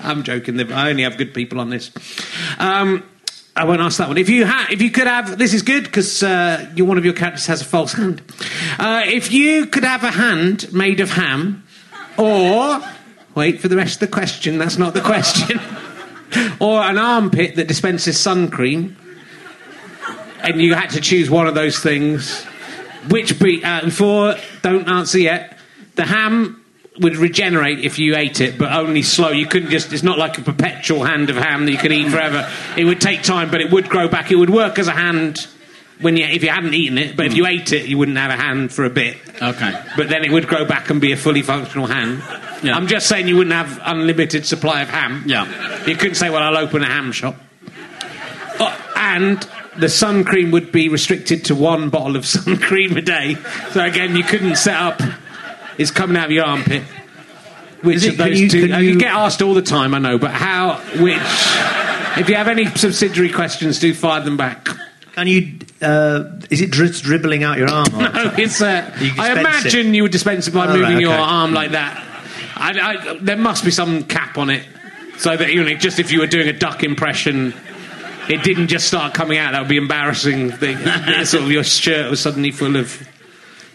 I'm 0.01 0.23
joking. 0.23 0.71
I 0.71 0.89
only 0.89 1.03
have 1.03 1.17
good 1.17 1.33
people 1.33 1.59
on 1.59 1.69
this. 1.69 1.91
Um, 2.59 3.03
I 3.55 3.65
won't 3.65 3.81
ask 3.81 3.97
that 3.97 4.07
one. 4.07 4.17
If 4.17 4.29
you 4.29 4.45
ha- 4.45 4.67
if 4.69 4.81
you 4.81 4.91
could 4.91 5.07
have 5.07 5.37
this 5.37 5.53
is 5.53 5.61
good 5.61 5.85
because 5.85 6.21
uh, 6.21 6.69
you 6.75 6.85
one 6.85 6.97
of 6.97 7.05
your 7.05 7.13
characters 7.13 7.47
has 7.47 7.61
a 7.61 7.65
false 7.65 7.93
hand. 7.93 8.21
Uh, 8.77 9.03
if 9.05 9.31
you 9.31 9.67
could 9.67 9.83
have 9.83 10.03
a 10.03 10.11
hand 10.11 10.71
made 10.73 10.99
of 10.99 11.11
ham, 11.11 11.63
or 12.17 12.81
wait 13.35 13.61
for 13.61 13.67
the 13.67 13.77
rest 13.77 14.01
of 14.01 14.09
the 14.09 14.13
question. 14.13 14.57
That's 14.57 14.77
not 14.77 14.93
the 14.93 15.01
question. 15.01 15.59
or 16.59 16.81
an 16.81 16.97
armpit 16.97 17.55
that 17.55 17.67
dispenses 17.67 18.19
sun 18.19 18.49
cream, 18.49 18.97
and 20.43 20.61
you 20.61 20.73
had 20.73 20.91
to 20.91 21.01
choose 21.01 21.29
one 21.29 21.47
of 21.47 21.55
those 21.55 21.79
things. 21.79 22.43
Which 23.09 23.39
be 23.39 23.63
uh, 23.63 23.85
before? 23.85 24.35
Don't 24.61 24.87
answer 24.87 25.19
yet. 25.19 25.57
The 25.95 26.05
ham 26.05 26.63
would 26.99 27.17
regenerate 27.17 27.79
if 27.79 27.97
you 27.97 28.15
ate 28.15 28.41
it, 28.41 28.57
but 28.57 28.71
only 28.71 29.01
slow. 29.01 29.29
You 29.29 29.47
couldn't 29.47 29.71
just. 29.71 29.91
It's 29.93 30.03
not 30.03 30.17
like 30.17 30.37
a 30.37 30.41
perpetual 30.41 31.03
hand 31.03 31.29
of 31.29 31.35
ham 31.35 31.65
that 31.65 31.71
you 31.71 31.77
could 31.77 31.91
eat 31.91 32.09
forever. 32.09 32.47
It 32.77 32.85
would 32.85 33.01
take 33.01 33.23
time, 33.23 33.49
but 33.49 33.61
it 33.61 33.71
would 33.71 33.89
grow 33.89 34.07
back. 34.07 34.31
It 34.31 34.35
would 34.35 34.49
work 34.49 34.77
as 34.77 34.87
a 34.87 34.91
hand 34.91 35.47
when 35.99 36.17
you 36.17 36.25
if 36.25 36.43
you 36.43 36.49
hadn't 36.49 36.73
eaten 36.73 36.97
it. 36.97 37.15
But 37.15 37.27
if 37.27 37.35
you 37.35 37.45
ate 37.47 37.71
it, 37.71 37.87
you 37.87 37.97
wouldn't 37.97 38.17
have 38.17 38.31
a 38.31 38.41
hand 38.41 38.71
for 38.71 38.85
a 38.85 38.89
bit. 38.89 39.17
Okay. 39.41 39.83
But 39.97 40.09
then 40.09 40.23
it 40.23 40.31
would 40.31 40.47
grow 40.47 40.65
back 40.65 40.89
and 40.89 41.01
be 41.01 41.11
a 41.11 41.17
fully 41.17 41.41
functional 41.41 41.87
hand. 41.87 42.21
Yeah. 42.63 42.75
I'm 42.75 42.87
just 42.87 43.07
saying 43.07 43.27
you 43.27 43.37
wouldn't 43.37 43.55
have 43.55 43.79
unlimited 43.83 44.45
supply 44.45 44.81
of 44.81 44.89
ham. 44.89 45.23
Yeah. 45.25 45.85
You 45.85 45.95
couldn't 45.95 46.15
say, 46.15 46.29
well, 46.29 46.43
I'll 46.43 46.57
open 46.57 46.83
a 46.83 46.87
ham 46.87 47.11
shop. 47.11 47.35
Oh, 48.59 48.93
and 48.95 49.47
the 49.79 49.89
sun 49.89 50.23
cream 50.23 50.51
would 50.51 50.71
be 50.71 50.89
restricted 50.89 51.45
to 51.45 51.55
one 51.55 51.89
bottle 51.89 52.15
of 52.15 52.25
sun 52.33 52.57
cream 52.57 52.95
a 52.97 53.01
day. 53.01 53.35
So 53.71 53.83
again, 53.83 54.15
you 54.15 54.23
couldn't 54.23 54.55
set 54.57 54.75
up. 54.75 55.01
It's 55.77 55.91
coming 55.91 56.17
out 56.17 56.25
of 56.25 56.31
your 56.31 56.45
armpit. 56.45 56.83
Which 57.81 58.03
it- 58.03 58.09
of 58.09 58.17
those 58.17 58.39
you- 58.39 58.49
two? 58.49 58.73
uh, 58.73 58.77
you 58.79 58.91
you- 58.93 58.99
get 58.99 59.11
asked 59.13 59.41
all 59.41 59.53
the 59.53 59.61
time, 59.61 59.93
I 59.95 59.99
know, 59.99 60.17
but 60.17 60.31
how? 60.31 60.75
Which? 61.01 61.17
If 62.19 62.27
you 62.29 62.35
have 62.35 62.47
any 62.49 62.65
subsidiary 62.75 63.29
questions, 63.31 63.79
do 63.79 63.93
fire 63.93 64.21
them 64.21 64.37
back. 64.37 64.67
Can 65.15 65.27
you? 65.27 65.59
Uh, 65.81 66.23
is 66.49 66.61
it 66.61 66.71
just 66.71 67.03
dribbling 67.03 67.43
out 67.43 67.57
your 67.57 67.69
arm? 67.69 67.87
No, 67.93 68.33
it's. 68.37 68.61
Uh, 68.61 68.85
I 68.93 68.99
dispense 68.99 69.17
it. 69.29 69.37
imagine 69.39 69.93
you 69.93 70.03
would 70.03 70.11
dispense 70.11 70.47
it 70.47 70.53
by 70.53 70.65
Oh, 70.67 70.73
moving 70.73 70.83
right, 70.83 71.01
your 71.01 71.13
arm 71.13 71.53
like 71.53 71.71
that. 71.71 71.97
I, 72.55 72.79
I, 73.11 73.17
there 73.19 73.37
must 73.37 73.65
be 73.65 73.71
some 73.71 74.03
cap 74.03 74.37
on 74.37 74.49
it, 74.49 74.63
so 75.17 75.35
that 75.35 75.51
you 75.51 75.63
know, 75.63 75.73
just 75.73 75.99
if 75.99 76.11
you 76.11 76.19
were 76.19 76.27
doing 76.27 76.47
a 76.47 76.53
duck 76.53 76.83
impression, 76.83 77.53
it 78.29 78.43
didn't 78.43 78.67
just 78.67 78.87
start 78.87 79.13
coming 79.13 79.37
out. 79.37 79.51
That 79.53 79.59
would 79.61 79.69
be 79.69 79.77
embarrassing. 79.77 80.49
The, 80.49 80.73
the- 80.73 81.25
sort 81.25 81.43
of 81.43 81.51
your 81.51 81.63
shirt 81.63 82.09
was 82.09 82.19
suddenly 82.19 82.51
full 82.51 82.75
of. 82.75 83.07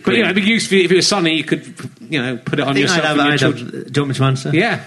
But 0.04 0.14
you 0.14 0.22
know, 0.22 0.30
it'd 0.30 0.42
be 0.44 0.48
useful 0.48 0.78
if 0.78 0.90
it 0.92 0.96
was 0.96 1.06
sunny. 1.08 1.34
You 1.34 1.44
could, 1.44 1.90
you 2.00 2.22
know, 2.22 2.36
put 2.36 2.60
it 2.60 2.62
on 2.62 2.68
I 2.68 2.72
think 2.74 2.82
yourself 2.82 3.04
I'd 3.04 3.06
have, 3.08 3.16
your 3.16 3.26
I'd 3.26 3.40
have, 3.40 3.92
do 3.92 4.00
you 4.00 4.02
want 4.02 4.08
me 4.08 4.14
to 4.14 4.24
answer? 4.24 4.50
Yeah. 4.54 4.84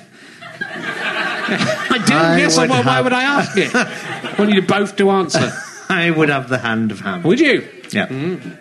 I 0.62 2.04
do. 2.06 2.14
I 2.14 2.38
yes. 2.38 2.58
would 2.58 2.70
why, 2.70 2.82
why 2.82 3.02
would 3.02 3.14
I 3.14 3.24
ask 3.24 3.58
it? 3.58 3.74
I 3.76 4.36
want 4.38 4.52
you 4.54 4.62
to 4.62 4.68
both 4.68 4.96
to 4.98 5.10
answer. 5.12 5.52
I 5.90 6.12
would 6.12 6.30
have 6.30 6.48
the 6.50 6.58
hand 6.60 6.92
of 6.92 7.00
ham. 7.00 7.24
Would 7.24 7.40
you? 7.40 7.68
Yeah. 7.92 8.08
Mm. 8.08 8.58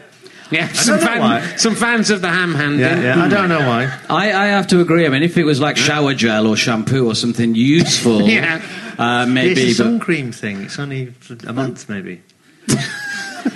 Yeah. 0.50 0.68
Some, 0.68 0.96
know 0.98 1.04
fan- 1.06 1.20
why. 1.20 1.56
some 1.56 1.74
fans 1.74 2.08
of 2.10 2.22
the 2.22 2.28
ham 2.30 2.54
hand. 2.54 2.80
Yeah, 2.80 3.00
yeah. 3.00 3.22
I 3.22 3.28
don't 3.28 3.50
know 3.50 3.60
why. 3.60 3.92
I, 4.08 4.32
I 4.32 4.46
have 4.46 4.66
to 4.68 4.80
agree. 4.80 5.04
I 5.06 5.10
mean, 5.10 5.22
if 5.22 5.36
it 5.36 5.44
was 5.44 5.60
like 5.60 5.76
shower 5.76 6.14
gel 6.14 6.46
or 6.46 6.56
shampoo 6.56 7.06
or 7.06 7.14
something 7.14 7.54
useful, 7.54 8.22
Yeah. 8.22 8.62
Uh, 8.98 9.26
It's 9.28 9.60
a 9.60 9.72
sun 9.74 9.98
But 9.98 10.04
cream 10.04 10.32
thing. 10.32 10.62
It's 10.62 10.78
only 10.78 11.06
for 11.06 11.36
a 11.46 11.52
month, 11.52 11.88
maybe. 11.88 12.20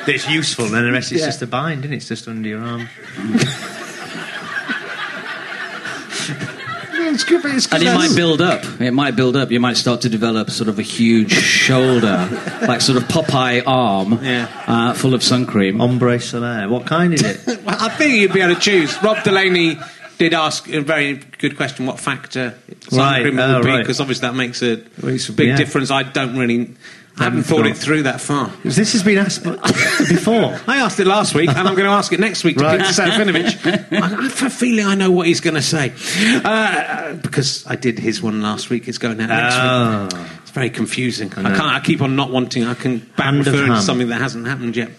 it's 0.07 0.28
useful, 0.28 0.66
and 0.66 0.74
then 0.74 0.84
the 0.84 0.93
rest 0.93 1.11
is 1.12 1.20
Yeah. 1.20 1.26
just 1.26 1.43
a 1.43 1.47
bind, 1.47 1.80
isn't 1.80 1.93
it? 1.93 1.97
It's 1.97 2.09
just 2.09 2.28
under 2.28 2.49
your 2.49 2.61
arm. 2.62 2.88
It's 7.05 7.24
good, 7.24 7.43
but 7.43 7.51
it's 7.55 7.70
and 7.70 7.82
it 7.82 7.93
might 7.93 8.14
build 8.16 8.40
up. 8.40 8.64
It 8.80 8.93
might 8.93 9.16
build 9.16 9.36
up. 9.36 9.51
You 9.51 9.61
might 9.61 9.76
start 9.76 10.01
to 10.03 10.09
develop 10.09 10.49
sort 10.51 10.68
of 10.70 10.78
a 10.78 10.82
huge 10.82 11.32
shoulder, 11.32 12.26
like 12.66 12.80
sort 12.80 12.97
of 12.97 13.07
Popeye 13.09 13.62
arm, 13.66 14.18
Yeah. 14.22 14.49
uh, 14.66 14.95
full 14.95 15.12
of 15.12 15.22
sun 15.22 15.45
cream. 15.45 15.80
Ambre 15.80 16.16
Solaire. 16.18 16.70
What 16.70 16.86
kind 16.86 17.12
is 17.12 17.22
it? 17.22 17.62
Well, 17.64 17.76
I 17.78 17.90
think 17.90 18.14
you'd 18.14 18.32
be 18.32 18.40
able 18.40 18.55
to 18.55 18.61
choose. 18.61 18.97
Rob 19.03 19.22
Delaney 19.24 19.78
did 20.18 20.34
ask 20.34 20.68
a 20.68 20.80
very 20.80 21.14
good 21.38 21.56
question: 21.56 21.86
what 21.86 22.00
factor 22.00 22.54
Right, 22.90 23.26
oh, 23.26 23.58
would 23.58 23.64
be? 23.64 23.78
Because 23.78 24.00
obviously 24.00 24.28
that 24.28 24.34
makes 24.34 24.62
a 24.62 24.76
big 25.32 25.48
yeah. 25.48 25.56
difference. 25.56 25.90
I 25.90 26.02
don't 26.02 26.36
really. 26.36 26.74
I 27.18 27.24
haven't 27.24 27.42
thought 27.42 27.66
it 27.66 27.76
through 27.76 28.04
that 28.04 28.22
far. 28.22 28.50
this 28.64 28.92
has 28.94 29.02
been 29.02 29.18
asked 29.18 29.42
before. 30.08 30.58
I 30.66 30.78
asked 30.78 30.98
it 30.98 31.06
last 31.06 31.34
week, 31.34 31.50
and 31.50 31.58
I'm 31.68 31.74
going 31.74 31.84
to 31.84 31.90
ask 31.90 32.10
it 32.10 32.20
next 32.20 32.42
week 32.42 32.56
to 32.56 32.64
Right. 32.64 32.80
Peter 32.80 32.90
Serafinowicz. 33.02 33.92
I 33.92 33.96
I 34.02 34.08
have 34.08 34.42
a 34.42 34.48
feeling 34.48 34.86
I 34.86 34.94
know 34.94 35.10
what 35.10 35.26
he's 35.26 35.40
going 35.40 35.54
to 35.54 35.62
say 35.62 35.92
uh, 36.42 37.12
because 37.16 37.66
I 37.66 37.76
did 37.76 37.98
his 37.98 38.22
one 38.22 38.40
last 38.40 38.70
week. 38.70 38.88
It's 38.88 38.96
going 38.96 39.20
out 39.20 39.28
next 39.28 39.54
week. 40.14 40.20
Oh. 40.22 40.38
It's 40.40 40.50
very 40.52 40.70
confusing. 40.70 41.30
I, 41.36 41.42
know. 41.42 41.48
can't. 41.50 41.60
I 41.70 41.80
keep 41.80 42.00
on 42.00 42.16
not 42.16 42.30
wanting. 42.30 42.64
I 42.64 42.72
can 42.74 43.06
referring 43.18 43.72
to 43.72 43.82
something 43.82 44.08
that 44.08 44.20
hasn't 44.20 44.46
happened 44.46 44.74
yet. 44.74 44.90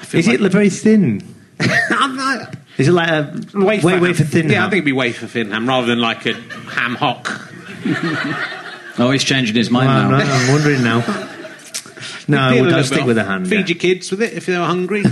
I 0.00 0.16
Is 0.18 0.28
it 0.28 0.40
very 0.40 0.68
thin? 0.68 1.22
I'm 1.60 2.16
not- 2.16 2.56
Is 2.78 2.88
it 2.88 2.92
like 2.92 3.08
a 3.08 3.32
wafer 3.54 3.86
way, 3.86 3.98
way 4.00 4.06
ham. 4.08 4.14
for 4.14 4.24
thin? 4.24 4.48
Yeah, 4.50 4.62
I 4.66 4.70
think 4.70 4.78
it'd 4.78 4.84
be 4.84 4.92
wafer 4.92 5.26
thin 5.26 5.50
ham 5.52 5.68
rather 5.68 5.86
than 5.86 6.00
like 6.00 6.26
a 6.26 6.34
ham 6.34 6.96
hock. 6.96 7.30
Oh, 8.96 9.10
he's 9.10 9.24
changing 9.24 9.56
his 9.56 9.70
mind 9.70 9.88
Well, 9.88 9.98
I'm, 9.98 10.10
now. 10.12 10.18
not- 10.18 10.28
I'm 10.28 10.52
wondering 10.52 10.84
now. 10.84 11.00
No, 12.28 12.38
I 12.40 12.50
Peel 12.52 12.58
a 12.58 12.60
would 12.60 12.66
little 12.66 12.78
I'll 12.78 12.84
stick 12.84 13.00
off. 13.00 13.06
with 13.08 13.18
a 13.18 13.24
hand. 13.24 13.48
Feed 13.48 13.60
yeah. 13.60 13.66
your 13.74 13.78
kids 13.78 14.10
with 14.10 14.22
it 14.22 14.32
if 14.32 14.46
they're 14.46 14.64
hungry. 14.64 15.02
a 15.02 15.04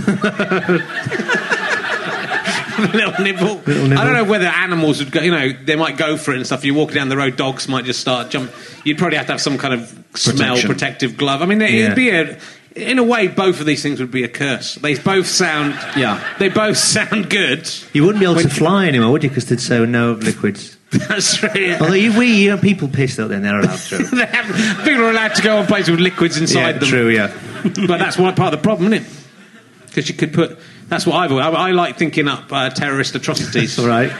little 2.93 3.23
nibble. 3.23 3.55
Little 3.57 3.87
nibble. 3.87 3.97
I 3.99 4.03
don't 4.03 4.13
know 4.13 4.23
whether 4.23 4.47
animals 4.47 4.99
would 5.03 5.11
go. 5.11 5.21
You 5.21 5.31
know, 5.31 5.51
they 5.51 5.75
might 5.75 5.97
go 5.97 6.17
for 6.17 6.31
it 6.31 6.37
and 6.37 6.45
stuff. 6.45 6.65
You're 6.65 6.75
walking 6.75 6.95
down 6.95 7.09
the 7.09 7.17
road, 7.17 7.35
dogs 7.35 7.67
might 7.67 7.85
just 7.85 7.99
start 7.99 8.29
jump. 8.31 8.51
You'd 8.83 8.97
probably 8.97 9.17
have 9.17 9.27
to 9.27 9.33
have 9.33 9.41
some 9.41 9.57
kind 9.57 9.73
of 9.75 9.89
smell 10.15 10.55
Protection. 10.55 10.69
protective 10.69 11.17
glove. 11.17 11.41
I 11.41 11.45
mean, 11.45 11.61
it, 11.61 11.71
Yeah. 11.71 11.83
it'd 11.85 11.95
be 11.95 12.09
a. 12.09 12.39
In 12.75 12.97
a 12.97 13.03
way, 13.03 13.27
both 13.27 13.59
of 13.59 13.67
these 13.67 13.83
things 13.83 13.99
would 13.99 14.09
be 14.09 14.23
a 14.23 14.27
curse. 14.27 14.75
They 14.75 14.97
both 14.97 15.27
sound. 15.27 15.75
Yeah. 15.95 16.23
They 16.39 16.49
both 16.49 16.77
sound 16.77 17.29
good. 17.29 17.69
You 17.93 18.03
wouldn't 18.03 18.19
be 18.19 18.25
able 18.29 18.41
to 18.41 18.49
fly 18.49 18.87
anymore, 18.87 19.11
would 19.11 19.23
you? 19.23 19.29
Because 19.29 19.45
they'd 19.45 19.59
say 19.59 19.85
no 19.85 20.13
liquids. 20.13 20.75
That's 20.91 21.41
right. 21.43 21.79
Although 21.81 21.93
you, 21.93 22.17
we, 22.17 22.27
you 22.43 22.49
know, 22.51 22.57
people 22.57 22.87
piss 22.87 23.19
out 23.19 23.29
there, 23.29 23.37
and 23.37 23.45
they're 23.45 23.59
allowed 23.59 23.79
to. 23.79 23.97
They 24.15 24.25
have- 24.25 24.85
People 24.85 25.05
are 25.05 25.11
allowed 25.11 25.35
to 25.35 25.41
go 25.41 25.57
on 25.57 25.67
places 25.67 25.91
with 25.91 25.99
liquids 25.99 26.37
inside 26.37 26.59
yeah, 26.59 26.71
them. 26.73 26.89
true. 26.89 27.09
Yeah. 27.09 27.27
but 27.87 27.97
that's 27.97 28.17
one 28.17 28.35
part 28.35 28.53
of 28.53 28.59
the 28.59 28.63
problem, 28.63 28.93
isn't 28.93 29.05
it? 29.05 29.13
Because 29.87 30.09
you 30.09 30.15
could 30.15 30.33
put. 30.33 30.57
That's 30.87 31.05
what 31.05 31.15
I've. 31.15 31.31
I, 31.31 31.69
I 31.69 31.71
like 31.71 31.97
thinking 31.97 32.27
up 32.27 32.51
uh, 32.51 32.69
terrorist 32.69 33.15
atrocities. 33.15 33.77
All 33.79 33.87
right. 33.87 34.11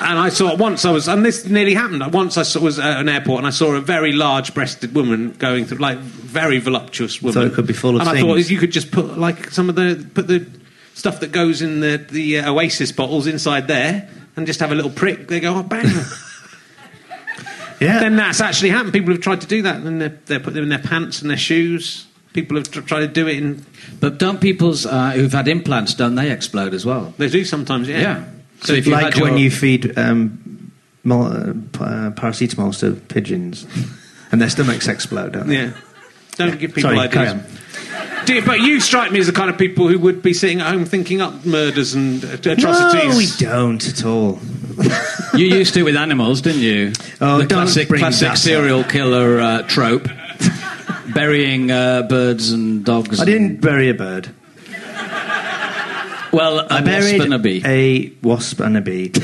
And 0.00 0.18
I 0.18 0.28
saw 0.28 0.54
once 0.56 0.84
I 0.84 0.90
was, 0.90 1.08
and 1.08 1.24
this 1.24 1.46
nearly 1.46 1.74
happened. 1.74 2.12
Once 2.12 2.36
I 2.36 2.42
saw, 2.42 2.60
was 2.60 2.78
at 2.78 3.00
an 3.00 3.08
airport 3.08 3.38
and 3.38 3.46
I 3.46 3.50
saw 3.50 3.74
a 3.74 3.80
very 3.80 4.12
large-breasted 4.12 4.94
woman 4.94 5.32
going 5.38 5.66
through, 5.66 5.78
like 5.78 5.98
very 5.98 6.58
voluptuous 6.58 7.22
woman. 7.22 7.34
So 7.34 7.42
it 7.42 7.54
could 7.54 7.66
be 7.66 7.72
full 7.72 7.94
of 7.96 8.00
And 8.00 8.10
I 8.10 8.20
thought 8.20 8.50
you 8.50 8.58
could 8.58 8.72
just 8.72 8.90
put 8.90 9.16
like 9.18 9.50
some 9.50 9.68
of 9.68 9.76
the 9.76 10.08
put 10.14 10.26
the 10.26 10.46
stuff 10.94 11.20
that 11.20 11.32
goes 11.32 11.62
in 11.62 11.80
the 11.80 11.98
the 11.98 12.40
uh, 12.40 12.52
Oasis 12.52 12.90
bottles 12.92 13.26
inside 13.26 13.68
there, 13.68 14.08
and 14.36 14.46
just 14.46 14.60
have 14.60 14.72
a 14.72 14.74
little 14.74 14.90
prick. 14.90 15.28
They 15.28 15.40
go, 15.40 15.56
oh 15.56 15.62
bang. 15.62 15.86
Yeah. 17.80 17.98
then 17.98 18.16
that's 18.16 18.40
actually 18.40 18.70
happened. 18.70 18.92
People 18.92 19.12
have 19.12 19.20
tried 19.20 19.40
to 19.42 19.46
do 19.46 19.62
that, 19.62 19.76
and 19.76 20.00
they 20.00 20.08
they 20.26 20.38
put 20.38 20.54
them 20.54 20.62
in 20.62 20.68
their 20.68 20.78
pants 20.78 21.20
and 21.20 21.30
their 21.30 21.36
shoes. 21.36 22.06
People 22.32 22.56
have 22.56 22.70
tr- 22.70 22.80
tried 22.80 23.00
to 23.00 23.08
do 23.08 23.26
it 23.26 23.36
in. 23.36 23.66
But 24.00 24.18
don't 24.18 24.40
people's 24.40 24.86
uh, 24.86 25.10
who've 25.10 25.32
had 25.32 25.48
implants, 25.48 25.92
don't 25.94 26.14
they 26.14 26.30
explode 26.30 26.72
as 26.72 26.86
well? 26.86 27.12
They 27.18 27.28
do 27.28 27.44
sometimes, 27.44 27.88
yeah. 27.88 28.00
Yeah. 28.00 28.24
So 28.62 28.72
if 28.72 28.86
you 28.86 28.92
like 28.92 29.14
had 29.14 29.22
when 29.22 29.32
your- 29.32 29.40
you 29.42 29.50
feed 29.50 29.98
um, 29.98 30.72
mol- 31.02 31.26
uh, 31.26 31.52
p- 31.52 31.80
uh, 31.80 32.10
paracetamol 32.12 32.78
to 32.80 32.92
pigeons, 33.08 33.66
and 34.32 34.40
their 34.40 34.48
stomachs 34.50 34.88
explode. 34.88 35.32
Don't 35.32 35.48
they? 35.48 35.56
Yeah. 35.56 35.72
Don't 36.36 36.58
give 36.58 36.74
people 36.74 36.90
Sorry, 36.94 37.08
carry 37.08 37.28
ideas. 37.28 37.44
on. 37.46 38.24
Do 38.26 38.34
you- 38.34 38.42
but 38.42 38.60
you 38.60 38.80
strike 38.80 39.12
me 39.12 39.20
as 39.20 39.26
the 39.26 39.32
kind 39.32 39.50
of 39.50 39.58
people 39.58 39.86
who 39.88 39.98
would 39.98 40.22
be 40.22 40.32
sitting 40.32 40.60
at 40.60 40.66
home 40.68 40.84
thinking 40.86 41.20
up 41.20 41.44
murders 41.44 41.94
and 41.94 42.24
atrocities. 42.24 42.70
No, 42.72 43.16
we 43.16 43.26
don't 43.38 43.86
at 43.88 44.04
all. 44.04 44.38
You 45.34 45.46
used 45.46 45.74
to 45.74 45.82
with 45.82 45.96
animals, 45.96 46.40
didn't 46.42 46.62
you? 46.62 46.92
Oh, 47.20 47.38
the 47.38 47.46
don't 47.46 47.62
classic, 47.64 47.88
bring 47.88 47.98
classic 48.00 48.28
that 48.28 48.38
serial 48.38 48.84
killer 48.84 49.40
uh, 49.40 49.62
trope. 49.62 50.08
Burying 51.14 51.70
uh, 51.72 52.02
birds 52.02 52.50
and 52.52 52.84
dogs. 52.84 53.20
I 53.20 53.24
didn't 53.24 53.60
bury 53.60 53.88
a 53.88 53.94
bird. 53.94 54.28
Well, 56.34 56.58
a 56.60 56.66
I 56.68 56.80
buried 56.80 57.20
wasp 57.20 57.24
and 57.24 57.34
a 57.34 57.38
bee. 57.38 57.62
a 57.64 58.12
wasp 58.26 58.60
and 58.60 58.76
a 58.76 58.80
bee. 58.80 59.12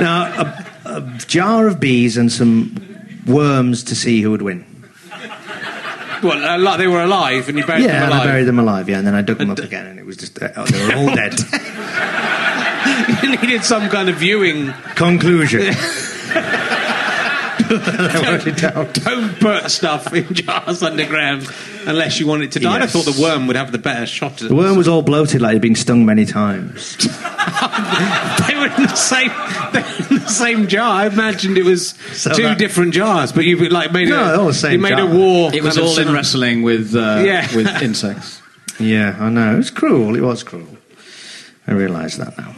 now, 0.00 0.32
a, 0.38 0.66
a 0.86 1.18
jar 1.26 1.66
of 1.66 1.78
bees 1.78 2.16
and 2.16 2.32
some 2.32 2.74
worms 3.26 3.84
to 3.84 3.94
see 3.94 4.22
who 4.22 4.30
would 4.30 4.42
win. 4.42 4.64
Well, 6.22 6.42
uh, 6.42 6.58
like 6.58 6.78
they 6.78 6.86
were 6.86 7.02
alive 7.02 7.48
and 7.48 7.58
you 7.58 7.66
buried 7.66 7.84
yeah, 7.84 7.92
them 7.92 8.02
and 8.04 8.12
alive. 8.12 8.22
I 8.22 8.26
buried 8.26 8.44
them 8.44 8.58
alive. 8.58 8.88
Yeah, 8.88 8.98
and 8.98 9.06
then 9.06 9.14
I 9.14 9.22
dug 9.22 9.38
them 9.38 9.50
up 9.50 9.58
again, 9.58 9.86
and 9.86 9.98
it 9.98 10.06
was 10.06 10.16
just 10.16 10.40
uh, 10.42 10.48
oh, 10.56 10.64
they 10.64 10.86
were 10.86 10.94
all 10.96 11.14
dead. 11.14 11.34
you 13.22 13.36
needed 13.36 13.64
some 13.64 13.88
kind 13.88 14.08
of 14.08 14.16
viewing. 14.16 14.72
Conclusion. 14.94 15.74
Don't 19.04 19.38
put 19.40 19.70
stuff 19.70 20.12
in 20.12 20.32
jars 20.34 20.82
underground 20.82 21.46
unless 21.86 22.18
you 22.18 22.26
want 22.26 22.42
it 22.42 22.52
to 22.52 22.58
die. 22.60 22.78
Yes. 22.78 22.94
I 22.94 22.98
thought 23.02 23.14
the 23.14 23.22
worm 23.22 23.46
would 23.46 23.56
have 23.56 23.70
the 23.70 23.78
better 23.78 24.06
shot. 24.06 24.42
At 24.42 24.48
The 24.48 24.54
worm 24.54 24.76
was 24.76 24.88
all 24.88 25.02
bloated, 25.02 25.40
like 25.40 25.52
he'd 25.52 25.62
been 25.62 25.74
stung 25.76 26.04
many 26.04 26.26
times. 26.26 26.96
they 26.96 28.54
were 28.56 28.66
in 28.66 28.82
the 28.82 28.94
same. 28.96 29.30
They 29.72 29.80
were 29.82 30.16
in 30.16 30.22
the 30.22 30.28
same 30.28 30.66
jar. 30.68 30.92
I 31.02 31.06
imagined 31.06 31.56
it 31.58 31.64
was 31.64 31.90
So 32.12 32.32
two 32.32 32.42
that- 32.42 32.58
different 32.58 32.92
jars, 32.94 33.30
but 33.32 33.44
you 33.44 33.56
like 33.68 33.92
made 33.92 34.08
No, 34.08 34.20
a. 34.20 34.26
they're 34.28 34.36
all 34.40 34.46
the 34.48 34.54
same 34.54 34.72
you 34.72 34.78
made 34.80 34.96
jar. 34.96 35.00
a 35.08 35.14
war. 35.16 35.54
It 35.54 35.62
was 35.62 35.78
all 35.78 35.90
in 35.90 36.04
sound. 36.04 36.12
wrestling 36.12 36.62
with 36.62 36.94
uh, 36.96 37.22
Yeah. 37.24 37.54
with 37.54 37.66
insects. 37.82 38.42
Yeah, 38.80 39.16
I 39.20 39.28
know. 39.28 39.54
It 39.54 39.58
was 39.58 39.70
cruel. 39.70 40.16
It 40.16 40.22
was 40.22 40.42
cruel. 40.42 40.66
I 41.68 41.72
realise 41.72 42.16
that 42.16 42.36
now. 42.36 42.54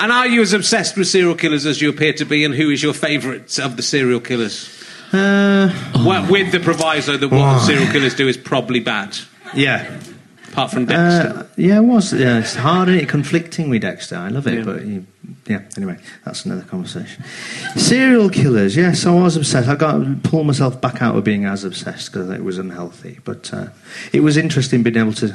And 0.00 0.12
are 0.12 0.26
you 0.26 0.42
as 0.42 0.52
obsessed 0.52 0.96
with 0.96 1.06
serial 1.08 1.34
killers 1.34 1.66
as 1.66 1.80
you 1.80 1.88
appear 1.90 2.12
to 2.14 2.24
be? 2.24 2.44
And 2.44 2.54
who 2.54 2.70
is 2.70 2.82
your 2.82 2.94
favourite 2.94 3.58
of 3.58 3.76
the 3.76 3.82
serial 3.82 4.20
killers? 4.20 4.68
Uh, 5.12 5.70
Well, 6.04 6.30
with 6.30 6.52
the 6.52 6.60
proviso 6.60 7.16
that 7.16 7.28
what 7.30 7.38
the 7.38 7.60
serial 7.60 7.90
killers 7.92 8.14
do 8.14 8.28
is 8.28 8.36
probably 8.36 8.80
bad, 8.80 9.16
yeah. 9.54 9.98
apart 10.52 10.70
from 10.72 10.86
Dexter. 10.86 11.38
Uh, 11.40 11.46
yeah, 11.56 11.78
it 11.78 11.84
was. 11.84 12.12
Yeah, 12.12 12.38
it's 12.38 12.54
hard, 12.56 12.88
isn't 12.88 13.02
it? 13.02 13.08
Conflicting 13.08 13.70
with 13.70 13.82
Dexter. 13.82 14.16
I 14.16 14.28
love 14.28 14.46
it, 14.48 14.54
Yeah. 14.58 14.64
but 14.64 14.84
you, 14.84 15.06
yeah. 15.46 15.60
Anyway, 15.76 15.98
that's 16.24 16.44
another 16.44 16.62
conversation. 16.62 17.22
Serial 17.76 18.28
killers. 18.28 18.76
Yes, 18.76 19.06
I 19.06 19.12
was 19.14 19.36
obsessed. 19.36 19.68
I 19.68 19.76
got 19.76 19.92
to 19.98 20.16
pull 20.24 20.42
myself 20.44 20.80
back 20.80 21.00
out 21.00 21.14
of 21.16 21.22
being 21.24 21.44
as 21.44 21.62
obsessed 21.64 22.12
because 22.12 22.28
it 22.30 22.42
was 22.42 22.58
unhealthy. 22.58 23.20
But 23.24 23.52
uh, 23.54 23.66
it 24.12 24.20
was 24.20 24.36
interesting 24.36 24.82
being 24.82 24.96
able 24.96 25.12
to. 25.14 25.34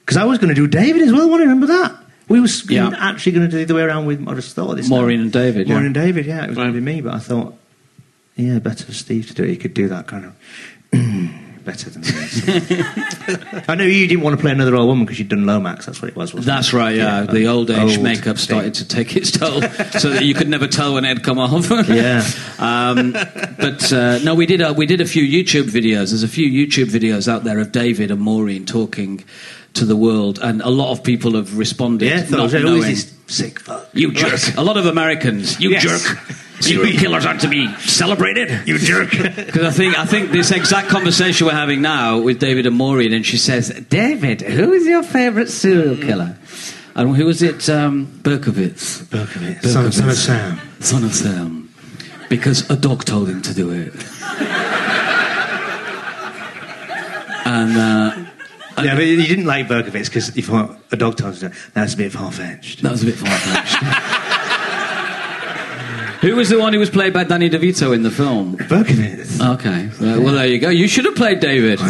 Because 0.00 0.16
I 0.18 0.24
was 0.24 0.38
going 0.38 0.48
to 0.54 0.54
do 0.54 0.66
David 0.66 1.02
as 1.02 1.12
well. 1.12 1.22
I 1.22 1.26
want 1.26 1.40
to 1.40 1.44
remember 1.48 1.66
that. 1.68 1.96
We 2.32 2.40
was 2.40 2.68
Yeah. 2.70 2.90
actually 2.98 3.32
going 3.32 3.50
to 3.50 3.56
do 3.58 3.64
the 3.66 3.74
way 3.74 3.82
around 3.82 4.06
with. 4.06 4.26
I 4.26 4.34
just 4.34 4.54
thought 4.56 4.74
this. 4.76 4.88
Maureen 4.88 5.18
time. 5.18 5.22
and 5.24 5.32
David, 5.32 5.68
yeah. 5.68 5.74
Maureen 5.74 5.86
and 5.86 5.94
David. 5.94 6.24
Yeah, 6.26 6.44
it 6.44 6.48
was 6.48 6.56
going 6.56 6.68
to 6.68 6.72
be 6.74 6.80
me, 6.80 7.00
but 7.02 7.12
I 7.14 7.18
thought, 7.18 7.54
yeah, 8.36 8.58
better 8.58 8.84
for 8.86 8.94
Steve 8.94 9.26
to 9.28 9.34
do 9.34 9.44
it. 9.44 9.50
He 9.50 9.56
could 9.56 9.74
do 9.74 9.88
that 9.88 10.06
kind 10.06 10.24
of. 10.24 10.34
Better 11.62 11.90
than 11.90 12.02
me. 12.02 12.82
I 13.68 13.76
know 13.76 13.84
you 13.84 14.08
didn't 14.08 14.24
want 14.24 14.36
to 14.36 14.40
play 14.42 14.50
another 14.50 14.74
old 14.74 14.88
woman 14.88 15.04
because 15.04 15.20
you'd 15.20 15.28
done 15.28 15.46
Lomax. 15.46 15.86
That's 15.86 16.02
what 16.02 16.08
it 16.10 16.16
was. 16.16 16.34
Wasn't 16.34 16.44
That's 16.52 16.72
it? 16.72 16.76
right, 16.76 16.96
yeah. 16.96 17.22
the 17.22 17.46
old 17.46 17.70
age 17.70 17.98
Old 17.98 18.02
makeup 18.02 18.36
thing. 18.36 18.36
started 18.36 18.74
to 18.74 18.88
take 18.88 19.14
its 19.14 19.30
toll, 19.30 19.60
so 20.00 20.10
that 20.10 20.24
you 20.24 20.34
could 20.34 20.48
never 20.48 20.66
tell 20.66 20.94
when 20.94 21.04
it 21.04 21.08
had 21.08 21.22
come 21.22 21.38
off. 21.38 21.70
Yeah. 21.88 22.24
Um, 22.58 23.12
but 23.12 23.92
uh, 23.92 24.18
no, 24.24 24.34
we 24.34 24.44
did. 24.46 24.60
A, 24.60 24.72
we 24.72 24.86
did 24.86 25.00
a 25.00 25.04
few 25.06 25.22
YouTube 25.22 25.70
videos. 25.70 26.10
There's 26.10 26.24
a 26.24 26.28
few 26.28 26.48
YouTube 26.50 26.86
videos 26.86 27.28
out 27.28 27.44
there 27.44 27.60
of 27.60 27.70
David 27.70 28.10
and 28.10 28.20
Maureen 28.20 28.66
talking 28.66 29.22
to 29.74 29.84
the 29.84 29.96
world, 29.96 30.38
and 30.42 30.60
a 30.62 30.68
lot 30.70 30.92
of 30.92 31.02
people 31.02 31.32
have 31.34 31.56
responded. 31.56 32.06
Yeah, 32.08 32.24
not 32.28 32.52
knowing. 32.52 32.82
is 32.84 33.12
this 33.26 33.36
sick 33.36 33.58
fuck? 33.60 33.88
You 33.92 34.12
jerk. 34.12 34.40
A 34.56 34.62
lot 34.62 34.76
of 34.76 34.86
Americans. 34.86 35.58
You 35.60 35.70
Yes. 35.70 35.82
jerk. 35.82 36.18
Serial 36.60 36.96
killers 36.96 37.26
aren't 37.26 37.40
to 37.40 37.48
be 37.48 37.66
celebrated. 37.78 38.68
You 38.68 38.78
jerk. 38.78 39.10
Because 39.46 39.64
I 39.64 39.70
think 39.70 39.98
I 39.98 40.04
think 40.06 40.30
this 40.30 40.50
exact 40.52 40.88
conversation 40.88 41.46
we're 41.48 41.54
having 41.54 41.82
now 41.82 42.20
with 42.20 42.38
David 42.38 42.66
and 42.66 42.76
Maureen, 42.76 43.12
and 43.12 43.26
she 43.26 43.36
says, 43.36 43.70
"David, 43.88 44.42
who 44.42 44.72
is 44.72 44.86
your 44.86 45.02
favourite 45.02 45.48
serial 45.48 45.96
killer?" 45.96 46.36
And 46.94 47.16
who 47.16 47.24
was 47.26 47.42
it? 47.42 47.68
Um, 47.68 48.06
Berkowitz. 48.22 49.02
Berkowitz. 49.08 49.66
Son, 49.66 49.90
son 49.90 50.08
of 50.10 50.16
Sam. 50.16 50.60
Son 50.80 51.04
of 51.04 51.14
Sam. 51.14 51.68
Because 52.28 52.68
a 52.70 52.76
dog 52.76 53.04
told 53.04 53.28
him 53.28 53.40
to 53.42 53.54
do 53.54 53.70
it. 53.70 53.92
and 57.44 57.76
uh, 57.76 58.21
Yeah, 58.78 58.94
but 58.94 59.04
you 59.04 59.22
didn't 59.26 59.44
like 59.46 59.68
Berkowitz 59.68 60.06
because 60.06 60.34
you 60.36 60.42
thought 60.42 60.76
a 60.90 60.96
dog 60.96 61.16
told 61.16 61.40
you 61.42 61.50
that's 61.74 61.94
a 61.94 61.96
bit 61.96 62.12
far 62.12 62.32
fetched. 62.32 62.82
that 62.82 62.92
was 62.92 63.02
a 63.02 63.06
bit 63.06 63.14
far 63.16 63.28
fetched. 63.30 63.76
who 66.22 66.36
was 66.36 66.48
the 66.48 66.58
one 66.58 66.72
who 66.72 66.78
was 66.78 66.90
played 66.90 67.12
by 67.12 67.24
Danny 67.24 67.50
DeVito 67.50 67.94
in 67.94 68.02
the 68.02 68.10
film? 68.10 68.56
Berkowitz. 68.56 69.40
Okay, 69.54 69.90
well, 70.00 70.22
well 70.22 70.34
there 70.34 70.46
you 70.46 70.58
go. 70.58 70.70
You 70.70 70.88
should 70.88 71.04
have 71.04 71.16
played 71.16 71.40
David. 71.40 71.80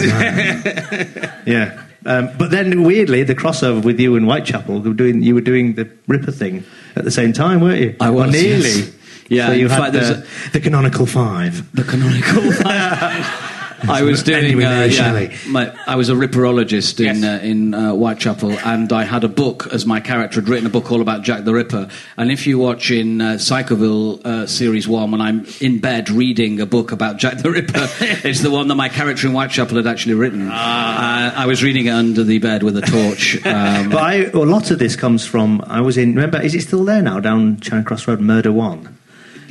Yeah. 1.47 1.79
Um, 2.05 2.31
but 2.37 2.51
then 2.51 2.83
weirdly, 2.83 3.23
the 3.23 3.35
crossover 3.35 3.85
with 3.85 4.01
you 4.01 4.17
and 4.17 4.27
Whitechapel, 4.27 4.83
you 4.83 4.89
were 4.89 4.95
doing, 4.95 5.23
you 5.23 5.37
were 5.37 5.41
doing 5.41 5.75
the 5.75 5.89
Ripper 6.09 6.33
thing 6.33 6.65
at 6.97 7.05
the 7.05 7.13
same 7.13 7.33
time, 7.33 7.61
weren't 7.61 7.81
you? 7.81 7.95
I 8.01 8.11
was, 8.11 8.29
Or 8.29 8.33
nearly. 8.33 8.63
yes. 8.69 8.91
Yeah, 9.29 9.47
So 9.47 9.53
you 9.53 9.69
had 9.69 9.79
fact, 9.79 9.93
the, 9.93 10.27
the 10.53 10.59
canonical 10.61 11.07
five. 11.07 11.71
The 11.77 11.85
canonical. 11.85 12.43
I 13.89 14.03
was 14.03 14.23
doing. 14.23 14.63
Uh, 14.63 14.89
yeah, 14.91 15.35
my, 15.49 15.73
I 15.87 15.97
was 15.97 16.09
a 16.09 16.15
ripperologist 16.15 17.01
in 17.01 17.23
Yes. 17.23 17.43
uh, 17.43 17.45
in 17.45 17.75
uh, 17.75 17.93
Whitechapel, 17.93 18.53
and 18.65 18.93
I 18.93 19.05
had 19.05 19.25
a 19.25 19.29
book 19.29 19.69
as 19.73 19.85
my 19.87 20.01
character 20.01 20.41
had 20.41 20.49
written 20.49 20.67
a 20.67 20.71
book 20.71 20.91
all 20.93 21.01
about 21.01 21.23
Jack 21.23 21.45
the 21.45 21.53
Ripper. 21.53 21.89
And 22.17 22.31
if 22.31 22.47
you 22.47 22.59
watch 22.59 22.91
in 22.91 23.21
uh, 23.21 23.25
Psychoville 23.35 24.25
uh, 24.25 24.47
series 24.47 24.87
one, 24.89 25.11
when 25.11 25.21
I'm 25.21 25.47
in 25.61 25.79
bed 25.81 26.11
reading 26.11 26.61
a 26.61 26.67
book 26.67 26.93
about 26.93 27.17
Jack 27.19 27.39
the 27.39 27.51
Ripper, 27.51 27.89
it's 28.29 28.41
the 28.41 28.51
one 28.51 28.69
that 28.69 28.75
my 28.77 28.89
character 28.89 29.27
in 29.27 29.33
Whitechapel 29.33 29.77
had 29.77 29.87
actually 29.87 30.15
written. 30.15 30.49
Uh, 30.49 31.33
I 31.37 31.47
was 31.47 31.63
reading 31.63 31.87
it 31.87 31.91
under 31.91 32.23
the 32.25 32.39
bed 32.39 32.63
with 32.63 32.77
a 32.77 32.83
torch. 32.83 33.39
Um, 33.53 33.91
But 33.91 33.99
I, 33.99 34.31
well, 34.33 34.45
a 34.45 34.51
lot 34.51 34.71
of 34.71 34.79
this 34.79 34.97
comes 34.97 35.27
from, 35.27 35.63
I 35.67 35.81
was 35.81 35.97
in, 35.99 36.15
remember, 36.15 36.41
is 36.41 36.55
it 36.55 36.63
still 36.63 36.85
there 36.85 37.03
now, 37.03 37.21
down 37.21 37.61
Charing 37.61 37.85
Cross 37.85 38.09
Road, 38.09 38.21
Murder 38.21 38.51
One? 38.53 38.97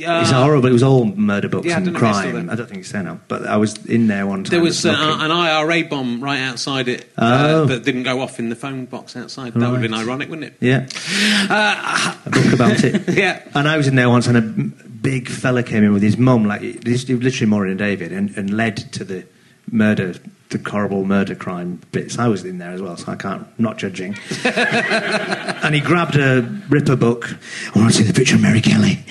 It's 0.04 0.30
horrible. 0.30 0.68
It 0.68 0.72
was 0.72 0.82
all 0.82 1.04
murder 1.04 1.48
books 1.48 1.66
yeah, 1.66 1.76
and 1.76 1.86
don't 1.86 1.94
know 1.94 2.00
if 2.00 2.10
it's 2.10 2.18
still 2.18 2.32
crime. 2.32 2.50
I 2.50 2.54
don't 2.54 2.66
think 2.68 2.80
it's 2.80 2.92
there 2.92 3.02
now. 3.02 3.20
But 3.28 3.46
I 3.46 3.56
was 3.56 3.84
in 3.86 4.06
there 4.06 4.26
one 4.26 4.44
time. 4.44 4.50
There 4.50 4.60
was 4.60 4.84
uh, 4.84 4.90
an 4.90 5.30
IRA 5.30 5.84
bomb 5.84 6.22
right 6.22 6.40
outside 6.40 6.88
it 6.88 7.10
uh, 7.16 7.48
Oh. 7.62 7.64
that 7.66 7.84
didn't 7.84 8.02
go 8.04 8.20
off 8.20 8.38
in 8.38 8.48
the 8.48 8.56
phone 8.56 8.86
box 8.86 9.16
outside. 9.16 9.54
That 9.54 9.70
would 9.70 9.80
have 9.80 9.90
been 9.90 9.94
ironic, 9.94 10.28
wouldn't 10.28 10.48
it? 10.48 10.56
Yeah. 10.60 10.86
Uh, 11.48 12.16
a 12.26 12.30
book 12.30 12.52
about 12.52 12.84
it. 12.84 13.02
Yeah. 13.22 13.42
And 13.54 13.68
I 13.68 13.76
was 13.76 13.88
in 13.88 13.94
there 13.94 14.08
once, 14.08 14.26
and 14.26 14.36
a 14.36 14.40
big 14.40 15.28
fella 15.28 15.62
came 15.62 15.84
in 15.84 15.92
with 15.92 16.02
his 16.02 16.16
mum, 16.16 16.44
like 16.44 16.62
literally 16.62 17.46
Maureen 17.46 17.70
and 17.72 17.78
David, 17.78 18.12
and, 18.12 18.30
and 18.36 18.56
led 18.56 18.76
to 18.94 19.04
the 19.04 19.26
murder, 19.70 20.14
the 20.50 20.58
horrible 20.70 21.04
murder 21.04 21.34
crime 21.34 21.80
bits. 21.92 22.18
I 22.18 22.28
was 22.28 22.44
in 22.44 22.58
there 22.58 22.70
as 22.72 22.82
well, 22.82 22.96
so 22.96 23.12
I 23.12 23.16
can't, 23.16 23.46
not 23.58 23.78
judging. 23.78 24.16
and 24.44 25.74
he 25.74 25.80
grabbed 25.80 26.16
a 26.16 26.42
Ripper 26.68 26.96
book. 26.96 27.36
I 27.74 27.78
want 27.78 27.92
to 27.92 27.96
see 27.96 28.04
the 28.04 28.12
picture 28.12 28.36
of 28.36 28.42
Mary 28.42 28.60
Kelly. 28.60 29.04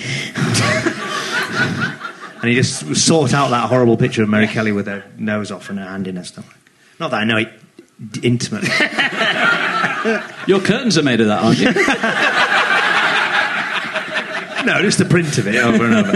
and 2.41 2.49
he 2.49 2.55
just 2.55 2.95
sought 2.95 3.33
out 3.33 3.49
that 3.49 3.69
horrible 3.69 3.97
picture 3.97 4.23
of 4.23 4.29
Mary 4.29 4.47
Kelly 4.47 4.71
with 4.71 4.87
her 4.87 5.03
nose 5.17 5.51
off 5.51 5.69
and 5.69 5.79
her 5.79 5.85
hand 5.85 6.07
in 6.07 6.15
her 6.15 6.23
stomach. 6.23 6.55
Not 6.99 7.11
that 7.11 7.21
I 7.21 7.23
know 7.23 7.37
it 7.37 7.49
d- 8.11 8.21
intimately. 8.23 8.69
your 10.47 10.59
curtains 10.59 10.97
are 10.97 11.03
made 11.03 11.21
of 11.21 11.27
that, 11.27 11.43
aren't 11.43 11.59
you? 11.59 11.71
no, 14.65 14.81
just 14.81 14.97
the 14.97 15.05
print 15.05 15.37
of 15.37 15.47
it 15.47 15.55
over 15.55 15.85
and 15.85 15.95
over. 15.95 16.11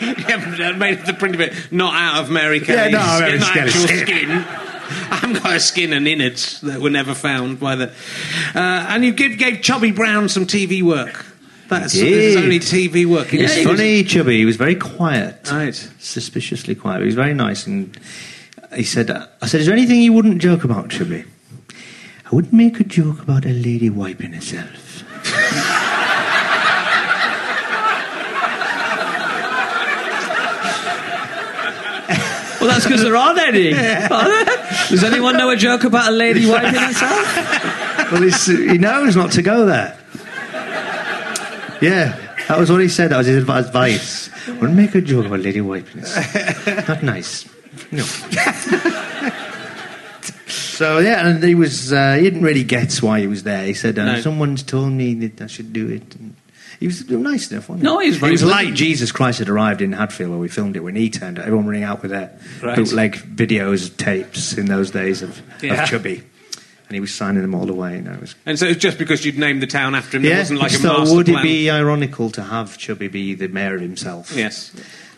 Yeah, 0.00 0.72
made 0.76 1.04
the 1.06 1.14
print 1.14 1.34
of 1.34 1.40
it 1.40 1.52
not 1.70 1.94
out 1.94 2.22
of 2.22 2.30
Mary 2.30 2.60
not 2.60 2.68
out 2.70 3.22
of 3.22 3.26
Mary 3.26 3.38
actual 3.38 3.86
skin. 3.86 4.06
skin. 4.06 4.30
I 4.30 5.16
haven't 5.16 5.42
got 5.42 5.56
a 5.56 5.60
skin 5.60 5.92
and 5.92 6.08
innards 6.08 6.60
that 6.62 6.80
were 6.80 6.90
never 6.90 7.14
found 7.14 7.60
by 7.60 7.76
the. 7.76 7.88
Uh, 8.54 8.58
and 8.88 9.04
you 9.04 9.12
give, 9.12 9.38
gave 9.38 9.62
Chubby 9.62 9.92
Brown 9.92 10.28
some 10.28 10.46
TV 10.46 10.82
work. 10.82 11.26
That's 11.68 11.92
did. 11.92 12.08
his 12.08 12.36
only 12.36 12.58
TV 12.58 13.06
work. 13.06 13.28
He 13.28 13.36
He 13.36 13.42
was 13.44 13.56
was 13.56 13.64
funny, 13.64 14.02
chubby. 14.02 14.38
He 14.38 14.44
was 14.44 14.56
very 14.56 14.74
quiet. 14.74 15.48
Right. 15.52 15.74
Suspiciously 16.00 16.74
quiet. 16.74 17.00
He 17.00 17.06
was 17.06 17.14
very 17.14 17.34
nice. 17.34 17.66
And 17.66 17.96
he 18.74 18.82
said, 18.82 19.10
I 19.10 19.46
said, 19.46 19.60
is 19.60 19.66
there 19.66 19.74
anything 19.76 20.02
you 20.02 20.12
wouldn't 20.12 20.42
joke 20.42 20.64
about, 20.64 20.90
chubby? 20.90 21.24
I 21.70 22.34
wouldn't 22.34 22.52
make 22.52 22.80
a 22.80 22.84
joke 22.84 23.22
about 23.22 23.44
a 23.46 23.52
lady 23.52 23.88
wiping 23.90 24.32
herself. 24.32 24.89
Well, 32.60 32.68
that's 32.68 32.84
because 32.84 33.02
there 33.02 33.16
aren't 33.16 33.38
any. 33.38 33.72
Are 33.74 33.74
there? 34.44 34.44
Does 34.90 35.02
anyone 35.04 35.36
know 35.36 35.50
a 35.50 35.56
joke 35.56 35.84
about 35.84 36.08
a 36.08 36.14
lady 36.14 36.46
wiping 36.48 36.74
herself? 36.80 38.12
well, 38.12 38.22
he's, 38.22 38.46
he 38.46 38.78
knows 38.78 39.16
not 39.16 39.32
to 39.32 39.42
go 39.42 39.64
there. 39.66 39.96
Yeah, 41.80 42.14
that 42.48 42.58
was 42.58 42.70
what 42.70 42.80
he 42.82 42.88
said. 42.88 43.10
That 43.10 43.18
was 43.18 43.26
his 43.26 43.38
advice. 43.48 44.28
Wouldn't 44.46 44.74
make 44.74 44.94
a 44.94 45.00
joke 45.00 45.26
about 45.26 45.38
a 45.38 45.42
lady 45.42 45.60
wiping 45.62 46.00
herself. 46.02 46.88
Not 46.88 47.02
nice. 47.02 47.48
No. 47.90 48.04
So 50.80 50.98
yeah, 50.98 51.26
and 51.26 51.44
he 51.44 51.54
was 51.54 51.92
uh, 51.92 52.14
he 52.14 52.22
didn't 52.22 52.40
really 52.40 52.64
get 52.64 52.96
why 53.02 53.20
he 53.20 53.26
was 53.26 53.42
there. 53.42 53.66
He 53.66 53.74
said, 53.74 53.98
uh, 53.98 54.12
No. 54.14 54.20
"Someone's 54.22 54.62
told 54.62 54.92
me 54.92 55.12
that 55.26 55.42
I 55.42 55.46
should 55.46 55.74
do 55.74 55.88
it." 55.90 56.14
And 56.16 56.34
he 56.80 56.86
was 56.86 57.08
nice 57.08 57.50
enough. 57.52 57.68
Wasn't 57.68 57.84
No, 57.84 57.98
he? 57.98 58.06
he 58.06 58.10
was 58.10 58.18
very 58.18 58.30
It 58.30 58.32
was 58.32 58.42
pleasant. 58.42 58.66
like 58.68 58.74
Jesus 58.74 59.12
Christ 59.12 59.38
had 59.38 59.48
arrived 59.48 59.80
in 59.82 59.92
Hadfield 59.92 60.30
where 60.30 60.38
we 60.40 60.48
filmed 60.48 60.74
it 60.76 60.80
when 60.80 60.96
he 60.96 61.08
turned 61.10 61.38
up. 61.38 61.44
Everyone 61.46 61.66
running 61.66 61.84
out 61.84 62.00
with 62.02 62.10
their 62.10 62.32
Right. 62.62 62.74
bootleg 62.74 63.16
videos, 63.36 63.96
tapes 63.96 64.56
in 64.58 64.66
those 64.66 64.90
days 64.90 65.22
of, 65.22 65.40
Yeah. 65.62 65.82
of 65.82 65.88
Chubby, 65.88 66.22
and 66.88 66.94
he 66.94 67.00
was 67.00 67.12
signing 67.14 67.42
them 67.42 67.54
all 67.54 67.68
away. 67.70 67.96
You 67.96 68.02
know, 68.02 68.12
it 68.12 68.20
was 68.20 68.34
And 68.46 68.58
so 68.58 68.66
it's 68.66 68.80
just 68.80 68.98
because 68.98 69.24
you'd 69.24 69.38
named 69.38 69.62
the 69.62 69.66
town 69.66 69.94
after 69.94 70.16
him, 70.16 70.22
there 70.24 70.32
yeah. 70.32 70.38
wasn't 70.38 70.58
like 70.60 70.70
a 70.70 70.72
just 70.72 70.82
thought, 70.82 70.98
master 71.00 71.14
would 71.16 71.26
plan. 71.26 71.38
it 71.40 71.42
be 71.42 71.70
ironical 71.70 72.30
to 72.30 72.42
have 72.42 72.76
Chubby 72.78 73.08
be 73.08 73.34
the 73.34 73.48
mayor 73.48 73.74
of 73.76 73.80
himself? 73.82 74.32
Yes. 74.34 74.72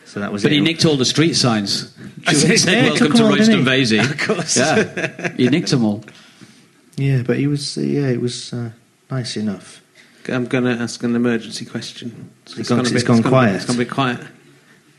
So 0.05 0.21
that 0.21 0.31
was 0.33 0.43
But 0.43 0.53
it. 0.53 0.57
he 0.57 0.61
nicked 0.61 0.85
all 0.85 0.97
the 0.99 1.07
street 1.07 1.37
signs. 1.37 1.91
I 2.27 2.33
He 2.33 2.57
said, 2.59 2.73
Yeah, 2.75 2.89
"Welcome 2.91 3.13
to 3.15 3.23
all, 3.23 3.31
Royston 3.31 3.65
didn't? 3.65 3.67
Vasey." 3.67 4.01
Of 4.11 4.19
course. 4.19 4.57
Yeah, 4.59 5.33
he 5.37 5.49
nicked 5.49 5.71
them 5.71 5.85
all. 5.85 6.05
Yeah, 6.97 7.23
but 7.25 7.39
he 7.39 7.47
was. 7.47 7.79
Uh, 7.79 7.83
yeah, 7.83 8.09
it 8.09 8.21
was 8.21 8.53
uh, 8.53 8.71
nice 9.11 9.37
enough. 9.39 9.81
I'm 10.29 10.47
going 10.47 10.65
to 10.65 10.71
ask 10.73 11.03
an 11.03 11.15
emergency 11.17 11.65
question. 11.65 12.31
So 12.47 12.61
It's 12.61 12.69
gone- 12.69 12.81
it's 12.81 13.03
gone 13.03 13.19
gonna 13.23 13.29
quiet. 13.29 13.57
It's 13.57 13.65
going 13.65 13.79
to 13.79 13.85
be 13.85 13.91
quiet. 13.91 14.21
You 14.21 14.29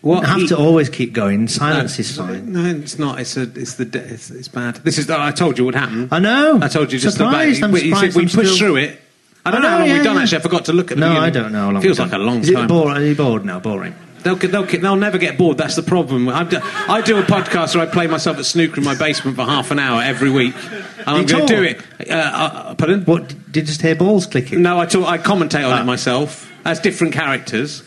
What 0.09 0.23
don't 0.23 0.39
have 0.41 0.49
to 0.49 0.57
always 0.57 0.89
keep 0.89 1.13
going. 1.13 1.47
Silence 1.47 1.97
No, 1.97 2.01
is 2.01 2.17
fine. 2.17 2.51
No, 2.51 2.65
it's 2.65 2.99
not. 2.99 3.19
It's 3.21 3.37
a, 3.37 3.43
it's 3.43 3.75
the. 3.75 3.85
de- 3.85 3.99
It's, 4.03 4.29
it's 4.31 4.49
bad. 4.49 4.75
This 4.83 4.97
is. 4.97 5.09
I 5.09 5.31
told 5.31 5.57
you 5.57 5.63
what 5.65 5.75
happened. 5.75 6.09
I 6.11 6.19
know. 6.19 6.59
I 6.61 6.67
told 6.67 6.91
you 6.91 6.99
just 6.99 7.15
Surprised, 7.17 7.59
about. 7.59 7.69
I'm 7.69 7.75
you 7.85 7.93
surprised 7.95 8.17
we 8.17 8.23
pushed 8.23 8.35
still- 8.35 8.57
through 8.57 8.75
it. 8.77 8.99
I 9.45 9.51
don't 9.51 9.59
I 9.59 9.63
know, 9.63 9.69
how 9.69 9.79
long 9.79 9.87
yeah, 9.87 9.93
we've 9.95 10.03
done. 10.03 10.15
yeah. 10.15 10.21
Actually, 10.23 10.37
I 10.37 10.41
forgot 10.41 10.65
to 10.65 10.73
look 10.73 10.91
at. 10.91 10.95
the 10.97 11.01
No, 11.01 11.07
beginning. 11.09 11.23
I 11.23 11.29
don't 11.29 11.51
know. 11.53 11.65
How 11.65 11.71
long 11.71 11.81
Feels 11.81 11.99
like 11.99 12.11
a 12.13 12.17
long 12.17 12.41
time. 12.41 12.67
bore- 12.67 12.91
Are 12.91 13.01
you 13.01 13.15
bored 13.15 13.45
now? 13.45 13.59
Boring. 13.59 13.93
They'll, 14.23 14.35
they'll, 14.37 14.63
they'll 14.65 14.95
never 14.95 15.17
get 15.17 15.37
bored. 15.37 15.57
That's 15.57 15.75
the 15.75 15.83
problem. 15.83 16.29
I 16.29 16.45
do, 16.45 16.59
I 16.61 17.01
do 17.01 17.17
a 17.17 17.23
podcast 17.23 17.75
where 17.75 17.85
I 17.85 17.91
play 17.91 18.07
myself 18.07 18.37
at 18.37 18.45
snooker 18.45 18.77
in 18.77 18.85
my 18.85 18.95
basement 18.95 19.35
for 19.35 19.43
half 19.43 19.69
an 19.71 19.79
hour 19.79 20.01
every 20.01 20.29
week, 20.31 20.55
and 20.99 21.09
I'm 21.09 21.25
going 21.25 21.45
to 21.45 21.55
do 21.55 21.61
it. 21.63 21.81
Uh, 22.09 22.13
uh, 22.13 22.75
pardon? 22.75 23.03
What 23.03 23.35
Did 23.53 23.61
you 23.61 23.67
just 23.67 23.81
hear 23.83 23.93
balls 23.95 24.25
clicking? 24.25 24.63
No, 24.63 24.79
I 24.79 24.87
talk, 24.87 25.07
I 25.07 25.19
commentate 25.19 25.63
on 25.65 25.73
Ah. 25.73 25.81
it 25.81 25.85
myself 25.85 26.51
as 26.65 26.79
different 26.79 27.13
characters, 27.13 27.83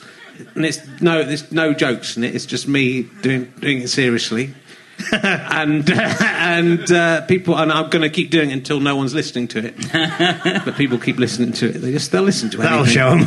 and 0.55 0.65
it's 0.65 0.79
no, 1.01 1.25
there's 1.25 1.51
no 1.51 1.75
jokes 1.75 2.17
in 2.17 2.23
it. 2.23 2.35
It's 2.37 2.47
just 2.47 2.69
me 2.69 3.03
doing 3.23 3.53
doing 3.59 3.83
it 3.83 3.89
seriously, 3.89 4.55
and 5.13 5.91
and 5.91 6.93
uh, 6.93 7.23
people, 7.23 7.59
and 7.59 7.73
I'm 7.73 7.91
going 7.91 8.03
to 8.03 8.11
keep 8.11 8.31
doing 8.31 8.51
it 8.51 8.55
until 8.55 8.79
no 8.79 8.95
one's 8.95 9.13
listening 9.13 9.49
to 9.49 9.59
it. 9.67 9.75
but 10.65 10.77
people 10.77 10.99
keep 10.99 11.19
listening 11.19 11.53
to 11.55 11.67
it. 11.67 11.79
They 11.79 11.91
just 11.91 12.13
they'll 12.13 12.23
listen 12.23 12.49
to 12.51 12.61
it. 12.61 12.63
That'll 12.63 12.85
show 12.85 13.11
them. 13.11 13.27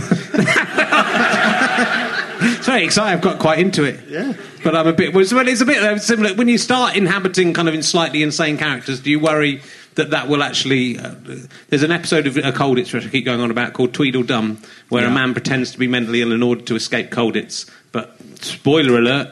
It's 2.42 2.66
very 2.68 2.86
exciting. 2.86 3.18
I've 3.18 3.22
got 3.22 3.40
quite 3.40 3.60
into 3.60 3.84
it. 3.84 4.00
Yeah. 4.08 4.34
But 4.64 4.76
I'm 4.76 4.88
a 4.88 4.94
bit. 4.94 5.14
Well, 5.14 5.22
it's 5.22 5.62
a 5.62 5.66
bit 5.66 5.84
uh, 5.84 5.98
similar. 6.00 6.34
When 6.36 6.48
you 6.48 6.58
start 6.58 6.96
inhabiting 6.96 7.54
kind 7.54 7.68
of 7.68 7.74
in 7.74 7.84
slightly 7.84 8.24
insane 8.24 8.58
characters, 8.58 9.02
do 9.02 9.10
you 9.10 9.20
worry 9.20 9.62
that 10.00 10.10
that 10.10 10.28
will 10.28 10.42
actually? 10.42 10.98
Uh, 10.98 11.14
there's 11.70 11.84
an 11.84 11.92
episode 11.92 12.28
of 12.28 12.38
a 12.38 12.52
Colditz 12.52 12.94
which 12.94 13.06
I 13.06 13.10
keep 13.10 13.26
going 13.26 13.40
on 13.40 13.52
about 13.52 13.74
called 13.74 13.94
Tweedledum, 13.94 14.62
where 14.90 15.06
a 15.06 15.12
man 15.12 15.34
pretends 15.34 15.72
to 15.72 15.78
be 15.78 15.88
mentally 15.88 16.22
ill 16.22 16.32
in 16.32 16.42
order 16.42 16.62
to 16.62 16.76
escape 16.76 17.12
Colditz. 17.12 17.70
But 17.92 18.16
spoiler 18.42 18.98
alert, 18.98 19.32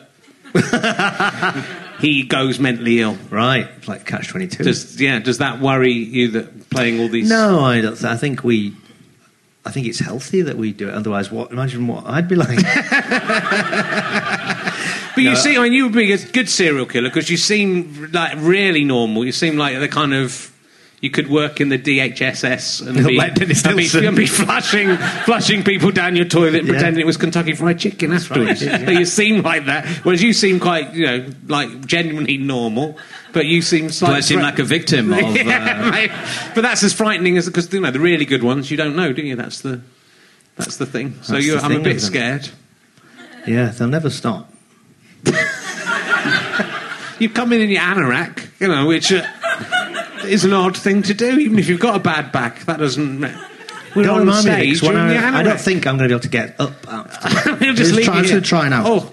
he 1.99 2.23
goes 2.23 2.60
mentally 2.60 2.99
ill. 2.99 3.18
Right, 3.30 3.68
it's 3.77 3.88
like 3.88 4.06
Catch 4.06 4.30
22. 4.30 4.64
Does 4.64 5.02
yeah? 5.02 5.19
Does 5.19 5.39
that 5.39 5.60
worry 5.60 5.94
you 5.94 6.30
that 6.30 6.69
playing 6.69 6.99
all 6.99 7.10
these? 7.10 7.30
No, 7.30 7.61
I 7.61 7.81
don't. 7.81 8.03
I 8.03 8.18
think 8.18 8.44
we. 8.44 8.76
I 9.65 9.72
think 9.72 9.88
it's 9.88 9.99
healthy 9.99 10.44
that 10.44 10.56
we 10.56 10.72
do 10.72 10.88
it. 10.88 10.94
Otherwise, 10.94 11.31
what? 11.31 11.52
Imagine 11.52 11.88
what 11.88 12.06
I'd 12.06 12.27
be 12.27 12.35
like. 12.35 12.60
But 15.18 15.23
you 15.23 15.35
see, 15.35 15.57
I 15.57 15.64
mean, 15.64 15.73
you 15.73 15.85
would 15.85 15.94
be 15.94 16.14
a 16.14 16.18
good 16.19 16.48
serial 16.48 16.85
killer 16.85 17.10
because 17.10 17.27
you 17.27 17.38
seem 17.38 18.11
like 18.14 18.35
really 18.38 18.84
normal. 18.84 19.26
You 19.26 19.31
seem 19.31 19.57
like 19.57 19.80
the 19.80 19.88
kind 19.88 20.14
of 20.14 20.53
you 20.99 21.11
could 21.11 21.30
work 21.30 21.61
in 21.61 21.69
the 21.69 21.78
DHSS 21.78 22.86
and 22.88 23.06
be, 23.06 23.18
Like 23.18 23.36
Dennis 23.36 23.64
and 23.65 23.78
be, 23.78 24.07
and 24.07 24.15
be 24.18 24.26
flushing 24.26 24.98
flushing 25.26 25.64
people 25.64 25.91
down 25.91 26.15
your 26.15 26.26
toilet 26.26 26.56
and 26.61 26.68
Yeah. 26.68 26.74
pretending 26.74 27.02
it 27.02 27.06
was 27.06 27.18
Kentucky 27.18 27.53
Fried 27.53 27.78
Chicken 27.80 28.14
afterwards. 28.14 28.65
right, 28.65 28.82
yeah. 28.82 28.90
you 28.91 29.06
seem 29.06 29.44
like 29.44 29.65
that, 29.68 29.86
whereas 30.03 30.24
you 30.24 30.34
seem 30.34 30.60
quite, 30.60 30.94
you 30.95 31.06
know, 31.06 31.26
like 31.48 31.86
genuinely 31.86 32.38
normal. 32.38 32.98
But 33.34 33.45
you 33.45 33.61
seem 33.61 33.90
Do 33.90 34.06
I 34.07 34.22
seem 34.22 34.40
like 34.40 34.57
a 34.57 34.64
victim 34.64 35.14
of? 35.14 35.36
yeah, 35.36 35.91
Uh. 35.94 36.52
But 36.56 36.61
that's 36.61 36.82
as 36.84 36.94
frightening 36.94 37.38
as 37.38 37.45
because 37.45 37.72
you 37.72 37.80
know 37.82 37.91
the 37.91 37.99
really 37.99 38.26
good 38.26 38.41
ones 38.41 38.72
you 38.72 38.78
don't 38.78 38.95
know, 38.95 39.14
do 39.14 39.22
you? 39.22 39.36
That's 39.36 39.61
the 39.61 39.82
that's 40.56 40.78
the 40.78 40.88
thing. 40.88 41.14
So 41.22 41.34
That's 41.34 41.45
you're, 41.45 41.57
the 41.60 41.64
I'm 41.65 41.74
a 41.76 41.80
bit 41.80 42.02
scared. 42.02 42.49
yeah, 43.45 43.68
they'll 43.69 43.88
never 43.88 44.10
stop. 44.10 44.52
You 47.19 47.30
come 47.30 47.52
in 47.52 47.61
in 47.61 47.69
your 47.72 47.82
anorak, 47.82 48.45
you 48.60 48.68
know, 48.68 48.86
which 48.86 49.11
uh, 49.11 49.26
is 50.29 50.45
an 50.45 50.53
odd 50.53 50.77
thing 50.77 51.03
to 51.03 51.13
do, 51.13 51.39
even 51.39 51.59
if 51.59 51.67
you've 51.67 51.79
got 51.79 51.95
a 51.95 51.99
bad 51.99 52.31
back. 52.31 52.65
That 52.65 52.79
doesn't. 52.79 53.21
We're 53.95 54.03
don't 54.03 54.19
on 54.21 54.27
remind 54.27 54.45
me, 54.45 54.77
when 54.79 54.93
you're 54.93 55.07
in 55.07 55.23
I, 55.23 55.39
I 55.39 55.43
don't 55.43 55.59
think 55.59 55.87
I'm 55.87 55.97
going 55.97 56.09
to 56.09 56.13
be 56.13 56.15
able 56.15 56.21
to 56.21 56.29
get 56.29 56.59
up. 56.59 56.87
After. 56.87 57.55
He'll 57.65 57.73
just 57.73 57.93
leave 57.93 58.05
try, 58.05 58.17
I'm 58.17 58.23
here. 58.23 58.33
going 58.33 58.43
to 58.43 58.47
try 58.47 58.69
now. 58.69 58.83
Oh, 58.85 59.11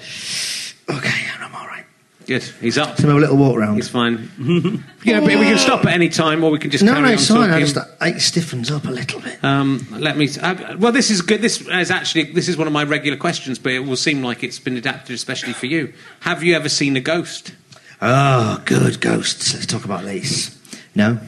okay, 0.91 1.27
I'm 1.39 1.55
all 1.55 1.67
right. 1.67 1.85
good. 2.27 2.43
He's 2.43 2.77
up. 2.77 2.89
Let's 2.89 3.01
have 3.01 3.11
a 3.11 3.15
little 3.15 3.37
walk 3.37 3.57
round. 3.57 3.77
He's 3.77 3.89
fine. 3.89 4.31
you 4.39 4.83
know, 5.13 5.21
but 5.21 5.29
we 5.29 5.47
can 5.47 5.59
stop 5.59 5.87
at 5.87 5.93
any 5.93 6.11
time, 6.11 6.45
or 6.45 6.51
we 6.51 6.59
can 6.59 6.71
just 6.71 6.85
no, 6.85 6.93
carry 6.93 7.03
no, 7.03 7.09
on 7.09 7.15
it's 7.15 7.29
fine. 7.29 7.51
I 7.51 7.61
just 7.61 7.79
it 8.03 8.21
stiffens 8.21 8.71
up 8.71 8.85
a 8.85 8.91
little 8.91 9.21
bit. 9.21 9.43
Um, 9.43 9.87
let 9.91 10.19
me. 10.19 10.29
Uh, 10.41 10.77
well, 10.77 10.93
this 10.93 11.11
is 11.11 11.23
good. 11.23 11.41
This 11.41 11.63
is 11.63 11.91
actually 11.91 12.33
this 12.33 12.49
is 12.49 12.59
one 12.59 12.67
of 12.67 12.73
my 12.73 12.85
regular 12.85 13.17
questions, 13.17 13.59
but 13.59 13.73
it 13.73 13.81
will 13.81 13.97
seem 13.97 14.23
like 14.23 14.45
it's 14.45 14.59
been 14.59 14.77
adapted 14.77 15.15
especially 15.15 15.55
for 15.55 15.67
you. 15.67 15.95
Have 16.21 16.43
you 16.43 16.55
ever 16.55 16.69
seen 16.69 16.97
a 16.97 17.01
ghost? 17.01 17.55
Oh, 18.03 18.61
good 18.67 19.01
ghosts. 19.01 19.55
Let's 19.55 19.67
talk 19.67 19.87
about 19.87 20.05
this. 20.05 20.61
No. 20.95 21.19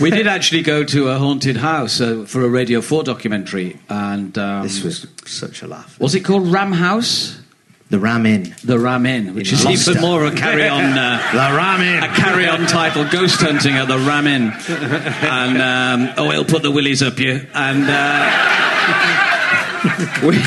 we 0.00 0.10
did 0.10 0.26
actually 0.26 0.62
go 0.62 0.84
to 0.84 1.08
a 1.08 1.18
haunted 1.18 1.56
house 1.56 2.00
uh, 2.00 2.24
for 2.26 2.42
a 2.44 2.48
Radio 2.48 2.80
4 2.80 3.04
documentary, 3.04 3.78
and 3.88 4.36
um, 4.38 4.62
This 4.64 4.82
was 4.82 5.06
such 5.24 5.62
a 5.62 5.66
laugh. 5.68 5.98
was 6.00 6.14
it 6.14 6.20
called 6.24 6.46
Ram 6.50 6.72
House? 6.72 7.38
The 7.90 7.98
Ram 7.98 8.24
Inn. 8.24 8.54
The 8.64 8.78
Ram 8.78 9.04
Inn, 9.04 9.34
which 9.34 9.48
In 9.52 9.54
is 9.58 9.62
Gloucester. 9.64 9.90
even 9.90 10.02
more 10.02 10.24
a 10.24 10.30
carry 10.34 10.66
on. 10.66 10.82
Uh, 10.96 11.18
The 11.32 11.38
Ram 11.56 11.80
Inn. 11.82 12.02
a 12.02 12.08
carry-on 12.14 12.66
title, 12.66 13.04
Ghost 13.10 13.38
Hunting 13.40 13.74
at 13.76 13.86
the 13.86 13.98
Ram 13.98 14.26
Inn. 14.26 14.50
And, 14.50 15.60
um, 15.60 16.14
oh, 16.16 16.30
he'll 16.30 16.44
put 16.46 16.62
the 16.62 16.70
willies 16.70 17.02
up 17.02 17.18
you. 17.18 17.46
And 17.52 17.84
uh, 17.86 18.30
we, 20.26 20.38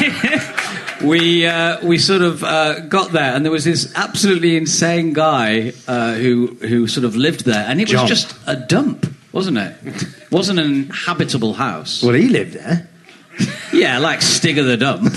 we, 1.06 1.46
uh, 1.46 1.86
we 1.86 1.98
sort 1.98 2.22
of 2.22 2.44
uh, 2.44 2.80
got 2.82 3.12
there, 3.12 3.36
and 3.36 3.46
there 3.46 3.52
was 3.52 3.64
this 3.64 3.92
absolutely 3.96 4.56
insane 4.58 5.14
guy 5.14 5.74
uh, 5.88 6.14
who, 6.14 6.48
who 6.62 6.88
sort 6.88 7.06
of 7.06 7.16
lived 7.16 7.46
there, 7.46 7.66
and 7.68 7.80
it 7.82 7.92
was 7.92 8.04
just 8.08 8.36
a 8.48 8.56
dump, 8.56 9.06
wasn't 9.32 9.58
it? 9.58 9.76
wasn't 10.32 10.60
an 10.60 10.90
habitable 10.90 11.54
house. 11.54 12.04
Well, 12.04 12.14
he 12.16 12.28
lived 12.28 12.54
there. 12.54 12.90
Yeah, 13.74 14.00
like 14.00 14.22
Stig 14.22 14.58
of 14.58 14.66
the 14.66 14.78
Dump. 14.78 15.14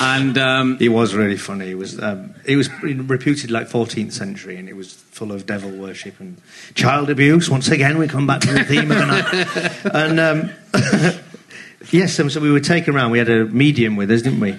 And 0.00 0.36
um, 0.38 0.78
He 0.78 0.88
was 0.88 1.14
really 1.14 1.36
funny. 1.36 1.66
He 1.66 1.74
was 1.76 2.00
um, 2.02 2.34
he 2.44 2.56
was 2.56 2.68
reputed 2.82 3.50
like 3.52 3.68
14th 3.68 4.12
century, 4.12 4.56
and 4.56 4.68
it 4.68 4.74
was 4.76 4.92
full 4.94 5.30
of 5.30 5.46
devil 5.46 5.70
worship 5.70 6.18
and 6.18 6.40
child 6.74 7.08
abuse. 7.10 7.48
Once 7.48 7.68
again, 7.68 7.98
we 7.98 8.08
come 8.08 8.26
back 8.26 8.40
to 8.40 8.52
the 8.52 8.64
theme 8.64 8.90
of 8.90 8.98
the 8.98 9.06
night. 9.06 9.72
And 9.94 10.18
um, 10.20 10.50
yes, 11.90 12.18
um, 12.20 12.30
so 12.30 12.40
we 12.40 12.50
were 12.50 12.60
taken 12.60 12.94
around. 12.94 13.10
We 13.10 13.18
had 13.18 13.28
a 13.28 13.44
medium 13.44 13.96
with 13.96 14.10
us, 14.10 14.22
didn't 14.22 14.40
we? 14.40 14.58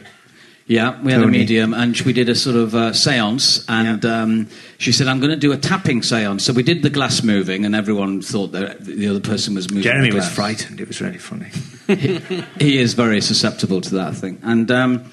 Yeah, 0.65 1.01
we 1.01 1.11
had 1.11 1.21
a 1.21 1.27
medium, 1.27 1.73
and 1.73 1.99
we 2.01 2.13
did 2.13 2.29
a 2.29 2.35
sort 2.35 2.55
of 2.55 2.73
uh, 2.73 2.91
séance. 2.91 3.65
And 3.67 4.05
um, 4.05 4.47
she 4.77 4.93
said, 4.93 5.07
"I'm 5.07 5.19
going 5.19 5.31
to 5.31 5.37
do 5.37 5.51
a 5.51 5.57
tapping 5.57 5.99
séance." 5.99 6.41
So 6.41 6.53
we 6.53 6.63
did 6.63 6.83
the 6.83 6.89
glass 6.89 7.21
moving, 7.21 7.65
and 7.65 7.75
everyone 7.75 8.21
thought 8.21 8.53
that 8.53 8.79
the 8.85 9.09
other 9.09 9.19
person 9.19 9.55
was 9.55 9.69
moving. 9.69 9.83
Jeremy 9.83 10.13
was 10.13 10.29
frightened. 10.29 10.79
It 10.79 10.87
was 10.87 11.01
really 11.01 11.17
funny. 11.17 11.49
He 12.59 12.79
is 12.79 12.93
very 12.93 13.19
susceptible 13.19 13.81
to 13.81 13.95
that 13.95 14.15
thing, 14.15 14.39
and 14.41 14.71
um, 14.71 15.11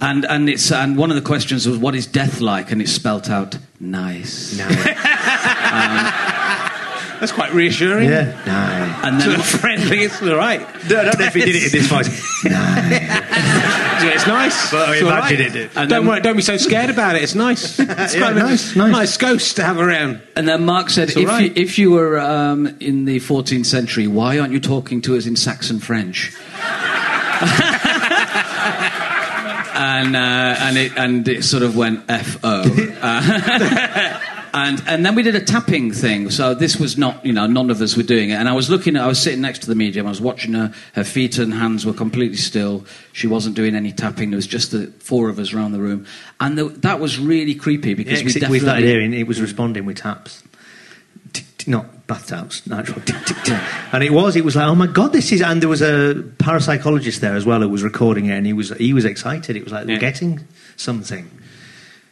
and 0.00 0.24
and 0.24 0.48
it's 0.48 0.72
and 0.72 0.96
one 0.96 1.10
of 1.10 1.16
the 1.16 1.22
questions 1.22 1.68
was, 1.68 1.76
"What 1.76 1.94
is 1.94 2.06
death 2.06 2.40
like?" 2.40 2.72
And 2.72 2.80
it's 2.80 2.92
spelt 2.92 3.28
out 3.28 3.58
nice. 3.78 4.56
No, 4.56 4.66
That's 7.20 7.32
quite 7.32 7.52
reassuring. 7.52 8.08
yeah, 8.08 8.24
no. 8.46 9.08
And 9.08 9.20
Sort 9.22 9.32
then 9.32 9.40
of 9.40 9.46
friendly. 9.46 10.00
It's 10.04 10.22
all 10.22 10.36
right. 10.36 10.60
No, 10.88 11.00
I 11.00 11.04
don't 11.04 11.18
know 11.18 11.24
if 11.26 11.34
he 11.34 11.40
did 11.44 11.56
it 11.56 11.64
in 11.66 11.70
this 11.72 11.86
voice. 11.88 12.44
Yeah, 12.44 14.12
it's 14.14 14.26
nice. 14.26 14.70
But 14.70 14.88
I 14.88 14.96
imagine 14.98 15.08
right. 15.08 15.40
it 15.40 15.52
did. 15.52 15.70
And 15.76 15.88
don't 15.90 16.02
then- 16.02 16.06
worry, 16.06 16.20
don't 16.20 16.36
be 16.36 16.42
so 16.42 16.56
scared 16.56 16.90
about 16.90 17.16
it. 17.16 17.22
It's 17.22 17.34
nice. 17.34 17.78
It's 17.98 18.14
Yeah, 18.14 18.20
kind 18.20 18.36
nice, 18.38 18.74
a 18.74 18.78
nice. 18.78 18.92
nice 18.92 19.16
ghost 19.16 19.56
to 19.56 19.64
have 19.64 19.78
around. 19.78 20.20
And 20.36 20.46
then 20.48 20.64
Mark 20.64 20.90
said, 20.90 21.08
It's 21.08 21.16
if, 21.16 21.26
right. 21.28 21.44
you, 21.56 21.62
if 21.62 21.78
you 21.78 21.90
were 21.90 22.18
um, 22.20 22.68
in 22.80 23.04
the 23.06 23.16
14th 23.18 23.66
century, 23.66 24.06
why 24.06 24.38
aren't 24.38 24.52
you 24.52 24.60
talking 24.60 25.00
to 25.02 25.16
us 25.16 25.26
in 25.26 25.34
Saxon 25.36 25.80
French? 25.80 26.32
and 29.74 30.16
uh, 30.16 30.56
and 30.60 30.76
it 30.76 30.92
and 30.96 31.28
it 31.28 31.44
sort 31.44 31.62
of 31.62 31.76
went 31.76 32.04
F 32.08 32.38
O. 32.44 32.62
Uh, 33.00 34.34
and 34.54 34.82
and 34.86 35.04
then 35.04 35.14
we 35.14 35.22
did 35.22 35.34
a 35.34 35.40
tapping 35.40 35.92
thing. 35.92 36.30
So 36.30 36.54
this 36.54 36.76
was 36.76 36.96
not 36.98 37.24
you 37.24 37.32
know 37.32 37.46
none 37.46 37.70
of 37.70 37.80
us 37.80 37.96
were 37.96 38.02
doing 38.02 38.30
it. 38.30 38.34
And 38.34 38.48
I 38.48 38.52
was 38.52 38.68
looking 38.70 38.96
at 38.96 39.02
I 39.02 39.06
was 39.06 39.20
sitting 39.20 39.40
next 39.40 39.60
to 39.60 39.66
the 39.66 39.74
medium. 39.74 40.06
I 40.06 40.10
was 40.10 40.20
watching 40.20 40.54
her. 40.54 40.72
Her 40.94 41.04
feet 41.04 41.38
and 41.38 41.52
hands 41.54 41.84
were 41.86 41.92
completely 41.92 42.36
still. 42.36 42.84
She 43.12 43.26
wasn't 43.26 43.56
doing 43.56 43.74
any 43.74 43.92
tapping. 43.92 44.30
There 44.30 44.36
was 44.36 44.46
just 44.46 44.70
the 44.72 44.88
four 44.98 45.28
of 45.28 45.38
us 45.38 45.52
around 45.52 45.72
the 45.72 45.80
room, 45.80 46.06
and 46.40 46.56
the, 46.58 46.68
that 46.68 47.00
was 47.00 47.18
really 47.18 47.54
creepy 47.54 47.94
because 47.94 48.20
Yeah, 48.20 48.26
we 48.26 48.32
definitely 48.32 48.58
we 48.58 48.60
started 48.60 48.84
hearing 48.84 49.12
it 49.14 49.26
was 49.26 49.40
responding 49.40 49.84
with 49.86 49.98
taps. 49.98 50.42
Not 51.66 52.06
bath 52.06 52.28
taps, 52.28 52.66
natural. 52.66 53.02
And 53.92 54.02
it 54.02 54.10
was, 54.10 54.36
it 54.36 54.44
was 54.44 54.56
like, 54.56 54.66
oh 54.66 54.74
my 54.74 54.86
god, 54.86 55.12
this 55.12 55.30
is. 55.32 55.42
And 55.42 55.60
there 55.60 55.68
was 55.68 55.82
a 55.82 56.14
parapsychologist 56.38 57.20
there 57.20 57.34
as 57.36 57.44
well 57.44 57.60
who 57.60 57.68
was 57.68 57.82
recording 57.82 58.26
it, 58.26 58.32
and 58.38 58.46
he 58.46 58.54
was 58.54 58.70
he 58.70 58.94
was 58.94 59.04
excited. 59.04 59.54
It 59.54 59.64
was 59.64 59.72
like 59.72 59.86
Yeah. 59.86 59.94
we're 59.94 60.00
getting 60.00 60.46
something. 60.76 61.30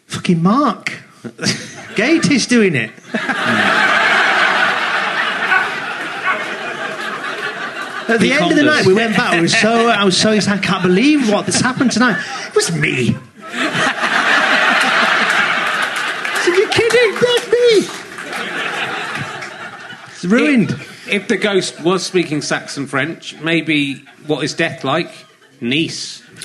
Fucking 0.07 0.43
Mark, 0.43 0.93
Gatiss 1.23 2.49
doing 2.49 2.75
it. 2.75 2.91
At 8.09 8.21
the 8.21 8.27
He 8.27 8.33
end 8.33 8.53
of 8.53 8.57
the 8.57 8.63
us. 8.69 8.77
night, 8.77 8.87
we 8.87 8.95
went 8.95 9.17
back. 9.17 9.33
We 9.33 9.41
were 9.41 9.49
so, 9.49 9.89
I 9.89 10.05
was 10.05 10.17
so, 10.17 10.31
I 10.31 10.59
can't 10.59 10.83
believe 10.83 11.29
what 11.29 11.47
has 11.47 11.61
happened 11.61 11.91
tonight. 11.91 12.17
It 12.47 12.55
was 12.55 12.71
me. 12.73 13.17
I 13.49 13.61
said, 16.45 16.55
You're 16.57 16.69
kidding? 16.69 17.15
That's 17.15 17.47
me. 17.51 17.89
It's 20.13 20.25
ruined. 20.25 20.71
If, 20.71 21.09
if 21.09 21.27
the 21.29 21.37
ghost 21.37 21.81
was 21.83 22.07
speaking 22.07 22.43
Saxon 22.43 22.87
French, 22.87 23.35
maybe 23.41 24.05
what 24.29 24.45
is 24.45 24.55
death 24.55 24.85
like? 24.85 25.11
Nice. 25.61 26.21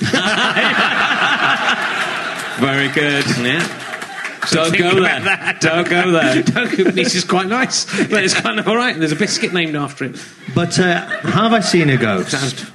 Very 2.58 2.88
good. 2.88 3.24
Yeah. 3.38 3.81
Don't 4.50 4.76
go 4.76 4.94
there. 5.00 5.20
that. 5.20 5.60
Don't 5.60 5.88
go 5.88 6.10
there. 6.10 6.42
Don't 6.42 6.76
go- 6.76 6.90
Nice 6.90 7.14
is 7.14 7.24
quite 7.24 7.46
nice, 7.46 7.84
but 8.08 8.24
it's 8.24 8.34
kind 8.34 8.58
of 8.58 8.66
all 8.68 8.76
right. 8.76 8.98
There's 8.98 9.12
a 9.12 9.16
biscuit 9.16 9.52
named 9.52 9.76
after 9.76 10.04
it. 10.06 10.16
But 10.54 10.78
uh, 10.78 11.06
have 11.06 11.52
I 11.52 11.60
seen 11.60 11.88
a 11.90 11.96
ghost? 11.96 12.30
Sounds- 12.32 12.70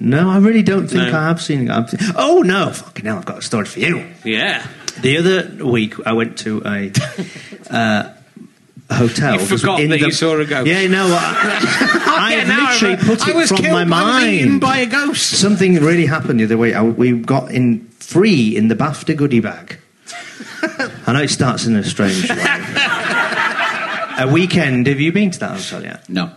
No, 0.00 0.28
I 0.28 0.38
really 0.38 0.62
don't 0.64 0.88
think 0.88 1.12
No. 1.12 1.18
I 1.18 1.28
have 1.28 1.40
seen 1.40 1.68
a 1.70 1.82
ghost. 1.86 1.94
Oh, 2.16 2.42
no. 2.42 2.70
Fucking 2.72 3.04
hell, 3.04 3.18
I've 3.18 3.24
got 3.24 3.38
a 3.38 3.42
story 3.42 3.66
for 3.66 3.78
you. 3.78 4.04
Yeah. 4.24 4.66
The 5.00 5.18
other 5.18 5.64
week, 5.64 5.94
I 6.06 6.12
went 6.14 6.38
to 6.38 6.62
a 6.66 6.92
uh, 7.70 8.12
hotel. 8.90 9.34
You 9.40 9.46
forgot 9.46 9.80
in 9.80 9.90
that 9.90 10.00
the- 10.00 10.06
you 10.06 10.12
saw 10.12 10.36
a 10.38 10.44
ghost. 10.44 10.66
Yeah, 10.66 10.86
no, 10.88 11.06
I, 11.06 11.60
I 12.18 12.34
Yeah, 12.36 12.44
now 12.44 12.66
I 12.68 12.72
literally 12.72 12.94
remember. 12.96 13.16
put 13.16 13.28
it 13.28 13.34
I 13.34 13.38
was 13.38 13.48
from 13.48 13.56
killed 13.58 13.72
my 13.72 13.84
by 13.84 14.20
being 14.24 14.48
mind. 14.50 14.60
by 14.60 14.78
a 14.78 14.86
ghost. 14.86 15.30
Something 15.38 15.74
really 15.76 16.06
happened 16.06 16.40
the 16.40 16.44
other 16.44 16.58
way. 16.58 16.74
I, 16.74 16.82
we 16.82 17.12
got 17.12 17.50
in 17.52 17.86
free 18.00 18.56
in 18.56 18.68
the 18.68 18.74
BAFTA 18.74 19.16
goodie 19.16 19.40
bag. 19.40 19.78
I 21.14 21.18
know 21.18 21.22
it 21.22 21.30
starts 21.30 21.64
in 21.64 21.76
a 21.76 21.84
strange 21.84 22.28
way. 22.28 22.36
a 24.18 24.28
weekend. 24.32 24.88
Have 24.88 24.98
you 24.98 25.12
been 25.12 25.30
to 25.30 25.38
that 25.38 25.60
hotel 25.60 25.84
yet? 25.84 26.08
No. 26.08 26.32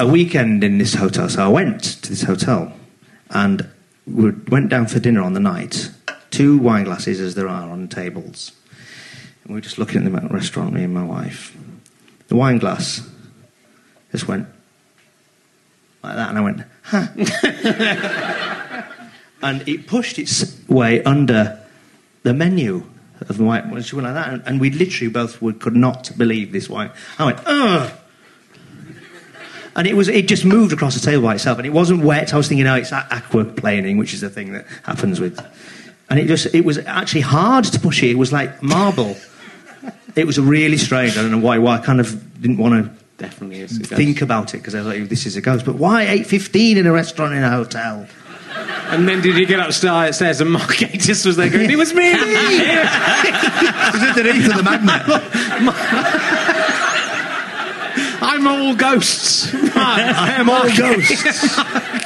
a 0.00 0.06
weekend 0.08 0.64
in 0.64 0.78
this 0.78 0.94
hotel. 0.94 1.28
So 1.28 1.44
I 1.44 1.46
went 1.46 1.84
to 2.02 2.08
this 2.10 2.22
hotel 2.22 2.72
and 3.30 3.68
we 4.08 4.32
went 4.48 4.68
down 4.68 4.88
for 4.88 4.98
dinner 4.98 5.22
on 5.22 5.34
the 5.34 5.38
night. 5.40 5.92
Two 6.32 6.58
wine 6.58 6.82
glasses, 6.82 7.20
as 7.20 7.36
there 7.36 7.46
are 7.46 7.70
on 7.70 7.86
tables. 7.86 8.50
And 9.44 9.54
we 9.54 9.58
were 9.58 9.60
just 9.60 9.78
looking 9.78 10.04
at 10.04 10.12
the 10.12 10.28
restaurant, 10.28 10.72
me 10.72 10.82
and 10.82 10.92
my 10.92 11.04
wife. 11.04 11.56
The 12.26 12.34
wine 12.34 12.58
glass 12.58 13.08
just 14.10 14.26
went 14.26 14.48
like 16.02 16.16
that, 16.16 16.30
and 16.30 16.36
I 16.36 16.40
went, 16.40 16.62
huh. 16.82 17.06
and 19.40 19.68
it 19.68 19.86
pushed 19.86 20.18
its 20.18 20.68
way 20.68 21.00
under 21.04 21.60
the 22.24 22.34
menu 22.34 22.90
of 23.28 23.36
the 23.38 23.44
wine. 23.44 23.82
She 23.82 23.94
went 23.94 24.06
like 24.06 24.14
that, 24.14 24.32
and, 24.32 24.42
and 24.46 24.60
we 24.60 24.70
literally 24.70 25.10
both 25.10 25.40
would, 25.42 25.60
could 25.60 25.76
not 25.76 26.10
believe 26.16 26.52
this 26.52 26.68
white. 26.68 26.92
I 27.18 27.26
went, 27.26 27.40
ugh 27.46 27.92
and 29.76 29.86
it 29.86 29.94
was 29.94 30.08
it 30.08 30.28
just 30.28 30.44
moved 30.44 30.72
across 30.72 30.94
the 30.94 31.00
table 31.00 31.22
by 31.24 31.34
itself, 31.34 31.58
and 31.58 31.66
it 31.66 31.72
wasn't 31.72 32.02
wet. 32.04 32.34
I 32.34 32.36
was 32.36 32.48
thinking, 32.48 32.66
oh, 32.66 32.74
it's 32.74 32.90
aquaplaning, 32.90 33.98
which 33.98 34.14
is 34.14 34.20
the 34.20 34.30
thing 34.30 34.52
that 34.52 34.66
happens 34.82 35.20
with, 35.20 35.40
and 36.08 36.18
it 36.18 36.26
just 36.26 36.54
it 36.54 36.64
was 36.64 36.78
actually 36.78 37.22
hard 37.22 37.64
to 37.64 37.80
push 37.80 38.02
it. 38.02 38.10
It 38.10 38.18
was 38.18 38.32
like 38.32 38.62
marble. 38.62 39.16
it 40.16 40.26
was 40.26 40.38
really 40.38 40.76
strange. 40.76 41.16
I 41.16 41.22
don't 41.22 41.30
know 41.30 41.38
why. 41.38 41.58
Why 41.58 41.76
I 41.76 41.78
kind 41.78 42.00
of 42.00 42.40
didn't 42.40 42.58
want 42.58 42.84
to 42.84 42.90
Definitely 43.16 43.60
is. 43.60 43.76
a 43.76 43.80
ghost. 43.80 43.92
think 43.94 44.22
about 44.22 44.54
it 44.54 44.58
because 44.58 44.74
I 44.74 44.82
thought 44.82 45.08
this 45.08 45.26
is 45.26 45.36
a 45.36 45.40
ghost. 45.40 45.64
But 45.64 45.76
why 45.76 46.02
eight 46.08 46.26
fifteen 46.26 46.76
in 46.76 46.86
a 46.86 46.92
restaurant 46.92 47.34
in 47.34 47.42
a 47.42 47.50
hotel? 47.50 48.06
And 48.92 49.08
then 49.08 49.20
did 49.22 49.36
you 49.36 49.46
get 49.46 49.60
upstairs 49.60 50.40
and 50.40 50.50
Mark 50.50 50.70
Gatiss 50.76 51.24
was 51.26 51.36
there 51.36 51.48
going, 51.48 51.70
it 51.70 51.76
was 51.76 51.94
me! 51.94 52.10
It 52.12 53.94
was 53.94 54.02
underneath 54.02 54.46
of 54.50 54.56
the 54.56 54.62
magnet. 54.62 55.02
I'm 58.22 58.46
all 58.46 58.74
ghosts. 58.74 59.52
I 59.54 60.34
am 60.38 60.48
all 60.50 60.64
ghosts. 60.76 61.56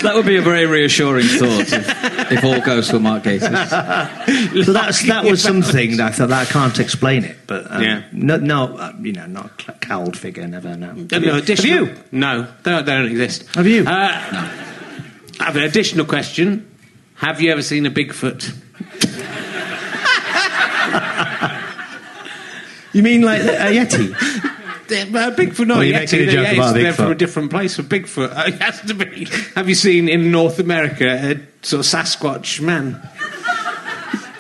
That 0.03 0.13
would 0.15 0.25
be 0.27 0.37
a 0.37 0.43
very 0.43 0.65
reassuring 0.67 1.27
thought 1.27 1.73
if, 1.73 2.33
if 2.33 2.45
all 2.45 2.61
ghosts 2.61 2.93
were 2.93 3.01
Mark 3.01 3.25
Gatiss. 3.25 4.65
So 4.65 4.73
that's, 4.73 5.03
that 5.07 5.25
was 5.25 5.43
something 5.43 5.97
that 5.97 6.07
I 6.07 6.11
thought 6.15 6.29
that 6.29 6.49
I 6.49 6.51
can't 6.51 6.79
explain 6.79 7.25
it. 7.25 7.37
But 7.47 7.71
um, 7.71 7.83
Yeah. 7.83 8.03
no, 8.13 8.37
no, 8.37 8.77
uh, 8.77 8.93
you 9.01 9.13
know, 9.13 9.27
not 9.27 9.65
a 9.69 9.73
cowled 9.73 10.17
figure. 10.17 10.47
Never 10.47 10.77
know. 10.77 10.93
No, 10.93 11.19
no, 11.19 11.37
additional- 11.37 11.87
Have 11.87 11.97
you? 11.97 12.03
No, 12.13 12.43
they 12.63 12.71
don't, 12.71 12.87
they 12.87 12.93
don't 12.93 13.07
exist. 13.11 13.55
Have 13.57 13.67
you? 13.67 13.85
Uh, 13.85 13.89
I 13.91 15.45
have 15.45 15.57
an 15.57 15.65
additional 15.65 16.07
question. 16.07 16.71
Have 17.25 17.41
you 17.41 17.51
ever 17.53 17.63
seen 17.63 17.87
a 17.87 17.91
Bigfoot? 17.91 18.55
You 22.93 23.03
mean 23.03 23.23
like 23.23 23.41
a 23.41 23.73
Yeti? 23.73 24.51
Uh, 24.85 25.31
Bigfoot, 25.31 25.67
not 25.67 25.79
Oh, 25.79 25.81
you're 25.81 25.99
making 25.99 26.21
a 26.21 26.27
joke 26.27 26.45
yeah, 26.45 26.53
about 26.53 26.75
They're 26.75 26.93
from 26.93 27.11
a 27.11 27.15
different 27.15 27.51
place. 27.51 27.75
For 27.75 27.83
Bigfoot, 27.83 28.49
it 28.49 28.61
has 28.61 28.83
to 28.83 28.93
be. 28.93 29.25
Have 29.55 29.67
you 29.67 29.75
seen 29.75 30.11
in 30.11 30.31
North 30.31 30.59
America 30.59 31.07
a 31.07 31.67
sort 31.67 31.81
of 31.81 31.87
Sasquatch 31.87 32.61
man? 32.61 33.01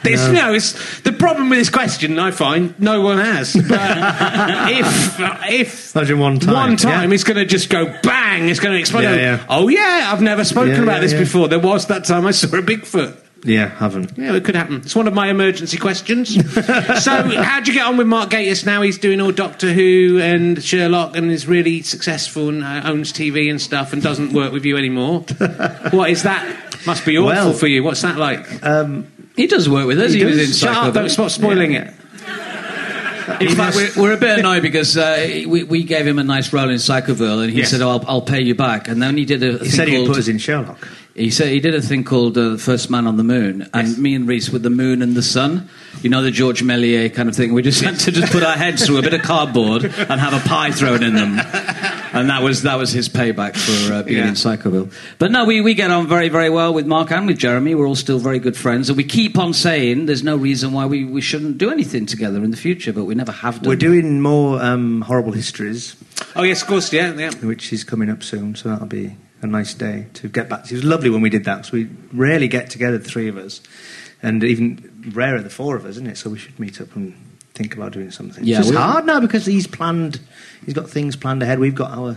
This, 0.05 0.21
No. 0.29 0.33
no, 0.33 0.55
it's 0.55 1.01
the 1.01 1.13
problem 1.13 1.49
with 1.51 1.59
this 1.59 1.71
question. 1.71 2.19
I 2.19 2.31
find 2.31 2.79
no 2.79 3.01
one 3.01 3.19
has. 3.19 3.55
But 3.69 4.71
if 4.71 5.17
if 5.51 5.97
Imagine 5.97 6.19
one 6.19 6.39
time, 6.39 6.55
one 6.55 6.77
time, 6.77 7.11
yeah. 7.11 7.15
it's 7.15 7.25
going 7.25 7.39
to 7.39 7.47
just 7.47 7.71
go 7.71 7.87
bang. 8.03 8.49
It's 8.49 8.61
going 8.61 8.75
to 8.75 8.79
explode. 8.79 9.03
Yeah, 9.03 9.15
yeah. 9.17 9.47
Oh 9.49 9.69
yeah, 9.69 10.11
I've 10.13 10.23
never 10.23 10.45
spoken 10.45 10.83
about 10.83 11.01
this 11.01 11.15
before. 11.15 11.49
There 11.49 11.59
was 11.59 11.87
that 11.87 12.05
time 12.05 12.27
I 12.27 12.31
saw 12.33 12.47
a 12.57 12.63
Bigfoot. 12.63 13.17
Yeah, 13.47 13.69
haven't. 13.69 14.17
Yeah, 14.17 14.35
it 14.35 14.45
could 14.45 14.55
happen. 14.57 14.77
It's 14.77 14.97
one 14.97 15.07
of 15.07 15.13
my 15.13 15.29
emergency 15.29 15.77
questions. 15.77 16.35
so, 16.55 17.11
how'd 17.43 17.69
you 17.69 17.75
get 17.75 17.87
on 17.87 17.99
with 17.99 18.07
Mark 18.07 18.31
Gatiss 18.31 18.65
now? 18.65 18.81
He's 18.81 18.97
doing 18.97 19.21
all 19.21 19.33
Doctor 19.33 19.71
Who 19.71 20.19
and 20.19 20.63
Sherlock 20.65 21.15
and 21.15 21.31
is 21.31 21.47
really 21.47 21.83
successful 21.83 22.49
and 22.49 22.65
uh, 22.65 22.81
owns 22.85 23.13
TV 23.13 23.51
and 23.51 23.61
stuff 23.61 23.93
and 23.93 24.03
doesn't 24.03 24.33
work 24.33 24.53
with 24.53 24.65
you 24.65 24.79
anymore. 24.79 25.21
what 25.91 26.09
is 26.09 26.23
that? 26.23 26.47
Must 26.87 27.05
be 27.05 27.19
awful 27.19 27.27
Well- 27.27 27.53
for 27.53 27.67
you. 27.67 27.85
What's 27.85 28.01
that 28.01 28.17
like? 28.17 28.47
He 29.37 29.47
does 29.47 29.69
work 29.69 29.87
with 29.87 30.01
us. 30.01 30.13
He 30.13 30.19
He, 30.21 30.25
was 30.25 30.39
in 30.39 30.53
Shut 30.53 30.77
up, 30.77 30.95
don't 30.95 31.09
stop 31.09 31.31
spoiling 31.31 31.73
it. 31.73 31.93
In 33.41 33.49
fact, 33.57 33.75
we're, 33.75 33.91
we're 33.97 34.13
a 34.13 34.17
bit 34.19 34.39
annoyed 34.39 34.63
because 34.63 34.97
uh, 34.99 35.43
we, 35.49 35.65
we 35.65 35.83
gave 35.83 36.07
him 36.07 36.19
a 36.19 36.25
nice 36.25 36.53
role 36.53 36.69
in 36.69 36.77
Psychoville, 36.77 37.43
and 37.43 37.51
he 37.51 37.61
Yes. 37.61 37.71
said, 37.71 37.81
"Oh, 37.81 37.89
I'll, 37.91 38.05
I'll 38.07 38.23
pay 38.23 38.43
you 38.43 38.55
back." 38.55 38.87
And 38.87 39.03
then 39.03 39.17
he 39.17 39.25
did 39.25 39.43
a, 39.43 39.59
He 39.59 39.71
said 39.71 39.89
called 39.89 40.09
put 40.09 40.19
us 40.19 40.29
in 40.29 40.37
Sherlock. 40.39 40.87
He 41.15 41.31
said 41.31 41.49
he 41.49 41.61
did 41.61 41.77
a 41.77 41.81
thing 41.81 42.03
called 42.03 42.37
uh, 42.37 42.57
First 42.57 42.91
Man 42.91 43.07
on 43.07 43.17
the 43.17 43.23
Moon, 43.23 43.69
and 43.73 43.97
me 43.99 44.17
and 44.17 44.27
Reece 44.27 44.51
with 44.51 44.65
the 44.65 44.71
moon 44.71 45.01
and 45.01 45.15
the 45.15 45.23
sun. 45.23 45.69
You 46.03 46.11
know 46.11 46.23
the 46.23 46.33
George 46.33 46.63
Méliès 46.65 47.15
kind 47.15 47.29
of 47.29 47.37
thing. 47.37 47.55
We 47.55 47.63
just 47.63 47.81
had 47.83 47.97
to 48.01 48.11
just 48.11 48.33
put 48.33 48.43
our 48.43 48.57
heads 48.57 48.85
through 48.85 48.99
a 48.99 49.03
bit 49.03 49.15
of 49.15 49.23
cardboard 49.23 49.85
and 49.85 50.21
have 50.21 50.33
a 50.35 50.41
pie 50.49 50.73
thrown 50.73 51.05
in 51.05 51.15
them, 51.15 51.39
and 51.39 52.29
that 52.31 52.43
was 52.43 52.63
that 52.63 52.79
was 52.79 52.91
his 52.91 53.09
payback 53.09 53.55
for 53.57 53.93
uh, 53.93 54.03
being 54.03 54.19
Yeah. 54.19 54.27
in 54.29 54.35
Psychoville. 54.35 54.93
But 55.19 55.31
no, 55.31 55.45
we, 55.45 55.61
we 55.61 55.75
get 55.75 55.93
on 55.93 56.09
very 56.09 56.29
very 56.29 56.51
well 56.51 56.75
with 56.75 56.85
Mark 56.87 57.13
and 57.13 57.29
with 57.29 57.39
Jeremy. 57.39 57.77
We're 57.77 57.87
all 57.87 57.95
still 57.95 58.19
very 58.19 58.41
good 58.41 58.57
friends, 58.57 58.89
and 58.91 58.97
we 58.97 59.05
keep 59.05 59.39
on 59.39 59.53
saying 59.55 60.07
there's 60.07 60.25
no 60.25 60.35
reason 60.37 60.73
why 60.73 60.87
we, 60.87 61.05
we 61.05 61.21
shouldn't 61.21 61.59
do 61.59 61.71
anything 61.71 62.07
together 62.07 62.43
in 62.43 62.51
the 62.51 62.57
future, 62.57 62.93
but 62.93 63.05
we 63.05 63.15
never 63.15 63.31
have 63.31 63.61
done. 63.63 63.69
We're 63.69 63.77
doing 63.77 64.21
more 64.21 64.61
um, 64.61 65.03
horrible 65.03 65.31
histories, 65.33 65.95
Oh 66.35 66.43
yes, 66.43 66.63
of 66.63 66.67
course, 66.69 66.93
yeah, 66.93 67.13
yeah. 67.15 67.31
which 67.35 67.73
is 67.73 67.85
coming 67.85 68.11
up 68.11 68.25
soon. 68.25 68.57
So 68.57 68.69
that'll 68.71 68.89
be 68.89 69.15
a 69.45 69.47
nice 69.47 69.75
day 69.75 70.07
to 70.15 70.29
get 70.29 70.49
back. 70.49 70.65
to. 70.65 70.75
It 70.75 70.79
was 70.79 70.85
lovely 70.85 71.11
when 71.11 71.21
we 71.21 71.31
did 71.31 71.45
that. 71.45 71.67
So 71.67 71.73
we 71.75 71.89
rarely 72.13 72.49
get 72.49 72.71
together, 72.71 72.99
the 72.99 73.09
three 73.09 73.29
of 73.29 73.37
us, 73.37 73.61
and 74.23 74.43
even 74.43 75.13
rarer 75.15 75.41
the 75.41 75.51
four 75.51 75.77
of 75.77 75.85
us, 75.85 75.93
isn't 75.93 76.07
it? 76.07 76.17
So 76.19 76.31
we 76.31 76.39
should 76.39 76.59
meet 76.59 76.81
up 76.81 76.97
and 76.97 77.15
think 77.53 77.77
about 77.77 77.93
doing 77.93 78.11
something. 78.11 78.45
Yeah, 78.45 78.59
it's 78.59 78.69
just 78.69 78.79
hard 78.79 79.07
now 79.07 79.21
because 79.21 79.47
he's 79.47 79.67
planned. 79.67 80.21
He's 80.65 80.75
got 80.75 80.91
things 80.91 81.15
planned 81.15 81.43
ahead. 81.43 81.59
We've 81.59 81.75
got 81.75 81.91
our 81.93 82.17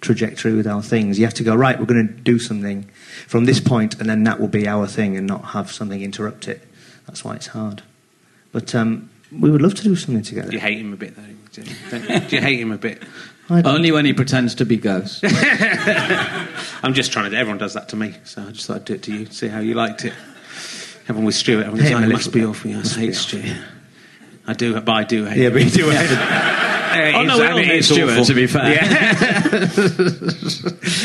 trajectory 0.00 0.52
with 0.52 0.66
our 0.66 0.82
things. 0.82 1.18
You 1.18 1.24
have 1.24 1.34
to 1.34 1.44
go 1.44 1.54
right. 1.54 1.78
We're 1.78 1.86
going 1.86 2.08
to 2.08 2.12
do 2.12 2.38
something 2.38 2.84
from 3.26 3.46
this 3.46 3.60
point, 3.60 3.98
and 4.00 4.08
then 4.08 4.24
that 4.24 4.40
will 4.40 4.48
be 4.48 4.68
our 4.68 4.86
thing, 4.86 5.16
and 5.16 5.26
not 5.26 5.46
have 5.46 5.72
something 5.72 6.02
interrupt 6.02 6.48
it. 6.48 6.62
That's 7.06 7.24
why 7.24 7.36
it's 7.36 7.48
hard. 7.48 7.82
But 8.52 8.74
um, 8.74 9.10
we 9.32 9.50
would 9.50 9.62
love 9.62 9.74
to 9.74 9.82
do 9.82 9.96
something 9.96 10.22
together. 10.22 10.50
Do 10.50 10.56
you 10.56 10.60
hate 10.60 10.78
him 10.78 10.92
a 10.92 10.96
bit 10.96 11.16
though? 11.16 11.22
Do 11.52 11.62
you, 11.62 12.20
do 12.28 12.36
you 12.36 12.42
hate 12.42 12.60
him 12.60 12.72
a 12.72 12.78
bit? 12.78 13.02
I 13.50 13.60
don't- 13.62 13.74
Only 13.74 13.92
when 13.92 14.04
he 14.06 14.12
pretends 14.14 14.54
to 14.56 14.64
be 14.64 14.76
Ghost. 14.78 15.22
I'm 16.82 16.94
just 16.94 17.12
trying 17.12 17.30
to. 17.30 17.36
Everyone 17.36 17.58
does 17.58 17.74
that 17.74 17.88
to 17.90 17.96
me, 17.96 18.14
so 18.24 18.42
I 18.42 18.50
just 18.52 18.66
thought 18.66 18.76
I'd 18.76 18.84
do 18.86 18.94
it 18.94 19.02
to 19.04 19.12
you. 19.14 19.26
See 19.26 19.48
how 19.48 19.60
you 19.60 19.74
liked 19.74 20.04
it. 20.04 20.14
Everyone 21.04 21.26
with 21.26 21.34
Stewart. 21.34 21.66
Everyone's 21.66 21.82
Hate 21.88 21.92
him 21.94 22.00
like, 22.00 22.08
a 22.08 22.12
must 22.12 22.26
little 22.26 22.32
be 22.32 22.40
bit. 22.40 22.48
awful. 22.48 22.70
Yeah, 22.70 22.82
I 22.84 22.88
hate 23.00 23.14
Stewart. 23.14 23.44
I 24.46 24.52
do, 24.54 24.80
but 24.80 24.92
I 24.92 25.04
do 25.04 25.24
hate. 25.26 25.36
Yeah, 25.38 25.46
him. 25.48 25.52
but 25.54 25.62
you 25.64 25.70
do 25.70 25.90
it. 25.90 25.96
Uh, 26.10 26.60
Oh, 26.94 27.24
no, 27.24 27.38
we 27.38 27.44
I 27.44 27.50
all 27.50 27.58
hate 27.58 27.78
it's 27.78 27.88
Stewart, 27.88 28.24
to 28.24 28.34
be 28.34 28.46
fair. 28.46 28.72
Yeah. 28.72 29.14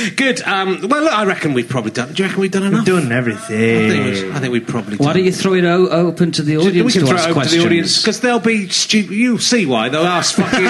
Good. 0.16 0.40
Um, 0.44 0.88
well, 0.88 1.04
look, 1.04 1.12
I 1.14 1.26
reckon 1.26 1.54
we've 1.54 1.68
probably 1.68 1.90
done. 1.90 2.14
Do 2.14 2.22
you 2.22 2.28
reckon 2.30 2.42
we've 2.42 2.52
done 2.52 2.62
enough? 2.64 2.86
We've 2.86 2.96
done 3.02 3.12
I 3.12 3.16
everything. 3.16 3.90
think, 3.90 4.06
we- 4.26 4.32
I 4.32 4.40
think 4.40 4.52
we've 4.54 4.68
probably. 4.68 4.98
Why 4.98 5.08
done 5.08 5.16
do 5.16 5.24
you 5.24 5.32
throw 5.32 5.54
it 5.56 5.64
o- 5.66 5.90
open 5.90 6.32
to 6.34 6.44
the 6.44 6.58
audience 6.58 6.86
we 6.86 6.92
can 6.92 7.02
to 7.02 7.08
throw 7.08 7.16
ask 7.18 7.26
it 7.28 7.32
over 7.32 7.40
questions? 7.40 7.54
to 7.56 7.60
the 7.62 7.66
audience 7.66 8.02
because 8.02 8.20
they'll 8.20 8.40
be 8.40 8.70
stupid. 8.70 9.16
You'll 9.16 9.40
see 9.40 9.66
why 9.66 9.90
they'll 9.90 10.06
ask 10.06 10.36
fucking. 10.36 10.62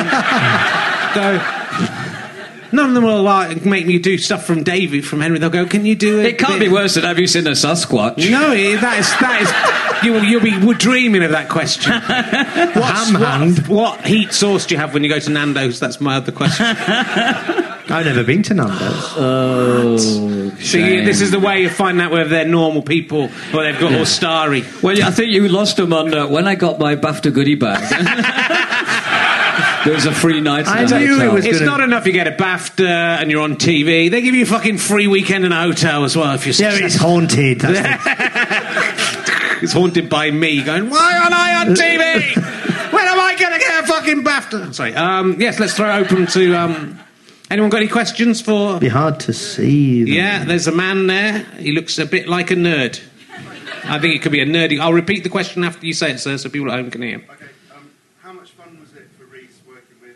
go. 1.16 1.59
None 2.72 2.90
of 2.90 2.94
them 2.94 3.04
will 3.04 3.24
like 3.24 3.66
make 3.66 3.88
me 3.88 3.98
do 3.98 4.18
stuff 4.20 4.46
from 4.46 4.62
David 4.62 5.04
from 5.06 5.22
Henry. 5.22 5.40
They'll 5.40 5.50
go, 5.50 5.66
"Can 5.66 5.86
you 5.88 5.96
do 5.96 6.20
it?" 6.20 6.26
It 6.28 6.38
can't 6.38 6.60
be 6.60 6.70
worse 6.70 6.94
than 6.94 7.04
have 7.04 7.18
you 7.18 7.26
seen 7.26 7.48
a 7.48 7.52
Sasquatch? 7.52 8.30
No, 8.30 8.52
it- 8.52 8.80
that 8.82 9.00
is 9.00 9.10
that 9.20 9.42
is. 9.42 10.06
You, 10.06 10.16
you'll 10.20 10.42
be 10.44 10.56
we're 10.66 10.76
dreaming 10.76 11.24
of 11.24 11.32
that 11.32 11.50
question. 11.50 11.92
What's, 11.94 13.10
Ham 13.10 13.16
hand. 13.22 13.68
what, 13.68 13.98
what 13.98 14.06
heat 14.06 14.32
sauce 14.32 14.68
do 14.68 14.76
you 14.76 14.80
have 14.80 14.94
when 14.94 15.04
you 15.04 15.10
go 15.10 15.18
to 15.20 15.30
Nando's? 15.32 15.80
That's 15.80 16.00
my 16.00 16.18
other 16.18 16.32
question. 16.32 16.66
I've 17.92 18.06
never 18.06 18.24
been 18.24 18.44
to 18.44 18.54
Nando's. 18.54 19.14
Oh, 19.18 19.98
See, 20.60 21.02
this 21.02 21.22
is 21.22 21.32
the 21.32 21.40
way 21.40 21.66
of 21.66 21.72
finding 21.74 22.06
out 22.06 22.12
whether 22.12 22.30
they're 22.30 22.46
normal 22.46 22.84
people 22.84 23.30
or 23.52 23.64
they've 23.64 23.80
got 23.80 23.94
all 23.96 24.06
starry. 24.06 24.64
Well, 24.84 25.02
I 25.04 25.10
think 25.10 25.32
you 25.32 25.48
lost 25.50 25.78
them 25.78 25.92
on 25.92 26.14
uh, 26.14 26.28
when 26.28 26.48
I 26.48 26.54
got 26.54 26.78
my 26.78 26.96
BAFTA 26.96 27.34
goodie 27.34 27.56
bag. 27.56 28.68
There 29.86 29.94
was 29.94 30.06
a 30.06 30.12
free 30.14 30.42
night. 30.42 30.68
I 30.68 30.82
in 30.84 30.88
the 30.88 31.00
knew 31.00 31.22
it 31.22 31.32
was 31.32 31.46
It's 31.46 31.60
gonna- 31.60 31.72
not 31.72 31.80
enough 31.82 32.06
you 32.06 32.12
get 32.12 32.28
a 32.28 32.32
BAFTA 32.32 33.22
and 33.22 33.32
you're 33.32 33.42
on 33.42 33.56
TV. 33.56 34.10
They 34.10 34.22
give 34.22 34.36
you 34.36 34.44
a 34.44 34.46
fucking 34.46 34.78
free 34.78 35.08
weekend 35.08 35.46
in 35.46 35.52
a 35.54 35.62
hotel 35.62 36.04
as 36.04 36.16
well 36.18 36.34
if 36.34 36.46
you're 36.46 36.54
Yeah, 36.56 36.70
it's 36.78 36.94
successful. 36.96 37.10
haunted. 37.10 37.60
That's 37.62 38.04
the- 38.04 39.40
It's 39.62 39.74
haunted 39.74 40.10
by 40.10 40.32
me 40.32 40.62
going, 40.64 40.90
why 40.90 41.18
aren't 41.22 41.34
I 41.34 41.56
on 41.62 41.68
TV? 41.76 42.94
when 42.94 43.08
am 43.08 43.20
I 43.20 43.36
going 43.38 43.52
to 43.54 43.60
get 43.60 43.84
a 43.84 43.88
fucking 43.88 44.24
BAFTA? 44.24 44.74
Sorry. 44.74 44.96
Um, 44.96 45.36
yes, 45.40 45.60
let's 45.60 45.74
throw 45.76 45.90
it 45.98 46.00
open 46.06 46.28
to... 46.28 46.56
Um, 46.56 47.00
anyone 47.52 47.70
got 47.70 47.78
any 47.82 47.90
questions 47.90 48.40
for... 48.42 48.70
It'd 48.72 48.82
be 48.82 48.88
hard 48.88 49.20
to 49.22 49.34
see. 49.34 50.04
them. 50.06 50.14
Yeah, 50.14 50.46
there's 50.46 50.68
a 50.68 50.72
man 50.72 51.08
there. 51.08 51.40
He 51.58 51.74
looks 51.74 51.98
a 52.00 52.06
bit 52.06 52.28
like 52.30 52.52
a 52.52 52.56
nerd. 52.56 53.02
I 53.84 54.00
think 54.00 54.16
it 54.16 54.22
could 54.22 54.32
be 54.32 54.40
a 54.42 54.46
nerdy... 54.46 54.80
I'll 54.80 54.94
repeat 54.94 55.24
the 55.24 55.30
question 55.30 55.66
after 55.66 55.86
you 55.86 55.94
say 55.94 56.12
it, 56.12 56.20
sir, 56.20 56.38
so 56.38 56.48
people 56.50 56.72
at 56.72 56.80
home 56.80 56.90
can 56.90 57.02
hear. 57.02 57.18
Okay, 57.18 57.46
um, 57.76 57.92
how 58.22 58.32
much 58.32 58.52
fun 58.52 58.80
was 58.80 58.94
it 58.94 59.10
for 59.18 59.26
Reece 59.26 59.60
working 59.68 59.98
with 60.02 60.16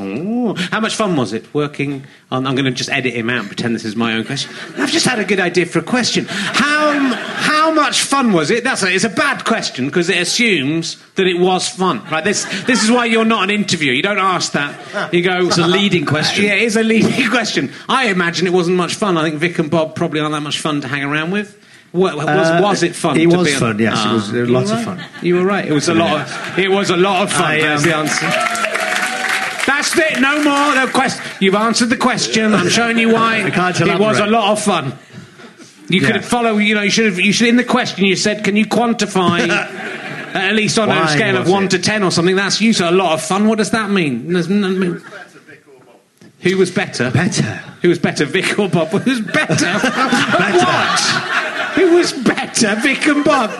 Oh, 0.00 0.54
how 0.70 0.80
much 0.80 0.96
fun 0.96 1.14
was 1.16 1.32
it 1.32 1.52
working 1.54 2.04
on? 2.30 2.46
I'm 2.46 2.54
going 2.54 2.64
to 2.64 2.70
just 2.70 2.88
edit 2.90 3.12
him 3.14 3.28
out 3.28 3.40
and 3.40 3.46
pretend 3.48 3.74
this 3.74 3.84
is 3.84 3.94
my 3.96 4.14
own 4.14 4.24
question. 4.24 4.50
I've 4.78 4.90
just 4.90 5.04
had 5.06 5.18
a 5.18 5.24
good 5.24 5.40
idea 5.40 5.66
for 5.66 5.78
a 5.80 5.82
question. 5.82 6.24
How 6.28 6.92
how 7.14 7.70
much 7.72 8.00
fun 8.02 8.32
was 8.32 8.50
it? 8.50 8.64
That's 8.64 8.82
a, 8.82 8.92
it's 8.92 9.04
a 9.04 9.08
bad 9.10 9.44
question 9.44 9.86
because 9.86 10.08
it 10.08 10.16
assumes 10.18 10.96
that 11.16 11.26
it 11.26 11.38
was 11.38 11.68
fun. 11.68 12.02
Right? 12.10 12.24
This 12.24 12.44
this 12.64 12.82
is 12.82 12.90
why 12.90 13.04
you're 13.04 13.24
not 13.24 13.44
an 13.44 13.50
interviewer. 13.50 13.92
You 13.92 14.02
don't 14.02 14.18
ask 14.18 14.52
that. 14.52 15.12
You 15.12 15.22
go. 15.22 15.46
It's 15.48 15.58
a 15.58 15.66
leading 15.66 16.06
question. 16.06 16.44
Yeah, 16.44 16.54
it 16.54 16.62
is 16.62 16.76
a 16.76 16.82
leading 16.82 17.28
question. 17.36 17.70
I 17.88 18.08
imagine 18.08 18.46
it 18.46 18.52
wasn't 18.52 18.76
much 18.78 18.94
fun. 18.94 19.18
I 19.18 19.22
think 19.22 19.36
Vic 19.36 19.58
and 19.58 19.70
Bob 19.70 19.94
probably 19.94 20.20
aren't 20.20 20.32
that 20.32 20.40
much 20.40 20.58
fun 20.60 20.80
to 20.80 20.88
hang 20.88 21.04
around 21.04 21.30
with. 21.32 21.58
Wa- 21.92 22.14
Was, 22.14 22.26
Uh, 22.26 22.60
was 22.62 22.82
it 22.84 22.94
fun? 22.94 23.16
it 23.18 23.28
to 23.28 23.36
was 23.36 23.48
be 23.48 23.54
on- 23.54 23.60
fun, 23.60 23.78
yes, 23.80 23.94
it 23.98 24.06
Ah, 24.06 24.12
was, 24.14 24.32
uh, 24.32 24.36
lots 24.48 24.70
were 24.70 24.76
of 24.78 24.84
fun. 24.84 25.04
You 25.22 25.34
were 25.34 25.44
right. 25.44 25.66
It 25.66 25.72
was 25.72 25.88
a 25.88 25.94
lot. 25.94 26.20
Of, 26.20 26.58
it 26.58 26.70
was 26.70 26.90
a 26.90 26.96
lot 26.96 27.22
of 27.24 27.32
fun. 27.32 27.42
I, 27.50 27.60
That's 27.60 27.82
um, 27.82 27.88
the 27.90 27.96
answer. 27.96 28.26
That's 29.66 29.96
it. 29.98 30.20
No 30.20 30.36
more. 30.42 30.74
No 30.74 30.86
quest- 30.92 31.20
You've 31.40 31.54
answered 31.54 31.90
the 31.90 31.96
question. 31.96 32.54
I'm 32.54 32.68
showing 32.68 32.98
you 32.98 33.12
why. 33.12 33.38
It 33.46 33.98
was 34.00 34.18
a 34.18 34.26
lot 34.26 34.52
of 34.52 34.62
fun. 34.62 34.92
You 35.88 36.00
could 36.00 36.16
Yeah. 36.16 36.20
follow. 36.22 36.58
You 36.58 36.74
know. 36.76 36.82
You 36.82 36.90
should 36.90 37.06
have. 37.06 37.18
You 37.20 37.32
should. 37.32 37.48
In 37.48 37.56
the 37.56 37.64
question, 37.64 38.04
you 38.04 38.14
said, 38.16 38.44
"Can 38.44 38.56
you 38.56 38.64
quantify?" 38.66 39.48
At 40.34 40.54
least 40.54 40.78
on 40.78 40.88
a 40.90 41.08
scale 41.08 41.36
of 41.36 41.48
one 41.48 41.64
it? 41.64 41.70
to 41.72 41.78
ten 41.80 42.04
or 42.04 42.12
something. 42.12 42.36
That's 42.36 42.60
you. 42.60 42.72
So 42.72 42.88
A 42.88 42.92
lot 42.92 43.14
of 43.14 43.22
fun. 43.22 43.48
What 43.48 43.58
does 43.58 43.70
that 43.72 43.90
mean? 43.90 44.32
There's 44.32 44.48
n- 44.48 44.62
I 44.64 44.68
mean- 44.68 45.02
Who 46.42 46.56
was 46.56 46.70
better? 46.70 47.10
Better. 47.10 47.60
Who 47.82 47.88
was 47.88 47.98
better, 47.98 48.24
Vic 48.26 48.56
or 48.58 48.68
Bob? 48.68 48.88
Who 48.90 49.10
was 49.10 49.20
better? 49.20 49.66
At 49.66 50.54
What? 50.54 51.00
Who 51.74 51.96
was 51.96 52.12
better, 52.12 52.76
Vic 52.76 53.06
and 53.08 53.24
Bob? 53.24 53.50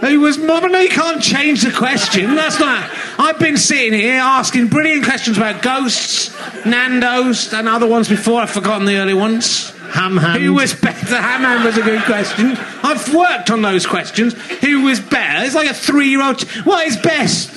Who 0.00 0.20
was? 0.20 0.38
No, 0.38 0.78
you 0.78 0.88
can't 0.88 1.20
change 1.22 1.62
the 1.62 1.72
question. 1.72 2.34
That's 2.36 2.60
not. 2.60 2.88
I've 3.18 3.38
been 3.38 3.56
sitting 3.56 3.92
here 3.92 4.20
asking 4.20 4.68
brilliant 4.68 5.04
questions 5.04 5.36
about 5.36 5.60
ghosts, 5.60 6.30
Nando's, 6.64 7.52
and 7.52 7.68
other 7.68 7.86
ones 7.86 8.08
before. 8.08 8.40
I've 8.40 8.50
forgotten 8.50 8.86
the 8.86 8.96
early 8.96 9.14
ones. 9.14 9.70
Ham 9.90 10.16
hand. 10.16 10.42
Who 10.42 10.54
was 10.54 10.74
better? 10.74 11.16
Ham 11.16 11.40
hand 11.40 11.64
was 11.64 11.76
a 11.78 11.82
good 11.82 12.02
question. 12.04 12.56
I've 12.82 13.12
worked 13.12 13.50
on 13.50 13.62
those 13.62 13.86
questions. 13.86 14.34
Who 14.60 14.82
was 14.82 15.00
better? 15.00 15.44
It's 15.44 15.54
like 15.54 15.70
a 15.70 15.74
three-year-old. 15.74 16.42
What 16.64 16.86
is 16.86 16.96
best? 16.98 17.50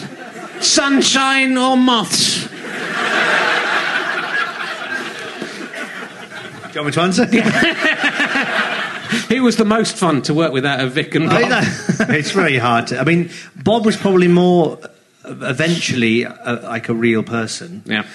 Sunshine 0.64 1.58
or 1.58 1.78
moths? 1.78 2.48
Do 6.72 6.80
you 6.80 6.84
want 6.84 6.88
me 6.88 6.92
to 6.94 7.02
answer? 7.02 8.68
Who 9.30 9.44
was 9.44 9.58
the 9.58 9.66
most 9.66 9.98
fun 9.98 10.22
to 10.24 10.34
work 10.34 10.54
with 10.54 10.66
out 10.66 10.80
of 10.80 10.94
Vic 10.94 11.16
and 11.16 11.30
Bob? 11.30 11.42
I- 11.44 11.66
it's 12.16 12.32
very 12.32 12.58
hard. 12.58 12.88
To, 12.88 13.00
I 13.00 13.04
mean, 13.04 13.30
Bob 13.56 13.86
was 13.86 13.98
probably 13.98 14.28
more 14.28 14.80
eventually 15.26 16.26
uh, 16.26 16.64
like 16.64 16.90
a 16.90 16.94
real 16.94 17.24
person. 17.24 17.84
Yeah. 17.86 18.06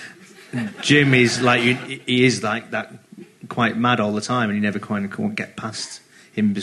Jim 0.80 1.12
is 1.14 1.40
like 1.40 1.62
you, 1.62 1.74
he 1.74 2.24
is 2.24 2.42
like 2.42 2.70
that, 2.70 2.92
quite 3.48 3.76
mad 3.76 4.00
all 4.00 4.12
the 4.12 4.20
time, 4.20 4.48
and 4.50 4.56
you 4.56 4.62
never 4.62 4.78
quite 4.78 5.08
get 5.34 5.56
past 5.56 6.00
him. 6.32 6.54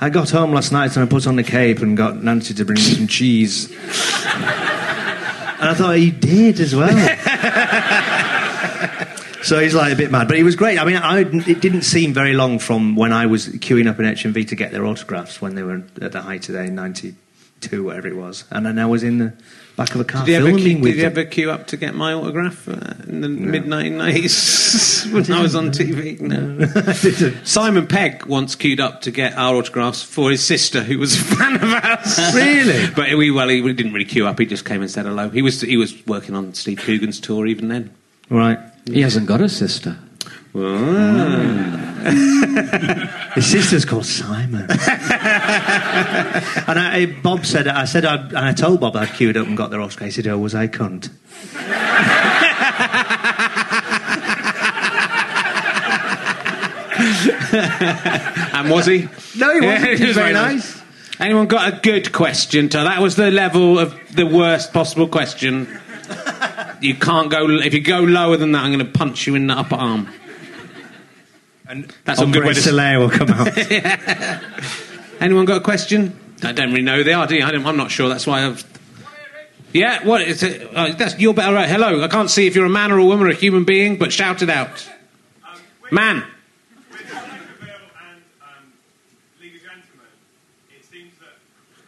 I 0.00 0.10
got 0.10 0.30
home 0.30 0.52
last 0.52 0.72
night 0.72 0.96
and 0.96 1.04
I 1.04 1.08
put 1.08 1.26
on 1.26 1.36
the 1.36 1.42
cape 1.44 1.80
and 1.80 1.96
got 1.96 2.22
Nancy 2.22 2.54
to 2.54 2.64
bring 2.64 2.76
me 2.76 2.82
some 2.82 3.06
cheese, 3.06 3.70
and 3.70 5.68
I 5.68 5.74
thought 5.74 5.96
he 5.96 6.10
did 6.10 6.60
as 6.60 6.74
well. 6.74 6.88
So 9.42 9.60
he's 9.60 9.74
like 9.74 9.92
a 9.92 9.96
bit 9.96 10.10
mad, 10.10 10.28
but 10.28 10.36
he 10.36 10.42
was 10.42 10.56
great. 10.56 10.78
I 10.78 10.84
mean, 10.84 10.96
I, 10.96 11.20
it 11.20 11.60
didn't 11.60 11.82
seem 11.82 12.12
very 12.12 12.34
long 12.34 12.58
from 12.58 12.96
when 12.96 13.12
I 13.12 13.26
was 13.26 13.48
queuing 13.48 13.88
up 13.88 13.98
in 13.98 14.04
HMV 14.04 14.48
to 14.48 14.56
get 14.56 14.72
their 14.72 14.84
autographs 14.84 15.40
when 15.40 15.54
they 15.54 15.62
were 15.62 15.82
at 16.00 16.12
the 16.12 16.22
height 16.22 16.48
of 16.48 16.54
their 16.54 16.68
'92, 16.68 17.84
whatever 17.84 18.08
it 18.08 18.16
was, 18.16 18.44
and 18.50 18.66
then 18.66 18.78
I 18.78 18.86
was 18.86 19.02
in 19.02 19.18
the 19.18 19.32
back 19.78 19.94
of 19.94 20.00
a 20.00 20.04
car 20.04 20.26
Did 20.26 20.32
you, 20.32 20.38
ever 20.38 20.46
filming 20.46 20.64
queue, 20.64 20.78
with 20.78 20.92
did 20.94 21.00
you 21.00 21.06
ever 21.06 21.24
queue 21.24 21.50
up 21.52 21.68
to 21.68 21.76
get 21.76 21.94
my 21.94 22.12
autograph 22.12 22.68
uh, 22.68 22.94
in 23.06 23.20
the 23.20 23.28
mid 23.28 23.62
1990s 23.64 25.12
when 25.12 25.32
I 25.32 25.40
was 25.40 25.54
on 25.54 25.70
TV? 25.70 26.20
No. 26.20 27.42
Simon 27.44 27.86
Pegg 27.86 28.26
once 28.26 28.56
queued 28.56 28.80
up 28.80 29.02
to 29.02 29.12
get 29.12 29.34
our 29.34 29.54
autographs 29.54 30.02
for 30.02 30.30
his 30.30 30.44
sister, 30.44 30.82
who 30.82 30.98
was 30.98 31.14
a 31.14 31.24
fan 31.24 31.54
of 31.54 31.62
ours. 31.62 32.34
Really? 32.34 32.88
But 32.98 33.16
we 33.16 33.30
well, 33.30 33.48
he 33.48 33.62
didn't 33.72 33.92
really 33.92 34.04
queue 34.04 34.26
up. 34.26 34.38
He 34.40 34.46
just 34.46 34.64
came 34.64 34.82
and 34.82 34.90
said 34.90 35.06
hello. 35.06 35.30
He 35.30 35.42
was 35.42 35.60
he 35.60 35.76
was 35.76 36.04
working 36.06 36.34
on 36.34 36.54
Steve 36.54 36.80
Coogan's 36.80 37.20
tour 37.20 37.46
even 37.46 37.68
then. 37.68 37.94
Right. 38.28 38.58
He 38.92 39.02
hasn't 39.02 39.26
got 39.26 39.40
a 39.40 39.48
sister. 39.48 39.96
Ah. 40.54 41.84
His 43.34 43.46
sister's 43.46 43.84
called 43.84 44.06
Simon. 44.06 44.62
and 44.62 44.78
I, 46.78 47.06
Bob 47.22 47.44
said, 47.44 47.68
I 47.68 47.84
said, 47.84 48.04
I, 48.04 48.16
and 48.16 48.38
I 48.38 48.52
told 48.52 48.80
Bob 48.80 48.96
I'd 48.96 49.12
queued 49.12 49.36
up 49.36 49.46
and 49.46 49.56
got 49.56 49.70
their 49.70 49.80
Oscar. 49.80 50.06
He 50.06 50.10
said, 50.10 50.26
"Oh, 50.26 50.38
was 50.38 50.54
I 50.54 50.68
cunt?" 50.68 51.10
And 57.38 58.70
was 58.70 58.86
he? 58.86 59.08
No, 59.36 59.54
he 59.54 59.60
wasn't. 59.60 59.88
Yeah, 59.90 59.94
He 59.96 60.04
was 60.06 60.16
very 60.16 60.32
nice. 60.32 60.82
Anyone 61.20 61.46
got 61.46 61.72
a 61.72 61.80
good 61.80 62.12
question? 62.12 62.68
To 62.70 62.78
that 62.78 63.00
was 63.00 63.16
the 63.16 63.30
level 63.30 63.78
of 63.78 63.94
the 64.14 64.26
worst 64.26 64.72
possible 64.72 65.08
question. 65.08 65.66
You 66.80 66.94
can't 66.94 67.30
go 67.30 67.48
if 67.50 67.74
you 67.74 67.80
go 67.80 68.00
lower 68.00 68.36
than 68.36 68.52
that. 68.52 68.64
I'm 68.64 68.72
going 68.72 68.84
to 68.84 68.92
punch 68.98 69.26
you 69.26 69.34
in 69.34 69.46
the 69.46 69.54
upper 69.54 69.74
arm. 69.74 70.08
And 71.68 71.92
That's 72.04 72.20
a 72.20 72.26
good 72.26 72.44
way 72.44 72.54
to- 72.54 72.60
Soler 72.60 72.98
will 72.98 73.10
come 73.10 73.28
out. 73.30 73.48
Anyone 75.20 75.44
got 75.44 75.58
a 75.58 75.64
question? 75.64 76.18
I 76.42 76.52
don't 76.52 76.70
really 76.70 76.82
know 76.82 76.96
who 76.96 77.04
they 77.04 77.12
are, 77.12 77.26
do 77.26 77.36
you? 77.36 77.44
I 77.44 77.50
don't, 77.50 77.66
I'm 77.66 77.76
not 77.76 77.90
sure. 77.90 78.08
That's 78.08 78.26
why 78.26 78.46
I've. 78.46 78.64
Yeah, 79.72 80.02
what 80.06 80.22
is 80.22 80.42
it? 80.42 80.74
Uh, 80.74 80.94
that's 80.94 81.18
you're 81.18 81.34
better. 81.34 81.52
Right. 81.54 81.68
Hello. 81.68 82.02
I 82.02 82.08
can't 82.08 82.30
see 82.30 82.46
if 82.46 82.54
you're 82.54 82.64
a 82.64 82.70
man 82.70 82.90
or 82.90 82.98
a 82.98 83.04
woman 83.04 83.26
or 83.26 83.30
a 83.30 83.34
human 83.34 83.64
being, 83.64 83.98
but 83.98 84.12
shout 84.12 84.40
it 84.40 84.48
out. 84.48 84.88
Man. 85.90 86.24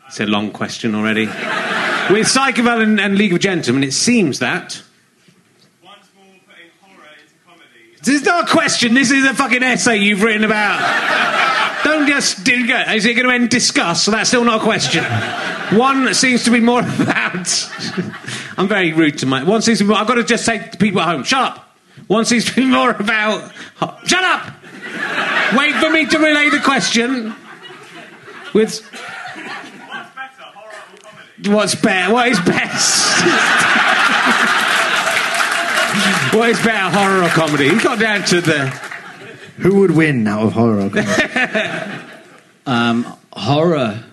It's 0.09 0.21
a 0.21 0.27
long 0.27 0.51
question 0.51 0.95
already. 0.97 1.27
With 2.11 2.27
Psychoville 2.27 2.83
and, 2.83 3.01
and 3.01 3.17
League 3.17 3.33
of 3.33 3.39
Gentlemen, 3.39 3.85
it 3.85 3.93
seems 3.93 4.41
that. 4.41 4.83
This 8.03 8.17
is 8.17 8.25
not 8.25 8.49
a 8.49 8.53
question. 8.53 8.95
This 8.95 9.11
is 9.11 9.25
a 9.25 9.35
fucking 9.35 9.63
essay 9.63 9.99
you've 9.99 10.23
written 10.23 10.43
about. 10.43 11.81
Don't 11.85 12.09
just. 12.09 12.49
Is 12.49 13.07
it 13.07 13.15
going 13.15 13.29
to 13.29 13.35
end 13.35 13.51
discuss? 13.51 14.03
So 14.03 14.11
that's 14.11 14.29
still 14.29 14.45
not 14.45 14.61
a 14.61 14.65
question. 14.65 15.05
One 15.79 16.13
seems 16.15 16.45
to 16.45 16.51
be 16.51 16.61
more 16.61 16.81
about. 17.01 17.71
I'm 18.57 18.67
very 18.67 18.93
rude 18.93 19.19
to 19.19 19.27
my. 19.27 19.45
One 19.45 19.63
seems 19.63 19.79
to 19.79 19.85
be. 19.85 19.89
More, 19.89 19.99
I've 19.99 20.09
got 20.09 20.15
to 20.15 20.25
just 20.25 20.45
say 20.45 20.59
to 20.67 20.79
people 20.79 21.01
at 21.01 21.09
home, 21.09 21.25
shut 21.25 21.43
up. 21.43 21.77
One 22.07 22.25
seems 22.25 22.47
to 22.47 22.57
be 22.57 22.65
more 22.65 22.91
about. 22.91 23.53
Shut 24.07 24.25
up. 24.25 24.53
Wait 25.57 25.75
for 25.77 25.91
me 25.91 26.07
to 26.07 26.19
relay 26.19 26.49
the 26.49 26.61
question. 26.65 27.35
With. 28.53 28.83
What's 31.47 31.75
better? 31.75 32.13
What 32.13 32.29
is 32.29 32.39
best? 32.41 33.25
what 36.35 36.49
is 36.51 36.59
better, 36.65 36.97
horror 36.97 37.23
or 37.25 37.29
comedy? 37.31 37.65
You 37.67 37.81
got 37.83 37.99
down 37.99 38.25
to 38.27 38.41
the. 38.41 38.69
Who 39.59 39.81
would 39.81 39.91
win 39.91 40.27
out 40.27 40.43
of 40.47 40.53
horror? 40.53 40.87
or 40.87 40.91
comedy? 40.91 42.05
Um, 42.67 43.05
horror. 43.33 44.05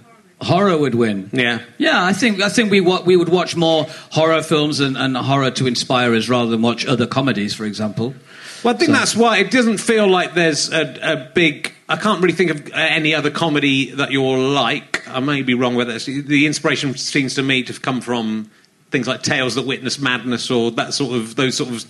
Horror 0.41 0.77
would 0.77 0.95
win. 0.95 1.29
Yeah. 1.31 1.59
Yeah, 1.77 2.03
I 2.03 2.13
think 2.13 2.41
I 2.41 2.49
think 2.49 2.71
we 2.71 2.79
wa- 2.81 3.01
we 3.05 3.15
would 3.15 3.29
watch 3.29 3.55
more 3.55 3.85
horror 4.09 4.41
films 4.41 4.79
and, 4.79 4.97
and 4.97 5.15
horror 5.15 5.51
to 5.51 5.67
inspire 5.67 6.15
us 6.15 6.27
rather 6.27 6.49
than 6.49 6.61
watch 6.63 6.85
other 6.87 7.05
comedies, 7.05 7.53
for 7.53 7.65
example. 7.65 8.15
Well, 8.63 8.73
I 8.73 8.77
think 8.77 8.91
that's 8.91 9.15
why 9.15 9.37
it 9.39 9.51
doesn't 9.51 9.77
feel 9.77 10.07
like 10.07 10.33
there's 10.33 10.71
a, 10.71 10.97
a 11.03 11.31
big. 11.35 11.71
I 11.87 11.97
can't 11.97 12.21
really 12.21 12.33
think 12.33 12.51
of 12.51 12.67
uh, 12.67 12.75
any 12.75 13.13
other 13.13 13.29
comedy 13.29 13.91
that 13.91 14.11
you're 14.11 14.37
like. 14.37 14.96
I 15.09 15.19
may 15.19 15.41
be 15.41 15.53
wrong 15.53 15.75
with 15.75 15.87
this. 15.87 16.05
The 16.05 16.45
inspiration 16.45 16.95
seems 16.97 17.35
to 17.35 17.43
me 17.43 17.63
to 17.63 17.79
come 17.79 18.01
from 18.01 18.49
things 18.89 19.07
like 19.07 19.21
Tales 19.21 19.55
That 19.55 19.65
Witness 19.65 19.99
Madness 19.99 20.49
or 20.49 20.71
that 20.71 20.93
sort 20.93 21.15
of 21.15 21.35
those 21.35 21.57
sort 21.57 21.69
of 21.69 21.85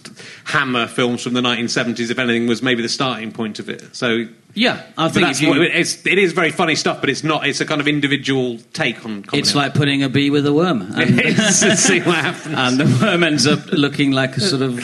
Hammer 0.45 0.87
films 0.87 1.23
from 1.23 1.33
the 1.33 1.41
1970s. 1.41 2.09
If 2.09 2.17
anything, 2.19 2.47
was 2.47 2.61
maybe 2.61 2.81
the 2.81 2.89
starting 2.89 3.31
point 3.31 3.59
of 3.59 3.69
it. 3.69 3.95
So 3.95 4.25
Yeah, 4.53 4.81
I 4.97 5.09
think 5.09 5.27
that's 5.27 5.41
you, 5.41 5.49
what, 5.49 5.61
it's, 5.61 6.05
it 6.05 6.17
is 6.17 6.33
very 6.33 6.51
funny 6.51 6.75
stuff, 6.75 6.99
but 6.99 7.09
it's 7.09 7.23
not. 7.23 7.45
It's 7.45 7.61
a 7.61 7.65
kind 7.65 7.81
of 7.81 7.87
individual 7.87 8.57
take 8.73 8.97
on. 9.05 9.23
comedy. 9.23 9.39
it's 9.39 9.53
like 9.53 9.73
putting 9.73 10.03
a 10.03 10.09
bee 10.09 10.29
with 10.29 10.45
a 10.45 10.53
worm, 10.53 10.81
and, 10.81 11.37
see 11.53 11.99
what 12.01 12.15
happens. 12.15 12.55
and 12.57 12.79
the 12.79 13.05
worm 13.05 13.23
ends 13.23 13.45
up 13.45 13.65
looking 13.67 14.11
like 14.11 14.35
a 14.37 14.41
sort 14.41 14.63
of 14.63 14.79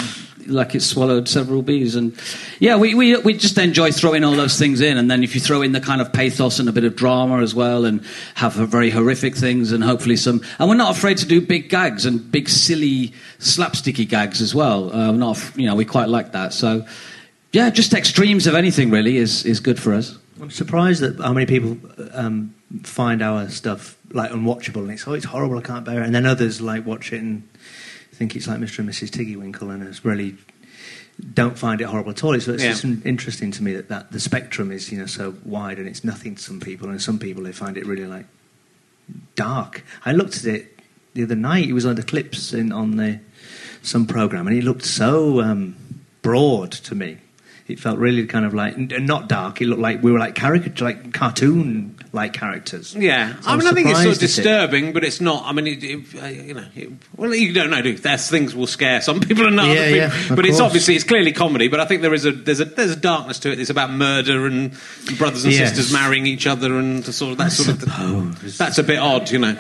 like 0.48 0.76
it 0.76 0.82
swallowed 0.82 1.28
several 1.28 1.62
bees. 1.62 1.96
And 1.96 2.18
yeah, 2.60 2.76
we, 2.76 2.96
we 2.96 3.18
we 3.18 3.34
just 3.34 3.58
enjoy 3.58 3.92
throwing 3.92 4.24
all 4.24 4.34
those 4.34 4.58
things 4.58 4.82
in, 4.82 4.98
and 4.98 5.10
then 5.10 5.24
if 5.24 5.36
you 5.36 5.42
throw 5.42 5.62
in 5.62 5.72
the 5.72 5.82
kind 5.82 6.02
of 6.02 6.12
pathos 6.12 6.60
and 6.60 6.70
a 6.70 6.72
bit 6.72 6.84
of 6.84 6.96
drama 6.96 7.42
as 7.42 7.54
well, 7.54 7.86
and 7.86 8.04
have 8.36 8.54
very 8.54 8.90
horrific 8.90 9.36
things, 9.36 9.72
and 9.72 9.84
hopefully 9.84 10.18
some. 10.18 10.42
And 10.60 10.70
we're 10.70 10.76
not 10.76 10.96
afraid 10.96 11.18
to 11.20 11.26
do 11.26 11.42
big 11.42 11.70
gags 11.70 12.06
and 12.06 12.32
big 12.32 12.50
silly 12.50 13.14
slapsticky 13.40 14.08
gags 14.08 14.42
as 14.42 14.54
well. 14.54 14.94
Uh, 14.94 15.12
not 15.12 15.40
you 15.56 15.66
know 15.66 15.76
we 15.76 15.86
quite 15.86 16.10
like 16.10 16.32
that. 16.32 16.54
So 16.54 16.86
yeah, 17.52 17.70
just 17.70 17.94
extremes 17.94 18.48
of 18.48 18.56
anything 18.56 18.90
really 18.90 19.18
is 19.18 19.46
is 19.46 19.60
good 19.60 19.80
for 19.80 19.94
us. 19.94 20.18
I'm 20.42 20.52
surprised 20.52 21.02
that 21.02 21.20
how 21.20 21.32
many 21.32 21.46
people 21.46 21.78
um, 22.14 22.54
find 22.84 23.22
our 23.22 23.50
stuff 23.50 23.98
like 24.12 24.32
unwatchable 24.32 24.82
and 24.82 24.92
it's 24.92 25.08
oh 25.08 25.14
it's 25.14 25.26
horrible 25.26 25.58
I 25.58 25.62
can't 25.62 25.86
bear 25.86 26.02
it 26.02 26.06
and 26.06 26.14
then 26.14 26.26
others 26.26 26.62
like 26.62 26.86
watch 26.86 27.14
it 27.14 27.22
and 27.22 27.48
think 28.14 28.36
it's 28.36 28.48
like 28.48 28.60
Mr. 28.60 28.80
and 28.80 28.90
Mrs. 28.90 29.10
Tiggywinkle, 29.10 29.74
and 29.74 29.84
it's 29.84 30.04
really 30.06 30.36
don't 31.34 31.58
find 31.60 31.80
it 31.82 31.86
horrible 31.86 32.12
at 32.12 32.24
all. 32.24 32.40
So 32.40 32.54
it's 32.54 32.64
Yeah. 32.64 32.72
just 32.72 32.86
interesting 33.06 33.52
to 33.52 33.64
me 33.64 33.74
that, 33.76 33.90
that 33.90 34.12
the 34.12 34.20
spectrum 34.20 34.72
is 34.72 34.92
you 34.92 34.98
know 35.00 35.06
so 35.06 35.36
wide, 35.44 35.78
and 35.80 35.88
it's 35.88 36.04
nothing 36.04 36.36
to 36.36 36.42
some 36.42 36.60
people, 36.60 36.90
and 36.90 37.02
some 37.02 37.20
people 37.20 37.44
they 37.44 37.52
find 37.52 37.78
it 37.78 37.86
really 37.86 38.06
like 38.08 38.26
dark. 39.36 39.84
I 40.06 40.12
looked 40.14 40.38
at 40.40 40.46
it 40.46 40.80
the 41.14 41.24
other 41.24 41.36
night. 41.36 41.68
It 41.68 41.74
was 41.74 41.86
on 41.86 41.96
the 41.96 42.04
clips 42.04 42.54
in 42.54 42.72
on 42.72 42.96
the 42.98 43.20
some 43.82 44.06
program, 44.06 44.48
and 44.48 44.58
it 44.58 44.64
looked 44.64 44.86
so 44.86 45.42
um, 45.42 45.76
broad 46.22 46.72
to 46.72 46.96
me. 46.96 47.18
It 47.66 47.80
felt 47.80 47.98
really 47.98 48.26
kind 48.28 48.46
of 48.46 48.54
like 48.54 48.78
not 48.78 49.30
dark. 49.30 49.62
It 49.62 49.68
looked 49.68 49.82
like 49.82 50.04
we 50.04 50.12
were 50.12 50.20
like 50.20 50.36
caricature, 50.36 50.84
like 50.84 51.14
cartoon 51.14 51.96
like 52.12 52.34
characters. 52.34 52.94
Yeah, 52.94 53.40
So 53.40 53.50
I 53.52 53.56
mean, 53.56 53.68
I 53.68 53.72
think 53.72 53.88
it's 53.88 54.00
sort 54.04 54.08
of 54.18 54.18
at 54.18 54.18
it. 54.24 54.28
disturbing, 54.28 54.92
but 54.92 55.06
it's 55.06 55.22
not. 55.22 55.46
I 55.46 55.54
mean, 55.54 55.68
it, 55.68 55.82
it, 55.84 56.22
uh, 56.22 56.26
you 56.28 56.54
know, 56.56 56.66
it, 56.76 56.90
well, 57.16 57.34
you 57.34 57.54
don't 57.54 57.70
know. 57.70 57.82
Do 57.82 57.98
there's 57.98 58.30
things 58.30 58.54
will 58.54 58.68
scare 58.68 59.00
some 59.02 59.20
people 59.22 59.48
and 59.48 59.56
not 59.56 59.68
Yeah, 59.68 59.74
other 59.74 59.86
people, 60.10 60.28
yeah, 60.30 60.36
but 60.36 60.46
it's 60.46 60.60
obviously 60.60 60.96
it's 60.96 61.06
clearly 61.06 61.32
comedy. 61.32 61.70
But 61.70 61.80
I 61.80 61.86
think 61.86 62.02
there 62.02 62.14
is 62.14 62.26
a 62.26 62.34
there's 62.34 62.60
a 62.60 62.66
there's 62.66 62.92
a 62.92 62.96
darkness 62.98 63.40
to 63.40 63.52
it. 63.54 63.60
It's 63.62 63.70
about 63.70 63.92
murder 63.92 64.46
and 64.46 64.72
brothers 65.18 65.46
and 65.46 65.54
Yes. 65.54 65.70
sisters 65.70 65.94
marrying 65.94 66.28
each 66.28 66.46
other 66.46 66.78
and 66.78 67.02
the 67.04 67.14
sort 67.14 67.32
of 67.32 67.38
that 67.38 67.54
sort 67.54 67.70
of. 67.70 67.80
suppose. 67.82 68.58
That's 68.58 68.78
a 68.78 68.84
bit 68.84 69.00
odd, 69.00 69.32
you 69.32 69.40
know. 69.40 69.58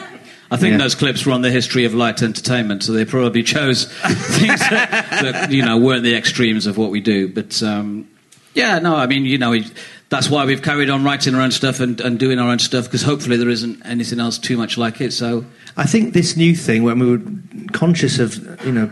I 0.54 0.58
think 0.58 0.74
Yeah. 0.74 0.78
those 0.78 0.94
clips 0.96 1.26
were 1.26 1.32
on 1.32 1.42
the 1.42 1.50
history 1.50 1.86
of 1.86 1.96
light 1.96 2.22
entertainment, 2.22 2.84
so 2.84 2.92
they 2.92 3.06
probably 3.06 3.42
chose 3.42 3.86
things 4.38 4.60
that, 4.60 5.08
that 5.10 5.52
you 5.52 5.66
know 5.66 5.78
weren't 5.78 6.04
the 6.04 6.16
extremes 6.16 6.68
of 6.68 6.78
what 6.78 6.92
we 6.92 7.02
do. 7.02 7.28
But 7.28 7.62
um, 7.64 8.08
yeah, 8.54 8.78
no, 8.80 8.96
I 8.96 9.08
mean, 9.08 9.26
you 9.26 9.40
know, 9.40 9.50
we, 9.50 9.66
that's 10.10 10.30
why 10.30 10.46
we've 10.46 10.62
carried 10.62 10.92
on 10.92 11.04
writing 11.04 11.34
our 11.34 11.42
own 11.42 11.50
stuff 11.50 11.80
and, 11.80 12.00
and 12.00 12.20
doing 12.20 12.38
our 12.38 12.50
own 12.50 12.60
stuff 12.60 12.86
because 12.86 13.02
hopefully 13.02 13.36
there 13.36 13.50
isn't 13.50 13.84
anything 13.84 14.20
else 14.20 14.38
too 14.38 14.56
much 14.58 14.78
like 14.78 15.02
it. 15.02 15.12
So 15.12 15.44
I 15.76 15.86
think 15.86 16.14
this 16.14 16.38
new 16.38 16.56
thing, 16.56 16.84
when 16.84 17.00
we 17.00 17.18
were 17.18 17.24
conscious 17.72 18.20
of, 18.20 18.64
you 18.64 18.72
know, 18.72 18.92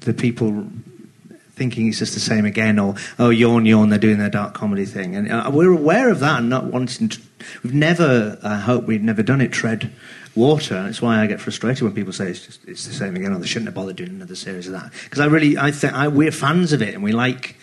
the 0.00 0.14
people 0.14 0.64
thinking 1.56 1.88
it's 1.88 1.98
just 1.98 2.14
the 2.14 2.20
same 2.20 2.44
again, 2.46 2.78
or 2.78 2.94
oh, 3.18 3.30
yawn, 3.30 3.66
yawn, 3.66 3.88
they're 3.88 3.98
doing 3.98 4.18
their 4.18 4.30
dark 4.30 4.54
comedy 4.54 4.84
thing, 4.84 5.16
and 5.16 5.30
uh, 5.30 5.50
we're 5.52 5.72
aware 5.72 6.08
of 6.08 6.20
that 6.20 6.38
and 6.38 6.48
not 6.48 6.66
wanting 6.66 7.08
to. 7.08 7.20
We've 7.64 7.74
never, 7.74 8.38
I 8.44 8.58
hope 8.58 8.84
we've 8.84 9.02
never 9.02 9.24
done 9.24 9.40
it. 9.40 9.50
Tread 9.50 9.90
water. 10.34 10.82
That's 10.82 11.00
why 11.02 11.20
I 11.20 11.26
get 11.26 11.40
frustrated 11.40 11.82
when 11.82 11.92
people 11.92 12.12
say 12.12 12.30
it's 12.30 12.44
just 12.46 12.64
it's 12.66 12.86
the 12.86 12.92
same 12.94 13.16
again, 13.16 13.32
or 13.32 13.38
they 13.38 13.46
shouldn't 13.46 13.66
have 13.68 13.74
bothered 13.74 13.96
doing 13.96 14.10
another 14.10 14.34
series 14.36 14.66
of 14.66 14.72
that. 14.74 14.92
Because 15.04 15.20
I 15.20 15.26
really, 15.26 15.56
I 15.58 15.70
think 15.70 15.92
I, 15.94 16.08
we're 16.08 16.32
fans 16.32 16.72
of 16.72 16.82
it, 16.82 16.94
and 16.94 17.02
we 17.02 17.12
like. 17.12 17.56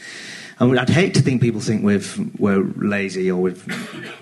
And 0.58 0.80
I'd 0.80 0.88
hate 0.90 1.14
to 1.16 1.22
think 1.22 1.42
people 1.42 1.60
think 1.60 1.84
we've 1.84 2.18
we're 2.40 2.64
lazy 2.78 3.30
or 3.30 3.42
we've 3.42 3.62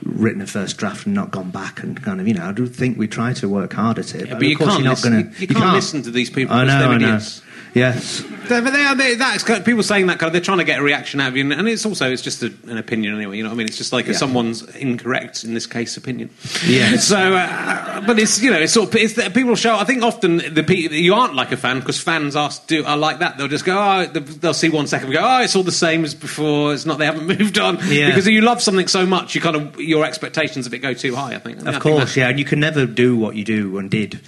written 0.03 0.41
a 0.41 0.47
first 0.47 0.77
draft 0.77 1.05
and 1.05 1.13
not 1.13 1.29
gone 1.29 1.51
back 1.51 1.83
and 1.83 2.01
kind 2.01 2.19
of 2.19 2.27
you 2.27 2.33
know 2.33 2.45
I 2.49 2.51
do 2.53 2.65
think 2.65 2.97
we 2.97 3.07
try 3.07 3.33
to 3.33 3.47
work 3.47 3.73
hard 3.73 3.99
at 3.99 4.15
it. 4.15 4.25
Yeah, 4.29 4.33
but 4.33 4.37
of 4.37 4.49
you 4.49 4.57
can't 4.57 4.71
you're 4.73 4.81
not 4.83 4.89
listen- 4.91 5.11
gonna, 5.13 5.23
you- 5.37 5.47
you 5.47 5.47
can't 5.53 5.73
listen 5.75 6.01
to 6.01 6.09
these 6.09 6.31
people 6.31 6.55
I 6.55 6.63
know, 6.65 6.73
I 6.89 6.97
know. 6.97 7.05
idiots. 7.07 7.43
Yes, 7.73 8.21
They, 8.21 8.61
but 8.61 8.71
they 8.71 8.83
are, 8.85 8.93
they, 8.93 9.15
that's 9.15 9.43
kind 9.43 9.59
of, 9.59 9.65
people 9.65 9.81
saying 9.83 10.05
that 10.07 10.19
kind 10.19 10.27
of 10.27 10.33
they're 10.33 10.41
trying 10.41 10.59
to 10.59 10.63
get 10.63 10.79
a 10.79 10.83
reaction 10.83 11.19
out 11.19 11.29
of 11.29 11.37
you, 11.37 11.41
and, 11.43 11.53
and 11.53 11.67
it's 11.67 11.85
also 11.85 12.11
it's 12.11 12.21
just 12.21 12.43
a, 12.43 12.53
an 12.67 12.77
opinion 12.77 13.15
anyway. 13.15 13.37
You 13.37 13.43
know 13.43 13.49
what 13.49 13.55
I 13.55 13.57
mean? 13.57 13.67
It's 13.67 13.77
just 13.77 13.91
like 13.93 14.05
Yeah. 14.05 14.13
someone's 14.13 14.61
incorrect 14.75 15.43
in 15.43 15.53
this 15.55 15.65
case 15.65 15.97
opinion. 15.97 16.29
Yeah. 16.67 16.97
So, 16.97 17.17
uh, 17.17 18.01
but 18.05 18.19
it's 18.19 18.41
you 18.41 18.51
know 18.51 18.59
it's 18.59 18.73
sort 18.73 18.89
of 18.89 18.95
it's 18.95 19.13
that 19.15 19.33
people 19.33 19.55
show. 19.55 19.75
I 19.75 19.85
think 19.85 20.03
often 20.03 20.37
the 20.37 20.63
you 20.91 21.15
aren't 21.15 21.33
like 21.35 21.51
a 21.51 21.57
fan 21.57 21.79
because 21.79 21.99
fans 21.99 22.35
are 22.35 22.51
do 22.67 22.85
are 22.85 22.97
like 22.97 23.19
that. 23.19 23.37
They'll 23.37 23.47
just 23.47 23.65
go 23.65 23.75
oh 23.77 24.05
they'll 24.05 24.53
see 24.53 24.69
one 24.69 24.85
second 24.87 25.07
and 25.07 25.15
go 25.15 25.21
oh 25.23 25.41
it's 25.41 25.55
all 25.55 25.63
the 25.63 25.71
same 25.71 26.03
as 26.05 26.13
before. 26.13 26.73
It's 26.75 26.85
not 26.85 26.99
they 26.99 27.05
haven't 27.05 27.25
moved 27.39 27.57
on 27.57 27.79
Yeah. 27.87 28.09
because 28.09 28.27
you 28.27 28.41
love 28.41 28.61
something 28.61 28.87
so 28.87 29.05
much 29.05 29.33
you 29.35 29.41
kind 29.41 29.55
of 29.55 29.79
your 29.79 30.05
expectations 30.05 30.67
of 30.67 30.73
it 30.73 30.79
go 30.79 30.93
too 30.93 31.15
high. 31.15 31.33
I 31.33 31.39
think. 31.39 31.57
I 31.57 31.59
mean, 31.61 31.67
of 31.69 31.73
think 31.75 31.83
course, 31.83 32.13
that- 32.13 32.19
yeah, 32.19 32.29
and 32.29 32.37
you 32.37 32.45
can 32.45 32.59
never 32.59 32.85
do 32.85 33.15
what 33.17 33.35
you 33.35 33.43
do 33.45 33.77
and 33.79 33.89
did 33.89 34.19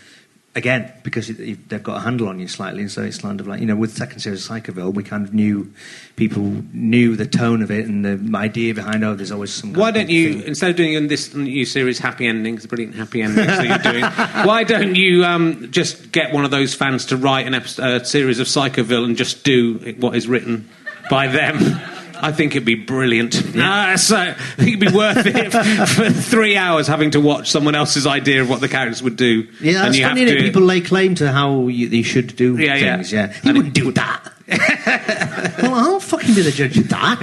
again 0.56 0.92
because 1.04 1.30
it, 1.30 1.40
it- 1.40 1.70
they've 1.70 1.84
got 1.84 1.98
a 1.98 2.00
handle 2.00 2.28
on 2.30 2.40
you 2.40 2.48
slightly, 2.48 2.82
and 2.82 2.92
so 2.92 3.02
it's 3.04 3.18
kind 3.20 3.40
of 3.40 3.48
like 3.48 3.60
you 3.60 3.66
know 3.66 3.76
with 3.76 3.92
the 3.92 3.98
second 3.98 4.20
series 4.20 4.50
of 4.50 4.52
Psychoville, 4.64 4.94
we 4.94 5.04
kind 5.04 5.26
of 5.28 5.34
knew 5.34 5.72
people 6.16 6.44
knew 6.74 7.16
the 7.16 7.26
tone 7.26 7.62
of 7.62 7.70
it 7.72 7.86
and 7.86 8.06
the 8.06 8.38
idea 8.38 8.74
behind 8.74 9.04
oh 9.04 9.16
there's 9.16 9.32
always 9.32 9.54
some. 9.54 9.74
Why 9.74 9.92
don't 9.92 10.10
you, 10.10 10.34
thing. 10.36 10.44
instead 10.48 10.70
of 10.70 10.76
doing 10.78 10.94
in 10.94 11.08
this 11.08 11.34
new 11.36 11.66
series 11.66 12.00
happy 12.00 12.26
endings, 12.28 12.66
brilliant 12.66 12.96
happy 12.96 13.22
endings 13.22 13.48
that 13.48 13.66
you're 13.84 13.94
doing, 13.94 14.04
why 14.48 14.64
don't 14.64 14.96
you 14.96 15.26
um, 15.26 15.70
just 15.72 16.12
get 16.12 16.34
one 16.34 16.46
of 16.46 16.52
those 16.52 16.74
fans 16.74 17.06
to 17.08 17.18
write 17.18 17.46
an 17.48 17.54
episode, 17.54 17.84
uh, 17.84 18.04
series 18.04 18.40
of 18.40 18.48
Psychoville 18.48 19.04
and 19.06 19.18
just 19.18 19.44
do 19.44 19.96
what 20.00 20.16
is 20.16 20.28
written 20.28 20.70
by 21.10 21.28
them? 21.28 21.58
I 22.22 22.32
think 22.32 22.54
it'd 22.56 22.66
be 22.66 22.76
brilliant. 22.76 23.36
Uh, 23.56 23.98
so 23.98 24.16
I 24.18 24.34
think 24.34 24.82
it'd 24.82 24.92
be 24.92 24.98
worth 24.98 25.26
it 25.26 25.52
for 25.90 26.10
three 26.10 26.56
hours 26.58 26.88
having 26.88 27.12
to 27.12 27.20
watch 27.22 27.50
someone 27.52 27.76
else's 27.76 28.08
idea 28.08 28.42
of 28.42 28.50
what 28.50 28.62
the 28.62 28.68
characters 28.70 29.02
would 29.04 29.16
do. 29.16 29.48
Yeah, 29.62 29.86
and 29.86 29.96
you 29.96 30.04
funny. 30.06 30.22
have 30.22 30.30
That 30.30 30.36
to- 30.38 30.42
people 30.44 30.62
lay 30.64 30.82
claim 30.82 31.16
to 31.16 31.32
how 31.32 31.68
you, 31.68 31.90
they 31.90 32.02
should 32.02 32.36
do 32.36 32.58
Yeah, 32.58 32.76
yeah. 32.76 32.96
things. 32.98 33.12
Yeah, 33.12 33.32
he 33.34 33.50
And 33.50 33.58
wouldn't 33.58 33.74
do 33.76 33.92
that. 33.92 34.32
well, 35.62 35.74
I'll 35.76 36.00
fucking 36.00 36.36
be 36.36 36.42
the 36.42 36.52
judge 36.52 36.78
of 36.78 36.88
that. 36.90 37.22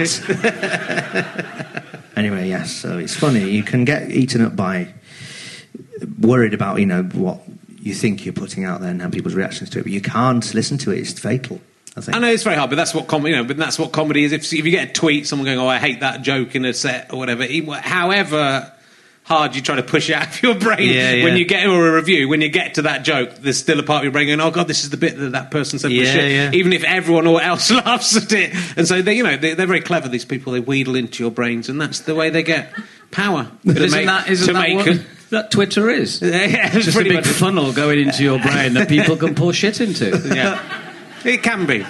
anyway, 2.17 2.47
yes. 2.49 2.71
So 2.71 2.97
it's 2.97 3.15
funny. 3.15 3.49
You 3.49 3.63
can 3.63 3.85
get 3.85 4.11
eaten 4.11 4.41
up 4.43 4.55
by 4.55 4.93
worried 6.19 6.53
about 6.53 6.79
you 6.79 6.85
know 6.85 7.03
what 7.03 7.39
you 7.81 7.93
think 7.93 8.25
you're 8.25 8.33
putting 8.33 8.65
out 8.65 8.81
there 8.81 8.89
and 8.91 9.01
how 9.01 9.09
people's 9.09 9.35
reactions 9.35 9.69
to 9.71 9.79
it, 9.79 9.83
but 9.83 9.91
you 9.91 10.01
can't 10.01 10.53
listen 10.53 10.77
to 10.79 10.91
it. 10.91 10.99
It's 10.99 11.17
fatal. 11.19 11.59
I 11.95 12.01
think. 12.01 12.15
I 12.17 12.19
know 12.19 12.31
it's 12.31 12.43
very 12.43 12.55
hard, 12.55 12.69
but 12.71 12.75
that's 12.75 12.93
what 12.93 13.07
comedy. 13.07 13.31
You 13.31 13.37
know, 13.37 13.43
but 13.43 13.57
that's 13.57 13.77
what 13.77 13.91
comedy 13.91 14.23
is. 14.23 14.31
If, 14.31 14.43
if 14.51 14.65
you 14.65 14.71
get 14.71 14.89
a 14.89 14.93
tweet, 14.93 15.27
someone 15.27 15.45
going, 15.45 15.59
"Oh, 15.59 15.67
I 15.67 15.77
hate 15.77 15.99
that 15.99 16.21
joke 16.23 16.55
in 16.55 16.65
a 16.65 16.73
set" 16.73 17.13
or 17.13 17.19
whatever, 17.19 17.45
however 17.81 18.71
hard 19.25 19.55
you 19.55 19.61
try 19.61 19.77
to 19.77 19.83
push 19.83 20.09
it 20.09 20.13
out 20.15 20.27
of 20.27 20.43
your 20.43 20.53
brain, 20.55 20.89
Yeah, 20.93 21.11
yeah. 21.11 21.23
when 21.23 21.37
you 21.37 21.45
get 21.45 21.65
or 21.65 21.87
a 21.87 21.95
review, 21.95 22.27
when 22.27 22.41
you 22.41 22.49
get 22.49 22.73
to 22.73 22.81
that 22.81 23.05
joke, 23.05 23.35
there's 23.35 23.57
still 23.57 23.79
a 23.79 23.83
part 23.83 23.99
of 23.99 24.03
your 24.03 24.11
brain 24.11 24.27
going, 24.27 24.41
"Oh 24.41 24.51
God, 24.51 24.67
this 24.67 24.83
is 24.83 24.89
the 24.89 24.97
bit 24.97 25.17
that 25.17 25.31
that 25.33 25.51
person 25.51 25.79
said 25.79 25.91
Yeah, 25.91 26.11
shit." 26.11 26.31
yeah. 26.31 26.51
Even 26.53 26.73
if 26.73 26.83
everyone 26.83 27.27
or 27.27 27.41
else 27.41 27.69
laughs 27.85 28.17
at 28.17 28.31
it, 28.33 28.53
and 28.77 28.87
so 28.87 29.01
they, 29.01 29.13
you 29.15 29.23
know, 29.23 29.37
they, 29.37 29.53
they're 29.53 29.67
very 29.67 29.81
clever. 29.81 30.09
These 30.09 30.25
people, 30.25 30.53
they 30.53 30.59
wheedle 30.61 30.95
into 30.95 31.23
your 31.23 31.31
brains, 31.31 31.69
and 31.69 31.79
that's 31.79 32.01
the 32.01 32.15
way 32.15 32.29
they 32.31 32.43
get 32.43 32.73
power. 33.11 33.49
but 33.63 33.77
isn't 33.81 33.91
make- 33.97 34.07
that 34.07 34.29
isn't 34.29 34.53
that 34.53 34.59
make 34.59 34.85
what 34.85 35.05
that 35.29 35.51
Twitter 35.51 35.89
is? 35.89 36.21
Yeah, 36.23 36.69
Just 36.71 36.97
a 36.97 37.03
big 37.03 37.23
funnel 37.25 37.71
going 37.71 37.99
into 37.99 38.23
your 38.23 38.39
brain 38.39 38.73
that 38.73 38.89
people 38.89 39.15
can 39.15 39.35
pour 39.35 39.53
shit 39.53 39.79
into. 39.79 40.09
Yeah, 40.35 40.59
it 41.25 41.43
can 41.43 41.65
be. 41.65 41.85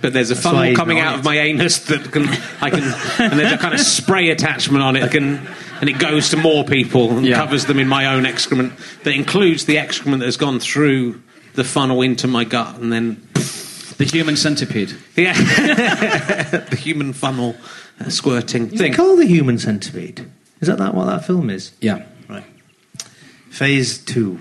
But 0.00 0.12
there's 0.12 0.30
a 0.30 0.34
why 0.36 0.40
funnel 0.40 0.76
coming 0.76 1.00
out 1.00 1.14
it. 1.14 1.18
of 1.20 1.24
my 1.24 1.38
anus 1.38 1.80
that 1.86 2.12
can 2.12 2.28
I 2.60 2.70
can, 2.70 2.82
and 3.30 3.38
there's 3.38 3.52
a 3.52 3.58
kind 3.58 3.74
of 3.74 3.80
spray 3.80 4.30
attachment 4.30 4.82
on 4.82 4.94
it 4.94 5.00
that 5.00 5.10
can, 5.10 5.44
and 5.80 5.90
it 5.90 5.98
goes 5.98 6.28
to 6.30 6.36
more 6.36 6.62
people 6.64 7.10
and 7.16 7.26
Yeah. 7.26 7.36
covers 7.36 7.64
them 7.66 7.78
in 7.80 7.88
my 7.88 8.06
own 8.06 8.24
excrement. 8.24 8.72
That 9.02 9.14
includes 9.14 9.64
the 9.64 9.76
excrement 9.78 10.20
that 10.20 10.26
has 10.26 10.36
gone 10.36 10.60
through 10.60 11.20
the 11.54 11.64
funnel 11.64 12.00
into 12.02 12.28
my 12.28 12.44
gut, 12.44 12.76
and 12.78 12.92
then 12.92 13.20
The 13.96 14.04
human 14.04 14.36
centipede. 14.36 14.94
yeah, 15.16 15.32
the 16.70 16.76
human 16.76 17.12
funnel 17.12 17.56
uh, 18.00 18.08
squirting 18.08 18.72
it 18.72 18.78
thing. 18.78 18.92
called 18.94 19.18
the 19.18 19.26
Human 19.26 19.58
Centipede? 19.58 20.30
Is 20.60 20.68
that, 20.68 20.78
that 20.78 20.94
what 20.94 21.06
that 21.06 21.24
film 21.24 21.50
is? 21.50 21.72
Yeah. 21.80 22.04
Right. 22.28 22.44
Phase 23.50 23.98
two. 23.98 24.38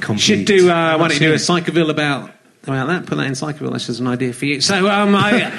Complete. 0.00 0.20
Should 0.20 0.44
do. 0.44 0.68
Uh, 0.70 0.98
why 0.98 1.08
don't 1.08 1.18
you 1.20 1.28
do 1.28 1.32
a 1.32 1.36
Psychoville 1.36 1.88
about 1.90 2.30
about 2.68 2.88
that? 2.88 3.06
Put 3.06 3.16
that 3.16 3.26
in 3.26 3.32
Psychoville. 3.32 3.72
That's 3.72 3.86
just 3.86 4.00
an 4.00 4.06
idea 4.06 4.32
for 4.32 4.44
you. 4.46 4.60
So 4.60 4.88
um, 4.88 5.14
I, 5.14 5.50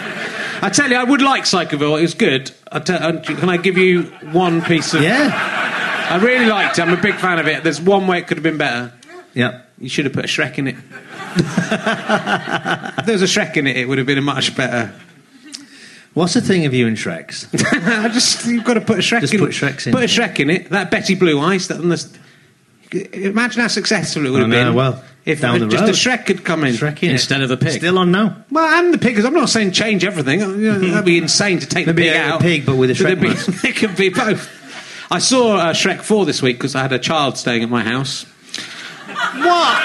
I 0.61 0.69
tell 0.69 0.89
you, 0.89 0.95
I 0.97 1.03
would 1.03 1.21
like 1.21 1.43
Psychoville. 1.43 1.97
It 1.99 2.01
was 2.03 2.13
good. 2.13 2.51
I 2.71 2.79
tell, 2.79 3.01
uh, 3.01 3.21
can 3.21 3.49
I 3.49 3.57
give 3.57 3.77
you 3.77 4.03
one 4.31 4.61
piece 4.61 4.93
of? 4.93 5.01
Yeah. 5.03 5.31
I 6.09 6.17
really 6.17 6.45
liked 6.45 6.79
it. 6.79 6.81
I'm 6.81 6.93
a 6.97 7.01
big 7.01 7.15
fan 7.15 7.39
of 7.39 7.47
it. 7.47 7.63
There's 7.63 7.81
one 7.81 8.07
way 8.07 8.19
it 8.19 8.27
could 8.27 8.38
have 8.38 8.43
been 8.43 8.57
better. 8.57 8.93
Yeah. 9.34 9.61
You 9.77 9.89
should 9.89 10.05
have 10.05 10.13
put 10.13 10.25
a 10.25 10.27
Shrek 10.27 10.57
in 10.57 10.67
it. 10.67 10.75
if 11.35 13.05
there 13.05 13.13
was 13.13 13.21
a 13.21 13.25
Shrek 13.25 13.57
in 13.57 13.67
it, 13.67 13.77
it 13.77 13.88
would 13.88 13.97
have 13.97 14.07
been 14.07 14.17
a 14.17 14.21
much 14.21 14.55
better. 14.55 14.93
What's 16.13 16.34
the 16.34 16.41
thing 16.41 16.65
of 16.65 16.73
you 16.73 16.88
and 16.88 16.97
Shreks? 16.97 17.47
I 18.03 18.09
just 18.09 18.47
you've 18.47 18.63
got 18.63 18.73
to 18.73 18.81
put 18.81 18.97
a 18.97 19.01
Shrek 19.01 19.21
Just 19.21 19.35
in. 19.35 19.39
put 19.39 19.51
Shreks 19.51 19.85
in. 19.85 19.93
Put 19.93 20.01
a 20.01 20.07
Shrek 20.07 20.39
in 20.39 20.49
it. 20.49 20.69
That 20.71 20.89
Betty 20.89 21.13
Blue 21.13 21.39
Eyes. 21.39 21.67
That 21.67 21.75
the, 21.75 22.19
imagine 22.91 23.61
how 23.61 23.68
successful 23.68 24.26
it 24.26 24.30
would 24.30 24.38
I 24.38 24.41
have 24.41 24.49
know, 24.49 24.65
been. 24.65 24.73
well, 24.76 25.03
if 25.26 25.41
down 25.41 25.59
the 25.59 25.68
just 25.68 25.81
road. 25.81 25.89
a 25.89 25.93
Shrek 25.93 26.26
could 26.26 26.43
come 26.45 26.64
in. 26.64 26.73
Shrek 26.76 27.03
in. 27.03 27.11
Instead 27.11 27.41
of 27.41 27.51
a 27.51 27.57
pig. 27.57 27.80
Still 27.80 27.97
on 27.97 28.11
now. 28.11 28.45
Well, 28.49 28.65
and 28.80 28.93
the 28.93 28.97
pig. 28.97 29.15
'cause 29.15 29.26
I'm 29.26 29.34
not 29.34 29.49
saying 29.49 29.72
change 29.72 30.05
everything. 30.05 30.39
That'd 30.39 31.03
be 31.05 31.18
insane 31.18 31.59
to 31.59 31.68
take 31.68 31.85
the 31.85 31.93
Maybe 31.93 32.09
pig 32.09 32.15
a 32.18 32.19
out. 32.23 32.41
pig, 32.41 32.65
but 32.65 32.76
with 32.77 32.89
a 32.91 32.93
Shrek 32.93 33.19
There'd 33.19 33.22
be- 33.22 33.27
It 33.69 33.76
could 33.76 33.95
be 33.95 34.09
both. 34.09 34.49
I 35.11 35.19
saw 35.19 35.57
uh, 35.57 35.73
Shrek 35.73 36.01
4 36.01 36.26
this 36.26 36.41
week 36.41 36.57
because 36.57 36.76
I 36.76 36.81
had 36.81 36.91
a 36.93 36.99
child 36.99 37.38
staying 37.38 37.64
at 37.64 37.69
my 37.69 37.84
house. 37.84 38.26
What? 39.07 39.77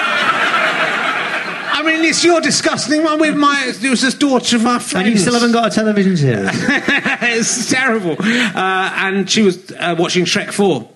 I 1.75 1.81
mean, 1.85 2.03
it's 2.05 2.23
your 2.23 2.39
disgusting 2.39 3.03
one 3.03 3.19
with 3.19 3.35
my. 3.35 3.73
It 3.81 3.89
was 3.89 4.01
this 4.01 4.13
daughter 4.13 4.55
of 4.57 4.65
our 4.65 4.79
friends. 4.79 5.07
And 5.07 5.15
you 5.15 5.19
still 5.19 5.33
haven't 5.33 5.51
got 5.51 5.67
a 5.71 5.75
television 5.75 6.15
series? 6.15 6.49
it's 6.53 7.69
terrible. 7.69 8.15
Uh, 8.19 8.91
and 8.95 9.29
she 9.29 9.41
was 9.41 9.71
uh, 9.71 9.95
watching 9.97 10.25
Shrek 10.25 10.51
4. 10.53 10.89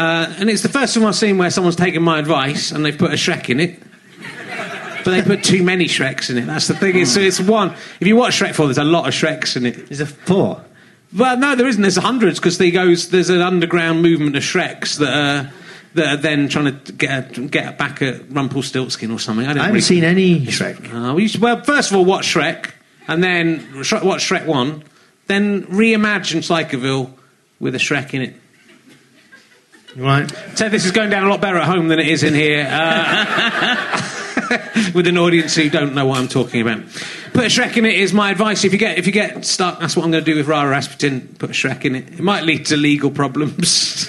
Uh, 0.00 0.34
and 0.38 0.48
it's 0.48 0.62
the 0.62 0.68
first 0.70 0.94
time 0.94 1.04
I've 1.04 1.14
seen 1.14 1.36
where 1.36 1.50
someone's 1.50 1.76
taken 1.76 2.02
my 2.02 2.18
advice 2.18 2.72
and 2.72 2.82
they've 2.82 2.96
put 2.96 3.10
a 3.10 3.16
Shrek 3.16 3.50
in 3.50 3.60
it. 3.60 3.82
But 5.04 5.10
they 5.10 5.22
put 5.22 5.44
too 5.44 5.62
many 5.62 5.84
Shreks 5.86 6.30
in 6.30 6.38
it. 6.38 6.46
That's 6.46 6.68
the 6.68 6.74
thing. 6.74 6.98
It's, 6.98 7.12
so 7.12 7.20
it's 7.20 7.38
one. 7.38 7.74
If 8.00 8.06
you 8.06 8.16
watch 8.16 8.40
Shrek 8.40 8.54
4, 8.54 8.66
there's 8.66 8.78
a 8.78 8.84
lot 8.84 9.06
of 9.06 9.12
Shreks 9.12 9.58
in 9.58 9.66
it. 9.66 9.90
Is 9.90 9.98
there 9.98 10.06
four? 10.06 10.64
Well, 11.14 11.36
no, 11.36 11.54
there 11.54 11.66
isn't. 11.66 11.82
There's 11.82 11.96
hundreds 11.96 12.38
because 12.38 12.56
goes. 12.56 13.10
There's 13.10 13.28
an 13.28 13.42
underground 13.42 14.00
movement 14.00 14.36
of 14.36 14.42
Shreks 14.42 14.98
that 14.98 15.12
are 15.12 15.52
that 15.94 16.06
are 16.06 16.16
then 16.16 16.48
trying 16.48 16.80
to 16.82 16.92
get 16.92 17.50
get 17.50 17.76
back 17.76 18.00
at 18.00 18.30
Rumpelstiltskin 18.30 19.10
or 19.10 19.18
something. 19.18 19.44
I, 19.44 19.48
don't 19.48 19.58
I 19.58 19.64
haven't 19.64 19.74
really- 19.74 19.80
seen 19.82 20.04
any 20.04 20.46
Shrek. 20.46 20.92
Uh, 20.92 21.26
should- 21.26 21.40
well, 21.42 21.62
first 21.62 21.90
of 21.90 21.96
all, 21.96 22.04
watch 22.04 22.32
Shrek, 22.32 22.70
and 23.08 23.22
then 23.24 23.60
Shrek, 23.82 24.04
watch 24.04 24.22
Shrek 24.28 24.46
One, 24.46 24.84
then 25.26 25.64
reimagine 25.64 26.38
Psychoville 26.38 27.10
with 27.58 27.74
a 27.74 27.78
Shrek 27.78 28.14
in 28.14 28.22
it. 28.22 28.39
Right. 29.96 30.30
So 30.54 30.68
this 30.68 30.84
is 30.84 30.92
going 30.92 31.10
down 31.10 31.24
a 31.24 31.28
lot 31.28 31.40
better 31.40 31.56
at 31.56 31.64
home 31.66 31.88
than 31.88 31.98
it 31.98 32.06
is 32.08 32.22
in 32.22 32.34
here, 32.34 32.66
uh, 32.70 34.00
with 34.94 35.08
an 35.08 35.18
audience 35.18 35.56
who 35.56 35.68
don't 35.68 35.94
know 35.94 36.06
what 36.06 36.18
I'm 36.18 36.28
talking 36.28 36.60
about. 36.60 36.82
Put 37.32 37.44
a 37.44 37.48
Shrek 37.48 37.76
in 37.76 37.86
it 37.86 37.96
is 37.96 38.12
my 38.12 38.30
advice. 38.30 38.64
If 38.64 38.72
you 38.72 38.78
get 38.78 38.98
if 38.98 39.06
you 39.06 39.12
get 39.12 39.44
stuck, 39.44 39.80
that's 39.80 39.96
what 39.96 40.04
I'm 40.04 40.10
going 40.10 40.24
to 40.24 40.30
do 40.30 40.36
with 40.36 40.46
Rara 40.46 40.70
Rasputin. 40.70 41.36
Put 41.38 41.50
a 41.50 41.52
Shrek 41.52 41.84
in 41.84 41.96
it. 41.96 42.12
It 42.12 42.20
might 42.20 42.44
lead 42.44 42.66
to 42.66 42.76
legal 42.76 43.10
problems. 43.10 44.06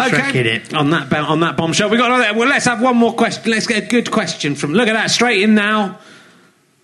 Shrek 0.00 0.34
in 0.34 0.46
it. 0.46 0.74
On 0.74 0.90
that 0.90 1.12
on 1.12 1.40
that 1.40 1.56
bombshell, 1.56 1.90
we 1.90 1.96
got 1.98 2.10
another. 2.10 2.38
Well, 2.38 2.48
let's 2.48 2.64
have 2.66 2.80
one 2.82 2.96
more 2.96 3.14
question. 3.14 3.50
Let's 3.50 3.66
get 3.66 3.84
a 3.84 3.86
good 3.86 4.10
question 4.10 4.54
from. 4.54 4.72
Look 4.72 4.88
at 4.88 4.94
that, 4.94 5.10
straight 5.10 5.42
in 5.42 5.54
now. 5.54 5.98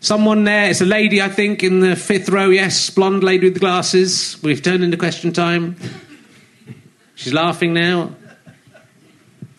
Someone 0.01 0.45
there. 0.45 0.71
It's 0.71 0.81
a 0.81 0.87
lady, 0.87 1.21
I 1.21 1.29
think, 1.29 1.63
in 1.63 1.81
the 1.81 1.95
fifth 1.95 2.31
row. 2.31 2.49
Yes, 2.49 2.89
blonde 2.89 3.23
lady 3.23 3.47
with 3.47 3.55
the 3.55 3.61
glasses. 3.61 4.39
We've 4.43 4.63
turned 4.63 4.83
into 4.83 4.97
question 4.97 5.33
time. 5.33 5.77
She's 7.21 7.35
laughing 7.35 7.75
now. 7.75 8.07
Do 8.07 8.15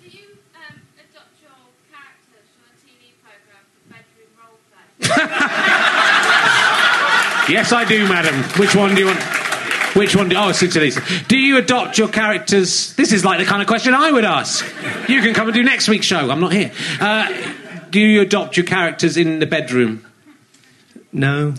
you 0.09 0.21
um, 0.55 0.81
adopt 0.97 1.37
your 1.39 1.51
characters 1.91 2.47
from 2.57 2.65
a 2.65 2.73
TV 2.81 3.13
program 3.21 3.61
for 3.69 3.81
bedroom 3.93 4.33
role 4.41 4.57
play? 4.73 4.89
Yes, 7.53 7.71
I 7.71 7.85
do, 7.85 8.07
madam. 8.07 8.41
Which 8.59 8.75
one 8.75 8.95
do 8.95 9.01
you 9.01 9.07
want? 9.07 9.21
Which 9.95 10.15
one? 10.15 10.29
Do, 10.29 10.37
oh, 10.37 10.49
it's 10.49 10.61
Lisa. 10.61 11.01
Do 11.27 11.37
you 11.37 11.57
adopt 11.57 11.99
your 11.99 12.07
characters? 12.07 12.95
This 12.95 13.11
is 13.11 13.23
like 13.23 13.37
the 13.37 13.45
kind 13.45 13.61
of 13.61 13.67
question 13.67 13.93
I 13.93 14.11
would 14.11 14.25
ask. 14.25 14.65
You 15.07 15.21
can 15.21 15.35
come 15.35 15.47
and 15.47 15.53
do 15.53 15.61
next 15.61 15.87
week's 15.87 16.07
show. 16.07 16.31
I'm 16.31 16.39
not 16.39 16.53
here. 16.53 16.71
Uh, 16.99 17.31
do 17.91 17.99
you 17.99 18.21
adopt 18.21 18.57
your 18.57 18.65
characters 18.65 19.17
in 19.17 19.37
the 19.37 19.45
bedroom? 19.45 20.03
No. 21.11 21.53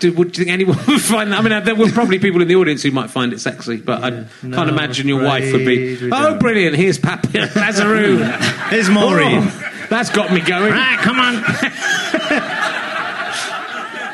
Do, 0.00 0.12
would 0.14 0.36
you 0.36 0.44
think 0.44 0.52
anyone 0.52 0.76
would 0.88 1.00
find 1.00 1.30
that? 1.32 1.38
I 1.38 1.42
mean, 1.48 1.64
there 1.64 1.74
were 1.74 1.90
probably 1.90 2.18
people 2.18 2.40
in 2.42 2.48
the 2.48 2.56
audience 2.56 2.82
who 2.82 2.90
might 2.90 3.10
find 3.10 3.32
it 3.32 3.40
sexy, 3.40 3.76
but 3.76 4.02
I 4.02 4.10
No, 4.10 4.56
can't 4.56 4.68
imagine 4.70 5.06
your 5.08 5.22
wife 5.22 5.52
would 5.52 5.64
be. 5.66 5.96
Oh, 6.06 6.08
don't." 6.08 6.38
brilliant! 6.40 6.76
Here's 6.76 6.98
Papa 6.98 7.26
Lazarou. 7.28 8.20
Here's 8.70 8.88
Maureen. 8.90 9.38
Oh, 9.42 9.86
that's 9.90 10.10
got 10.10 10.32
me 10.32 10.40
going. 10.40 10.72
Right, 10.72 10.98
come 10.98 11.18
on. 11.20 11.44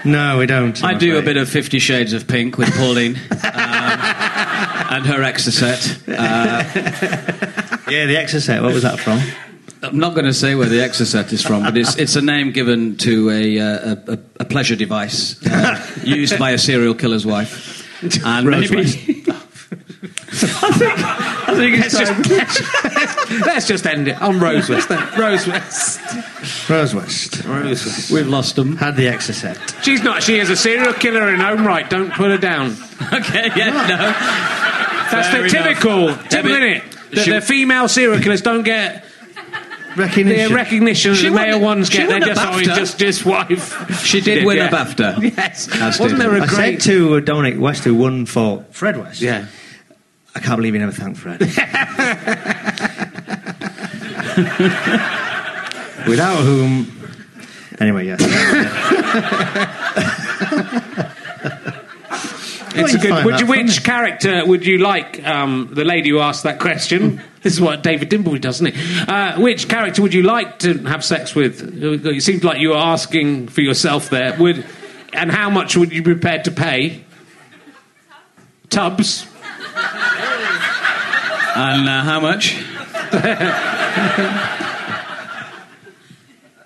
No, 0.04 0.38
we 0.38 0.46
don't. 0.46 0.82
I 0.84 0.92
I'm 0.92 0.98
do 0.98 1.18
a 1.18 1.22
bit 1.22 1.36
of 1.36 1.48
Fifty 1.48 1.78
Shades 1.80 2.12
of 2.12 2.28
Pink 2.28 2.58
with 2.58 2.72
Pauline 2.76 3.16
um, 3.16 3.40
and 3.42 5.06
her 5.06 5.18
Exocet. 5.22 5.98
Uh, 6.08 6.62
Yeah, 7.90 8.06
the 8.06 8.14
Exocet. 8.14 8.62
What 8.62 8.72
was 8.72 8.82
that 8.84 8.98
from? 9.00 9.20
I'm 9.82 9.98
not 9.98 10.14
going 10.14 10.24
to 10.26 10.32
say 10.34 10.54
where 10.54 10.68
the 10.68 10.78
Exocet 10.78 11.32
is 11.32 11.42
from, 11.42 11.62
but 11.62 11.76
it's, 11.76 11.96
it's 11.96 12.16
a 12.16 12.22
name 12.22 12.50
given 12.52 12.96
to 12.98 13.30
a, 13.30 13.58
uh, 13.60 13.94
a, 14.08 14.12
a, 14.12 14.18
a 14.40 14.44
pleasure 14.44 14.74
device 14.76 15.36
uh, 15.46 15.84
used 16.02 16.38
by 16.38 16.50
a 16.52 16.58
serial 16.58 16.94
killer's 16.94 17.26
wife. 17.26 17.84
And 18.24 18.46
Rose 18.46 18.70
maybe, 18.70 18.76
West. 18.76 18.98
I 20.68 21.54
think 21.56 21.78
it's 21.84 21.94
Let's 21.94 22.10
time- 22.10 22.22
just, 22.22 23.46
let's 23.46 23.66
just 23.66 23.86
end 23.86 24.08
it 24.08 24.20
on 24.20 24.38
Rose 24.40 24.68
West. 24.68 24.88
then. 24.88 25.02
Rose 25.18 25.46
West. 25.46 26.00
Rose 26.68 26.94
West. 26.94 27.44
Rose 27.44 27.84
West. 27.86 28.10
We've 28.10 28.26
lost 28.28 28.56
them. 28.56 28.76
Had 28.76 28.96
the 28.96 29.06
Exocet. 29.06 29.82
She's 29.82 30.02
not. 30.02 30.22
She 30.22 30.38
is 30.38 30.50
a 30.50 30.56
serial 30.56 30.92
killer 30.92 31.32
in 31.32 31.40
her 31.40 31.52
own 31.52 31.64
right. 31.64 31.88
Don't 31.88 32.12
put 32.12 32.30
her 32.30 32.38
down. 32.38 32.76
Okay, 33.12 33.50
yeah, 33.54 33.70
no. 33.70 33.96
That's 35.10 35.28
Fair 35.28 35.42
the 35.42 35.48
enough. 35.48 35.66
typical. 35.68 36.04
Yeah, 36.06 36.22
Typical, 36.28 36.50
but- 36.50 36.60
innit? 36.62 36.82
The, 37.24 37.30
the 37.34 37.40
female 37.40 37.88
serial 37.88 38.20
killers 38.20 38.42
don't 38.42 38.62
get 38.64 39.04
the 39.96 40.02
Recognition. 40.02 40.54
recognition 40.54 41.10
that 41.12 41.16
She 41.18 41.26
the 41.28 41.32
won 41.32 41.42
male 41.42 41.58
the- 41.58 41.64
ones 41.64 41.88
get. 41.90 42.08
They're 42.08 42.18
a 42.18 42.26
just, 42.26 42.40
oh, 42.40 42.44
BAFTA. 42.50 42.64
just, 42.76 42.98
just 42.98 43.24
wife. 43.26 44.04
She 44.04 44.20
did 44.20 44.44
win 44.44 44.58
yeah. 44.58 44.68
a 44.68 44.70
BAFTA. 44.70 45.32
Yes. 45.36 45.68
As 45.80 45.98
Wasn't 45.98 46.20
did- 46.20 46.30
there 46.30 46.38
a 46.38 46.42
I 46.42 46.46
great? 46.46 46.82
said 46.82 46.92
to 46.92 47.20
Dominic 47.22 47.58
West, 47.58 47.84
who 47.84 47.94
won 47.94 48.26
for 48.26 48.64
Fred 48.70 48.98
West. 48.98 49.20
yeah. 49.20 49.46
I 50.34 50.40
can't 50.40 50.56
believe 50.58 50.74
you 50.74 50.80
never 50.80 50.92
thanked 50.92 51.18
Fred. 51.18 51.40
Without 56.06 56.36
whom. 56.44 56.86
Anyway, 57.80 58.06
yes. 58.06 58.20
It's 62.78 62.94
a 62.94 62.98
good. 62.98 63.10
find 63.10 63.24
Would 63.24 63.40
you, 63.40 63.46
which 63.46 63.82
character 63.82 64.44
would 64.46 64.64
you 64.66 64.78
like? 64.78 65.26
Um, 65.26 65.70
the 65.72 65.84
lady 65.84 66.10
who 66.10 66.20
asked 66.20 66.42
that 66.44 66.60
question. 66.60 67.20
This 67.46 67.54
is 67.54 67.60
what 67.60 67.84
David 67.84 68.10
Dimbleby 68.10 68.40
does, 68.40 68.56
isn't 68.56 68.74
it? 68.74 69.08
Uh, 69.08 69.38
which 69.38 69.68
character 69.68 70.02
would 70.02 70.12
you 70.12 70.24
like 70.24 70.58
to 70.58 70.78
have 70.78 71.04
sex 71.04 71.32
with? 71.36 71.80
It 71.80 72.20
seemed 72.20 72.42
like 72.42 72.58
you 72.58 72.70
were 72.70 72.76
asking 72.76 73.46
for 73.46 73.60
yourself 73.60 74.10
there. 74.10 74.36
Would 74.36 74.66
and 75.12 75.30
how 75.30 75.48
much 75.48 75.76
would 75.76 75.92
you 75.92 76.02
be 76.02 76.14
prepared 76.14 76.46
to 76.46 76.50
pay? 76.50 77.04
Tubbs. 78.68 79.28
And 81.58 81.88
uh, 81.88 82.02
how 82.02 82.20
much? 82.20 82.52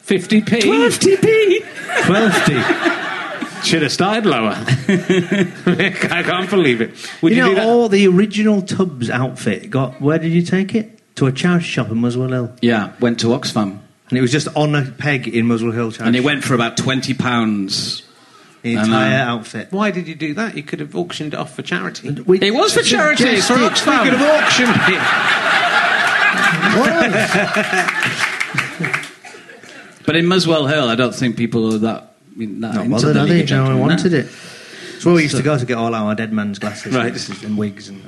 50p. 0.07 0.63
12p. 0.63 1.59
12p. 1.61 3.00
Should 3.65 3.83
have 3.83 3.93
started 3.93 4.27
lower. 4.27 4.55
I 4.57 6.23
can't 6.25 6.49
believe 6.51 6.81
it. 6.81 6.91
Would 7.23 7.33
You 7.33 7.39
you, 7.39 7.45
do 7.45 7.49
know, 7.51 7.55
that? 7.57 7.67
all 7.67 7.89
the 7.89 8.07
original 8.09 8.63
Tubbs 8.63 9.11
outfit 9.11 9.71
got. 9.71 10.01
Where 10.01 10.19
did 10.19 10.33
you 10.33 10.43
take 10.43 10.75
it? 10.75 10.99
To 11.17 11.27
a 11.27 11.33
charity 11.33 11.65
shop 11.67 11.91
in 11.91 11.99
Muswell 11.99 12.29
Hill. 12.29 12.53
Yeah, 12.63 12.93
went 13.01 13.21
to 13.21 13.27
Oxfam. 13.29 13.79
And 14.09 14.19
it 14.19 14.23
was 14.23 14.33
just 14.33 14.49
on 14.57 14.75
a 14.75 14.85
peg 14.91 15.29
in 15.29 15.47
Muswell 15.47 15.73
Hill 15.73 15.93
charity 15.93 16.07
And 16.09 16.17
it 16.17 16.25
went 16.25 16.43
for 16.45 16.55
about 16.55 16.77
£20. 16.77 18.03
The 18.63 18.77
I 18.77 18.81
entire 18.83 19.11
know. 19.11 19.17
Uh, 19.17 19.37
outfit. 19.37 19.69
Why 19.71 19.91
did 19.91 20.07
you 20.09 20.15
do 20.15 20.35
that? 20.35 20.55
You 20.57 20.63
could 20.63 20.81
have 20.81 20.95
auctioned 20.97 21.33
it 21.35 21.39
off 21.39 21.55
for 21.55 21.63
charity. 21.63 22.11
We- 22.11 22.41
It 22.41 22.53
was 22.55 22.75
for 22.75 22.83
charity, 22.83 23.25
it's 23.25 23.47
for 23.47 23.55
Suggested- 23.55 23.87
You 23.87 23.93
Oxfam. 23.93 24.05
could 24.05 24.13
have 24.15 24.45
auctioned 24.45 24.77
it. 24.95 25.01
But 30.07 30.17
in 30.17 30.27
Muswell 30.27 30.67
Hill, 30.67 30.89
I 30.89 30.95
don't 30.97 31.15
think 31.15 31.37
people 31.37 31.73
are 31.75 31.79
that, 31.79 32.03
I 32.03 32.03
mean, 32.03 32.10
that 32.47 32.75
Not 32.75 32.77
into 32.85 32.91
bothered, 32.91 33.17
the 33.17 33.21
are 33.21 33.27
League 33.27 33.49
they? 33.49 33.55
of 33.57 33.65
No 33.65 33.71
one 33.77 33.79
wanted 33.81 34.13
it. 34.15 34.27
It's 34.97 35.05
where 35.07 35.15
we 35.15 35.23
used 35.23 35.37
to 35.37 35.43
go 35.43 35.57
to 35.59 35.65
get 35.65 35.77
all 35.79 35.95
our 35.95 36.15
dead 36.15 36.33
man's 36.33 36.59
glasses 36.59 36.95
Right. 36.95 37.43
and 37.45 37.57
wigs 37.57 37.89
and 37.89 38.03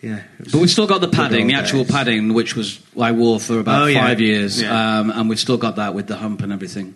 yeah. 0.00 0.16
it 0.38 0.44
was 0.44 0.52
But 0.52 0.60
we've 0.60 0.70
still 0.70 0.86
got 0.88 1.00
the 1.00 1.08
padding, 1.08 1.46
the 1.46 1.54
actual 1.54 1.84
days. 1.84 1.92
padding, 1.92 2.34
which 2.34 2.56
was 2.56 2.80
I 3.00 3.12
wore 3.12 3.38
for 3.38 3.60
about 3.60 3.82
Oh, 3.82 3.86
yeah. 3.86 4.00
five 4.04 4.20
years, 4.20 4.60
Yeah. 4.60 4.98
um, 4.98 5.10
and 5.10 5.28
we've 5.28 5.38
still 5.40 5.58
got 5.58 5.76
that 5.76 5.94
with 5.94 6.06
the 6.08 6.16
hump 6.16 6.42
and 6.42 6.52
everything. 6.52 6.94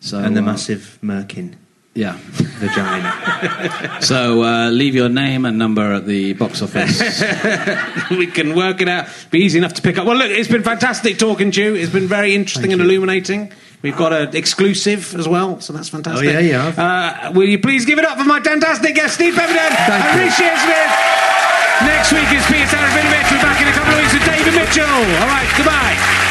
So 0.00 0.18
and 0.18 0.36
the 0.36 0.42
uh, 0.42 0.44
massive 0.44 0.98
merkin 1.02 1.54
yeah. 1.94 2.18
vagina. 2.32 3.98
So 4.02 4.42
uh, 4.42 4.68
leave 4.70 4.94
your 4.94 5.08
name 5.08 5.46
and 5.46 5.56
number 5.56 5.94
at 5.94 6.04
the 6.06 6.34
box 6.34 6.60
office. 6.60 7.00
we 8.10 8.26
can 8.26 8.54
work 8.54 8.82
it 8.82 8.88
out. 8.88 9.06
Be 9.30 9.38
easy 9.40 9.56
enough 9.58 9.74
to 9.74 9.82
pick 9.82 9.96
up. 9.96 10.06
Well, 10.06 10.16
look, 10.16 10.30
it's 10.30 10.48
been 10.48 10.62
fantastic 10.62 11.16
talking 11.18 11.50
to 11.52 11.62
you. 11.62 11.74
It's 11.74 11.92
been 11.92 12.06
very 12.08 12.34
interesting 12.34 12.72
and 12.74 12.82
illuminating. 12.82 13.52
We've 13.84 13.94
got 13.94 14.14
an 14.16 14.34
exclusive 14.34 15.14
as 15.14 15.28
well, 15.28 15.60
so 15.60 15.74
that's 15.74 15.90
fantastic. 15.90 16.26
Oh, 16.26 16.32
yeah, 16.32 16.40
yeah. 16.40 17.28
Uh, 17.28 17.32
will 17.32 17.44
you 17.46 17.58
please 17.58 17.84
give 17.84 17.98
it 17.98 18.04
up 18.06 18.16
for 18.16 18.24
my 18.24 18.40
fantastic 18.40 18.94
guest, 18.94 19.20
Steve 19.20 19.34
Pemberton 19.36 19.76
Thank 19.76 20.04
and 20.08 20.16
you. 20.16 20.24
Reece 20.24 20.40
Shearsmith? 20.40 20.92
Next 21.84 22.10
week 22.10 22.32
is 22.32 22.46
Peter 22.48 22.64
Serafinowicz. 22.64 23.28
We're 23.28 23.44
back 23.44 23.60
in 23.60 23.68
a 23.68 23.72
couple 23.76 23.92
of 23.92 24.00
weeks 24.00 24.14
with 24.14 24.24
David 24.24 24.54
Mitchell. 24.56 24.88
All 24.88 25.28
right, 25.28 25.52
goodbye. 25.58 26.23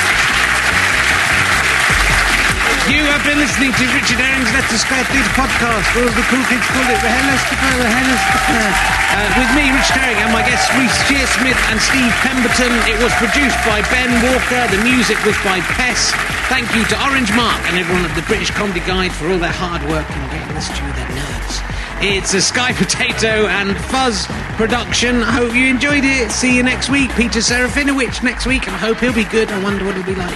You 2.92 3.00
have 3.16 3.24
been 3.24 3.40
listening 3.40 3.72
to 3.72 3.84
Richard 3.96 4.20
Herring's 4.20 4.52
Let's 4.52 4.68
Skype 4.76 5.08
These 5.16 5.32
podcast. 5.40 5.88
Was 5.96 6.12
the 6.20 6.26
cool 6.28 6.44
kids 6.52 6.68
called 6.68 6.92
it? 6.92 7.00
The 7.00 7.08
Hellas 7.08 7.44
uh, 7.48 9.40
With 9.40 9.52
me, 9.56 9.72
Richard 9.72 10.04
Herring, 10.04 10.20
and 10.20 10.36
my 10.36 10.44
guests 10.44 10.68
Reece 10.76 10.92
Shearsmith 11.08 11.56
and 11.72 11.80
Steve 11.80 12.12
Pemberton. 12.28 12.76
It 12.92 13.00
was 13.00 13.16
produced 13.24 13.56
by 13.64 13.80
Ben 13.88 14.12
Walker. 14.28 14.68
The 14.68 14.84
music 14.84 15.16
was 15.24 15.40
by 15.48 15.64
Pess. 15.80 16.12
Thank 16.52 16.76
you 16.76 16.84
to 16.92 16.96
Orange 17.08 17.32
Mark 17.40 17.64
and 17.72 17.80
everyone 17.80 18.04
at 18.04 18.12
the 18.20 18.26
British 18.28 18.52
Comedy 18.52 18.84
Guide 18.84 19.16
for 19.16 19.32
all 19.32 19.40
their 19.40 19.56
hard 19.56 19.80
work 19.88 20.04
in 20.04 20.20
getting 20.36 20.52
us 20.60 20.68
through 20.76 20.92
their 21.00 21.08
nerves. 21.16 21.64
It's 22.04 22.36
a 22.36 22.44
Sky 22.44 22.74
Potato 22.84 23.48
and 23.48 23.80
Fuzz 23.96 24.28
production. 24.60 25.24
I 25.24 25.32
hope 25.32 25.56
you 25.56 25.72
enjoyed 25.72 26.04
it. 26.04 26.36
See 26.36 26.52
you 26.52 26.68
next 26.68 26.92
week. 26.92 27.16
Peter 27.16 27.40
Serafinowicz 27.40 28.28
next 28.28 28.44
week, 28.44 28.68
I 28.68 28.76
hope 28.76 29.00
he'll 29.00 29.16
be 29.16 29.24
good. 29.32 29.48
I 29.48 29.64
wonder 29.64 29.88
what 29.88 29.96
he'll 29.96 30.04
be 30.04 30.20
like. 30.20 30.36